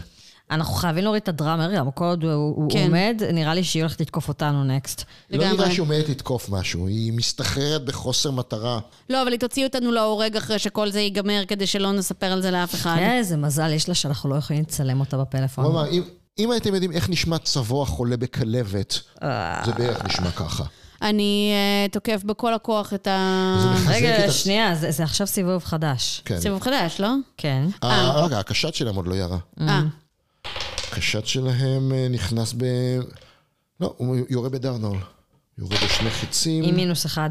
אנחנו 0.50 0.74
חייבים 0.74 1.04
להוריד 1.04 1.22
את 1.22 1.28
הדראמר, 1.28 1.74
גם 1.76 1.90
כל 1.90 2.04
עוד 2.04 2.24
הוא- 2.24 2.32
הוא 2.32 2.70
כן. 2.72 2.82
עומד, 2.86 3.22
נראה 3.32 3.54
לי 3.54 3.64
שהיא 3.64 3.82
הולכת 3.82 4.00
לתקוף 4.00 4.28
אותנו 4.28 4.64
נקסט. 4.64 5.04
לא 5.30 5.38
לגמרי. 5.38 5.56
נראה 5.56 5.70
שהיא 5.70 5.80
עומדת 5.80 6.08
לתקוף 6.08 6.48
משהו, 6.48 6.86
היא 6.86 7.12
מסתחררת 7.12 7.84
בחוסר 7.84 8.30
מטרה. 8.30 8.78
לא, 9.10 9.22
אבל 9.22 9.30
היא 9.32 9.40
תוציא 9.40 9.66
אותנו 9.66 9.92
להורג 9.92 10.36
אחרי 10.36 10.58
שכל 10.58 10.90
זה 10.90 11.00
ייגמר, 11.00 11.42
כדי 11.48 11.66
שלא 11.66 11.92
נספר 11.92 12.26
על 12.26 12.42
זה 12.42 12.50
לאף 12.50 12.74
אחד. 12.74 12.96
איזה 13.00 13.36
מזל 13.36 13.72
יש 13.72 13.88
לה 13.88 13.94
שאנחנו 13.94 14.30
לא 14.30 14.34
יכולים 14.36 14.62
לצלם 14.62 15.00
אותה 15.00 15.16
בפלאפון. 15.16 15.86
אם, 15.92 16.02
אם 16.38 16.50
הייתם 16.50 16.74
יודעים 16.74 16.92
איך 16.92 17.10
נשמע 17.10 17.38
צבוע 17.38 17.86
חולה 17.86 18.16
בכלבת, 18.16 18.98
זה 19.64 19.72
בערך 19.78 20.04
נשמע 20.04 20.30
ככה. 20.30 20.64
אני 21.02 21.52
אה, 21.52 21.88
תוקף 21.88 22.22
בכל 22.24 22.54
הכוח 22.54 22.94
את 22.94 23.06
ה... 23.06 23.74
רגע, 23.88 24.30
שנייה, 24.32 24.74
זה 24.74 24.90
זה 24.90 25.02
עכשיו 25.02 25.26
סיבוב 25.26 25.64
חדש. 25.64 26.22
כן. 26.24 26.40
סיבוב 26.40 26.62
חדש, 26.62 27.00
לא? 27.00 27.08
כן. 27.36 27.66
אה, 27.84 28.24
רגע, 28.24 28.38
הקשת 28.38 28.74
שלהם 28.74 28.94
עוד 28.94 29.06
לא 29.06 29.14
ירה. 29.14 29.38
אה, 29.60 29.82
הקשת 30.88 31.26
שלהם 31.26 31.92
אה, 31.92 32.08
נכנס 32.10 32.54
ב... 32.56 32.64
לא, 33.80 33.94
הוא 33.96 34.16
יורה 34.30 34.48
בדרנול. 34.48 34.98
יורה 35.58 35.76
בשני 35.84 36.10
חיצים. 36.10 36.64
עם 36.64 36.74
מינוס 36.74 37.06
אחד. 37.06 37.30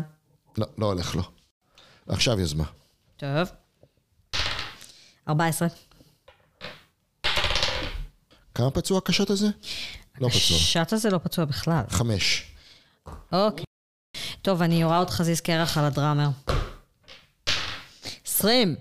לא, 0.57 0.67
לא 0.77 0.85
הולך 0.85 1.15
לו. 1.15 1.23
עכשיו 2.07 2.39
יזמה. 2.39 2.65
טוב. 3.17 3.49
14. 5.27 5.67
כמה 8.55 8.71
פצוע 8.71 8.97
הקשת 8.97 9.29
הזה? 9.29 9.47
לא 10.21 10.29
פצוע. 10.29 10.57
השאט 10.57 10.93
הזה 10.93 11.09
לא 11.09 11.17
פצוע 11.17 11.45
בכלל. 11.45 11.83
חמש. 11.89 12.50
אוקיי. 13.31 13.65
טוב, 14.41 14.61
אני 14.61 14.81
יורה 14.81 14.97
עוד 14.97 15.09
חזיז 15.09 15.41
קרח 15.41 15.77
על 15.77 15.85
הדראמר. 15.85 16.29
20. 18.25 18.75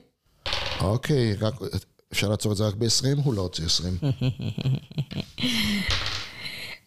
אוקיי, 0.80 1.34
רק... 1.34 1.55
אפשר 2.12 2.28
לעצור 2.28 2.52
את 2.52 2.56
זה 2.56 2.66
רק 2.66 2.74
ב-20? 2.74 2.86
הוא 3.24 3.34
לא 3.34 3.42
הוציא 3.42 3.64
20. 3.66 3.98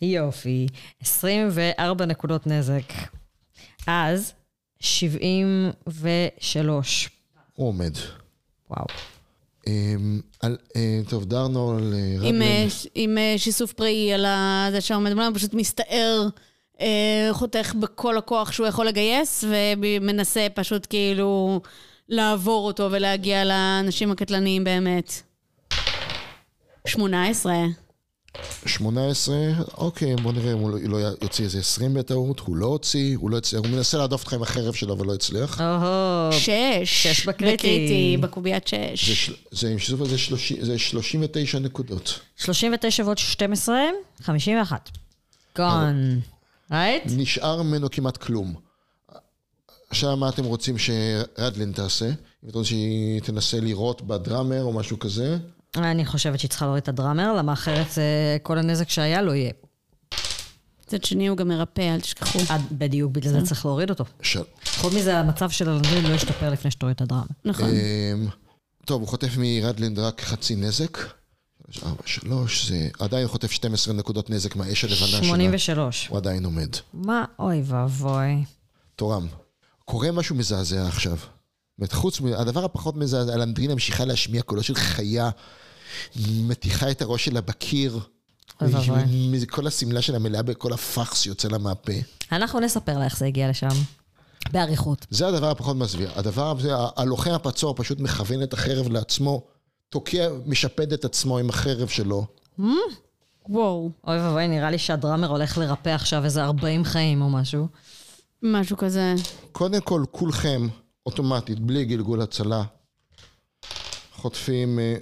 יופי. 0.01 0.67
24 1.01 2.05
נקודות 2.05 2.47
נזק. 2.47 2.93
אז 3.87 4.33
73. 4.79 7.09
הוא 7.55 7.67
עומד. 7.67 7.91
וואו. 8.69 8.85
אמ, 9.67 10.21
על- 10.41 10.57
אה, 10.75 10.99
טוב, 11.09 11.25
דרנול, 11.25 11.93
אה, 11.93 11.97
עם, 12.29 12.41
אה, 12.41 12.47
רדלין. 12.47 12.69
ש- 12.69 12.87
עם 12.95 13.17
אה, 13.17 13.33
שיסוף 13.37 13.73
פראי 13.73 14.13
על 14.13 14.25
ה- 14.25 14.67
זה 14.71 14.81
שעומד 14.81 15.13
מולנו, 15.13 15.35
פשוט 15.35 15.53
מסתער, 15.53 16.21
אה, 16.23 16.27
חותך 17.31 17.73
בכל 17.79 18.17
הכוח 18.17 18.51
שהוא 18.51 18.67
יכול 18.67 18.87
לגייס, 18.87 19.43
ומנסה 19.81 20.47
פשוט 20.53 20.87
כאילו 20.89 21.61
לעבור 22.09 22.67
אותו 22.67 22.87
ולהגיע 22.91 23.45
לאנשים 23.45 24.11
הקטלניים 24.11 24.63
באמת. 24.63 25.21
18. 26.87 27.53
18, 28.65 29.35
אוקיי, 29.77 30.15
בוא 30.15 30.31
נראה 30.33 30.53
אם 30.53 30.57
הוא 30.57 30.69
לא- 30.71 30.77
לא 30.83 31.07
יוציא 31.21 31.45
איזה 31.45 31.59
20 31.59 31.93
בטעות. 31.93 32.39
הוא 32.39 32.55
לא 32.55 32.65
הוציא, 32.65 33.17
הוא 33.17 33.29
לא 33.31 33.37
הצליח. 33.37 33.61
הוא 33.61 33.69
מנסה 33.69 33.97
להדוף 33.97 34.21
אותך 34.21 34.33
עם 34.33 34.41
החרב 34.43 34.73
שלו 34.73 34.97
ולא 34.99 35.13
הצליח. 35.13 35.61
או-הו. 35.61 36.31
שש. 36.39 37.03
שש 37.07 37.25
בקריטי. 37.25 37.53
בקריטי, 37.57 38.17
בקוביית 38.21 38.67
זה 38.67 38.91
שש. 38.95 39.31
זה 39.51 39.75
שיזוף 39.79 40.01
הזה 40.01 40.17
30 40.17 40.57
זה 40.65 40.79
39 40.79 41.59
נקודות. 41.59 42.19
39 42.37 43.03
ועוד 43.05 43.17
12, 43.17 43.75
51. 44.21 44.89
גון. 45.57 46.19
רייט? 46.73 47.03
נשאר 47.17 47.61
ממנו 47.61 47.91
כמעט 47.91 48.17
כלום. 48.17 48.53
עכשיו, 49.89 50.17
מה 50.17 50.29
אתם 50.29 50.43
רוצים 50.43 50.75
שרדלין 50.77 51.71
תעשה? 51.71 52.05
אם 52.05 52.49
אתם 52.49 52.57
רוצים 52.57 52.63
שהיא 52.63 53.21
תנסה 53.21 53.59
לירות 53.59 54.01
בדראמר 54.01 54.63
או 54.63 54.73
משהו 54.73 54.99
כזה? 54.99 55.37
אני 55.77 56.05
חושבת 56.05 56.39
שהיא 56.39 56.49
צריכה 56.49 56.65
להוריד 56.65 56.81
את 56.81 56.87
הדראמר, 56.87 57.33
למה 57.33 57.53
אחרת 57.53 57.97
אה, 57.97 58.37
כל 58.43 58.57
הנזק 58.57 58.89
שהיה 58.89 59.21
לא 59.21 59.31
יהיה. 59.31 59.51
מצד 60.87 61.03
שני 61.03 61.27
הוא 61.27 61.37
גם 61.37 61.47
מרפא, 61.47 61.81
אל 61.81 62.01
תשכחו. 62.01 62.39
עד 62.49 62.61
בדיוק, 62.71 63.11
בגלל 63.11 63.31
זה 63.31 63.41
צריך 63.41 63.65
להוריד 63.65 63.89
אותו. 63.89 64.05
חוץ 64.65 64.93
מזה, 64.93 65.19
המצב 65.19 65.49
של 65.49 65.69
הלנדרין 65.69 66.05
לא 66.05 66.13
ישתפר 66.13 66.49
לפני 66.49 66.71
שתוריד 66.71 66.95
את 66.95 67.01
הדראמר. 67.01 67.25
נכון. 67.45 67.69
אמ, 67.69 68.27
טוב, 68.85 69.01
הוא 69.01 69.09
חוטף 69.09 69.37
מרדלינד 69.37 69.99
רק 69.99 70.21
חצי 70.21 70.55
נזק. 70.55 70.97
3, 71.73 71.83
4, 71.83 71.95
3, 72.05 72.67
זה 72.69 72.89
עדיין 72.99 73.27
חוטף 73.27 73.51
12 73.51 73.93
נקודות 73.93 74.29
נזק 74.29 74.55
מהאש 74.55 74.83
הלבנה 74.83 75.07
שלה. 75.07 75.23
83. 75.23 76.07
הוא 76.07 76.17
עדיין 76.17 76.45
עומד. 76.45 76.69
מה? 76.93 77.25
אוי 77.39 77.61
ואבוי. 77.65 78.43
תורם. 78.95 79.27
קורה 79.85 80.11
משהו 80.11 80.35
מזעזע 80.35 80.87
עכשיו. 80.87 81.17
זאת 81.17 81.79
אומרת, 81.79 81.93
חוץ 81.93 82.21
מ... 82.21 82.25
הדבר 82.25 82.65
הפחות 82.65 82.95
מזעזע, 82.95 83.33
אלנדרינה 83.33 83.73
ממשיכה 83.73 84.05
להשמיע 84.05 84.41
קולו 84.41 84.63
של 84.63 84.75
חיה, 84.75 85.29
מתיחה 86.27 86.91
את 86.91 87.01
הראש 87.01 87.25
שלה 87.25 87.41
בקיר. 87.41 87.99
כל 89.49 89.67
השמלה 89.67 90.01
שלה 90.01 90.19
מלאה 90.19 90.41
בכל 90.41 90.73
הפארס 90.73 91.21
שיוצא 91.21 91.47
לה 91.47 91.57
מהפה. 91.57 91.93
אנחנו 92.31 92.59
נספר 92.59 92.97
לה 92.97 93.05
איך 93.05 93.17
זה 93.17 93.25
הגיע 93.25 93.49
לשם. 93.49 93.67
באריכות. 94.51 95.05
זה 95.09 95.27
הדבר 95.27 95.49
הפחות 95.49 95.75
מזוויע. 95.75 96.09
הדבר 96.15 96.55
הלוחם 96.95 97.31
הפצוע 97.31 97.73
פשוט 97.75 97.99
מכוון 97.99 98.43
את 98.43 98.53
החרב 98.53 98.87
לעצמו, 98.91 99.43
תוקע, 99.93 100.29
משפד 100.45 100.93
את 100.93 101.05
עצמו 101.05 101.37
עם 101.37 101.49
החרב 101.49 101.87
שלו. 101.87 102.25
וואו, 103.49 103.91
אוי 104.07 104.19
ואבוי, 104.19 104.47
נראה 104.47 104.71
לי 104.71 104.77
שהדראמר 104.77 105.27
הולך 105.27 105.57
לרפא 105.57 105.89
עכשיו 105.89 106.25
איזה 106.25 106.43
40 106.43 106.83
חיים 106.83 107.21
או 107.21 107.29
משהו. 107.29 107.67
משהו 108.43 108.77
כזה. 108.77 109.13
קודם 109.51 109.81
כל, 109.81 110.03
כולכם, 110.11 110.67
אוטומטית, 111.05 111.59
בלי 111.59 111.85
גלגול 111.85 112.21
הצלה, 112.21 112.63
חוטפים, 114.13 114.79
אה, 114.79 114.95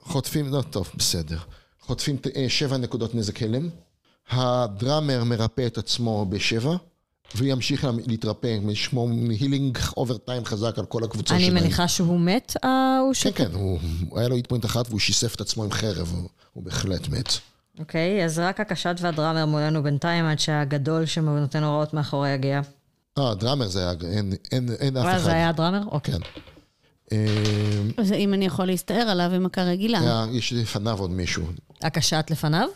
חוטפים, 0.00 0.52
לא 0.52 0.62
טוב, 0.62 0.90
בסדר. 0.94 1.38
חוטפים 1.80 2.16
אה, 2.36 2.46
שבע 2.48 2.76
נקודות 2.76 3.14
נזק 3.14 3.42
הלם. 3.42 3.68
הדראמר 4.30 5.24
מרפא 5.24 5.66
את 5.66 5.78
עצמו 5.78 6.26
בשבע, 6.26 6.76
וימשיך 7.34 7.84
לה- 7.84 7.90
להתרפא, 8.06 8.58
לשמור 8.66 9.10
healing 9.40 9.78
over 9.96 10.16
time 10.16 10.44
חזק 10.44 10.78
על 10.78 10.84
כל 10.86 11.04
הקבוצה 11.04 11.34
אני 11.34 11.44
שלהם. 11.44 11.54
מניחה 11.62 11.88
שהוא 11.88 12.20
מת, 12.20 12.56
ההוא 12.62 13.14
ש... 13.14 13.26
כן, 13.26 13.30
כן, 13.44 13.54
הוא, 13.54 13.78
היה 14.16 14.28
לו 14.28 14.36
hit 14.36 14.47
point 14.47 14.64
אחת 14.64 14.88
והוא 14.88 15.00
שיסף 15.00 15.34
את 15.34 15.40
עצמו 15.40 15.64
עם 15.64 15.72
חרב, 15.72 16.12
הוא, 16.16 16.28
הוא 16.52 16.64
בהחלט 16.64 17.08
מת. 17.08 17.32
אוקיי, 17.78 18.24
אז 18.24 18.38
רק 18.38 18.60
הקשת 18.60 18.94
וה 19.00 19.10
drummer 19.10 19.46
מולנו 19.46 19.82
בינתיים 19.82 20.24
עד 20.24 20.38
שהגדול 20.38 21.06
שנותן 21.06 21.64
הוראות 21.64 21.94
מאחורי 21.94 22.30
יגיע. 22.30 22.60
אה, 23.18 23.34
drummer 23.34 23.68
זה 23.68 23.80
היה, 23.80 23.92
אין, 24.12 24.32
אין, 24.52 24.68
אין 24.80 24.96
אף 24.96 25.04
וואי, 25.04 25.16
אחד. 25.16 25.24
זה 25.24 25.32
היה 25.32 25.48
ה 25.48 25.52
drummer? 25.52 25.82
אוקיי. 25.86 26.14
כן. 26.14 26.20
אה, 27.12 27.82
אז 27.98 28.12
אם 28.12 28.34
אני 28.34 28.44
יכול 28.46 28.64
להסתער 28.66 29.00
עליו 29.08 29.30
עם 29.34 29.42
מכה 29.44 29.62
רגילה. 29.62 30.00
היה, 30.00 30.26
יש 30.32 30.52
לפניו 30.52 30.98
עוד 30.98 31.10
מישהו. 31.10 31.44
הקשת 31.82 32.24
לפניו? 32.30 32.68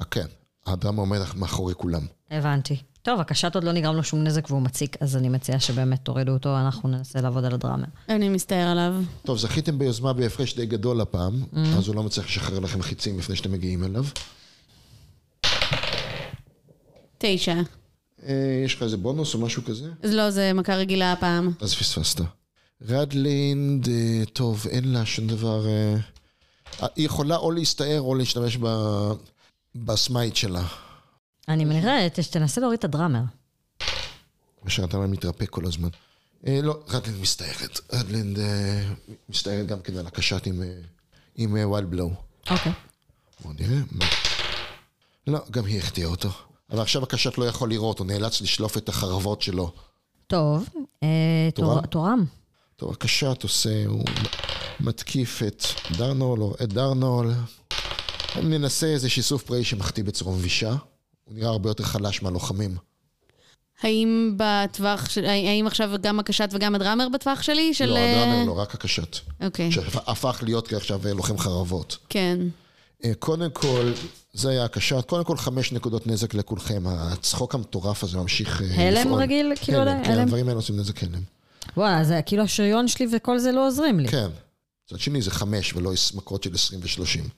אה, 0.00 0.04
כן, 0.04 0.26
הדרמה 0.66 1.00
עומד 1.02 1.20
מאחורי 1.36 1.74
כולם. 1.74 2.02
הבנתי. 2.30 2.76
טוב, 3.04 3.20
הקשת 3.20 3.54
עוד 3.54 3.64
לא 3.64 3.72
נגרם 3.72 3.96
לו 3.96 4.04
שום 4.04 4.24
נזק 4.24 4.50
והוא 4.50 4.62
מציק, 4.62 4.96
אז 5.00 5.16
אני 5.16 5.28
מציעה 5.28 5.60
שבאמת 5.60 5.98
תורידו 6.02 6.32
אותו, 6.32 6.58
אנחנו 6.58 6.88
ננסה 6.88 7.20
לעבוד 7.20 7.44
על 7.44 7.54
הדראמר. 7.54 7.84
אני 8.08 8.28
מסתער 8.28 8.68
עליו. 8.68 8.94
טוב, 9.22 9.38
זכיתם 9.38 9.78
ביוזמה 9.78 10.12
בהפרש 10.12 10.56
די 10.56 10.66
גדול 10.66 11.00
הפעם, 11.00 11.42
אז 11.78 11.88
הוא 11.88 11.96
לא 11.96 12.02
מצליח 12.02 12.26
לשחרר 12.26 12.58
לכם 12.58 12.82
חיצים 12.82 13.18
לפני 13.18 13.36
שאתם 13.36 13.52
מגיעים 13.52 13.84
אליו. 13.84 14.04
תשע. 17.18 17.54
אה, 18.26 18.62
יש 18.64 18.74
לך 18.74 18.82
איזה 18.82 18.96
בונוס 18.96 19.34
או 19.34 19.38
משהו 19.38 19.64
כזה? 19.64 19.90
אז 20.02 20.10
לא, 20.10 20.30
זה 20.30 20.52
מכה 20.52 20.74
רגילה 20.76 21.12
הפעם. 21.12 21.52
אז 21.60 21.74
פספסת. 21.74 22.20
רדלינד, 22.88 23.88
אה, 23.88 24.22
טוב, 24.32 24.66
אין 24.70 24.92
לה 24.92 25.06
שום 25.06 25.26
דבר... 25.26 25.66
אה, 25.66 25.96
היא 26.96 27.06
יכולה 27.06 27.36
או 27.36 27.50
להסתער 27.50 28.00
או 28.00 28.14
להשתמש 28.14 28.58
ב... 28.60 28.66
ב 29.74 29.84
smite 29.84 30.36
שלה. 30.36 30.62
אני 31.48 31.64
מניחה, 31.64 31.90
תנסה 32.30 32.60
להוריד 32.60 32.78
את 32.78 32.84
ה 32.84 32.88
drummer. 32.88 33.20
אשר 34.66 34.84
אתה 34.84 34.98
מתרפא 34.98 35.44
כל 35.50 35.66
הזמן. 35.66 35.88
אה, 36.46 36.60
לא, 36.62 36.82
רדלינד 36.88 37.20
מסתערת. 37.20 37.80
רדלינד 37.92 38.38
אה, 38.38 38.82
מסתערת 39.28 39.66
גם 39.66 39.80
כן 39.80 39.96
על 39.96 40.06
הקשת 40.06 40.46
עם, 40.46 40.62
אה, 41.56 41.68
wild 41.68 41.90
blow. 41.90 42.10
אוקיי. 42.50 42.72
בואו 43.40 43.54
נראה. 43.60 43.78
מה... 43.90 44.04
לא, 45.26 45.38
גם 45.50 45.64
היא 45.66 45.78
החטיאה 45.78 46.08
אותו. 46.08 46.28
אבל 46.70 46.80
עכשיו 46.80 47.02
הקשת 47.02 47.38
לא 47.38 47.44
יכול 47.44 47.70
לראות, 47.70 47.98
הוא 47.98 48.06
נאלץ 48.06 48.40
לשלוף 48.40 48.76
את 48.76 48.88
החרבות 48.88 49.42
שלו. 49.42 49.72
טוב, 50.26 50.68
אה, 51.02 51.08
תורם? 51.54 51.74
תור- 51.80 51.86
תורם. 51.86 52.24
טוב, 52.76 52.92
הקשת 52.92 53.42
עושה, 53.42 53.86
הוא 53.86 54.04
מתקיף 54.80 55.42
את 55.46 55.64
דרנול 55.96 56.42
או 56.42 56.54
את 56.62 56.72
דרנול. 56.72 57.32
מנסה 58.42 58.86
איזה 58.86 59.10
שיסוף 59.10 59.42
פראי 59.42 59.64
שמחטיא 59.64 60.04
בצורה 60.04 60.36
מבישה. 60.36 60.74
הוא 61.24 61.34
נראה 61.34 61.48
הרבה 61.48 61.70
יותר 61.70 61.84
חלש 61.84 62.22
מהלוחמים. 62.22 62.76
האם 63.82 64.36
בטווח 64.36 65.10
של... 65.10 65.24
האם 65.24 65.66
עכשיו 65.66 65.90
גם 66.00 66.20
הקשת 66.20 66.48
וגם 66.52 66.74
הדראמר 66.74 67.08
בטווח 67.08 67.42
שלי? 67.42 67.74
של... 67.74 67.86
לא, 67.86 67.96
אה, 67.96 68.22
הדרנול 68.22 68.46
לא, 68.46 68.60
רק 68.60 68.74
הקשת. 68.74 69.16
אוקיי, 69.42 69.72
שהפך 69.72 70.40
להיות 70.42 70.72
עכשיו 70.72 71.00
אה, 71.06 71.12
לוחם 71.12 71.38
חרבות. 71.38 71.96
כן. 72.08 72.38
אה, 73.04 73.14
קודם 73.18 73.50
כל, 73.50 73.92
זה 74.32 74.50
היה 74.50 74.64
הקשת. 74.64 75.04
קודם 75.06 75.24
כל, 75.24 75.36
חמש 75.36 75.72
נקודות 75.72 76.06
נזק 76.06 76.34
לכולכם. 76.34 76.82
הצחוק 76.86 77.54
המטורף 77.54 78.04
הזה 78.04 78.18
ממשיך 78.18 78.60
לפעול. 78.60 78.80
הלם 78.80 79.14
רגיל? 79.14 79.52
כאילו, 79.60 79.78
הלם, 79.78 80.04
כן, 80.04 80.10
הלם? 80.10 80.22
הדברים 80.22 80.48
האלה 80.48 80.58
עושים 80.58 80.76
נזק 80.76 81.02
הלם. 81.02 81.22
וואלה, 81.76 82.04
זה 82.04 82.20
כאילו 82.26 82.42
השריון 82.42 82.88
שלי 82.88 83.06
וכל 83.12 83.38
זה 83.38 83.52
לא 83.52 83.66
עוזרים 83.66 84.00
לי. 84.00 84.08
כן. 84.08 84.28
מצד 84.86 85.00
שני 85.00 85.22
זה 85.22 85.30
חמש 85.30 85.74
ולא 85.74 85.92
מכות 86.14 86.42
של 86.42 86.54
20 86.54 86.80
ו-30. 86.82 87.28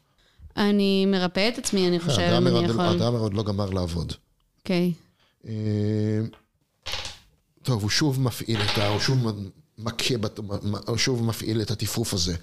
אני 0.56 1.06
מרפא 1.06 1.48
את 1.48 1.58
עצמי, 1.58 1.88
אני 1.88 2.00
חושבת, 2.00 2.18
אם 2.38 2.46
אני 2.46 2.64
יכול. 2.64 2.80
הדראמר 2.84 3.18
עוד 3.18 3.34
לא 3.34 3.42
גמר 3.42 3.70
לעבוד. 3.70 4.12
אוקיי. 4.58 4.92
אה, 5.48 5.52
טוב, 7.62 7.82
הוא 7.82 7.90
שוב 7.90 8.20
מפעיל 8.20 8.60
את 8.62 8.78
ה... 8.78 8.88
הוא 8.88 9.00
שוב 9.00 9.18
מכה, 9.78 10.18
בת- 10.18 10.38
הוא 10.88 10.96
שוב 10.96 11.22
מפעיל 11.24 11.62
את 11.62 11.70
הטיפוף 11.70 12.14
הזה. 12.14 12.36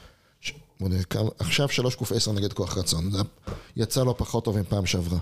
עכשיו 1.40 1.70
3 1.70 1.96
קוף 1.96 2.12
10 2.12 2.32
נגד 2.32 2.54
כוח 2.54 2.78
רצון. 2.78 3.12
יצא 3.78 4.04
לו 4.04 4.18
פחות 4.18 4.46
טוב 4.46 4.60
מפעם 4.60 4.86
שעברה. 4.86 5.20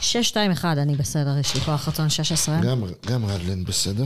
6, 0.00 0.28
2, 0.28 0.50
1, 0.50 0.78
אני 0.78 0.96
בסדר, 0.96 1.38
יש 1.40 1.54
לי 1.54 1.60
כוח 1.60 1.88
רצון 1.88 2.08
16. 2.10 2.60
גם, 2.60 2.82
גם 3.06 3.24
רדלין 3.26 3.64
בסדר. 3.64 4.04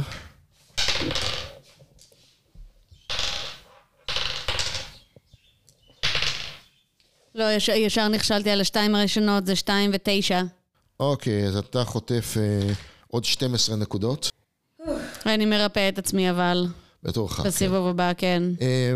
לא, 7.34 7.52
יש- 7.52 7.68
ישר 7.68 8.08
נכשלתי 8.08 8.50
על 8.50 8.60
השתיים 8.60 8.94
הראשונות, 8.94 9.46
זה 9.46 9.56
שתיים 9.56 9.90
ותשע. 9.94 10.42
אוקיי, 11.00 11.46
אז 11.46 11.56
אתה 11.56 11.84
חוטף 11.84 12.34
אה, 12.36 12.72
עוד 13.08 13.24
12 13.24 13.76
נקודות. 13.76 14.30
אני 15.26 15.46
מרפא 15.46 15.88
את 15.88 15.98
עצמי, 15.98 16.30
אבל 16.30 16.66
בתור 17.02 17.26
אחד. 17.28 17.42
כן. 17.42 17.48
בסיבוב 17.48 17.86
הבא, 17.86 18.12
כן. 18.16 18.42
אה, 18.60 18.92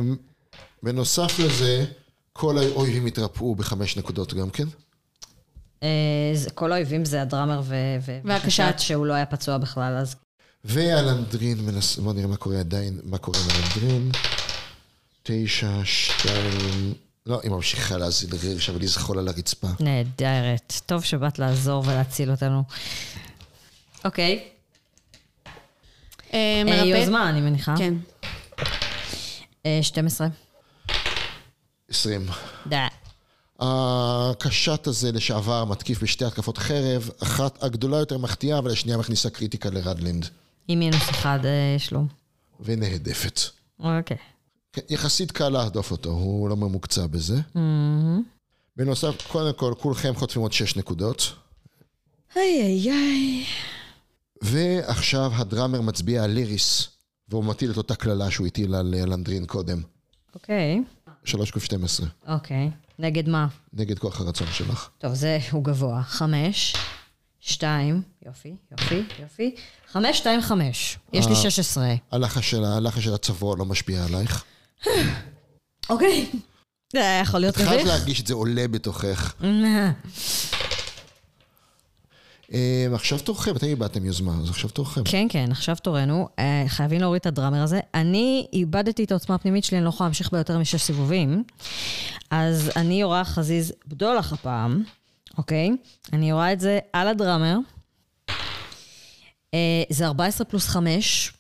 בנוסף 0.83 1.39
לזה, 1.39 1.85
כל 2.33 2.59
האויבים 2.59 3.07
התרפאו 3.07 3.55
בחמש 3.55 3.97
נקודות 3.97 4.35
גם 4.35 4.51
כן. 4.51 4.65
אה, 5.83 5.89
כל 6.55 6.73
האויבים 6.73 7.05
זה 7.05 7.23
הדראמר 7.23 7.61
ו- 7.65 7.75
ו- 8.07 8.19
והקשת. 8.25 8.75
שהוא 8.79 9.07
לא 9.07 9.13
היה 9.15 9.27
פצוע 9.27 9.59
בכלל, 9.59 9.97
אז 9.97 10.17
ואלנדרין 10.65 11.59
מנס... 11.67 11.97
בוא 11.99 12.13
נראה 12.13 12.27
מה 12.27 12.37
קורה 12.37 12.61
עדיין, 12.61 13.01
מה 13.05 13.19
קורה 13.19 13.39
עם 13.39 13.47
אלנדרין. 13.51 14.11
תשע, 15.23 15.71
שתיים... 15.85 16.95
לא, 17.27 17.41
היא 17.43 17.51
ממשיכה 17.51 17.97
להזיל 17.97 18.31
רירש, 18.43 18.71
אבל 18.71 18.81
היא 18.81 18.89
זחול 18.89 19.19
על 19.19 19.29
הרצפה. 19.29 19.69
נהדרת. 19.81 20.81
טוב 20.87 21.05
שבאת 21.05 21.39
לעזור 21.39 21.85
ולהציל 21.87 22.31
אותנו. 22.31 22.63
אוקיי. 24.05 24.49
אה, 26.35 26.39
אה, 26.39 26.63
מרפא? 26.65 26.85
יוזמה, 26.85 27.31
אני 27.31 27.41
מניחה. 27.41 27.75
כן. 27.79 27.95
אה, 29.67 29.79
12. 29.83 30.27
עשרים. 31.91 32.27
דה. 32.67 32.89
הקשת 33.61 34.87
הזה 34.87 35.13
לשעבר 35.13 35.65
מתקיף 35.65 36.03
בשתי 36.03 36.25
התקפות 36.25 36.59
חרב, 36.59 37.11
אחת 37.23 37.63
הגדולה 37.63 37.97
יותר 37.97 38.19
מחטיאה, 38.19 38.59
אבל 38.59 38.71
השנייה 38.71 38.99
מכניסה 38.99 39.31
קריטיקה 39.31 39.71
לרדלינד. 39.71 40.29
עם 40.69 40.79
מינוס 40.79 41.11
אחד 41.11 41.39
אה, 41.45 41.75
יש 41.77 41.93
לו. 41.93 42.01
ונהדפת. 42.61 43.41
אוקיי. 43.81 44.17
כן, 44.77 44.83
יחסית 44.89 45.33
קל 45.33 45.49
להדוף 45.49 45.91
אותו, 45.91 46.11
הוא 46.11 46.49
לא 46.49 46.57
ממוקצע 46.57 47.07
בזה. 47.07 47.37
Mm-hmm. 47.37 47.59
בנוסף, 48.77 49.27
קודם 49.29 49.53
כל, 49.53 49.75
כולכם 49.79 50.15
חוטפים 50.15 50.43
עוד 50.43 50.53
שש 50.53 50.77
נקודות. 50.77 51.33
איי 52.37 52.63
איי 52.63 52.91
איי. 52.91 53.45
ועכשיו 54.43 55.33
הדראמר 55.35 55.81
מצביע 55.81 56.25
על 56.25 56.31
ליריס, 56.31 56.89
והוא 57.29 57.45
מטיל 57.45 57.71
את 57.71 57.77
אותה 57.77 57.95
קללה 57.95 58.31
שהוא 58.31 58.47
הטיל 58.47 58.75
על 58.75 58.95
אלנדרין 58.95 59.47
קודם. 59.47 59.83
אוקיי. 60.35 60.83
3 61.25 61.51
קוף 61.51 61.65
12, 61.65 62.07
אוקיי. 62.29 62.71
נגד 62.99 63.29
מה? 63.29 63.47
נגד 63.73 63.99
כוח 63.99 64.21
הרצון 64.21 64.47
שלך. 64.53 64.89
טוב, 64.99 65.15
זה 65.15 65.39
הוא 65.51 65.65
גבוה. 65.65 66.03
חמש, 66.03 66.77
שתיים, 67.41 68.03
יופי, 68.27 68.55
יופי, 68.73 69.03
יופי. 69.23 69.55
חמש, 69.93 70.19
שתיים, 70.19 70.41
חמש. 70.41 70.99
יש 71.13 71.27
לי 71.27 71.33
אה. 71.33 71.37
16. 71.37 71.95
הלחש 72.11 72.51
של, 72.51 72.65
הלחש 72.65 73.05
של 73.05 73.15
הצבוע 73.15 73.57
לא 73.57 73.65
משפיע 73.65 74.05
עלייך. 74.05 74.45
אוקיי. 75.91 76.27
זה 76.93 76.99
היה 77.01 77.21
יכול 77.21 77.41
להיות 77.41 77.55
את 77.55 77.61
חייב 77.61 77.81
מביך. 77.81 77.87
להרגיש 77.87 78.21
את 78.21 78.27
זה 78.27 78.35
עולה 78.35 78.69
בתוכך. 78.69 79.35
אה, 82.53 82.87
עכשיו 82.95 83.19
תורכם, 83.19 83.57
אתם 83.57 83.67
איבדתם 83.67 84.05
יוזמה, 84.05 84.33
אז 84.43 84.51
עכשיו 84.51 84.71
תורכם. 84.71 85.05
כן, 85.05 85.27
כן, 85.31 85.49
עכשיו 85.51 85.77
תורנו. 85.77 86.29
אה, 86.39 86.65
חייבים 86.69 87.01
להוריד 87.01 87.21
את 87.21 87.27
הדראמר 87.27 87.63
הזה. 87.63 87.81
אני 87.95 88.47
איבדתי 88.53 89.05
את 89.05 89.11
העוצמה 89.11 89.35
הפנימית 89.35 89.65
שלי, 89.65 89.77
אני 89.79 89.85
לא 89.85 89.89
יכולה 89.89 90.09
להמשיך 90.09 90.33
ביותר 90.33 90.59
משש 90.59 90.83
סיבובים. 90.83 91.45
אז 92.31 92.71
אני 92.77 93.01
יורה 93.01 93.25
חזיז 93.25 93.73
בדולח 93.89 94.33
הפעם, 94.33 94.83
אוקיי? 95.39 95.71
אני 96.13 96.31
יורה 96.31 96.53
את 96.53 96.61
זה 96.61 96.79
על 96.93 97.09
הדראמר. 97.09 97.57
אה, 99.55 99.83
זה 99.91 100.07
14 100.07 100.45
פלוס 100.45 100.69
5. 100.69 101.33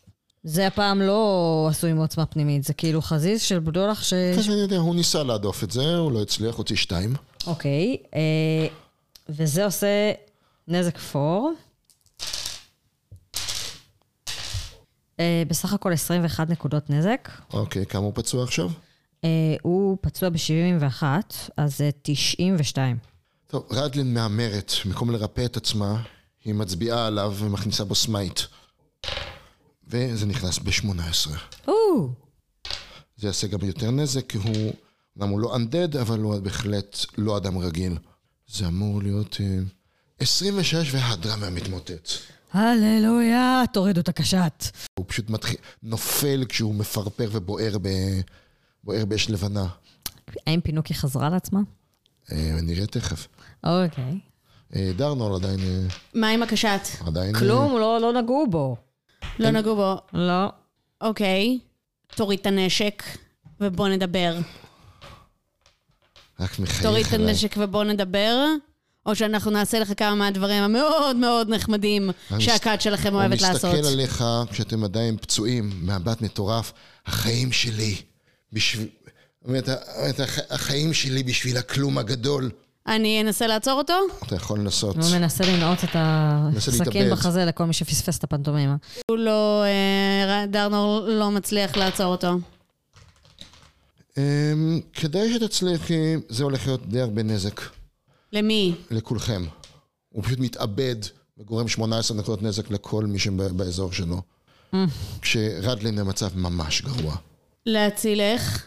זה 0.48 0.66
הפעם 0.66 1.00
לא 1.02 1.66
עשוי 1.70 1.92
מעוצמה 1.92 2.26
פנימית, 2.26 2.64
זה 2.64 2.74
כאילו 2.74 3.02
חזיז 3.02 3.42
של 3.42 3.58
בדולח 3.58 4.02
ש... 4.02 4.12
אני 4.12 4.54
יודע, 4.54 4.76
הוא 4.76 4.94
ניסה 4.94 5.22
להדוף 5.22 5.64
את 5.64 5.70
זה, 5.70 5.96
הוא 5.96 6.12
לא 6.12 6.22
הצליח, 6.22 6.54
הוציא 6.54 6.76
שתיים. 6.76 7.14
אוקיי, 7.46 7.96
אה, 8.14 8.66
וזה 9.28 9.64
עושה 9.64 10.12
נזק 10.68 10.98
pure. 10.98 11.52
אה, 15.20 15.42
בסך 15.48 15.72
הכל 15.72 15.92
21 15.92 16.50
נקודות 16.50 16.90
נזק. 16.90 17.28
אוקיי, 17.52 17.86
כמה 17.86 18.02
הוא 18.02 18.12
פצוע 18.14 18.44
עכשיו? 18.44 18.70
אה, 19.24 19.54
הוא 19.62 19.98
פצוע 20.00 20.28
ב-71, 20.28 21.02
אז 21.56 21.78
זה 21.78 21.90
92. 22.02 22.96
טוב, 23.46 23.66
רדלין 23.70 24.14
מהמרת, 24.14 24.72
במקום 24.84 25.10
לרפא 25.10 25.44
את 25.44 25.56
עצמה, 25.56 26.02
היא 26.44 26.54
מצביעה 26.54 27.06
עליו 27.06 27.34
ומכניסה 27.38 27.84
בו 27.84 27.94
smite. 27.94 28.40
וזה 29.86 30.26
נכנס 30.26 30.58
ב-18. 30.58 31.30
או, 31.68 32.08
זה 33.16 33.26
יעשה 33.26 33.46
גם 33.46 33.58
יותר 33.62 33.90
נזק, 33.90 34.30
כי 34.30 34.38
הוא, 34.38 34.72
אומנם 35.16 35.30
הוא 35.30 35.40
לא 35.40 35.56
undead, 35.56 35.98
אבל 36.00 36.20
הוא 36.20 36.38
בהחלט 36.38 36.96
לא 37.18 37.36
אדם 37.36 37.58
רגיל. 37.58 37.98
זה 38.48 38.66
אמור 38.66 39.02
להיות 39.02 39.36
אה, 39.40 39.58
26 40.20 40.94
והדרמה 40.94 41.50
מתמוטט. 41.50 42.10
הללויה, 42.52 43.62
תורידו 43.72 44.00
את 44.00 44.08
הקשת. 44.08 44.64
הוא 44.98 45.04
פשוט 45.08 45.30
מתחיל, 45.30 45.56
נופל 45.82 46.44
כשהוא 46.48 46.74
מפרפר 46.74 47.28
ובוער 47.32 47.78
ב, 47.82 47.88
בוער 48.84 49.04
באש 49.04 49.30
לבנה. 49.30 49.66
האם 50.46 50.60
פינוקי 50.60 50.94
חזרה 50.94 51.30
לעצמה? 51.30 51.60
אה, 52.32 52.58
נראה 52.62 52.86
תכף. 52.86 53.28
אוקיי. 53.64 54.18
אה, 54.76 54.92
דרנול 54.96 55.34
עדיין... 55.34 55.60
אה, 55.60 55.86
מה 56.14 56.28
עם 56.28 56.42
הקשת? 56.42 56.80
עדיין... 57.06 57.34
אה, 57.34 57.40
כלום, 57.40 57.72
לא, 57.72 57.98
לא 58.00 58.12
נגעו 58.22 58.46
בו. 58.50 58.76
לא 59.38 59.50
נגעו 59.50 59.76
בו. 59.76 59.96
לא. 60.12 60.46
אוקיי, 61.00 61.58
תוריד 62.14 62.38
את 62.40 62.46
הנשק 62.46 63.02
ובוא 63.60 63.88
נדבר. 63.88 64.36
רק 66.40 66.58
מחייך 66.58 66.82
תוריד 66.82 67.06
את 67.06 67.14
אליי. 67.14 67.28
הנשק 67.28 67.54
ובוא 67.58 67.84
נדבר, 67.84 68.44
או 69.06 69.14
שאנחנו 69.16 69.50
נעשה 69.50 69.78
לך 69.78 69.92
כמה 69.96 70.14
מהדברים 70.14 70.62
המאוד 70.62 71.16
מאוד 71.16 71.48
נחמדים 71.48 72.10
אני 72.32 72.40
שהכת 72.40 72.80
שלכם 72.80 73.14
אוהבת 73.14 73.40
לעשות. 73.42 73.64
הוא 73.64 73.72
מסתכל 73.80 73.92
עליך 73.92 74.24
כשאתם 74.52 74.84
עדיין 74.84 75.16
פצועים, 75.16 75.70
מבט 75.82 76.22
מטורף. 76.22 76.72
החיים 77.06 77.52
שלי, 77.52 77.96
בשביל... 78.52 78.88
באמת, 79.44 79.68
הח- 80.18 80.38
החיים 80.50 80.94
שלי 80.94 81.22
בשביל 81.22 81.56
הכלום 81.56 81.98
הגדול. 81.98 82.50
אני 82.88 83.20
אנסה 83.20 83.46
לעצור 83.46 83.78
אותו? 83.78 83.94
אתה 84.26 84.34
יכול 84.34 84.58
לנסות. 84.58 84.96
הוא 84.96 85.04
מנסה 85.12 85.44
לנעוץ 85.44 85.84
את 85.84 85.96
הסכין. 85.98 87.10
בחזה 87.10 87.44
לכל 87.44 87.64
מי 87.64 87.72
שפספס 87.72 88.18
את 88.18 88.24
הפנטומימה. 88.24 88.76
הוא 89.10 89.18
לא... 89.18 89.62
אה, 89.64 90.46
דרנור 90.46 91.00
לא 91.08 91.30
מצליח 91.30 91.76
לעצור 91.76 92.06
אותו. 92.06 92.38
אמ, 94.18 94.80
כדאי 94.92 95.34
שתצליחי, 95.34 96.14
זה 96.28 96.44
הולך 96.44 96.66
להיות 96.66 96.88
די 96.88 97.00
הרבה 97.00 97.22
נזק 97.22 97.60
למי? 98.32 98.74
לכולכם. 98.90 99.44
הוא 100.08 100.24
פשוט 100.24 100.38
מתאבד 100.38 100.96
וגורם 101.38 101.68
18 101.68 102.16
נקודות 102.16 102.42
נזק 102.42 102.70
לכל 102.70 103.04
מי 103.04 103.18
שבאזור 103.18 103.92
שלו. 103.92 104.22
כשרדלין 105.22 105.96
במצב 105.96 106.36
ממש 106.36 106.82
גרוע. 106.82 107.16
להצילך. 107.66 108.62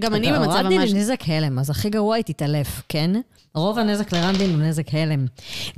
גם 0.00 0.14
אני 0.14 0.32
במצב 0.32 0.50
רנדין 0.50 0.80
ממש... 0.80 0.90
הוא 0.90 0.98
נזק 0.98 1.20
הלם, 1.26 1.58
אז 1.58 1.70
הכי 1.70 1.90
גרוע 1.90 2.16
היא 2.16 2.24
תתעלף, 2.24 2.82
כן? 2.88 3.10
רוב 3.54 3.78
הנזק 3.78 4.12
לרנדין 4.12 4.50
הוא 4.50 4.62
נזק 4.62 4.94
הלם. 4.94 5.26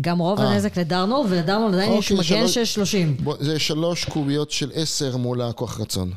גם 0.00 0.18
רוב 0.18 0.40
אה. 0.40 0.48
הנזק 0.48 0.78
לדרנור, 0.78 1.26
ולדרנור 1.28 1.68
עדיין 1.68 1.92
יש 1.92 2.12
אוקיי, 2.12 2.36
מגן 2.38 2.48
של 2.48 2.64
30. 2.64 3.16
בוא, 3.16 3.36
זה 3.40 3.58
שלוש 3.58 4.04
קוביות 4.04 4.50
של 4.50 4.70
עשר 4.74 5.16
מול 5.16 5.42
הכוח 5.42 5.80
רצון. 5.80 6.12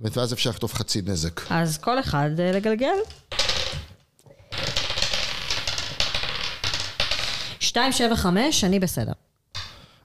ואז 0.00 0.32
אפשר 0.32 0.50
לכתוב 0.50 0.72
חצי 0.72 1.02
נזק. 1.06 1.40
אז 1.50 1.78
כל 1.78 2.00
אחד 2.00 2.30
אה, 2.38 2.52
לגלגל. 2.52 2.94
שתיים, 7.60 7.92
שבע, 7.92 8.16
חמש, 8.16 8.64
אני 8.64 8.80
בסדר. 8.80 9.12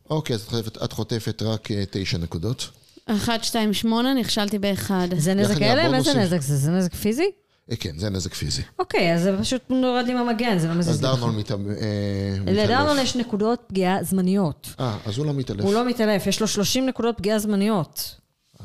אוקיי, 0.10 0.34
אז 0.34 0.42
את 0.42 0.48
חוטפת, 0.50 0.84
את 0.84 0.94
חוטפת 0.94 1.42
רק 1.42 1.72
אה, 1.72 1.84
תשע 1.92 2.18
נקודות. 2.18 2.70
1, 3.06 3.44
2, 3.44 3.74
8, 3.74 4.14
נכשלתי 4.14 4.60
באחד. 4.60 5.08
זה 5.18 5.34
נזק 5.34 5.62
הלם? 5.62 5.94
איזה. 5.94 6.14
נזק 6.14 6.42
זה? 6.42 6.58
זה 6.58 6.72
נזק 6.72 6.94
פיזי? 6.94 7.32
אה, 7.72 7.76
כן, 7.76 7.98
זה 7.98 8.10
נזק 8.10 8.34
פיזי. 8.34 8.62
אוקיי, 8.80 9.14
אז 9.14 9.22
זה 9.22 9.36
פשוט 9.40 9.62
נורד 9.70 10.10
עם 10.10 10.18
המגן, 10.18 10.58
זה 10.58 10.68
לא 10.68 10.72
אז 10.72 10.78
מזיז 10.78 11.04
לך. 11.04 11.12
דרנול 11.12 11.32
מת... 11.32 11.52
אה, 11.52 11.58
לדרנון 12.54 12.90
מתעלף. 12.92 13.04
יש 13.04 13.16
נקודות 13.16 13.64
פגיעה 13.68 14.04
זמניות. 14.04 14.68
אה, 14.80 14.98
אז 15.06 15.18
הוא 15.18 15.26
לא 15.26 15.34
מתעלף. 15.34 15.66
הוא 15.66 15.74
לא 15.74 15.86
מתעלף, 15.86 16.28
יש 16.28 16.42
לו 16.42 16.48
30 16.48 16.86
נקודות 16.86 17.18
פגיעה 17.18 17.40
זמניות. 17.40 18.16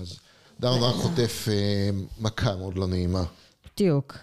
אז 0.00 0.18
דרנול 0.60 0.84
רק 0.84 0.94
חוטף 0.94 1.46
אה, 1.50 1.90
מכה 2.20 2.56
מאוד 2.56 2.78
לא 2.78 2.86
נעימה. 2.86 3.22
בדיוק. 3.74 4.16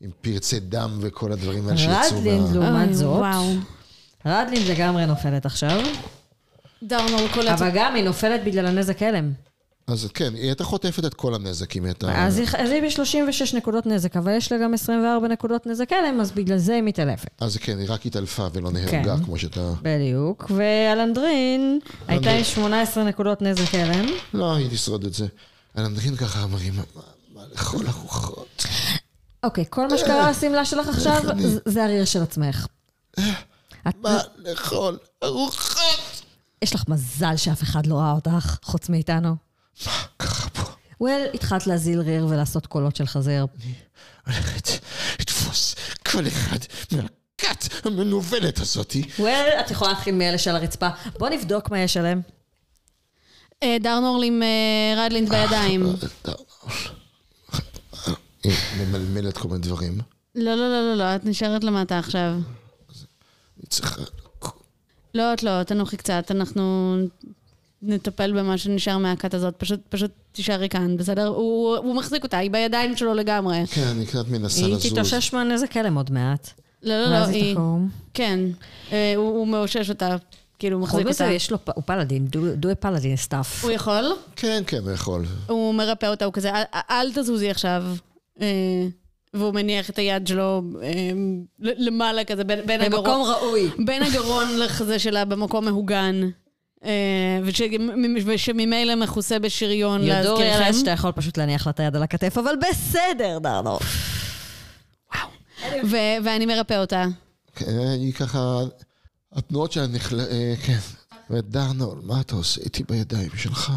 עם 0.00 0.10
פרצי 0.20 0.60
דם 0.60 0.98
וכל 1.00 1.32
הדברים 1.32 1.68
האלה 1.68 1.78
שיצאו 1.78 2.18
רדלין. 2.18 2.42
לעומת 2.52 2.94
זאת. 2.94 3.24
רדלין 4.26 4.66
לגמרי 4.68 5.06
נופלת 5.06 5.46
עכשיו, 5.46 5.80
דרנור 6.82 7.28
קולט... 7.34 7.48
אבל 7.48 7.70
גם 7.74 7.94
היא 7.94 8.04
נופלת 8.04 8.44
בגלל 8.44 8.66
הנזק 8.66 9.02
הלם. 9.02 9.32
אז 9.86 10.08
כן, 10.14 10.34
היא 10.34 10.42
הייתה 10.42 10.64
חוטפת 10.64 11.04
את 11.04 11.14
כל 11.14 11.34
הנזק 11.34 11.76
אם 11.76 11.84
הייתה... 11.84 12.26
אז 12.26 12.38
היא 12.38 12.46
אז 12.58 12.70
היא 12.70 12.82
ב-36 12.82 13.56
נקודות 13.56 13.86
נזק, 13.86 14.16
אבל 14.16 14.32
יש 14.36 14.52
לה 14.52 14.58
גם 14.58 14.74
24 14.74 15.28
נקודות 15.28 15.66
נזק 15.66 15.92
הלם, 15.92 16.20
אז 16.20 16.30
בגלל 16.32 16.58
זה 16.58 16.74
היא 16.74 16.82
מתעלפת. 16.82 17.28
אז 17.40 17.56
כן, 17.56 17.78
היא 17.78 17.86
רק 17.90 18.06
התעלפה 18.06 18.46
ולא 18.52 18.70
נהרגה, 18.72 19.16
כן. 19.16 19.24
כמו 19.24 19.38
שאתה... 19.38 19.72
בדיוק. 19.82 20.50
ואלנדרין 20.56 21.78
הייתה 22.08 22.30
עם 22.30 22.44
18 22.44 23.04
נקודות 23.04 23.42
נזק 23.42 23.74
הלם. 23.74 24.06
לא, 24.34 24.54
היא 24.56 24.68
תשרוד 24.70 25.04
את 25.04 25.14
זה. 25.14 25.26
אלנדרין 25.78 26.16
ככה 26.16 26.42
אמרים, 26.42 26.72
מה 27.34 27.42
לכל 27.52 27.86
הרוחות? 27.86 28.64
אוקיי, 29.44 29.64
כל 29.70 29.88
מה 29.88 29.98
שקרה 29.98 30.30
לשמלה 30.30 30.64
שלך 30.64 30.88
עכשיו, 30.88 31.22
זה- 31.64 31.84
הריר 31.84 32.04
של 32.04 32.22
עצמך. 32.22 32.66
את- 33.88 33.94
מה 34.02 34.18
לכל 34.38 34.96
הרוחות? 35.22 36.22
יש 36.62 36.74
לך 36.74 36.84
מזל 36.88 37.36
שאף 37.36 37.62
אחד 37.62 37.86
לא 37.86 37.94
ראה 37.94 38.12
אותך, 38.12 38.56
חוץ 38.62 38.88
מאיתנו. 38.88 39.49
מה 39.86 40.02
קרה 40.16 40.48
פה? 40.52 40.62
וול, 41.00 41.20
התחלת 41.34 41.66
להזיל 41.66 42.00
ריר 42.00 42.26
ולעשות 42.26 42.66
קולות 42.66 42.96
של 42.96 43.06
חזיר. 43.06 43.46
הולכת 44.26 44.68
לתפוס 45.20 45.74
כל 46.12 46.26
אחד 46.26 46.58
מהכת 46.92 47.86
המנוולת 47.86 48.58
הזאתי. 48.58 49.02
וול, 49.18 49.48
את 49.60 49.70
יכולה 49.70 49.92
להתחיל 49.92 50.14
מאלה 50.14 50.38
של 50.38 50.50
הרצפה. 50.50 50.88
בוא 51.18 51.28
נבדוק 51.28 51.70
מה 51.70 51.78
יש 51.78 51.96
עליהם. 51.96 52.20
אה, 53.62 53.76
דרנור 53.80 54.22
עם 54.24 54.42
אה, 54.42 55.04
רדלינד 55.04 55.28
בידיים. 55.28 55.86
היא 58.44 58.52
ממלמלת 58.78 59.38
כל 59.38 59.48
מיני 59.48 59.60
דברים. 59.60 60.00
לא, 60.34 60.54
לא, 60.54 60.68
לא, 60.68 60.82
לא, 60.82 60.94
לא, 60.94 61.16
את 61.16 61.24
נשארת 61.24 61.64
למטה 61.64 61.98
עכשיו. 61.98 62.32
היא 63.56 63.66
צריכה... 63.68 64.02
לא, 65.14 65.32
את 65.32 65.42
לא, 65.42 65.62
תנוחי 65.62 65.96
קצת, 65.96 66.30
אנחנו 66.30 66.96
נטפל 67.82 68.32
במה 68.32 68.58
שנשאר 68.58 68.98
מהכת 68.98 69.34
הזאת. 69.34 69.54
פשוט, 69.58 69.80
פשוט 69.88 70.10
תישארי 70.32 70.68
כאן, 70.68 70.96
בסדר? 70.96 71.26
הוא, 71.26 71.76
הוא 71.76 71.94
מחזיק 71.94 72.24
אותה, 72.24 72.38
היא 72.38 72.50
בידיים 72.50 72.96
שלו 72.96 73.14
לגמרי. 73.14 73.66
כן, 73.66 73.86
אני 73.86 74.06
קצת 74.06 74.28
מנסה 74.28 74.66
היא 74.66 74.74
לזוז. 74.74 74.92
תתאושש 74.92 75.34
מהנזק 75.34 75.76
הלם 75.76 75.96
עוד 75.96 76.12
מעט. 76.12 76.50
לא, 76.82 77.00
לא, 77.04 77.10
לא, 77.10 77.16
היא... 77.16 77.44
היא 77.44 77.54
תקום. 77.54 77.88
כן, 78.14 78.40
אה, 78.92 79.12
הוא, 79.16 79.28
הוא 79.28 79.48
מאושש 79.48 79.90
אותה, 79.90 80.16
כאילו, 80.58 80.76
הוא 80.76 80.82
מחזיק 80.82 81.06
חוץ 81.06 81.10
מזה, 81.10 81.24
אותה. 81.24 81.34
יש 81.34 81.50
לו, 81.50 81.58
הוא 81.74 81.82
פלאדין, 81.86 82.28
do 82.32 82.66
a 82.66 82.84
paladin 82.84 83.28
stuff. 83.28 83.62
הוא 83.62 83.70
יכול? 83.70 84.04
כן, 84.36 84.62
כן, 84.66 84.82
הוא 84.82 84.90
יכול. 84.90 85.24
הוא 85.46 85.74
מרפא 85.74 86.06
אותה, 86.06 86.24
הוא 86.24 86.32
כזה, 86.32 86.50
אל, 86.50 86.62
אל 86.90 87.12
תזוזי 87.12 87.50
עכשיו. 87.50 87.84
אה, 88.40 88.46
והוא 89.34 89.54
מניח 89.54 89.90
את 89.90 89.98
היד 89.98 90.26
שלו 90.26 90.62
אה, 90.82 91.10
למעלה 91.58 92.24
כזה, 92.24 92.44
בין, 92.44 92.66
בין 92.66 92.80
הגרון. 92.80 93.04
במקום 93.04 93.22
ראוי. 93.22 93.70
בין 93.86 94.02
הגרון 94.02 94.58
לחזה 94.58 94.98
שלה 94.98 95.24
במקום 95.24 95.64
מהוגן, 95.64 96.30
ושממילא 98.26 98.94
מכוסה 98.94 99.38
בשריון 99.38 100.00
להזכירכם. 100.00 100.66
ילס 100.66 100.78
שאתה 100.78 100.90
יכול 100.90 101.12
פשוט 101.12 101.38
להניח 101.38 101.66
לה 101.66 101.70
את 101.70 101.80
היד 101.80 101.96
על 101.96 102.02
הכתף, 102.02 102.38
אבל 102.38 102.54
בסדר, 102.70 103.38
דרנור. 103.38 103.78
ו- 105.84 106.16
ואני 106.24 106.46
מרפא 106.46 106.74
אותה. 106.74 107.06
כן, 107.54 107.66
היא 108.00 108.12
ככה... 108.12 108.60
התנועות 109.32 109.72
שלה 109.72 109.86
נכלה... 109.86 110.22
אה, 110.22 110.54
כן. 110.66 110.78
ודרנול, 111.30 112.00
מה 112.02 112.20
אתה 112.20 112.34
עושה 112.34 112.60
איתי 112.60 112.84
בידיים 112.88 113.30
שלך? 113.36 113.72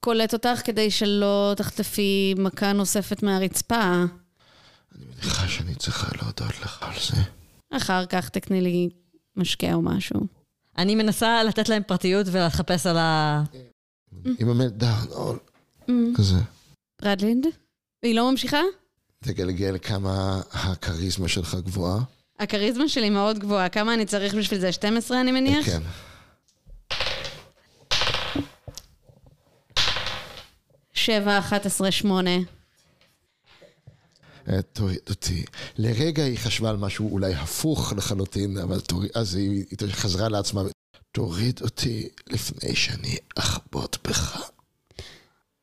קולט 0.00 0.32
אותך 0.32 0.60
כדי 0.64 0.90
שלא 0.90 1.52
תחטפי 1.56 2.34
מכה 2.38 2.72
נוספת 2.72 3.22
מהרצפה. 3.22 4.04
אני 4.94 5.04
מניחה 5.14 5.48
שאני 5.48 5.74
צריכה 5.74 6.06
להודות 6.22 6.60
לך 6.62 6.82
על 6.82 6.94
זה. 7.10 7.22
אחר 7.76 8.06
כך 8.06 8.28
תקני 8.28 8.60
לי 8.60 8.88
משקה 9.36 9.74
או 9.74 9.82
משהו. 9.82 10.20
אני 10.78 10.94
מנסה 10.94 11.42
לתת 11.42 11.68
להם 11.68 11.82
פרטיות 11.86 12.26
ולחפש 12.32 12.86
על 12.86 12.96
ה... 12.96 13.42
עם 14.38 14.48
המלדן, 14.48 15.04
או 15.10 15.34
כזה. 16.16 16.36
רדלינד? 17.02 17.46
היא 18.02 18.14
לא 18.14 18.30
ממשיכה? 18.30 18.60
תגלגל 19.24 19.78
כמה 19.82 20.40
הכריזמה 20.52 21.28
שלך 21.28 21.54
גבוהה. 21.54 22.00
הכריזמה 22.38 22.88
שלי 22.88 23.10
מאוד 23.10 23.38
גבוהה. 23.38 23.68
כמה 23.68 23.94
אני 23.94 24.06
צריך 24.06 24.34
בשביל 24.34 24.60
זה? 24.60 24.72
12 24.72 25.20
אני 25.20 25.32
מניח? 25.32 25.66
כן. 25.66 25.82
שבע, 30.92 31.38
11, 31.38 31.90
8. 31.90 32.30
אה, 32.30 32.36
תוריד 32.36 32.63
אותי. 35.10 35.44
לרגע 35.78 36.24
היא 36.24 36.38
חשבה 36.38 36.70
על 36.70 36.76
משהו 36.76 37.12
אולי 37.12 37.34
הפוך 37.34 37.92
לחלוטין, 37.96 38.58
אבל 38.58 38.80
תוריד, 38.80 39.10
אז 39.14 39.34
היא, 39.34 39.64
היא 39.70 39.92
חזרה 39.92 40.28
לעצמה. 40.28 40.62
תוריד 41.12 41.60
אותי 41.62 42.08
לפני 42.30 42.76
שאני 42.76 43.16
אחבוט 43.38 44.08
בך. 44.08 44.50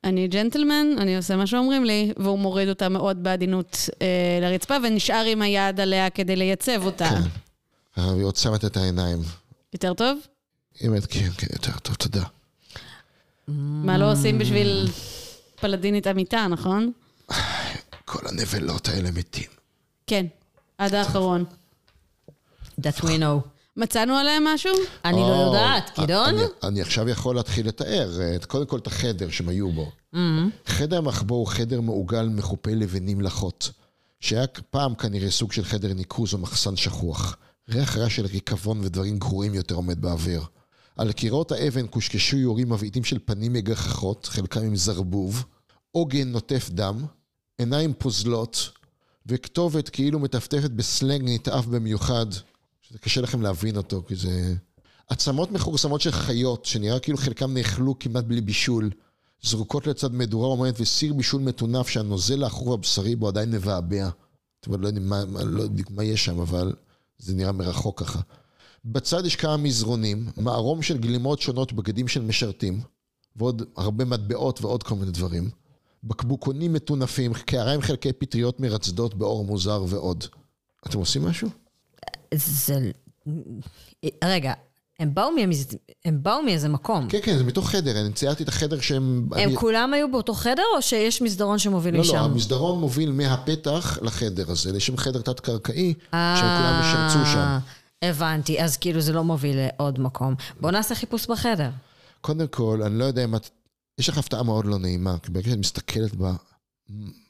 אני 0.04 0.28
ג'נטלמן, 0.28 0.88
אני 0.98 1.18
עושה 1.18 1.36
מה 1.36 1.48
שאומרים 1.48 1.86
לי, 1.86 2.14
והוא 2.18 2.40
מוריד 2.40 2.70
אותה 2.70 2.90
מאוד 2.90 3.24
בעדינות 3.24 3.90
אה, 4.02 4.40
לרצפה, 4.42 4.78
ונשאר 4.84 5.26
עם 5.28 5.42
היד 5.42 5.80
עליה 5.80 6.10
כדי 6.10 6.36
לייצב 6.36 6.86
אותה. 6.86 7.10
כן. 7.10 7.22
אה, 8.02 8.14
והיא 8.14 8.26
עוצמת 8.26 8.66
את 8.66 8.78
העיניים. 8.78 9.20
יותר 9.74 9.94
טוב? 9.94 10.20
באמת, 10.82 11.06
כן, 11.06 11.30
כן, 11.38 11.48
יותר 11.54 11.80
טוב, 11.80 11.96
תודה. 11.96 12.24
מה 13.48 13.98
לא 13.98 14.12
עושים 14.12 14.40
בשביל 14.40 14.88
פלדינית 15.62 16.08
אמיתה, 16.08 16.48
נכון? 16.50 16.92
כל 18.12 18.28
הנבלות 18.28 18.88
האלה 18.88 19.12
מתים. 19.12 19.50
כן, 20.08 20.26
עד 20.78 20.94
האחרון. 20.94 21.46
That 22.82 23.00
we 23.02 23.08
know. 23.20 23.48
מצאנו 23.78 24.16
עליהם 24.16 24.44
משהו? 24.48 24.72
אני 25.06 25.20
לא 25.22 25.46
יודעת, 25.48 26.00
גדעון? 26.00 26.36
אני, 26.64 26.82
עכשיו 26.82 27.10
יכול 27.10 27.36
להתחיל 27.36 27.68
לתאר, 27.68 28.22
אה, 28.22 28.36
את- 28.36 28.46
קודם 28.46 28.66
כל 28.66 28.78
את 28.78 28.88
החדר 28.88 29.30
שהם 29.30 29.50
היו 29.50 29.72
בו. 29.72 29.92
חדר 30.66 30.98
המחבוא 30.98 31.38
הוא 31.38 31.48
חדר 31.48 31.82
מעוגל 31.82 32.30
מחופי 32.30 32.76
לבנים 32.76 33.22
לחות, 33.22 33.72
שהיה 34.20 34.48
פעם 34.70 34.96
כנראה 34.96 35.32
סוג 35.32 35.52
של 35.52 35.64
חדר 35.66 35.94
ניקוז 35.94 36.34
או 36.34 36.38
מחסן 36.40 36.76
שכוח. 36.76 37.38
ריח 37.70 37.98
רע 37.98 38.10
של 38.10 38.26
ריקבון 38.26 38.80
ודברים 38.84 39.20
גרועים 39.20 39.54
יותר 39.54 39.76
עומד 39.76 40.02
באוויר. 40.02 40.44
על 40.98 41.12
קירות 41.12 41.52
האבן 41.52 41.88
קושקשו 41.88 42.38
יורים 42.38 42.70
מבעיטים 42.70 43.04
של 43.04 43.18
פנים 43.26 43.54
מגחכות, 43.54 44.26
חלקם 44.26 44.62
עם 44.62 44.76
זרבוב, 44.76 45.46
עוגן 45.92 46.28
נוטף 46.32 46.70
דם, 46.70 47.06
עיניים 47.62 47.94
פוזלות, 47.94 48.70
וכתובת 49.26 49.90
כאילו 49.90 50.20
מטפטפת 50.20 50.72
בסלנג 50.72 51.22
נתעף 51.26 51.66
במיוחד, 51.66 52.26
שזה 52.82 53.00
קשה 53.00 53.22
לכם 53.22 53.42
להבין 53.42 53.78
אותו, 53.78 54.04
כי 54.08 54.16
זה... 54.16 54.54
עצמות 55.10 55.52
מכורסמות 55.52 56.02
של 56.02 56.12
חיות, 56.12 56.66
שנראה 56.66 57.00
כאילו 57.00 57.18
חלקם 57.18 57.54
נאכלו 57.54 58.00
כמעט 58.00 58.24
בלי 58.24 58.42
בישול, 58.42 58.90
זרוקות 59.42 59.88
לצד 59.88 60.14
מדורה 60.14 60.48
עומדת 60.48 60.82
וסיר 60.82 61.14
בישול 61.14 61.42
מטונף 61.42 61.88
שהנוזל 61.88 62.44
העכור 62.44 62.74
הבשרי 62.74 63.16
בו 63.16 63.28
עדיין 63.28 63.52
מבעבע. 63.52 64.10
אתם 64.60 64.82
לא 64.82 64.88
יודעים 64.88 65.10
מה, 65.10 65.24
לא 65.46 65.62
יודעים 65.62 65.86
מה 65.90 66.04
יש 66.04 66.26
שם, 66.26 66.40
אבל 66.40 66.74
זה 67.20 67.36
נראה 67.36 67.52
מרחוק 67.52 68.00
ככה. 68.00 68.20
בצד 68.86 69.26
יש 69.26 69.36
כמה 69.36 69.58
מזרונים, 69.58 70.30
מערום 70.38 70.82
של 70.82 70.98
גלימות 70.98 71.42
שונות, 71.42 71.74
בגדים 71.74 72.08
של 72.08 72.22
משרתים, 72.22 72.82
ועוד 73.36 73.64
הרבה 73.78 74.06
מטבעות 74.06 74.62
ועוד 74.62 74.84
כל 74.84 74.96
מיני 74.96 75.12
דברים. 75.12 75.50
בקבוקונים 76.04 76.74
מטונפים, 76.74 77.34
קערה 77.34 77.74
עם 77.74 77.82
חלקי 77.82 78.14
פטריות 78.14 78.60
מרצדות 78.60 79.16
באור 79.16 79.46
מוזר 79.46 79.84
ועוד. 79.88 80.24
אתם 80.88 80.98
עושים 81.00 81.26
משהו? 81.26 81.50
זה... 82.34 82.92
רגע, 84.24 84.54
הם 85.00 85.14
באו 85.14 85.32
מאיזה- 85.32 85.78
הם 86.06 86.24
באו 86.24 86.42
מאיזה 86.44 86.70
מקום. 86.70 87.08
כן, 87.10 87.20
כן, 87.24 87.38
זה 87.38 87.44
מתוך 87.44 87.70
חדר, 87.70 88.02
אני 88.02 88.14
ציירתי 88.14 88.44
את 88.44 88.48
החדר 88.50 88.80
שהם... 88.80 89.28
הם 89.36 89.40
אני- 89.50 89.56
כולם 89.56 89.94
היו 89.94 90.12
באותו 90.12 90.34
חדר, 90.34 90.64
או 90.78 90.82
שיש 90.82 91.22
מסדרון 91.22 91.60
שמוביל 91.60 91.94
לא, 91.94 92.00
לא, 92.00 92.04
משם? 92.06 92.18
המסדרון 92.18 92.80
מוביל 92.80 93.12
מהפתח 93.12 93.98
לחדר 94.02 94.52
הזה, 94.52 94.72
לשם 94.72 94.98
חדר 94.98 95.22
תת-קרקעי, 95.22 95.94
שהם 96.12 96.36
כולם 96.58 96.82
ישרצו 96.84 97.26
שם. 97.26 97.38
אה, 97.38 97.60
הבנתי, 98.10 98.62
אז 98.64 98.78
כאילו 98.78 99.02
זה 99.02 99.14
לא 99.14 99.24
מוביל 99.24 99.58
לעוד 99.60 100.00
מקום. 100.00 100.36
בוא 100.62 100.72
נעשה 100.72 100.96
חיפוש 100.96 101.28
בחדר. 101.28 101.70
קודם 102.22 102.48
כל, 102.48 102.82
אני 102.86 103.00
לא 103.00 103.06
יודע 103.06 103.24
אם 103.24 103.36
את... 103.36 103.50
יש 104.02 104.10
לך 104.10 104.18
הפתעה 104.18 104.44
מאוד 104.44 104.66
לא 104.66 104.78
נעימה, 104.78 105.16
כי 105.24 105.32
ברגע 105.32 105.50
שאת 105.50 105.58
מסתכלת 105.58 106.12
ב... 106.18 106.32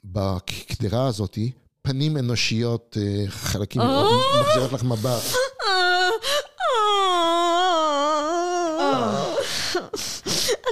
בקדרה 0.04 1.08
הזאת, 1.08 1.38
פנים 1.82 2.18
אנושיות, 2.18 2.98
אה, 3.02 3.24
חלקים 3.28 3.82
מאוד 3.82 4.22
מחזירות 4.42 4.72
לך 4.72 4.84
מבט. 4.84 5.22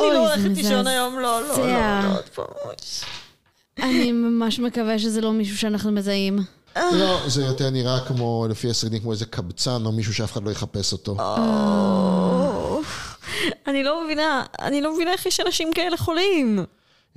אני 0.02 0.10
לא 0.14 0.30
הולכת 0.30 0.58
לישון. 0.58 0.88
היום, 0.88 1.20
לא, 1.20 1.42
לא, 1.42 1.58
לא, 1.58 1.68
לא, 1.68 2.16
עוד 2.16 2.30
פעם. 2.36 2.46
אני 3.80 4.12
ממש 4.12 4.60
מקווה 4.60 5.00
שזה 5.00 5.22
לא 5.22 5.34
מישהו 5.34 5.58
שאנחנו 5.58 5.92
מזהים. 5.92 6.40
לא, 6.76 7.20
זה 7.28 7.44
יותר 7.44 7.70
נראה 7.70 8.00
כמו, 8.08 8.48
לפי 8.50 8.70
הסרטים, 8.70 9.00
כמו 9.00 9.12
איזה 9.12 9.26
קבצן 9.26 9.86
או 9.86 9.92
מישהו 9.92 10.14
שאף 10.14 10.32
אחד 10.32 10.44
לא 10.44 10.52
יחפש 10.52 10.94
אותו. 10.94 11.18
אני 13.70 13.84
לא 13.84 14.04
מבינה, 14.06 14.44
אני 14.62 14.82
לא 14.82 14.94
מבינה 14.96 15.12
איך 15.12 15.26
יש 15.26 15.40
אנשים 15.40 15.72
כאלה 15.76 15.98
חולים. 15.98 16.60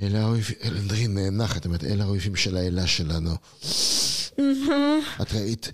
אלה 0.02 0.20
האויבים, 0.22 0.56
אלנדרין 0.64 1.14
נאנחת, 1.14 1.66
באמת, 1.66 1.84
אלה 1.84 2.04
האויבים 2.04 2.36
של 2.36 2.56
האלה 2.56 2.86
שלנו. 2.86 3.30
את 5.22 5.32
ראית 5.32 5.72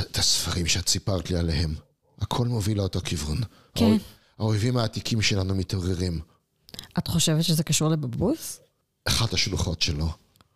את 0.00 0.18
הספרים 0.18 0.66
שאת 0.66 0.88
סיפרת 0.88 1.30
לי 1.30 1.38
עליהם. 1.38 1.74
הכל 2.20 2.46
מוביל 2.46 2.78
לאותו 2.78 3.00
כיוון. 3.04 3.38
כן. 3.74 3.84
האויב- 3.84 4.00
האויבים 4.38 4.76
העתיקים 4.76 5.22
שלנו 5.22 5.54
מתעוררים. 5.54 6.20
את 6.98 7.08
חושבת 7.08 7.44
שזה 7.44 7.62
קשור 7.64 7.88
לבבוס? 7.88 8.60
אחת 9.04 9.32
השלוחות 9.34 9.82
שלו. 9.82 10.08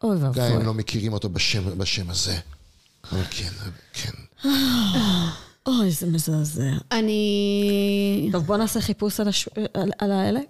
אוי 0.03 0.17
גם 0.21 0.25
אם 0.27 0.33
ואבוי. 0.37 0.65
לא 0.65 0.75
מכירים 0.75 1.13
אותו 1.13 1.29
בשם, 1.29 1.79
בשם 1.79 2.11
הזה. 2.11 2.39
אבל 3.13 3.23
כן, 3.31 3.51
כן. 3.93 4.13
אוי, 5.67 5.91
זה 5.91 6.07
מזעזע. 6.07 6.71
אני... 6.93 8.29
טוב, 8.33 8.45
בוא 8.47 8.57
נעשה 8.57 8.81
חיפוש 8.81 9.21
על, 9.21 9.29
הש... 9.29 9.49
על, 9.75 9.91
על 9.99 10.13
האלה. 10.13 10.41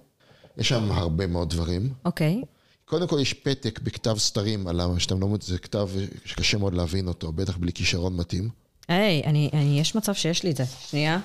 יש 0.59 0.69
שם 0.69 0.93
הרבה 0.93 1.27
מאוד 1.27 1.51
דברים. 1.51 1.93
אוקיי. 2.05 2.43
קודם 2.85 3.09
כל 3.09 3.19
יש 3.21 3.33
פתק 3.35 3.81
בכתב 3.83 4.15
סתרים 4.19 4.67
עליו, 4.67 4.95
שאתם 4.99 5.21
לא... 5.21 5.29
מוצאים, 5.29 5.55
זה 5.55 5.59
כתב 5.59 5.89
שקשה 6.25 6.59
מאוד 6.59 6.75
להבין 6.75 7.09
אותו, 7.09 7.33
בטח 7.33 7.57
בלי 7.57 7.73
כישרון 7.73 8.17
מתאים. 8.17 8.49
היי, 8.89 9.23
אני, 9.25 9.51
אני, 9.53 9.81
יש 9.81 9.95
מצב 9.95 10.15
שיש 10.15 10.43
לי 10.43 10.51
את 10.51 10.57
זה. 10.57 10.65
שנייה. 10.67 11.21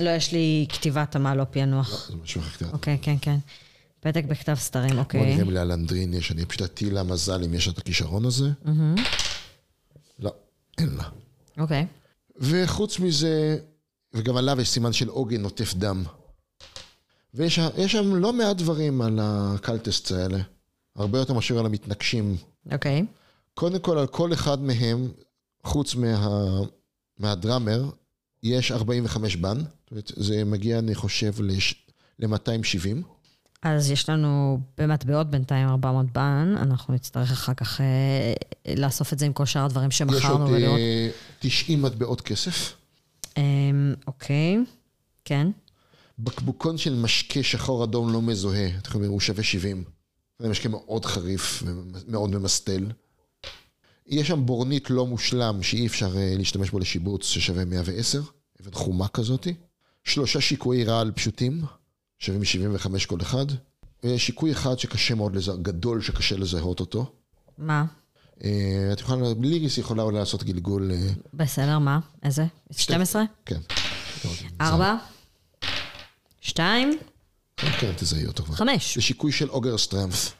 לא, 0.00 0.10
יש 0.10 0.32
לי 0.32 0.66
כתיבת 0.68 1.16
עמל, 1.16 1.34
לא 1.34 1.44
פענוח. 1.50 2.08
זה 2.10 2.16
משהו 2.22 2.40
אחר 2.40 2.50
קצת. 2.50 2.72
אוקיי, 2.72 2.98
כן, 3.02 3.16
כן. 3.20 3.38
פתק 4.00 4.24
בכתב 4.24 4.54
סתרים, 4.54 4.90
בוא 4.90 4.98
אוקיי. 4.98 5.20
נראה 5.20 5.42
אם 5.42 5.50
לאלנדרין 5.50 6.14
יש, 6.14 6.32
אני 6.32 6.46
פשוט 6.46 6.62
אטיל 6.62 6.94
לה 6.94 7.02
מזל 7.02 7.44
אם 7.44 7.54
יש 7.54 7.66
לה 7.66 7.72
את 7.72 7.78
הכישרון 7.78 8.24
הזה. 8.24 8.50
לא, 10.18 10.32
אין 10.78 10.88
לה. 10.96 11.04
אוקיי. 11.58 11.86
וחוץ 12.36 12.98
מזה, 12.98 13.58
וגם 14.14 14.36
עליו 14.36 14.60
יש 14.60 14.68
סימן 14.68 14.92
של 14.92 15.08
עוגן 15.08 15.42
נוטף 15.42 15.74
דם. 15.74 16.04
ויש 17.34 17.60
יש 17.76 17.92
שם 17.92 18.14
לא 18.14 18.32
מעט 18.32 18.56
דברים 18.56 19.02
על 19.02 19.18
הקלטסט 19.22 20.12
האלה. 20.12 20.38
הרבה 20.96 21.18
יותר 21.18 21.32
מאשר 21.32 21.58
על 21.58 21.66
המתנגשים. 21.66 22.36
אוקיי. 22.72 23.04
קודם 23.54 23.78
כל, 23.78 23.98
על 23.98 24.06
כל 24.06 24.32
אחד 24.32 24.62
מהם, 24.62 25.08
חוץ 25.64 25.94
מה, 25.94 26.60
מהדראמר, 27.18 27.90
יש 28.42 28.72
45 28.72 29.36
בן. 29.36 29.58
זאת 29.58 29.90
אומרת, 29.90 30.12
זה 30.16 30.44
מגיע, 30.44 30.78
אני 30.78 30.94
חושב, 30.94 31.32
ל-270. 32.18 33.02
אז 33.62 33.90
יש 33.90 34.08
לנו 34.08 34.60
במטבעות 34.78 35.30
בינתיים 35.30 35.68
400 35.68 36.06
בן, 36.12 36.54
אנחנו 36.56 36.94
נצטרך 36.94 37.32
אחר 37.32 37.54
כך 37.54 37.80
אה, 37.80 38.32
לאסוף 38.76 39.12
את 39.12 39.18
זה 39.18 39.26
עם 39.26 39.32
כל 39.32 39.46
שאר 39.46 39.64
הדברים 39.64 39.88
יש 39.88 39.98
שמכרנו 39.98 40.44
עוד 40.44 40.52
ולראות. 40.52 40.78
אה, 40.78 41.10
90 41.38 41.82
מטבעות 41.82 42.20
כסף. 42.20 42.74
אה, 43.38 43.42
אוקיי, 44.06 44.58
כן. 45.24 45.50
בקבוקון 46.18 46.78
של 46.78 46.94
משקה 46.94 47.42
שחור 47.42 47.84
אדום 47.84 48.12
לא 48.12 48.22
מזוהה, 48.22 48.68
אתם 48.68 48.88
יכולים 48.88 49.02
לראות, 49.02 49.12
הוא 49.12 49.20
שווה 49.20 49.42
70. 49.42 49.84
זה 50.38 50.48
משקה 50.48 50.68
מאוד 50.68 51.04
חריף 51.04 51.62
ומאוד 51.66 52.30
ממסטל. 52.30 52.86
יש 54.06 54.28
שם 54.28 54.46
בורנית 54.46 54.90
לא 54.90 55.06
מושלם 55.06 55.62
שאי 55.62 55.86
אפשר 55.86 56.16
אה, 56.16 56.34
להשתמש 56.36 56.70
בו 56.70 56.78
לשיבוץ, 56.78 57.26
ששווה 57.26 57.64
110, 57.64 58.22
אבן 58.62 58.72
חומה 58.72 59.08
כזאתי. 59.08 59.54
שלושה 60.04 60.40
שיקויי 60.40 60.84
רעל 60.84 61.10
פשוטים, 61.10 61.62
שווים 62.22 62.44
75 62.44 63.06
כל 63.06 63.18
אחד. 63.22 63.46
ושיקוי 64.04 64.52
אחד 64.52 64.78
שקשה 64.78 65.14
מאוד 65.14 65.36
לזהות, 65.36 65.62
גדול 65.62 66.02
שקשה 66.02 66.36
לזהות 66.36 66.80
אותו. 66.80 67.12
מה? 67.58 67.84
אה, 68.44 68.50
את 68.92 69.00
יכולה, 69.00 69.22
ליריס 69.40 69.78
יכולה 69.78 70.02
אולי 70.02 70.18
לעשות 70.18 70.42
גלגול, 70.42 70.90
אה, 70.92 71.08
בסדר, 71.34 71.78
מה? 71.78 71.98
איזה? 72.22 72.44
12? 72.70 73.22
כן. 73.46 73.60
4? 74.60 74.96
2? 76.40 76.98
כן, 77.56 77.92
תזהי 77.96 78.26
אותו 78.26 78.42
כבר. 78.44 78.54
5. 78.54 78.94
זה 78.94 79.02
שיקוי 79.02 79.32
של 79.32 79.50
אוגר 79.50 79.78
סטרמף. 79.78 80.32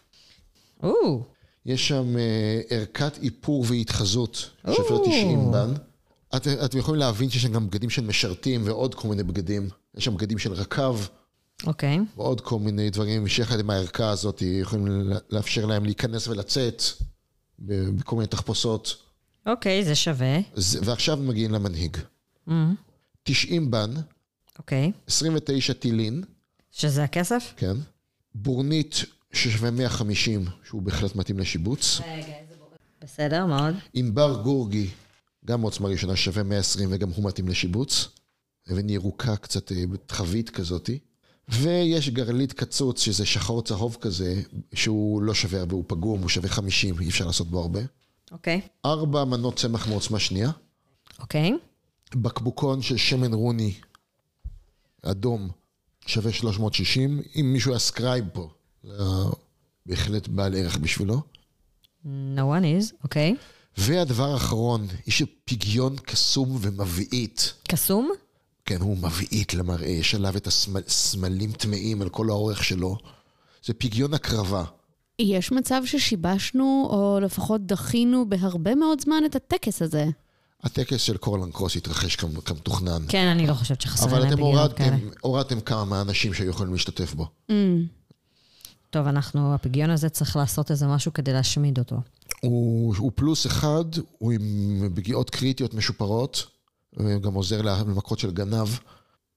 או, 0.82 1.24
יש 1.66 1.88
שם 1.88 2.16
אה, 2.16 2.60
ערכת 2.70 3.18
איפור 3.22 3.64
והתחזות, 3.68 4.50
שווה 4.74 4.98
90 5.06 5.52
בן. 5.52 5.74
את- 6.36 6.46
אתם 6.48 6.78
יכולים 6.78 7.00
להבין 7.00 7.30
שיש 7.30 7.42
שם 7.42 7.52
גם 7.52 7.66
בגדים 7.66 7.90
של 7.90 8.02
משרתים 8.04 8.62
ועוד 8.64 8.94
כל 8.94 9.08
מיני 9.08 9.22
בגדים. 9.22 9.68
יש 9.96 10.04
שם 10.04 10.14
בגדים 10.14 10.38
של 10.38 10.52
רכב 10.52 10.96
אוקיי. 11.66 11.98
ועוד 12.16 12.40
כל 12.40 12.58
מיני 12.58 12.90
דברים 12.90 13.28
שיחד 13.28 13.60
עם 13.60 13.70
הערכה 13.70 14.10
הזאת 14.10 14.42
יכולים 14.42 14.86
לאפשר 15.30 15.66
להם 15.66 15.84
להיכנס 15.84 16.28
ולצאת 16.28 16.82
בכל 17.58 18.16
מיני 18.16 18.26
תחפושות. 18.28 18.96
אוקיי, 19.46 19.84
זה 19.84 19.94
שווה. 19.94 20.38
זה- 20.54 20.78
ועכשיו 20.84 21.16
מגיעים 21.16 21.52
למנהיג. 21.52 21.96
90 23.22 23.70
בן, 23.70 23.90
אוקיי. 24.58 24.92
29 25.06 25.72
טילין, 25.72 26.24
שזה 26.70 27.04
הכסף? 27.04 27.54
כן. 27.56 27.76
בורנית 28.34 28.94
ששווה 29.32 29.70
150, 29.70 30.44
שהוא 30.64 30.82
בהחלט 30.82 31.16
מתאים 31.16 31.38
לשיבוץ. 31.38 32.00
בסדר, 33.02 33.46
מאוד. 33.46 33.74
ענבר 33.94 34.40
גורגי, 34.42 34.86
גם 35.44 35.62
עוצמה 35.62 35.88
ראשונה, 35.88 36.16
שווה 36.16 36.42
120 36.42 36.88
וגם 36.92 37.08
הוא 37.10 37.24
מתאים 37.24 37.48
לשיבוץ. 37.48 38.08
אבן 38.72 38.90
ירוקה 38.90 39.36
קצת, 39.36 39.72
אה, 39.72 39.84
חבית 40.10 40.50
כזאתי. 40.50 40.98
ויש 41.48 42.10
גרלית 42.10 42.52
קצוץ, 42.52 43.00
שזה 43.00 43.26
שחור 43.26 43.62
צהוב 43.62 43.96
כזה, 44.00 44.42
שהוא 44.74 45.22
לא 45.22 45.34
שווה 45.34 45.60
הרבה, 45.60 45.74
הוא 45.74 45.84
פגום, 45.86 46.20
הוא 46.20 46.28
שווה 46.28 46.48
50, 46.48 47.00
אי 47.00 47.08
אפשר 47.08 47.26
לעשות 47.26 47.46
בו 47.46 47.60
הרבה. 47.60 47.80
אוקיי. 48.32 48.60
ארבע 48.84 49.24
מנות 49.24 49.56
צמח 49.56 49.88
מעוצמה 49.88 50.18
שנייה. 50.18 50.50
אוקיי. 51.20 51.52
בקבוקון 52.14 52.82
של 52.82 52.96
שמן 52.96 53.32
רוני, 53.32 53.74
אדום, 55.02 55.48
שווה 56.06 56.32
360. 56.32 57.22
אם 57.40 57.52
מישהו 57.52 57.72
היה 57.72 57.78
scribe 57.78 58.24
פה, 58.32 58.48
בהחלט 59.86 60.28
בעל 60.28 60.54
ערך 60.54 60.76
בשבילו. 60.76 61.20
No 62.04 62.40
one 62.40 62.64
is, 62.82 62.94
אוקיי. 63.04 63.34
והדבר 63.76 64.32
האחרון, 64.32 64.86
יש 65.06 65.22
פגיון 65.44 65.96
קסום 65.96 66.58
ומבעית. 66.60 67.54
קסום? 67.68 68.12
כן, 68.64 68.80
הוא 68.80 68.96
מבעית 68.96 69.54
למראה, 69.54 69.88
יש 69.88 70.14
עליו 70.14 70.36
את 70.36 70.46
הסמלים 70.46 71.52
טמאים 71.52 72.02
על 72.02 72.08
כל 72.08 72.30
האורך 72.30 72.64
שלו. 72.64 72.96
זה 73.64 73.74
פגיון 73.74 74.14
הקרבה. 74.14 74.64
יש 75.18 75.52
מצב 75.52 75.82
ששיבשנו, 75.86 76.88
או 76.90 77.18
לפחות 77.22 77.66
דחינו 77.66 78.28
בהרבה 78.28 78.74
מאוד 78.74 79.00
זמן 79.00 79.22
את 79.26 79.36
הטקס 79.36 79.82
הזה. 79.82 80.06
הטקס 80.62 81.00
של 81.02 81.16
קורלן 81.16 81.50
קרוס 81.50 81.76
התרחש 81.76 82.16
כמ- 82.16 82.40
כמתוכנן. 82.40 83.02
כן, 83.08 83.26
אני 83.26 83.46
לא 83.46 83.54
חושבת 83.54 83.80
שחסר 83.80 84.04
אבל 84.04 84.18
להם 84.18 84.28
אתם 84.28 84.36
פגיונות 84.36 84.72
כאלה. 84.72 84.88
הורדתם, 84.90 85.08
הורדתם 85.20 85.60
כמה 85.60 85.84
מהאנשים 85.84 86.34
שהיו 86.34 86.50
יכולים 86.50 86.72
להשתתף 86.72 87.14
בו. 87.14 87.26
טוב, 88.90 89.06
אנחנו, 89.06 89.54
הפגיון 89.54 89.90
הזה 89.90 90.08
צריך 90.08 90.36
לעשות 90.36 90.70
איזה 90.70 90.86
משהו 90.86 91.12
כדי 91.12 91.32
להשמיד 91.32 91.78
אותו. 91.78 91.96
הוא, 92.40 92.94
הוא 92.98 93.12
פלוס 93.14 93.46
אחד, 93.46 93.84
הוא 94.18 94.32
עם 94.32 94.40
פגיעות 94.94 95.30
קריטיות 95.30 95.74
משופרות, 95.74 96.46
וגם 96.96 97.34
עוזר 97.34 97.62
למכות 97.62 98.18
של 98.18 98.30
גנב, 98.30 98.68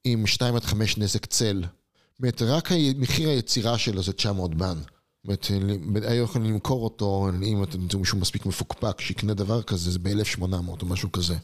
עם 0.04 0.28
2 0.28 0.56
עד 0.56 0.64
5 0.64 0.98
נזק 0.98 1.26
צל. 1.26 1.64
זאת 1.64 2.20
אומרת, 2.20 2.42
רק 2.42 2.70
מחיר 2.98 3.30
היצירה 3.30 3.78
שלו 3.78 4.04
זה 4.04 4.14
900 4.14 4.56
בן. 4.56 4.78
זאת 5.24 5.52
אומרת, 5.52 6.04
היו 6.04 6.24
יכולים 6.24 6.54
למכור 6.54 6.84
אותו, 6.84 7.30
אם 7.44 7.64
אתם 7.64 7.78
תמצאו 7.78 8.00
מישהו 8.00 8.18
מספיק 8.18 8.46
מפוקפק 8.46 9.02
שיקנה 9.02 9.34
דבר 9.34 9.62
כזה, 9.62 9.92
זה 9.92 10.00
ב-1800 10.00 10.44
או 10.82 10.86
משהו 10.86 11.12
כזה. 11.12 11.36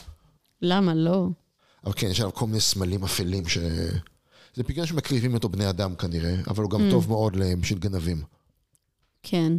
למה 0.62 0.94
לא? 0.94 1.28
אבל 1.84 1.94
כן, 1.96 2.08
יש 2.08 2.20
עליו 2.20 2.34
כל 2.34 2.46
מיני 2.46 2.60
סמלים 2.60 3.04
אפלים 3.04 3.48
ש... 3.48 3.58
זה 4.56 4.64
פגיון 4.64 4.88
שמקריבים 4.88 5.34
אותו 5.34 5.50
בני 5.50 5.70
אדם 5.70 5.96
כנראה, 5.96 6.36
אבל 6.48 6.64
הוא 6.64 6.72
גם 6.72 6.82
טוב 6.92 7.10
מאוד 7.10 7.38
בשביל 7.62 7.80
גנבים. 7.80 8.24
כן. 9.24 9.54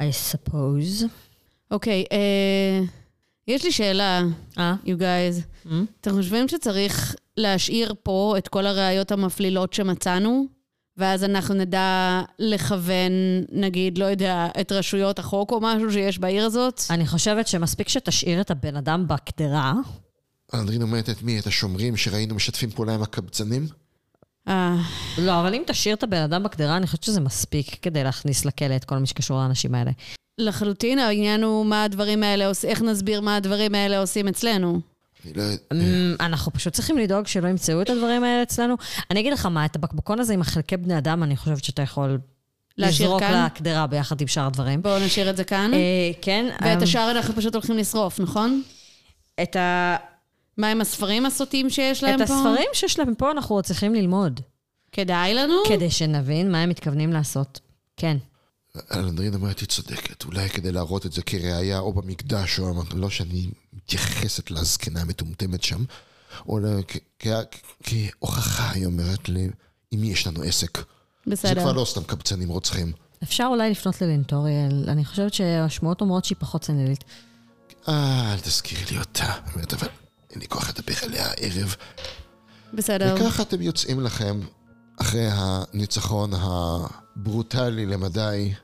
I 0.00 0.04
suppose. 0.32 1.04
אוקיי, 1.70 2.04
אה, 2.12 2.80
יש 3.48 3.64
לי 3.64 3.72
שאלה, 3.72 4.22
אה? 4.58 4.74
you 4.84 4.98
guys. 4.98 5.66
Mm? 5.66 5.70
אתם 6.00 6.10
חושבים 6.10 6.48
שצריך 6.48 7.14
להשאיר 7.36 7.94
פה 8.02 8.34
את 8.38 8.48
כל 8.48 8.66
הראיות 8.66 9.12
המפלילות 9.12 9.72
שמצאנו? 9.72 10.46
ואז 10.96 11.24
אנחנו 11.24 11.54
נדע 11.54 12.22
לכוון, 12.38 13.12
נגיד, 13.52 13.98
לא 13.98 14.04
יודע, 14.04 14.48
את 14.60 14.72
רשויות 14.72 15.18
החוק 15.18 15.50
או 15.50 15.60
משהו 15.60 15.92
שיש 15.92 16.18
בעיר 16.18 16.44
הזאת? 16.44 16.80
אני 16.90 17.06
חושבת 17.06 17.48
שמספיק 17.48 17.88
שתשאיר 17.88 18.40
את 18.40 18.50
הבן 18.50 18.76
אדם 18.76 19.08
בקדרה. 19.08 19.72
אנדרין 20.54 20.82
אומרת 20.82 21.10
את 21.10 21.22
מי? 21.22 21.38
את 21.38 21.46
השומרים 21.46 21.96
שראינו 21.96 22.34
משתפים 22.34 22.70
פעולה 22.70 22.94
עם 22.94 23.02
הקבצנים? 23.02 23.66
אה, 24.48 24.76
לא, 25.18 25.40
אבל 25.40 25.54
אם 25.54 25.62
תשאיר 25.66 25.94
את 25.94 26.02
הבן 26.02 26.22
אדם 26.22 26.42
בקדרה, 26.42 26.76
אני 26.76 26.86
חושבת 26.86 27.02
שזה 27.02 27.20
מספיק 27.20 27.76
כדי 27.82 28.04
להכניס 28.04 28.44
לכלא 28.44 28.76
את 28.76 28.84
כל 28.84 28.98
מי 28.98 29.06
שקשור 29.06 29.38
לאנשים 29.38 29.74
האלה. 29.74 29.90
לחלוטין, 30.38 30.98
העניין 30.98 31.42
הוא 31.42 31.66
מה 31.66 31.84
הדברים 31.84 32.22
האלה 32.22 32.46
עושים, 32.46 32.70
איך 32.70 32.82
נסביר 32.82 33.20
מה 33.20 33.36
הדברים 33.36 33.74
האלה 33.74 33.98
עושים 34.00 34.28
אצלנו. 34.28 34.80
אני 35.24 35.32
לא 35.34 35.42
יודע. 35.42 35.56
אמ, 35.72 36.14
אנחנו 36.20 36.52
פשוט 36.52 36.72
צריכים 36.72 36.98
לדאוג 36.98 37.26
שלא 37.26 37.48
ימצאו 37.48 37.82
את 37.82 37.90
הדברים 37.90 38.24
האלה 38.24 38.42
אצלנו. 38.42 38.74
אני 39.10 39.20
אגיד 39.20 39.32
לך 39.32 39.46
מה, 39.46 39.64
את 39.64 39.76
הבקבוקון 39.76 40.20
הזה 40.20 40.34
עם 40.34 40.40
החלקי 40.40 40.76
בני 40.76 40.98
אדם, 40.98 41.22
אני 41.22 41.36
חושבת 41.36 41.64
שאתה 41.64 41.82
יכול 41.82 42.18
לזרוק 42.78 43.20
כאן? 43.20 43.46
לקדרה 43.46 43.86
ביחד 43.86 44.20
עם 44.20 44.26
שאר 44.26 44.46
הדברים. 44.46 44.82
בואו 44.82 45.04
נשאיר 45.06 45.30
את 45.30 45.36
זה 45.36 45.44
כאן. 45.44 45.70
אה, 45.74 45.78
כן. 46.22 46.46
ואת 46.62 46.76
אמ, 46.76 46.82
השאר 46.82 47.10
אנחנו 47.10 47.34
פשוט 47.34 47.54
הולכים 47.54 47.76
לשרוף, 47.76 48.20
נכון? 48.20 48.62
את 49.42 49.56
ה- 49.56 49.96
מה 50.56 50.70
עם 50.70 50.80
הספרים 50.80 51.26
הסוטים 51.26 51.70
שיש 51.70 52.02
להם 52.04 52.22
את 52.22 52.28
פה? 52.28 52.34
הספרים 52.34 52.68
שיש 52.72 52.98
להם 52.98 53.14
פה 53.14 53.30
אנחנו 53.30 53.62
צריכים 53.62 53.94
ללמוד, 53.94 54.40
כדאי 54.92 55.34
לנו? 55.34 55.54
כדי 55.68 55.90
שנבין 55.90 56.52
מה 56.52 56.62
הם 56.62 56.68
מתכוונים 56.68 57.12
לעשות. 57.12 57.60
כן. 57.96 58.16
אלנדרין 58.94 59.34
אומרת, 59.34 59.58
היא 59.58 59.68
צודקת, 59.68 60.24
אולי 60.24 60.48
כדי 60.50 60.72
להראות 60.72 61.06
את 61.06 61.12
זה 61.12 61.22
כראיה 61.22 61.78
או 61.78 61.92
במקדש, 61.92 62.58
או 62.58 62.82
לא 62.94 63.10
שאני 63.10 63.50
מתייחסת 63.72 64.50
לזקנה 64.50 65.00
המטומטמת 65.00 65.62
שם, 65.62 65.84
או 66.48 66.58
כהוכחה, 67.82 68.70
היא 68.70 68.86
אומרת, 68.86 69.28
ל- 69.28 69.36
עם 69.90 70.00
מי 70.00 70.06
יש 70.06 70.26
לנו 70.26 70.42
עסק. 70.42 70.76
זה 70.78 70.82
בסדר. 71.32 71.60
כבר 71.60 71.72
לא 71.72 71.84
סתם 71.84 72.04
קבצנים 72.04 72.48
רוצחים. 72.48 72.92
אפשר 73.22 73.46
אולי 73.50 73.70
לפנות 73.70 74.02
ללינטוריאל, 74.02 74.84
אני 74.88 75.04
חושבת 75.04 75.34
שהשמועות 75.34 76.00
אומרות 76.00 76.24
שהיא 76.24 76.36
פחות 76.38 76.64
סנילית. 76.64 77.04
אה, 77.88 78.32
אל 78.34 78.40
תזכירי 78.40 78.82
לי 78.90 78.98
אותה. 78.98 79.32
אומרת, 79.54 79.74
אבל 79.74 79.88
אין 80.30 80.40
לי 80.40 80.48
כוח 80.48 80.68
לדבר 80.68 80.94
עליה 81.02 81.26
הערב. 81.26 81.74
בסדר. 82.74 83.14
וככה 83.16 83.42
אתם 83.42 83.62
יוצאים 83.62 84.00
לכם 84.00 84.40
אחרי 85.00 85.28
הניצחון 85.32 86.30
הברוטלי 86.34 87.86
למדי, 87.86 88.54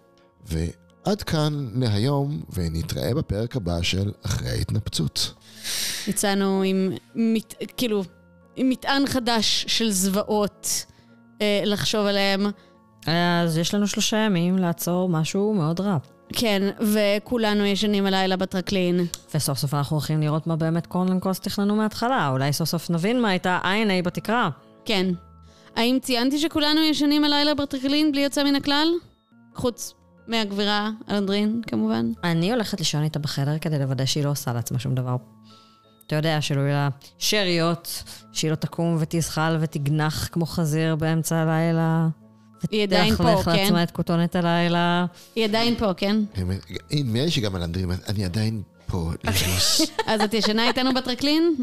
ועד 0.46 1.22
כאן 1.22 1.68
להיום, 1.74 2.42
ונתראה 2.52 3.14
בפרק 3.14 3.56
הבא 3.56 3.82
של 3.82 4.12
אחרי 4.26 4.48
ההתנפצות. 4.48 5.34
יצאנו 6.08 6.62
עם, 6.62 6.92
מת, 7.14 7.54
כאילו, 7.76 8.04
עם 8.56 8.68
מטען 8.68 9.06
חדש 9.06 9.64
של 9.68 9.90
זוועות 9.90 10.84
אה, 11.40 11.62
לחשוב 11.64 12.06
עליהם. 12.06 12.46
אז 13.06 13.58
יש 13.58 13.74
לנו 13.74 13.86
שלושה 13.86 14.16
ימים 14.16 14.58
לעצור 14.58 15.08
משהו 15.08 15.54
מאוד 15.54 15.80
רע. 15.80 15.98
כן, 16.32 16.70
וכולנו 16.80 17.64
ישנים 17.64 18.06
הלילה 18.06 18.36
בטרקלין. 18.36 19.06
וסוף 19.34 19.58
סוף 19.58 19.74
אנחנו 19.74 19.96
הולכים 19.96 20.20
לראות 20.20 20.46
מה 20.46 20.56
באמת 20.56 20.86
קורנלן 20.86 21.20
קרוס 21.20 21.40
תכננו 21.40 21.76
מההתחלה. 21.76 22.28
אולי 22.28 22.52
סוף 22.52 22.68
סוף 22.68 22.90
נבין 22.90 23.20
מה 23.20 23.28
הייתה 23.28 23.60
INA 23.62 24.04
בתקרה. 24.04 24.50
כן. 24.84 25.06
האם 25.76 25.98
ציינתי 26.02 26.38
שכולנו 26.38 26.80
ישנים 26.80 27.24
הלילה 27.24 27.54
בטרקלין 27.54 28.12
בלי 28.12 28.20
יוצא 28.20 28.44
מן 28.44 28.54
הכלל? 28.54 28.88
חוץ 29.54 29.94
מהגבירה 30.28 30.90
אלנדרין, 31.10 31.62
כמובן. 31.66 32.10
אני 32.24 32.52
הולכת 32.52 32.78
לישון 32.78 33.02
איתה 33.02 33.18
בחדר 33.18 33.58
כדי 33.58 33.78
לוודא 33.78 34.04
שהיא 34.04 34.24
לא 34.24 34.30
עושה 34.30 34.52
לעצמה 34.52 34.78
שום 34.78 34.94
דבר. 34.94 35.16
אתה 36.06 36.16
יודע, 36.16 36.40
שלא 36.40 36.60
יהיו 36.60 36.72
לה 36.72 36.88
שאריות, 37.18 38.02
שהיא 38.32 38.50
לא 38.50 38.56
תקום 38.56 38.96
ותזחל 39.00 39.56
ותגנח 39.60 40.28
כמו 40.32 40.46
חזיר 40.46 40.96
באמצע 40.96 41.36
הלילה. 41.36 42.08
היא 42.70 42.82
עדיין 42.82 43.16
פה, 43.16 43.42
כן? 43.44 43.50
לעצמה 43.52 43.82
את 43.82 43.90
כותונת 43.90 44.36
הלילה. 44.36 45.06
היא 45.34 45.44
עדיין 45.44 45.76
פה, 45.78 45.94
כן? 45.94 46.16
נדמה 46.90 47.24
לי 47.24 47.30
שגם 47.30 47.56
אלנדרין 47.56 47.90
אני 48.08 48.24
עדיין 48.24 48.62
פה, 48.86 49.10
ליריס. 49.24 49.80
אז 50.06 50.20
את 50.20 50.34
ישנה 50.34 50.68
איתנו 50.68 50.94
בטרקלין? 50.94 51.54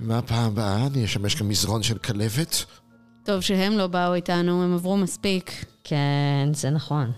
מהפעם 0.00 0.44
הבאה 0.46 0.86
אני 0.86 1.04
אשמש 1.04 1.34
כמזרון 1.34 1.82
של 1.82 1.98
כלבת. 1.98 2.64
טוב 3.24 3.40
שהם 3.40 3.72
לא 3.72 3.86
באו 3.86 4.14
איתנו, 4.14 4.62
הם 4.62 4.74
עברו 4.74 4.96
מספיק. 4.96 5.64
כן, 5.84 6.48
זה 6.54 6.70
נכון. 6.70 7.12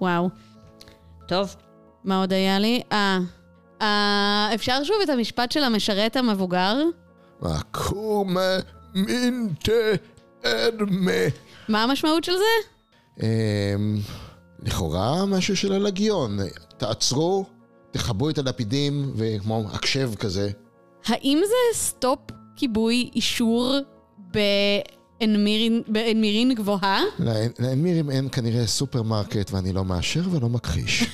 וואו. 0.00 0.28
טוב, 1.28 1.56
מה 2.04 2.20
עוד 2.20 2.32
היה 2.32 2.58
לי? 2.58 2.82
אה, 2.92 3.18
אה, 3.82 4.50
אפשר 4.54 4.84
שוב 4.84 4.96
את 5.02 5.08
המשפט 5.08 5.52
של 5.52 5.64
המשרת 5.64 6.16
המבוגר? 6.16 6.76
מקומה 7.42 8.58
מינטה 8.94 9.72
אדמה. 10.42 11.12
מה 11.68 11.82
המשמעות 11.82 12.24
של 12.24 12.32
זה? 12.32 12.68
אמ, 13.22 13.96
לכאורה 14.62 15.26
משהו 15.26 15.56
של 15.56 15.72
הלגיון. 15.72 16.38
תעצרו, 16.76 17.44
תכבו 17.90 18.30
את 18.30 18.38
הלפידים, 18.38 19.12
וכמו 19.16 19.64
הקשב 19.72 20.14
כזה. 20.14 20.50
האם 21.06 21.42
זה 21.46 21.78
סטופ 21.78 22.20
כיבוי 22.56 23.10
אישור 23.14 23.74
באנמירין, 25.20 25.82
באנמירין 25.88 26.54
גבוהה? 26.54 27.00
לאן- 27.18 27.34
לאנמירים 27.58 28.10
אין 28.10 28.28
כנראה 28.32 28.66
סופרמרקט, 28.66 29.50
ואני 29.52 29.72
לא 29.72 29.84
מאשר 29.84 30.20
ולא 30.30 30.48
מכחיש. 30.48 31.04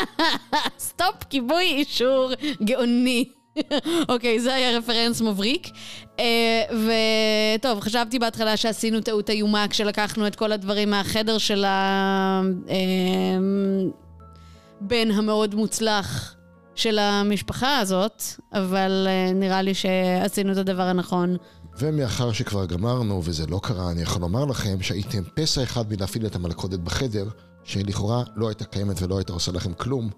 סטופ 0.78 1.24
כיבוי 1.30 1.64
אישור 1.64 2.30
גאוני. 2.64 3.24
אוקיי, 4.08 4.40
זה 4.40 4.54
היה 4.54 4.78
רפרנס 4.78 5.20
מבריק. 5.20 5.70
אה, 6.20 6.62
וטוב, 7.58 7.80
חשבתי 7.80 8.18
בהתחלה 8.18 8.56
שעשינו 8.56 9.00
טעות 9.00 9.30
איומה 9.30 9.66
כשלקחנו 9.70 10.26
את 10.26 10.36
כל 10.36 10.52
הדברים 10.52 10.90
מהחדר 10.90 11.38
של 11.38 11.64
הבן 14.80 15.10
המאוד 15.10 15.54
מוצלח 15.54 16.34
של 16.74 16.98
המשפחה 16.98 17.78
הזאת, 17.78 18.22
אבל 18.52 19.06
אה, 19.10 19.32
נראה 19.34 19.62
לי 19.62 19.74
שעשינו 19.74 20.52
את 20.52 20.56
הדבר 20.56 20.82
הנכון. 20.82 21.36
ומאחר 21.78 22.32
שכבר 22.32 22.66
גמרנו 22.66 23.22
וזה 23.24 23.46
לא 23.46 23.60
קרה, 23.62 23.90
אני 23.90 24.02
יכול 24.02 24.22
לומר 24.22 24.44
לכם 24.44 24.82
שהייתם 24.82 25.22
פסע 25.34 25.62
אחד 25.62 25.92
מלהפעיל 25.92 26.26
את 26.26 26.36
המלכודת 26.36 26.78
בחדר, 26.78 27.28
שלכאורה 27.64 28.22
לא 28.36 28.48
הייתה 28.48 28.64
קיימת 28.64 29.02
ולא 29.02 29.18
הייתה 29.18 29.32
עושה 29.32 29.52
לכם 29.52 29.72
כלום, 29.74 30.10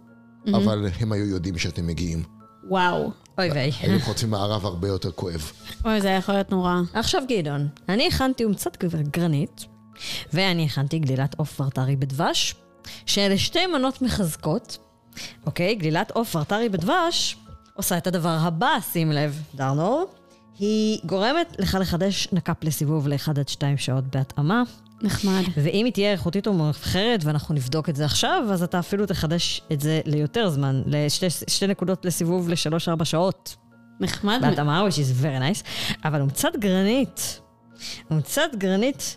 אבל 0.49 0.87
הם 1.01 1.13
היו 1.13 1.27
יודעים 1.27 1.59
שאתם 1.59 1.87
מגיעים. 1.87 2.23
וואו. 2.69 3.11
אוי 3.39 3.51
ויי. 3.51 3.71
היינו 3.81 4.01
חוטפים 4.01 4.31
מערב 4.31 4.67
הרבה 4.67 4.89
יותר 4.89 5.11
כואב. 5.11 5.53
אוי, 5.85 6.01
זה 6.01 6.09
היה 6.09 6.17
יכול 6.17 6.35
להיות 6.35 6.51
נורא. 6.51 6.75
עכשיו 6.95 7.23
גדעון, 7.29 7.69
אני 7.89 8.09
הכנתי 8.09 8.45
אומצת 8.45 8.85
גרנית, 9.11 9.67
ואני 10.33 10.65
הכנתי 10.65 10.99
גלילת 10.99 11.35
עוף 11.35 11.53
פרטרי 11.53 11.97
בדבש, 11.97 12.55
שאלה 13.07 13.39
שתי 13.39 13.67
מנות 13.67 14.03
מחזקות. 14.03 14.79
אוקיי, 15.47 15.75
גלילת 15.75 16.11
עוף 16.11 16.31
פרטרי 16.31 16.69
בדבש 16.69 17.37
עושה 17.75 17.99
את 17.99 18.07
הדבר 18.07 18.37
הבא, 18.41 18.77
שים 18.93 19.13
לב, 19.13 19.43
דרנור. 19.55 20.20
היא 20.61 20.99
גורמת 21.05 21.57
לך 21.59 21.79
לחדש 21.81 22.29
נק"פ 22.33 22.65
לסיבוב 22.65 23.09
ל-1 23.09 23.31
עד 23.31 23.49
2 23.49 23.77
שעות 23.77 24.05
בהתאמה. 24.05 24.63
נחמד. 25.03 25.43
ואם 25.57 25.85
היא 25.85 25.93
תהיה 25.93 26.13
איכותית 26.13 26.47
או 26.47 26.53
מאוחרת, 26.53 27.25
ואנחנו 27.25 27.55
נבדוק 27.55 27.89
את 27.89 27.97
זה 27.97 28.05
עכשיו, 28.05 28.45
אז 28.53 28.63
אתה 28.63 28.79
אפילו 28.79 29.07
תחדש 29.07 29.63
את 29.73 29.81
זה 29.81 30.01
ליותר 30.05 30.49
זמן, 30.49 30.83
לשתי 30.87 31.67
נקודות 31.67 32.05
לסיבוב 32.05 32.49
ל-3-4 32.49 33.05
שעות. 33.05 33.57
נחמד. 34.01 34.39
בהתאמה, 34.43 34.87
which 34.89 34.93
is 34.93 35.25
very 35.25 35.59
nice. 35.59 35.67
אבל 36.05 36.21
אומצת 36.21 36.57
גרנית, 36.59 37.41
אומצת 38.11 38.51
גרנית 38.57 39.17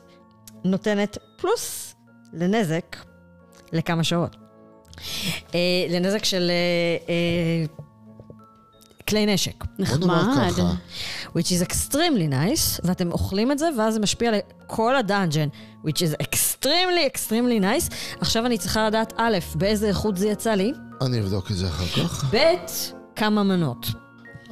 נותנת 0.64 1.18
פלוס 1.38 1.96
לנזק 2.34 2.98
לכמה 3.74 4.04
שעות. 4.04 4.36
אה, 5.56 5.60
לנזק 5.90 6.26
של 6.26 6.52
אה, 6.52 6.56
אה, 7.10 7.84
כלי 9.14 9.26
נשק. 9.26 9.64
בוא 9.80 9.98
נאמר 9.98 10.32
נחמד. 10.32 10.52
ככה, 10.52 10.74
which 11.28 11.48
is 11.48 11.68
extremely 11.68 12.32
nice, 12.32 12.80
ואתם 12.84 13.12
אוכלים 13.12 13.52
את 13.52 13.60
זה, 13.60 13.70
ואז 13.78 13.94
זה 13.94 14.00
משפיע 14.00 14.30
על 14.30 14.36
כל 14.68 14.96
הדאנג'ן, 14.96 15.48
which 15.86 15.98
is 15.98 16.24
extremely 16.24 17.16
extremely 17.16 17.62
nice. 17.62 17.94
עכשיו 18.20 18.46
אני 18.46 18.58
צריכה 18.58 18.88
לדעת, 18.88 19.14
א', 19.18 19.38
באיזה 19.56 19.88
איכות 19.88 20.18
זה 20.18 20.28
יצא 20.28 20.52
לי, 20.52 20.74
אני 21.02 21.20
אבדוק 21.20 21.52
את 21.52 21.56
זה 21.56 21.68
אחר 21.68 22.04
כך. 22.04 22.34
ב', 22.34 22.38
כמה 23.16 23.44
מנות. 23.44 23.88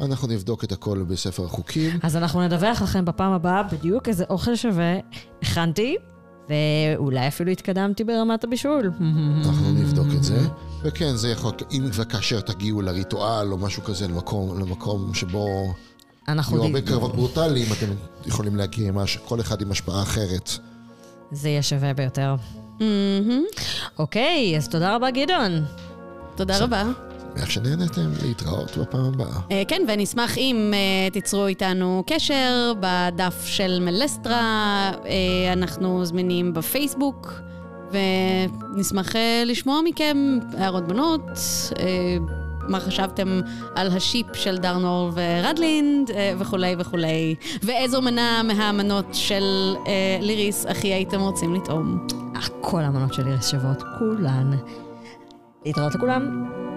אנחנו 0.02 0.28
נבדוק 0.28 0.64
את 0.64 0.72
הכל 0.72 1.04
בספר 1.08 1.46
החוקים. 1.46 2.00
אז 2.04 2.16
אנחנו 2.16 2.42
נדווח 2.42 2.82
לכם 2.82 3.06
בפעם 3.06 3.32
הבאה 3.32 3.64
בדיוק 3.64 4.08
איזה 4.08 4.24
אוכל 4.30 4.56
שווה 4.56 4.98
הכנתי, 5.42 5.96
ואולי 6.50 7.28
אפילו 7.28 7.52
התקדמתי 7.52 8.04
ברמת 8.04 8.44
הבישול. 8.44 8.92
אנחנו 9.46 9.72
נבדוק 9.72 10.08
את 10.18 10.24
זה. 10.24 10.38
וכן, 10.84 11.16
זה 11.16 11.30
יכול, 11.30 11.52
אם 11.72 11.84
וכאשר 11.94 12.42
תגיעו 12.42 12.82
לריטואל 12.82 13.52
או 13.52 13.58
משהו 13.58 13.84
כזה 13.84 14.08
למקום, 14.08 14.60
למקום 14.60 15.14
שבו 15.14 15.74
אנחנו... 16.28 16.58
יהיו 16.58 16.68
די- 16.68 16.68
הרבה 16.78 16.82
קרבות 16.88 17.16
ברוטליים, 17.16 17.68
אתם 17.78 17.86
יכולים 18.26 18.56
להגיע 18.56 18.88
עם 18.88 18.98
הש- 18.98 19.18
כל 19.18 19.40
אחד 19.42 19.62
עם 19.62 19.72
השפעה 19.72 20.02
אחרת. 20.04 20.50
זה 21.32 21.50
יהיה 21.50 21.62
שווה 21.62 21.94
ביותר. 21.94 22.36
מהמם. 22.80 23.44
אוקיי, 24.00 24.58
אז 24.58 24.70
תודה 24.70 24.96
רבה 24.96 25.12
גדעון. 25.12 25.66
תודה 26.36 26.58
רבה. 26.64 26.84
איך 27.36 27.52
שנהנתם 27.52 28.12
להתראות 28.24 28.78
בפעם 28.78 29.06
הבאה. 29.06 29.40
אה, 29.52 29.64
כן, 29.68 29.82
ונשמח 29.88 30.38
אם 30.38 30.72
אה, 30.74 31.10
תיצרו 31.10 31.48
איתנו 31.48 32.04
קשר 32.08 32.74
בדף 32.80 33.46
של 33.46 33.80
מלסטרה, 33.82 34.42
אה, 35.06 35.54
אנחנו 35.54 36.06
זמינים 36.06 36.54
בפייסבוק, 36.54 37.34
ונשמח 37.92 39.16
אה, 39.16 39.44
לשמוע 39.46 39.80
מכם 39.86 40.38
הערות 40.58 40.88
בנות, 40.88 41.22
אה, 41.80 42.18
מה 42.70 42.80
חשבתם 42.80 43.42
על 43.76 43.88
השיפ 43.88 44.26
של 44.34 44.58
דרנור 44.58 45.12
ורדלינד 45.14 46.12
אה, 46.12 46.34
וכולי 46.40 46.76
וכולי, 46.80 47.36
ואיזו 47.64 48.02
מנה 48.02 48.44
מהמנות 48.44 49.06
של 49.14 49.76
ליריס 50.22 50.66
הכי 50.66 50.88
הייתם 50.88 51.20
רוצים 51.20 51.56
לטעום. 51.56 52.08
כל 52.62 52.82
המנות 52.82 53.14
של 53.14 53.28
איריס 53.28 53.50
שוות, 53.50 53.84
כולן. 54.00 54.52
להתראות 55.66 55.96
לכולם. 55.96 56.71